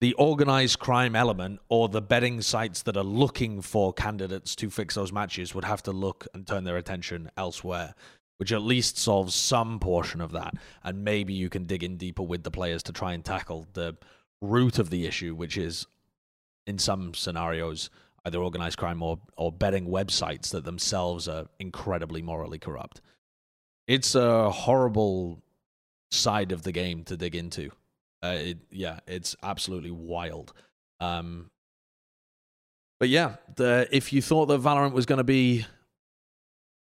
[0.00, 4.94] the organized crime element or the betting sites that are looking for candidates to fix
[4.94, 7.94] those matches would have to look and turn their attention elsewhere,
[8.38, 10.54] which at least solves some portion of that.
[10.82, 13.96] And maybe you can dig in deeper with the players to try and tackle the
[14.42, 15.86] root of the issue, which is
[16.66, 17.90] in some scenarios
[18.24, 23.00] either organized crime or, or betting websites that themselves are incredibly morally corrupt.
[23.86, 25.42] It's a horrible
[26.10, 27.70] side of the game to dig into.
[28.24, 30.54] Uh, it, yeah, it's absolutely wild.
[30.98, 31.50] Um,
[32.98, 35.66] but yeah, the, if you thought that Valorant was going to be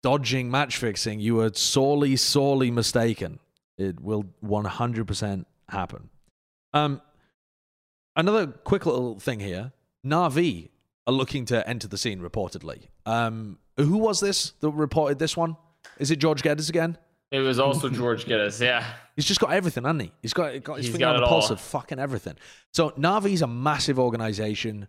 [0.01, 3.39] dodging match fixing, you were sorely, sorely mistaken.
[3.77, 6.09] It will 100% happen.
[6.73, 7.01] Um,
[8.15, 9.73] another quick little thing here
[10.05, 10.69] Navi
[11.05, 12.87] are looking to enter the scene reportedly.
[13.05, 15.57] Um, who was this that reported this one?
[15.99, 16.97] Is it George Geddes again?
[17.31, 18.61] It was also George Geddes.
[18.61, 18.85] Yeah.
[19.15, 20.11] He's just got everything, hasn't he?
[20.21, 21.53] He's got, got his He's finger got on the it pulse all.
[21.53, 22.35] of fucking everything.
[22.73, 24.87] So Navi's a massive organization.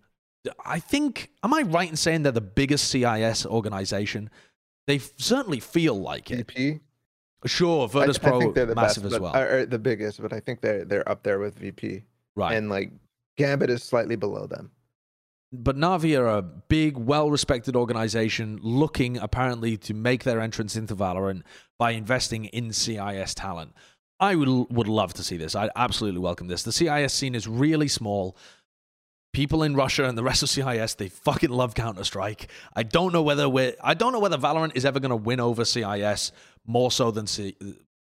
[0.64, 4.30] I think, am I right in saying they're the biggest CIS organization?
[4.86, 6.36] They certainly feel like it.
[6.52, 6.80] VP.
[7.46, 9.36] Sure, I, Virtus I Pro think they're the massive best, as but, well.
[9.42, 12.02] or, or the biggest, but I think they're they're up there with VP.
[12.34, 12.54] right.
[12.56, 12.90] And like
[13.36, 14.70] Gambit is slightly below them.
[15.62, 20.94] But Navi are a big, well respected organization looking apparently to make their entrance into
[20.96, 21.42] Valorant
[21.78, 23.72] by investing in CIS talent.
[24.18, 25.54] I would, would love to see this.
[25.54, 26.62] I absolutely welcome this.
[26.62, 28.36] The CIS scene is really small.
[29.32, 32.48] People in Russia and the rest of CIS, they fucking love Counter Strike.
[32.74, 35.40] I don't know whether we're, I don't know whether Valorant is ever going to win
[35.40, 36.32] over CIS
[36.66, 37.54] more so than C,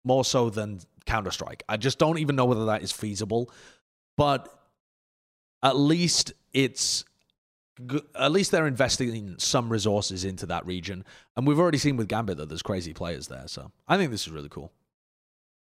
[0.04, 1.64] more so than Counter Strike.
[1.70, 3.52] I just don't even know whether that is feasible.
[4.18, 4.54] But
[5.64, 7.06] at least it's
[8.16, 11.06] at least they're investing some resources into that region.
[11.36, 13.48] And we've already seen with Gambit that there's crazy players there.
[13.48, 14.72] So I think this is really cool.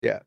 [0.01, 0.19] Yeah.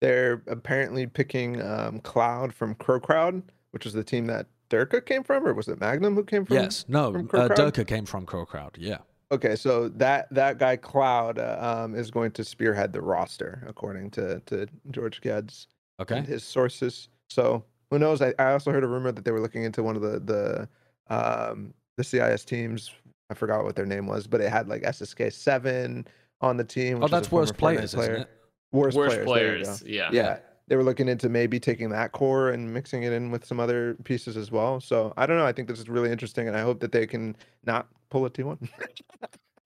[0.00, 5.22] They're apparently picking um, Cloud from Crow Crowd, which is the team that Durka came
[5.22, 6.56] from, or was it Magnum who came from?
[6.56, 8.76] yes, no, from uh, Durka came from Crow Crowd.
[8.78, 8.98] Yeah.
[9.32, 14.10] Okay, so that that guy Cloud uh, um, is going to spearhead the roster, according
[14.12, 15.66] to to George Geddes
[16.00, 16.18] Okay.
[16.18, 17.08] and his sources.
[17.30, 18.22] So who knows?
[18.22, 20.68] I, I also heard a rumor that they were looking into one of the the
[21.08, 22.90] um, the CIS teams.
[23.30, 26.06] I forgot what their name was, but it had like SSK seven
[26.40, 26.96] on the team.
[26.96, 28.10] Oh, which is that's worst players, player.
[28.12, 28.30] isn't it?
[28.72, 29.26] Worst, Worst players.
[29.26, 29.82] players.
[29.86, 30.10] Yeah.
[30.12, 30.38] Yeah.
[30.68, 33.94] They were looking into maybe taking that core and mixing it in with some other
[34.04, 34.80] pieces as well.
[34.80, 35.46] So I don't know.
[35.46, 38.30] I think this is really interesting, and I hope that they can not pull a
[38.30, 38.68] T1.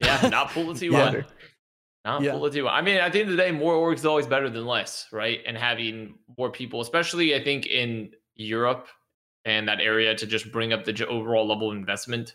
[0.00, 0.28] Yeah.
[0.30, 0.90] Not pull the T1.
[0.92, 1.22] Yeah.
[2.04, 2.32] Not Yeah.
[2.32, 2.70] pull the T1.
[2.70, 5.06] I mean, at the end of the day, more orgs is always better than less,
[5.12, 5.40] right?
[5.46, 8.86] And having more people, especially I think in Europe
[9.44, 12.34] and that area, to just bring up the overall level of investment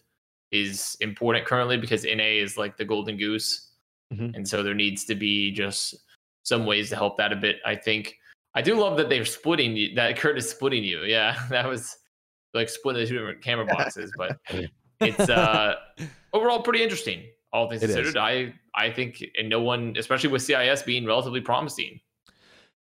[0.52, 3.72] is important currently because NA is like the golden goose.
[4.14, 4.36] Mhm.
[4.36, 5.96] And so there needs to be just
[6.44, 7.58] some ways to help that a bit.
[7.66, 8.18] I think
[8.54, 11.02] I do love that they're splitting you, that Kurt is splitting you.
[11.06, 11.98] Yeah, that was
[12.54, 14.38] like splitting the two different camera boxes, but
[15.02, 15.76] it's uh
[16.34, 17.24] overall pretty interesting.
[17.52, 17.96] All things It is.
[17.96, 22.00] considered, I I think and no one, especially with CIS being relatively promising.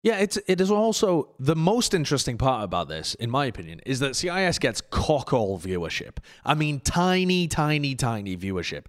[0.04, 4.00] Yeah, it's it is also the most interesting part about this, in my opinion, is
[4.00, 6.18] that CIS gets cock all viewership.
[6.44, 8.84] I mean, tiny, tiny, tiny viewership.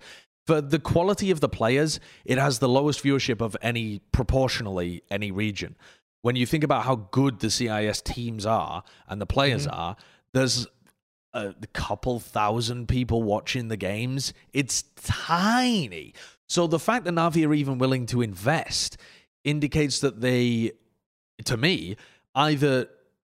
[0.46, 5.32] For the quality of the players, it has the lowest viewership of any proportionally any
[5.32, 5.78] region.
[6.22, 9.80] When you think about how good the CIS teams are and the players mm-hmm.
[9.80, 9.96] are,
[10.34, 10.68] there's
[11.34, 14.34] a couple thousand people watching the games.
[14.52, 16.14] It's tiny.
[16.48, 18.98] So the fact that Navi are even willing to invest
[19.46, 20.74] indicates that they
[21.44, 21.98] to me,
[22.34, 22.88] either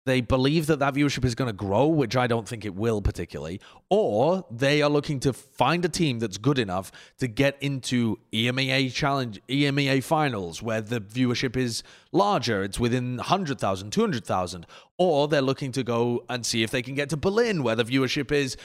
[0.06, 3.02] they believe that that viewership is going to grow, which I don't think it will
[3.02, 8.18] particularly, or they are looking to find a team that's good enough to get into
[8.32, 12.62] EMEA challenge, EMEA finals, where the viewership is larger.
[12.62, 14.66] It's within 100,000, 200,000.
[14.96, 17.84] Or they're looking to go and see if they can get to Berlin, where the
[17.84, 18.56] viewership is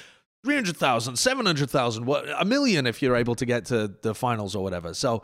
[0.45, 4.93] 300,000, 700,000, a million if you're able to get to the finals or whatever.
[4.93, 5.21] So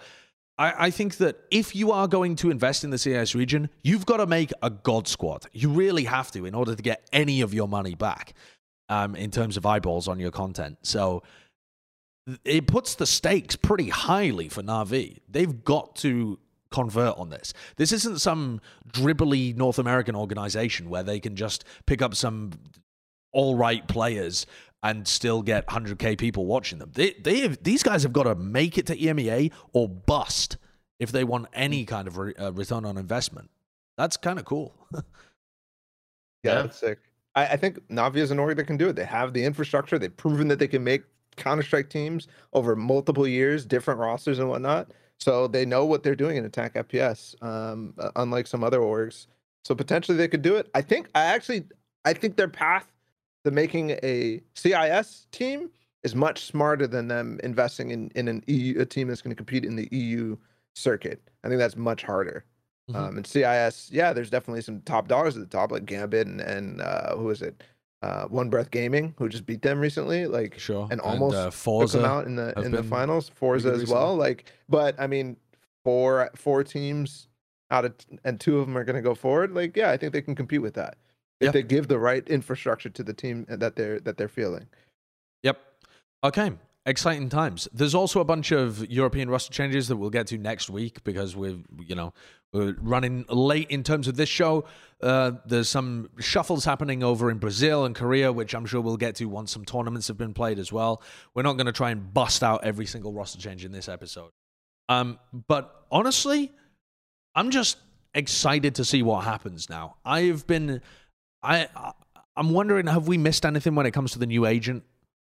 [0.61, 4.05] I, I think that if you are going to invest in the CIS region, you've
[4.05, 5.47] got to make a God squad.
[5.53, 8.33] You really have to in order to get any of your money back
[8.87, 10.77] um, in terms of eyeballs on your content.
[10.83, 11.23] So
[12.45, 15.17] it puts the stakes pretty highly for Navi.
[15.27, 16.37] They've got to
[16.69, 17.53] convert on this.
[17.77, 18.61] This isn't some
[18.93, 22.51] dribbly North American organization where they can just pick up some
[23.33, 24.45] all right players
[24.83, 26.91] and still get 100k people watching them.
[26.93, 30.57] They, they have, these guys have got to make it to EMEA or bust
[30.99, 33.49] if they want any kind of re, uh, return on investment.
[33.97, 34.73] That's kind of cool.
[36.43, 36.61] Yeah, Yeah.
[36.63, 36.99] that's sick.
[37.35, 38.95] I, I think Navi is an org that can do it.
[38.95, 39.99] They have the infrastructure.
[39.99, 41.03] They've proven that they can make
[41.37, 44.91] Counter Strike teams over multiple years, different rosters and whatnot.
[45.19, 49.27] So they know what they're doing in attack FPS, um, unlike some other orgs.
[49.63, 50.67] So potentially they could do it.
[50.73, 51.65] I think I actually
[52.03, 52.91] I think their path
[53.43, 55.69] to making a CIS team
[56.03, 59.35] is much smarter than them investing in in an EU a team that's going to
[59.35, 60.35] compete in the EU
[60.75, 61.21] circuit.
[61.43, 62.45] I think that's much harder.
[62.89, 62.95] Mhm.
[62.95, 66.41] Um, and CIS, yeah, there's definitely some top dollars at the top, like Gambit and,
[66.41, 67.63] and uh, who is it?
[68.01, 70.87] Uh, One Breath Gaming, who just beat them recently, like Sure.
[70.89, 73.29] and almost uh, took them out in the in the finals.
[73.29, 75.37] forZe as well, like, but I mean,
[75.83, 77.27] four four teams
[77.69, 79.51] out of and two of them are going to go forward.
[79.53, 80.97] Like, yeah, I think they can compete with that
[81.41, 81.51] if Yeah.
[81.51, 84.67] they give the right infrastructure to the team that they're that they're feeling.
[85.43, 85.59] Yep.
[86.23, 86.51] Okay.
[86.85, 87.67] Exciting times.
[87.73, 91.35] There's also a bunch of European roster changes that we'll get to next week because
[91.35, 92.11] we're, you know,
[92.53, 94.65] we're running late in terms of this show.
[94.99, 99.13] Uh, there's some shuffles happening over in Brazil and Korea, which I'm sure we'll get
[99.17, 101.03] to once some tournaments have been played as well.
[101.35, 104.31] We're not going to try and bust out every single roster change in this episode.
[104.89, 106.51] Um, but honestly,
[107.35, 107.77] I'm just
[108.15, 109.97] excited to see what happens now.
[110.03, 110.81] I've been,
[111.43, 111.91] I, I
[112.37, 114.83] I'm wondering, have we missed anything when it comes to the new agent?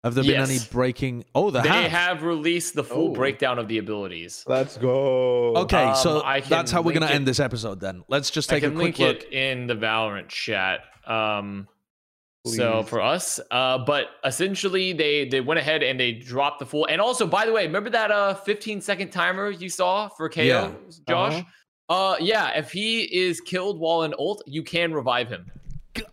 [0.04, 1.24] Have there been any breaking?
[1.34, 1.90] Oh, there They have.
[1.90, 3.12] have released the full Oh.
[3.12, 4.44] breakdown of the abilities.
[4.46, 5.54] Let's go.
[5.56, 7.80] Okay, Um, so I can that's how we're gonna it- end this episode.
[7.80, 9.22] Then let's just I take a quick link look.
[9.24, 10.80] it in the Valorant chat.
[11.06, 11.68] Um,
[12.46, 16.86] so for us, uh, but essentially they they went ahead and they dropped the full.
[16.86, 20.46] And also, by the way, remember that uh 15 second timer you saw for KAY/O,
[20.46, 20.72] Yeah.
[21.06, 21.44] Josh?
[21.90, 25.50] uh yeah, if he is killed while in ult, you can revive him.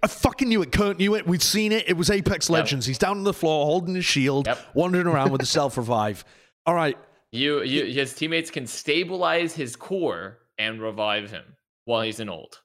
[0.01, 0.71] I fucking knew it.
[0.71, 1.27] Kurt knew it.
[1.27, 1.87] We'd seen it.
[1.87, 2.85] It was Apex Legends.
[2.85, 4.59] He's down on the floor holding his shield, Yep.
[4.73, 6.25] wandering around with a self revive.
[6.65, 6.97] All right.
[7.31, 11.43] You, you his teammates can stabilize his core and revive him
[11.85, 12.61] while he's in old.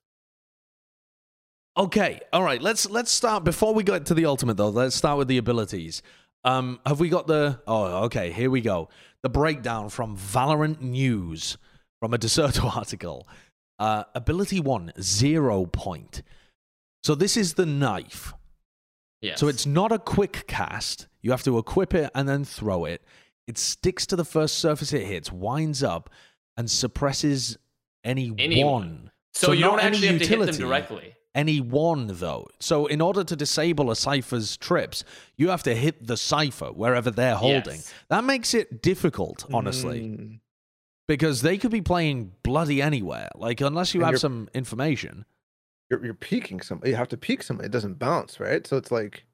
[1.77, 2.21] Okay.
[2.33, 2.61] All right.
[2.61, 4.69] Let's let's start before we get to the ultimate though.
[4.69, 6.03] Let's start with the abilities.
[6.45, 7.61] Um, have we got the?
[7.67, 8.31] Oh, okay.
[8.33, 8.89] Here we go.
[9.23, 11.57] The breakdown from Valorant News
[12.01, 13.27] from a Dexerto article.
[13.79, 16.23] Uh, ability one, zero point.
[17.03, 18.33] So this is the knife.
[19.21, 19.39] Yes.
[19.41, 21.07] So it's not a quick cast.
[21.21, 23.03] You have to equip it and then throw it.
[23.47, 26.11] It sticks to the first surface it hits, winds up,
[26.57, 27.57] and suppresses
[28.05, 28.73] any Anyone.
[28.73, 29.11] one.
[29.33, 31.15] so, you don't any actually have to hit utility, them directly.
[31.35, 32.47] Any one, though.
[32.61, 35.03] So in order to disable a Cypher's trips,
[35.37, 37.77] you have to hit the cipher wherever they're holding.
[37.77, 37.95] Yes.
[38.11, 40.41] That makes it difficult, honestly, Mm.
[41.09, 43.31] because they could be playing bloody anywhere.
[43.35, 45.25] Like, unless you And have some information.
[45.93, 46.91] You're, you're peeking somebody.
[46.93, 47.67] You have to peek somebody.
[47.67, 48.67] It doesn't bounce, right?
[48.67, 49.27] So it's like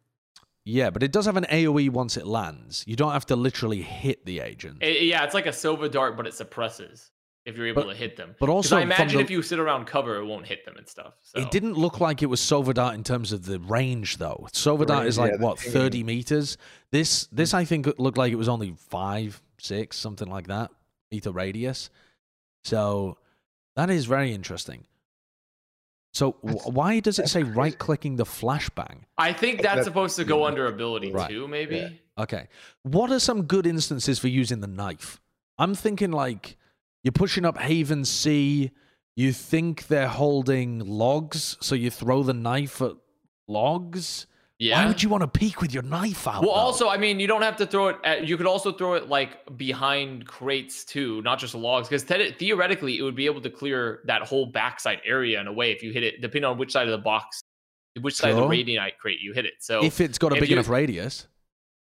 [0.65, 2.83] Yeah, but it does have an AoE once it lands.
[2.85, 4.79] You don't have to literally hit the agent.
[4.83, 7.13] It- yeah, it's like a Sova dart, but it suppresses
[7.47, 8.35] if you're able But- to hit them.
[8.41, 10.89] But also I imagine the- if you sit around cover, it won't hit them and
[10.89, 11.15] stuff.
[11.23, 11.39] So.
[11.39, 14.49] It didn't look like it was Sova dart in terms of the range, though.
[14.53, 16.59] Sovadart dart is like yeah, what thirty meters.
[16.91, 17.59] This this hmm.
[17.59, 20.73] I think looked like it was only five, six, something like that
[21.13, 21.89] meter radius.
[22.65, 23.17] So
[23.77, 24.87] that is very interesting.
[26.13, 29.03] So That's- why does it say right clicking the flashbang?
[29.19, 31.29] I think that's That- supposed to go under ability Right.
[31.31, 31.77] too, maybe.
[31.77, 31.89] Yeah.
[32.23, 32.49] Okay,
[32.83, 35.21] what are some good instances for using the knife?
[35.59, 36.57] I'm thinking like
[37.05, 38.71] you're pushing up Haven C.
[39.15, 42.93] You think they're holding logs, so you throw the knife at
[43.47, 44.27] logs.
[44.59, 44.83] Yeah.
[44.83, 46.43] Why would you want to peek with your knife out?
[46.43, 46.59] Well, though?
[46.61, 48.27] also, I mean, you don't have to throw it at.
[48.27, 53.03] You could also throw it like behind crates too, not just logs, because theoretically, it
[53.03, 56.03] would be able to clear that whole backside area in a way if you hit
[56.03, 57.41] it, depending on which side of the box,
[58.01, 58.91] which side of the Sure.
[59.01, 59.55] crate you hit it.
[59.61, 61.29] So if it's got a big you- enough radius.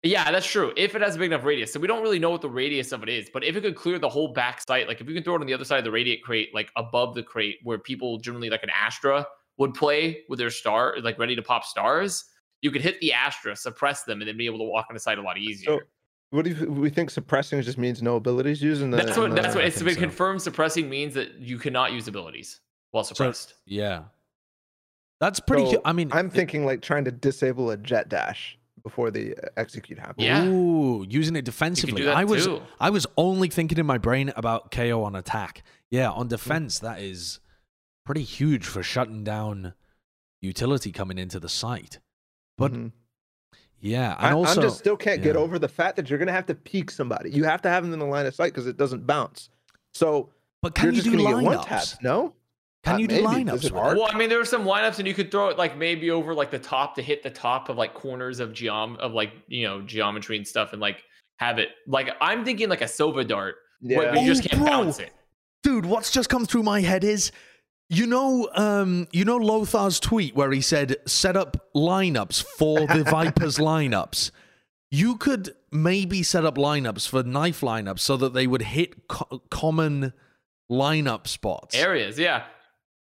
[0.04, 0.74] Yeah, that's true.
[0.78, 1.72] If it has a big enough radius.
[1.74, 3.76] So we don't really know what the radius of it is, but if it could
[3.76, 5.78] clear the whole back site, like if you can throw it on the other side
[5.78, 9.26] of the Radianite crate, like above the crate where people generally like an Astra
[9.58, 12.26] would play with their star, like ready to pop stars,
[12.62, 15.00] you could hit the Astra, suppress them, and then be able to walk on the
[15.00, 15.66] site a lot easier.
[15.72, 15.80] so.
[16.30, 19.36] What do you, we think suppressing just means no abilities using the, that's what in
[19.36, 20.00] that's the- what I it's think been so.
[20.02, 23.56] confirmed suppressing means that you cannot use abilities while suppressed.
[23.66, 24.04] Yeah,
[25.20, 25.66] that's pretty.
[25.66, 29.12] So, hu- I mean, I'm it- thinking like trying to disable a Jett dash before
[29.12, 30.26] the uh, execute happens.
[30.26, 30.46] Yeah.
[30.46, 32.08] Ooh, using it defensively.
[32.08, 32.62] I was too.
[32.80, 35.64] I was only thinking in my brain about KAY/O on attack.
[35.90, 37.42] Yeah, on defense that is
[38.06, 39.74] pretty huge for shutting down
[40.40, 42.00] utility coming into the site.
[42.58, 42.92] But Mhm.
[43.80, 46.32] yeah, I, and also am just still can't get over the fact that you're gonna
[46.32, 47.32] have to peek somebody.
[47.32, 49.50] You have to have them in the line of sight because it doesn't bounce.
[49.94, 50.30] So
[50.62, 51.80] but can you're you just do gonna one tap.
[51.82, 52.04] lineups?
[52.04, 52.34] No,
[52.84, 53.44] Can Uh, you do maybe.
[53.44, 53.66] Does lineups?
[53.66, 53.96] it with arc?
[53.96, 54.00] it?
[54.00, 56.34] Well, I mean, there are some lineups, and you could throw it like maybe over
[56.34, 59.68] like the top to hit the top of like corners of geom of like you
[59.68, 61.04] know geometry and stuff, and like
[61.38, 64.22] have it like I'm thinking like a Sova dart, where yeah.
[64.22, 64.70] you just Oh, can't bro.
[64.72, 65.12] bounce it.
[65.64, 67.32] Dude, what's just come through my head is
[67.92, 73.04] you know um you know Lothar's tweet where he said set up lineups for the
[73.10, 74.32] Vipers lineups.
[74.90, 79.42] You could maybe set up lineups for knife lineups so that they would hit co-
[79.50, 80.14] common
[80.70, 81.76] lineup spots.
[81.76, 82.44] Areas, yeah.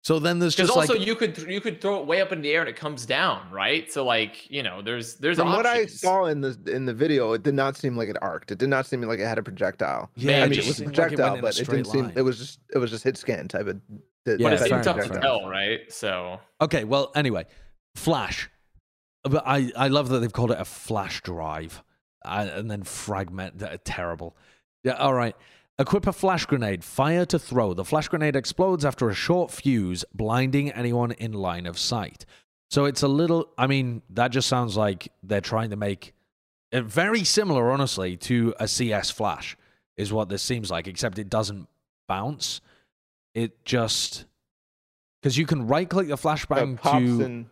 [0.04, 2.42] So then there's just also like you could you could throw it way up in
[2.42, 3.92] the air and it comes down, right?
[3.92, 7.34] So like you know, there's there's From what I saw in the in the video,
[7.34, 8.52] it did not seem like it arced.
[8.52, 10.10] It did not seem like it had a projectile.
[10.16, 11.68] yeah, Man, I mean, just it was a seemed like it projectile, a but it
[11.68, 12.12] didn't straight seem.
[12.16, 13.80] It was just it was just hit scan type of.
[14.26, 15.80] Yeah, but it fair tough to fair tell, right?
[15.92, 17.46] So Okay, well, anyway,
[17.96, 18.50] Flash.
[19.24, 21.84] But I, I love that they've called it a flash drive
[22.24, 23.60] I, and then fragment.
[23.60, 24.36] That are terrible.
[24.84, 25.36] Yeah, all right.
[25.78, 26.84] Equip a flash grenade.
[26.84, 27.74] Fire to throw.
[27.74, 32.26] The flash grenade explodes after a short fuse, blinding anyone in line of sight.
[32.70, 33.50] So it's a little.
[33.58, 36.14] I mean, that just sounds like they're trying to make
[36.72, 39.58] it very similar, honestly, to a CS flash,
[39.98, 41.68] is what this seems like, except it doesn't
[42.08, 42.62] bounce.
[43.34, 44.26] It just.
[45.22, 47.24] Because you can right click the flashbang It to.
[47.24, 47.46] in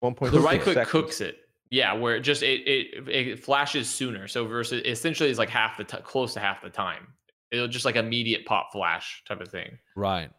[0.00, 0.32] one point.
[0.32, 1.38] the right click cooks it.
[1.70, 4.28] Yeah, where it just it, it it flashes sooner.
[4.28, 7.08] So versus essentially is like half the t- close to half the time.
[7.50, 9.78] It'll just like immediate pop flash type of thing.
[9.96, 10.30] Right.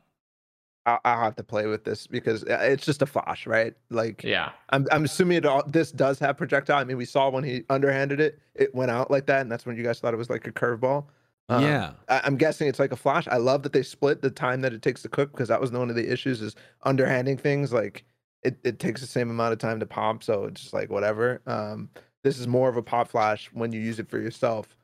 [0.85, 3.73] I'll, I'll have to play with this because uh, it's just a flash, right?
[3.89, 4.51] Like, Yeah.
[4.69, 6.77] I'm I'm assuming it all, this does have projectile.
[6.79, 9.65] I mean, we saw when he underhanded it, it went out like that, and that's
[9.65, 11.05] when you guys thought it was like a curveball.
[11.49, 11.93] Um, yeah.
[12.09, 13.27] I, I'm guessing it's like a flash.
[13.27, 15.71] I love that they split the time that it takes to cook because that was
[15.71, 17.71] one of the issues is underhanding things.
[17.71, 18.03] Like
[18.43, 21.41] it, it takes the same amount of time to pop, so it's just like whatever.
[21.45, 21.89] Um,
[22.23, 24.75] this is more of a pop flash when you use it for yourself,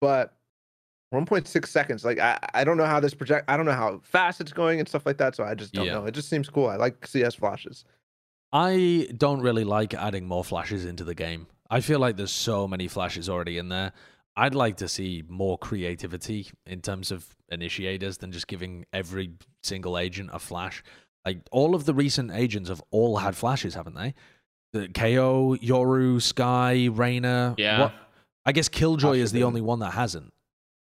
[0.00, 0.36] but
[1.14, 2.04] 1.6 seconds.
[2.04, 3.46] Like I, I don't know how this project.
[3.48, 5.34] I don't know how fast it's going and stuff like that.
[5.34, 5.94] So I just don't Yeah.
[5.94, 6.04] know.
[6.04, 6.68] It just seems cool.
[6.68, 7.84] I like CS flashes.
[8.52, 11.46] I don't really like adding more flashes into the game.
[11.70, 13.92] I feel like there's so many flashes already in there.
[14.36, 19.98] I'd like to see more creativity in terms of initiators than just giving every single
[19.98, 20.82] agent a flash.
[21.26, 24.14] Like all of the recent agents have all had flashes, haven't they?
[24.72, 27.54] The KAY/O, Yoru, Skye, Reyna.
[27.58, 27.80] Yeah.
[27.80, 27.94] What?
[28.46, 30.32] I guess Killjoy is the Astra only one that hasn't.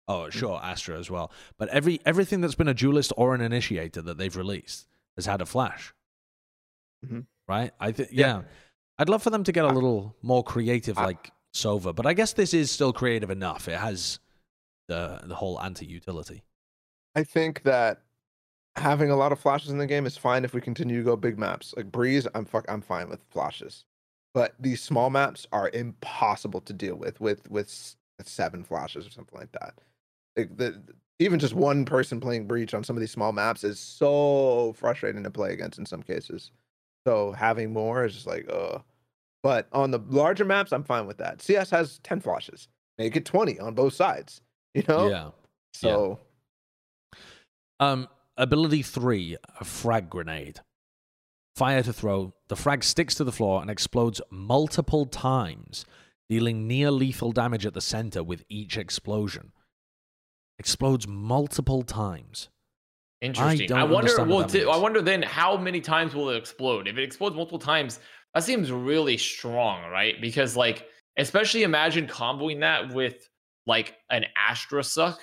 [0.07, 1.31] Oh, sure, Astra as well.
[1.57, 5.41] But every everything that's been a duelist or an initiator that they've released has had
[5.41, 5.93] a flash.
[7.05, 7.25] Mhm.
[7.47, 7.71] Right?
[7.79, 8.39] I think Yeah.
[8.39, 8.41] yeah.
[8.99, 12.13] I'd love for them to get a little more creative I- like Sova, but I
[12.13, 13.67] guess this is still creative enough.
[13.67, 14.19] It has
[14.87, 16.43] the the whole anti-utility.
[17.15, 18.01] I think that
[18.75, 21.15] having a lot of flashes in the game is fine if we continue to go
[21.15, 21.73] big maps.
[21.75, 23.85] Like Breeze, I'm fuck I'm fine with flashes.
[24.33, 29.37] But these small maps are impossible to deal with with with seven flashes or something
[29.37, 29.73] like that.
[30.37, 30.81] Like the
[31.19, 35.23] even just one person playing breach on some of these small maps is so frustrating
[35.23, 36.51] to play against in some cases.
[37.05, 38.79] So having more is just like uh
[39.43, 41.41] but on the larger maps, I'm fine with that.
[41.41, 42.67] CS has 10 flashes.
[42.97, 44.41] Make it 20 on both sides.
[44.73, 45.09] You know?
[45.09, 45.29] Yeah.
[45.73, 46.19] So
[47.79, 50.61] Um, ability three, a frag grenade.
[51.57, 52.33] Fire to throw.
[52.47, 55.85] The frag sticks to the floor and explodes multiple times,
[56.29, 59.51] dealing near lethal damage at the center with each explosion.
[60.57, 62.47] Explodes multiple times.
[63.19, 63.67] Interesting.
[63.67, 64.15] don't I, wonder.
[64.19, 66.87] what Well, that t- I wonder then how many times will it explode?
[66.87, 67.99] If it explodes multiple times,
[68.33, 70.19] that seems really strong, right?
[70.21, 70.87] Because like,
[71.17, 73.27] especially imagine comboing that with
[73.67, 75.19] like an Astra suck,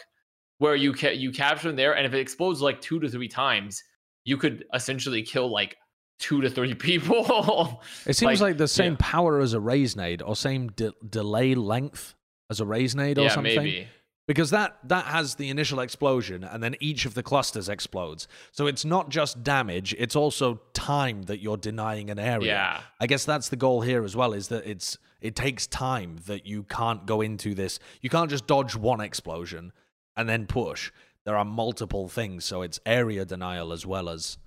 [0.59, 3.29] where you ca- you capture them there, and if it explodes like two to three
[3.29, 3.83] times,
[4.25, 5.77] you could essentially kill like
[6.19, 7.81] two to three people.
[8.07, 8.99] It seems like, Like, the same yeah.
[9.01, 12.15] power as a Raze nade or same de- delay length
[12.51, 13.57] as a Raze nade or yeah, something.
[13.57, 13.89] maybe.
[14.29, 18.67] Because that that has the initial explosion and then each of the clusters explodes so
[18.69, 22.81] it's not just damage it's also time that you're denying an area Yeah.
[23.01, 26.47] i guess that's the goal here as well is that it's it takes time that
[26.47, 29.73] you can't go into this you can't just dodge one explosion
[30.17, 30.93] and then push
[31.25, 34.39] there are multiple things so it's area denial as well as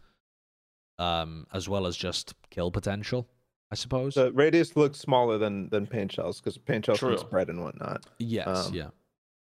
[0.99, 3.27] um as well as just kill potential
[3.71, 7.15] i suppose The radius looks smaller than than paint shells because paint shells True.
[7.15, 8.05] can spread and whatnot.
[8.19, 8.89] Yes, Um, yeah.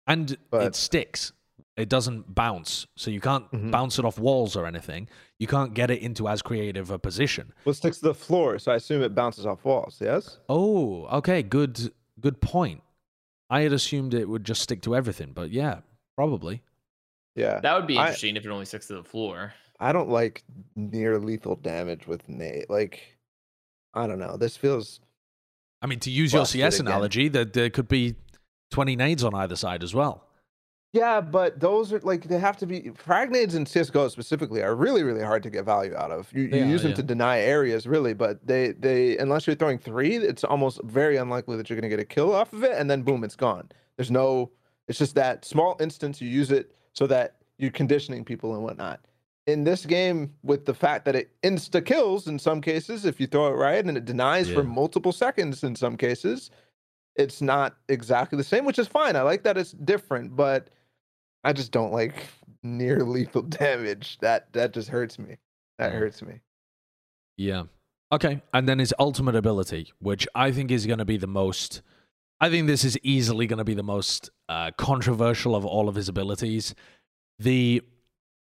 [0.07, 1.33] And it sticks.
[1.77, 2.87] It doesn't bounce.
[2.97, 3.71] So you can't Mhm.
[3.71, 5.09] bounce it off walls or anything.
[5.39, 7.53] You can't get it into as creative a position.
[7.65, 9.99] Well, it sticks to the floor, so I assume it bounces off walls.
[10.01, 10.39] Yes.
[10.49, 12.83] Oh, okay, good good point.
[13.51, 15.81] I had assumed it would just stick to everything, but yeah,
[16.17, 16.63] probably.
[17.35, 17.61] Yeah.
[17.61, 19.55] That would be I- interesting if it only sticks to the floor.
[19.81, 20.45] I don't like
[20.77, 22.67] near lethal damage with nade.
[22.69, 23.19] Like,
[23.95, 24.37] I don't know.
[24.37, 25.01] This feels
[25.81, 28.15] I mean, to use your CS analogy, that there could be
[28.73, 30.25] 20 nades on either side as well.
[30.93, 34.75] Yeah, but those are like they have to be frag nades in CS:GO specifically are
[34.75, 36.31] really really hard to get value out of.
[36.35, 36.97] You, you are, use them yeah.
[36.97, 41.57] to deny areas really, but they they unless you're throwing three, it's almost very unlikely
[41.57, 43.71] that you're going to get a kill off of it, and then boom, it's gone.
[43.97, 44.51] There's no.
[44.87, 49.01] It's just that small instance you use it so that you're conditioning people and whatnot.
[49.47, 53.27] In this game, with the fact that it insta kills in some cases if you
[53.27, 56.51] throw it right, and it denies for multiple seconds in some cases,
[57.17, 59.17] it's not exactly the same, which is fine.
[59.17, 60.71] I like that it's different, but
[61.45, 62.15] I just don't like
[62.63, 64.19] near lethal damage.
[64.21, 65.39] That that just hurts me.
[65.79, 66.41] That hurts me.
[67.37, 67.65] Yeah.
[68.13, 68.43] Okay.
[68.53, 71.83] And then his ultimate ability, which I think is going to be the most.
[72.41, 75.95] I think this is easily going to be the most uh, controversial of all of
[75.95, 76.75] his abilities.
[77.39, 77.83] The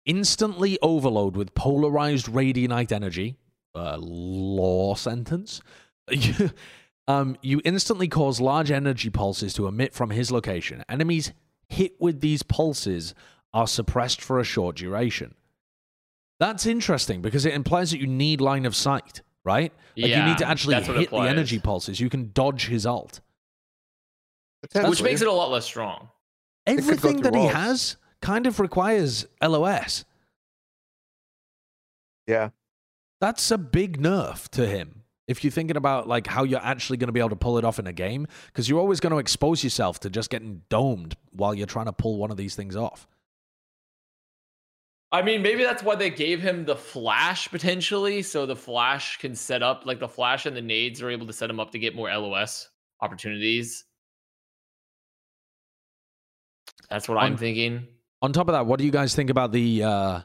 [0.07, 3.37] instantly overload with polarized radianite energy,
[3.75, 5.61] uh, law sentence.
[7.09, 10.85] um, you instantly cause large energy pulses to emit from his location.
[10.89, 11.33] Enemies
[11.69, 13.15] hit with these pulses
[13.53, 15.35] are suppressed for a short duration.
[16.39, 19.73] That's interesting because it implies that you need line of sight, right?
[19.97, 22.01] Like you need to actually that's what it hit the energy pulses.
[22.01, 23.20] You can dodge his ult.
[24.75, 26.09] Which makes it a lot less strong.
[26.67, 30.05] Everything through that he has kind of requires LOS.
[32.27, 32.51] yeah.
[33.20, 35.00] That's a big nerf to him.
[35.31, 37.65] If you're thinking about like how you're actually going to be able to pull it
[37.65, 41.15] off in a game, because you're always going to expose yourself to just getting domed
[41.31, 43.07] while you're trying to pull one of these things off.
[45.12, 49.36] I mean, maybe that's why they gave him the flash potentially, so the flash can
[49.36, 51.78] set up like the flash and the nades are able to set him up to
[51.78, 52.68] get more LOS
[53.00, 53.84] opportunities.
[56.91, 57.86] That's what I'm thinking.
[58.20, 60.20] On top of that, what do you guys think about the uh,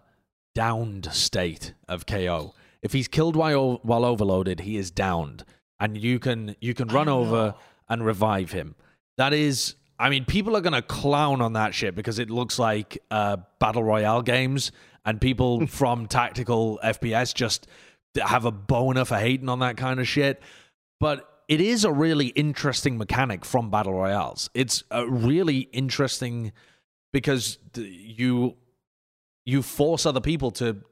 [0.56, 2.56] downed state of KAY/O?
[2.86, 5.44] If he's killed while while overloaded, he is downed,
[5.80, 7.56] and you can you can run over
[7.90, 8.76] and revive him.
[9.18, 13.00] That is, I mean, people are gonna clown on that shit because it looks like
[13.10, 14.72] uh, battle royale games,
[15.04, 17.66] and people from tactical FPS just
[18.24, 20.40] have a boner for hating on that kind of shit.
[21.00, 24.52] But it is a really interesting mechanic from battle royales.
[24.54, 26.52] It's a really interesting
[27.12, 28.58] because you
[29.44, 30.84] you force other people to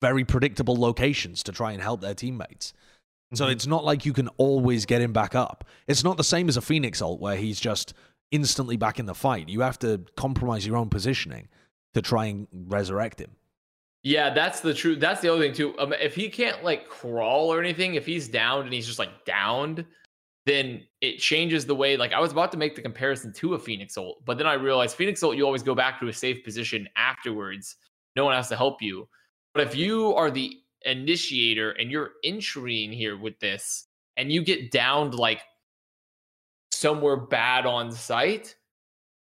[0.00, 2.72] very predictable locations to try and help their teammates.
[3.32, 5.64] So it's not like you can always get him back up.
[5.86, 7.94] It's not the same as a Phoenix ult where he's just
[8.32, 9.48] instantly back in the fight.
[9.48, 11.48] You have to compromise your own positioning
[11.94, 13.30] to try and resurrect him.
[14.02, 14.98] Yeah, that's the truth.
[14.98, 15.78] That's the other thing too.
[15.78, 19.24] Um, if he can't like crawl or anything, if he's downed and he's just like
[19.24, 19.84] downed,
[20.46, 21.96] then it changes the way.
[21.96, 24.54] Like I was about to make the comparison to a Phoenix ult, but then I
[24.54, 27.76] realized Phoenix ult, you always go back to a safe position afterwards.
[28.16, 29.06] No one has to help you.
[29.54, 34.70] But if you are the initiator and you're entering here with this, and you get
[34.70, 35.42] downed like
[36.72, 38.54] somewhere bad on site,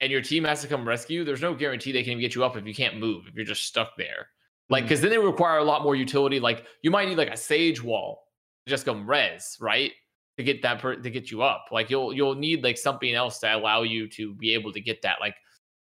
[0.01, 2.57] and your team has to come rescue, there's no guarantee they can get you up
[2.57, 4.27] if you can't move, if you're just stuck there.
[4.69, 4.87] Like, mm.
[4.87, 6.39] because then they require a lot more utility.
[6.39, 8.23] Like, you might need like a sage wall
[8.65, 9.91] to just come res, right?
[10.37, 11.65] To get that per- to get you up.
[11.71, 15.01] Like, you'll you'll need like something else to allow you to be able to get
[15.03, 15.17] that.
[15.21, 15.35] Like,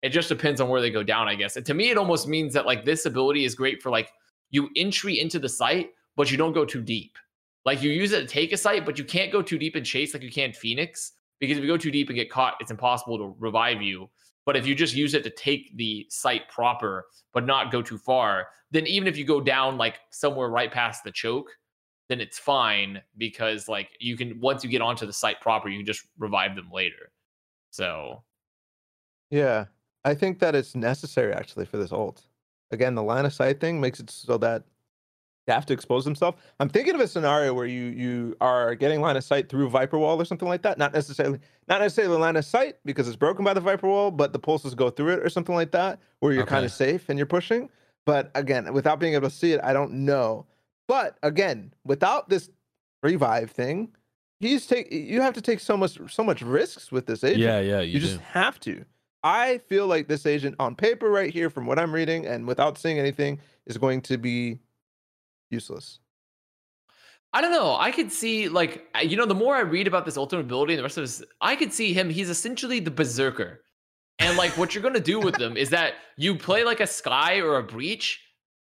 [0.04, 1.56] it just depends on where they go down, I guess.
[1.56, 4.12] And to me, it almost means that like this ability is great for like
[4.50, 7.16] you entry into the site, but you don't go too deep.
[7.64, 9.86] Like you use it to take a site, but you can't go too deep and
[9.86, 12.70] chase like you can Phoenix because if you go too deep and get caught, it's
[12.70, 14.10] impossible to revive you.
[14.44, 17.96] But if you just use it to take the site proper, but not go too
[17.96, 21.48] far, then even if you go down like somewhere right past the choke,
[22.10, 25.78] then it's fine because like you can once you get onto the site proper, you
[25.78, 27.10] can just revive them later.
[27.70, 28.22] So
[29.30, 29.64] Yeah,
[30.04, 32.22] I think that it's necessary actually for this ult.
[32.70, 34.64] Again, the line of sight thing makes it so that
[35.46, 36.36] you have to expose himself.
[36.58, 39.98] I'm thinking of a scenario where you you are getting line of sight through Viper
[39.98, 40.78] Wall or something like that.
[40.78, 44.32] Not necessarily not necessarily line of sight because it's broken by the Viper Wall, but
[44.32, 47.18] the pulses go through it or something like that, where you're kind of safe and
[47.18, 47.68] you're pushing.
[48.06, 50.46] But again, without being able to see it, I don't know.
[50.88, 52.50] But again, without this
[53.02, 53.90] revive thing,
[54.40, 57.40] he's take you have to take so much so much risks with this agent.
[57.40, 58.84] Yeah, yeah, You, just have to.
[59.24, 62.76] I feel like this agent on paper right here from what I'm reading and without
[62.76, 64.58] seeing anything is going to be
[65.50, 65.98] useless.
[67.32, 67.74] I don't know.
[67.76, 70.78] I could see like you know, the more I read about this ultimate ability and
[70.78, 72.10] the rest of this, I could see him.
[72.10, 73.62] He's essentially the berserker,
[74.20, 77.40] and like what you're gonna do with them is that you play like a Skye
[77.40, 78.20] or a breach,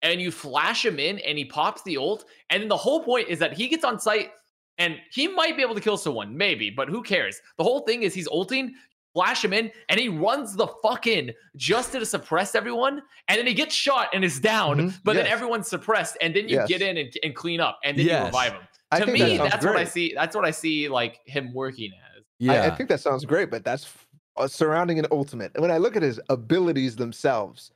[0.02, 3.28] and you flash him in, and he pops the ult, and then the whole point
[3.28, 4.32] is that he gets on site,
[4.80, 7.40] and he might be able to kill someone, maybe, but who cares?
[7.58, 8.74] The whole thing is he's ulting.
[9.16, 13.48] Flash him in, and he runs the fuck in just to suppress everyone, and then
[13.48, 14.78] he gets shot and is down.
[14.78, 15.00] Mhm.
[15.06, 16.68] But then everyone's suppressed, and then you Yes.
[16.68, 18.62] get in and, and clean up, and then you revive him
[18.92, 20.14] I to me, that sounds that's what I see.
[20.14, 22.24] That's what I see like him working as.
[22.40, 22.64] yeah.
[22.64, 25.52] I, I think that sounds great, but that's f- uh, surrounding an ultimate.
[25.56, 27.72] And when I look at his abilities themselves,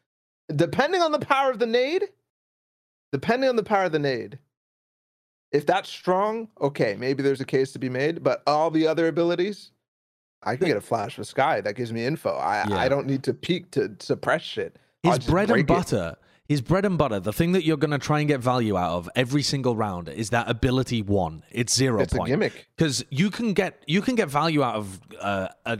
[0.53, 2.03] depending on the power of the nade,
[3.13, 4.37] depending on the power of the nade,
[5.53, 8.23] if that's strong, okay, maybe there's a case to be made.
[8.23, 9.71] But all the other abilities,
[10.43, 12.31] I can get a flash with Skye that gives me info.
[12.31, 12.77] I, Yeah.
[12.77, 14.77] I don't need to peek to suppress shit.
[15.03, 15.67] His bread and break it.
[15.67, 16.15] butter
[16.49, 18.93] his bread and butter the thing that you're going to try and get value out
[18.97, 22.67] of every single round is that ability one it's zero It's a point gimmick.
[22.75, 25.77] because you can get you can get value out of uh, uh,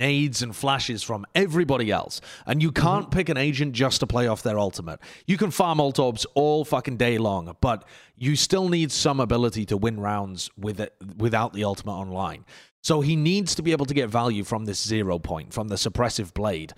[0.00, 2.20] nades and flashes from everybody else.
[2.46, 3.16] And you can't mm-hmm.
[3.16, 5.00] pick an agent just to play off their ultimate.
[5.26, 7.84] You can farm ult orbs all fucking day long but
[8.16, 12.44] you still need some ability to win rounds with it without the ultimate online.
[12.82, 15.76] So he needs to be able to get value from this zero point from the
[15.76, 16.72] suppressive blade.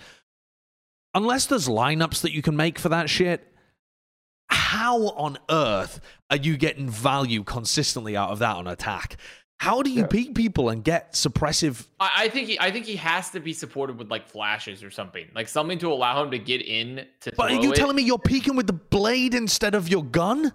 [1.14, 3.52] Unless there's lineups that you can make for that shit,
[4.48, 9.16] how on earth are you getting value consistently out of that on attack?
[9.58, 10.06] How do you Yeah.
[10.08, 11.86] peek people and get suppressive?
[11.98, 14.90] I, I think he, I think he has to be supported with like flashes or
[14.90, 17.32] something, like something to allow him to get in to.
[17.36, 17.76] But are you it.
[17.76, 20.52] telling me you're peeking with the blade instead of your gun?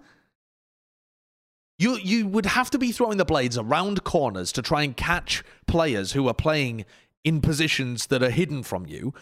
[1.80, 5.44] You you would have to be throwing the blades around corners to try and catch
[5.66, 6.86] players who are playing
[7.24, 9.14] in positions that are hidden from you.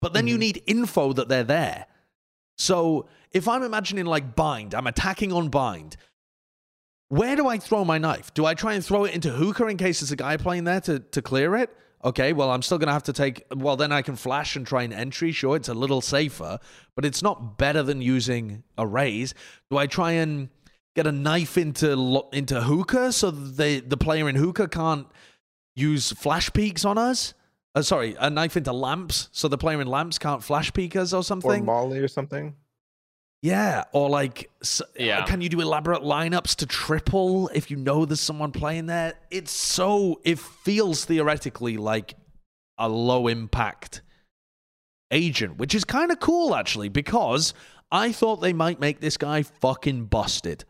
[0.00, 0.40] But then you Mm-hmm.
[0.40, 1.86] need info that they're there.
[2.56, 5.96] So if I'm imagining like bind, I'm attacking on bind.
[7.08, 8.34] Where do I throw my knife?
[8.34, 10.80] Do I try and throw it into hookah in case there's a guy playing there
[10.82, 11.70] to, to clear it?
[12.04, 13.44] Okay, well, I'm still going to have to take.
[13.54, 15.32] Well, then I can flash and try an entry.
[15.32, 16.60] Sure, it's a little safer,
[16.94, 19.34] but it's not better than using a Raze.
[19.70, 20.48] Do I try and
[20.94, 25.06] get a knife into into hookah so they, the player in hookah can't
[25.74, 27.34] use flash peeks on us?
[27.74, 31.12] Uh, sorry, a knife into lamps so the player in lamps can't flash peek us
[31.12, 31.62] or something.
[31.62, 31.64] Or.
[31.64, 32.54] Molly or something.
[33.40, 35.24] Yeah, or like, uh, Yeah.
[35.24, 39.14] can you do elaborate lineups to triple if you know there's someone playing there?
[39.30, 42.14] It's so, it feels theoretically like
[42.78, 44.02] a low impact
[45.10, 47.54] agent, which is kind of cool actually, because
[47.92, 50.64] I thought they might make this guy fucking busted.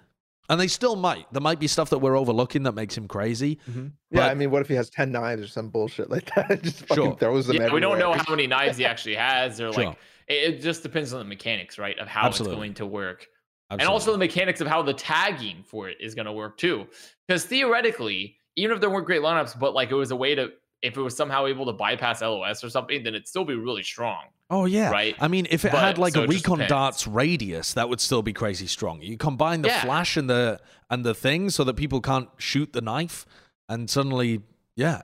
[0.50, 1.30] And they still might.
[1.30, 3.58] There might be stuff that we're overlooking that makes him crazy.
[3.68, 3.88] Mm-hmm.
[4.12, 6.62] Yeah, I mean, what if he has ten knives or some bullshit like that?
[6.62, 7.16] Just fucking Sure.
[7.18, 7.56] throws them.
[7.56, 9.84] Yeah, we don't know how many knives he actually has, or Sure.
[9.88, 9.98] like
[10.28, 12.54] it, it just depends on the mechanics, right, of how Absolutely.
[12.54, 13.26] it's going to work,
[13.70, 16.86] and also the mechanics of how the tagging for it is going to work too.
[17.26, 20.50] Because theoretically, even if there weren't great lineups, but like it was a way to,
[20.82, 23.82] if it was somehow able to bypass LOS or something, then it'd still be really
[23.82, 24.24] strong.
[24.50, 25.14] Oh yeah, right?
[25.20, 27.88] I mean, if it But- had like so a it just recon darts radius, that
[27.90, 29.02] would still be crazy strong.
[29.02, 29.82] You combine the Yeah.
[29.82, 33.26] flash and the and the thing so that people can't shoot the knife,
[33.68, 34.40] and suddenly,
[34.76, 35.02] yeah,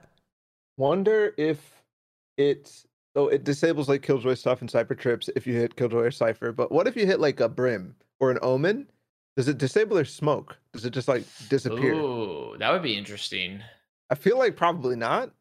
[0.77, 1.83] Wonder if
[2.37, 2.84] it's
[3.15, 6.51] so it disables like Killjoy stuff and Cypher trips if you hit Killjoy or Cypher.
[6.51, 8.87] But what if you hit like a Brim or an Omen?
[9.37, 10.57] Does it disable their smoke?
[10.73, 11.93] Does it just like disappear?
[11.95, 13.61] Ooh, that would be interesting.
[14.09, 15.31] I feel like probably not.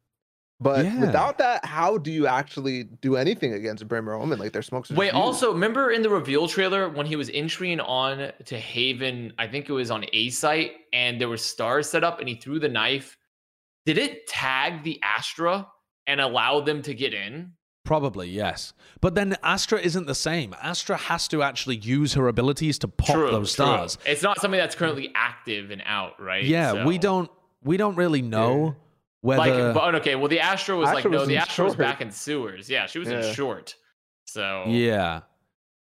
[0.60, 1.00] But Yeah.
[1.00, 4.38] without that, how do you actually do anything against Brim or Omen?
[4.38, 4.90] Like their smokes.
[4.90, 5.24] are Wait, diffused.
[5.24, 9.68] also remember in the reveal trailer when he was entering on to Haven, I think
[9.68, 12.68] it was on A site, and there were stars set up, and he threw the
[12.68, 13.18] knife.
[13.84, 15.66] Did it tag the Astra
[16.06, 17.52] and allow them to get in?
[17.84, 18.72] Probably yes.
[19.00, 20.54] But then Astra isn't the same.
[20.62, 23.64] Astra has to actually use her abilities to pop True, those true.
[23.66, 23.98] stars.
[24.06, 26.44] It's not something that's currently active and out, right?
[26.44, 27.30] Yeah, we don't
[27.62, 28.76] we don't really know
[29.20, 29.72] whether.
[29.72, 29.74] like.
[29.74, 32.10] But okay, well, the Astra was like Astra no, the in Astra was back in
[32.10, 32.68] sewers.
[32.68, 33.24] Yeah, she was Yeah.
[33.26, 33.74] in short.
[34.26, 35.20] So yeah,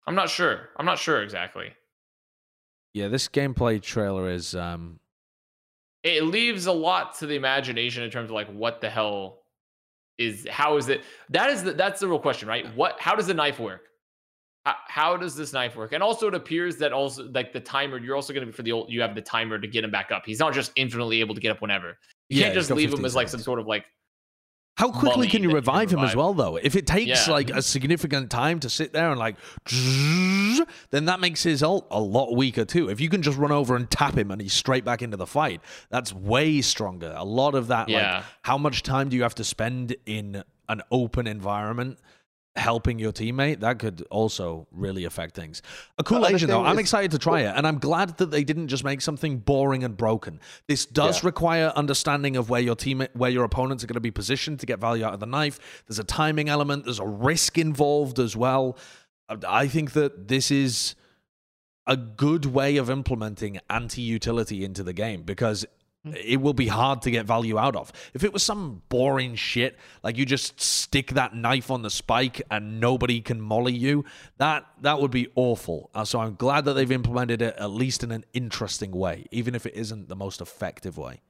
[0.06, 0.69] I'm not sure.
[0.77, 1.72] I'm not sure exactly.
[2.93, 3.07] yeah.
[3.07, 4.99] This gameplay trailer is um
[6.03, 9.40] it leaves a lot to the imagination in terms of like what the hell
[10.17, 12.73] is how is it that is the that's the real question right?
[12.75, 13.81] What how does the knife work?
[14.87, 15.91] How, does this knife work?
[15.91, 18.63] And also it appears that also like the timer you're also going to be for
[18.63, 20.23] the old you have the timer to get him back up.
[20.25, 21.99] He's not just infinitely able to get up whenever.
[22.29, 23.85] You Yeah, can't just leave him as like some sort of like
[24.77, 26.57] How quickly can you you revive him as well, though?
[26.57, 27.33] If it takes Yeah.
[27.33, 29.37] like a significant time to sit there and like,
[30.91, 32.89] then that makes his ult a lot weaker too.
[32.89, 35.25] If you can just run over and tap him and he's straight back into the
[35.27, 37.13] fight, that's way stronger.
[37.15, 38.15] A lot of that, Yeah.
[38.17, 41.97] like, how much time do you have to spend in an open environment?
[42.58, 45.61] Helping your teammate that could also really affect things.
[45.98, 46.59] A cool agent though.
[46.59, 49.40] thing I'm excited to try it, and I'm glad that they didn't just make something
[49.40, 50.40] boring and broken.
[50.67, 51.27] This does Yeah.
[51.27, 54.66] require understanding of where your team, where your opponents are going to be positioned to
[54.66, 55.84] get value out of the knife.
[55.85, 56.85] There's a timing element.
[56.85, 58.77] There's a risk involved as well.
[59.27, 60.95] I- I think that this is
[61.85, 65.66] a good way of implementing anti-utility into the game because
[66.14, 67.92] it will be hard to get value out of.
[68.14, 72.42] If it was some boring shit, like you just stick that knife on the spike
[72.51, 74.06] and nobody can molly you,
[74.38, 75.90] that that would be awful.
[75.95, 79.56] Uh, so I'm glad that they've implemented it at least in an interesting way, even
[79.56, 81.22] if it isn't the most effective way.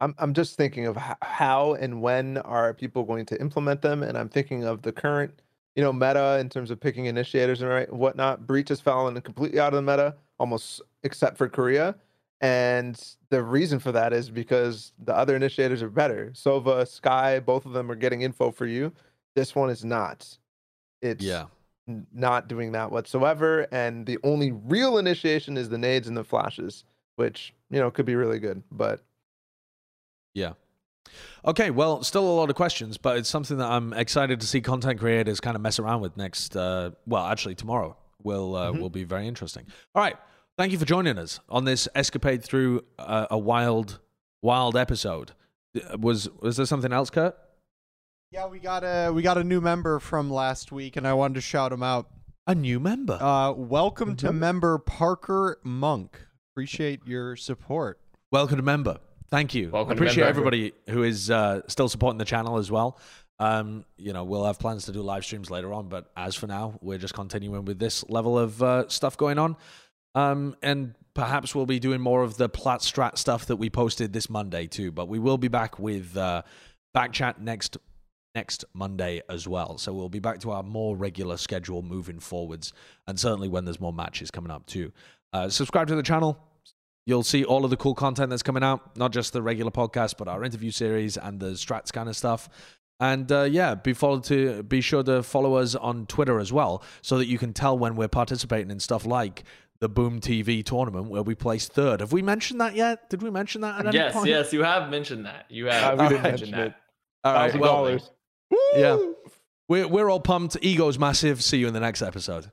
[0.00, 4.16] I'm I'm just thinking of how and when are people going to implement them, and
[4.16, 5.42] I'm thinking of the current,
[5.74, 8.46] you know, meta in terms of picking initiators and right whatnot.
[8.46, 11.96] Breach has fallen completely out of the meta, almost except for Korea,
[12.40, 13.00] and
[13.30, 16.32] the reason for that is because the other initiators are better.
[16.34, 18.92] Sova, Skye, both of them are getting info for you.
[19.34, 20.38] This one is not.
[21.02, 21.24] It's
[21.88, 26.24] n- not doing that whatsoever, and the only real initiation is the nades and the
[26.24, 26.84] flashes,
[27.16, 29.02] which you know could be really good, but.
[30.34, 30.52] Yeah.
[31.44, 34.60] Okay, well, still a lot of questions, but it's something that I'm excited to see
[34.60, 36.54] content creators kind of mess around with next.
[36.56, 39.66] Uh, well, actually, tomorrow will uh, will be very interesting.
[39.94, 40.16] All right,
[40.58, 44.00] thank you for joining us on this escapade through uh, a wild,
[44.42, 45.32] wild episode.
[45.74, 47.36] Uh, Was was there something else, Kurt?
[48.30, 51.34] Yeah, we got a we got a new member from last week, and I wanted
[51.34, 52.08] to shout him out.
[52.46, 53.18] A new member.
[53.20, 56.18] Uh, welcome to member Parker Monk.
[56.52, 58.00] Appreciate your support.
[58.32, 58.98] Welcome to member.
[59.30, 59.70] Thank you.
[59.70, 60.28] Welcome to Appreciate member.
[60.40, 62.98] everybody who is uh, still supporting the channel as well.
[63.38, 66.46] Um, you know, we'll have plans to do live streams later on, but as for
[66.46, 69.56] now, we're just continuing with this level of uh, stuff going on.
[70.14, 74.12] Um, and perhaps we'll be doing more of the plat strat stuff that we posted
[74.12, 74.90] this Monday too.
[74.90, 76.42] But we will be back with uh,
[76.94, 77.76] back chat next
[78.34, 79.78] next Monday as well.
[79.78, 82.72] So we'll be back to our more regular schedule moving forwards,
[83.06, 84.92] and certainly when there's more matches coming up too.
[85.32, 86.38] Uh, subscribe to the channel.
[87.06, 90.18] You'll see all of the cool content that's coming out, not just the regular podcast,
[90.18, 92.48] but our interview series and the strats kind of stuff.
[93.00, 96.82] And uh, yeah, be followed to be sure to follow us on Twitter as well,
[97.00, 99.44] so that you can tell when we're participating in stuff like
[99.80, 102.00] the Boom TV tournament where we placed third.
[102.00, 103.08] Have we mentioned that yet?
[103.10, 104.28] Did we mention that at any Yes, point?
[104.28, 105.46] yes, you have mentioned that.
[105.48, 106.66] You Uh, have we didn't mentioned mention that.
[106.68, 106.74] it.
[107.24, 107.54] All right.
[107.60, 108.10] Well, dollars.
[108.74, 108.98] yeah.
[109.68, 110.56] We're, we're all pumped.
[110.62, 111.42] Ego's massive.
[111.44, 112.50] See you in the next episode.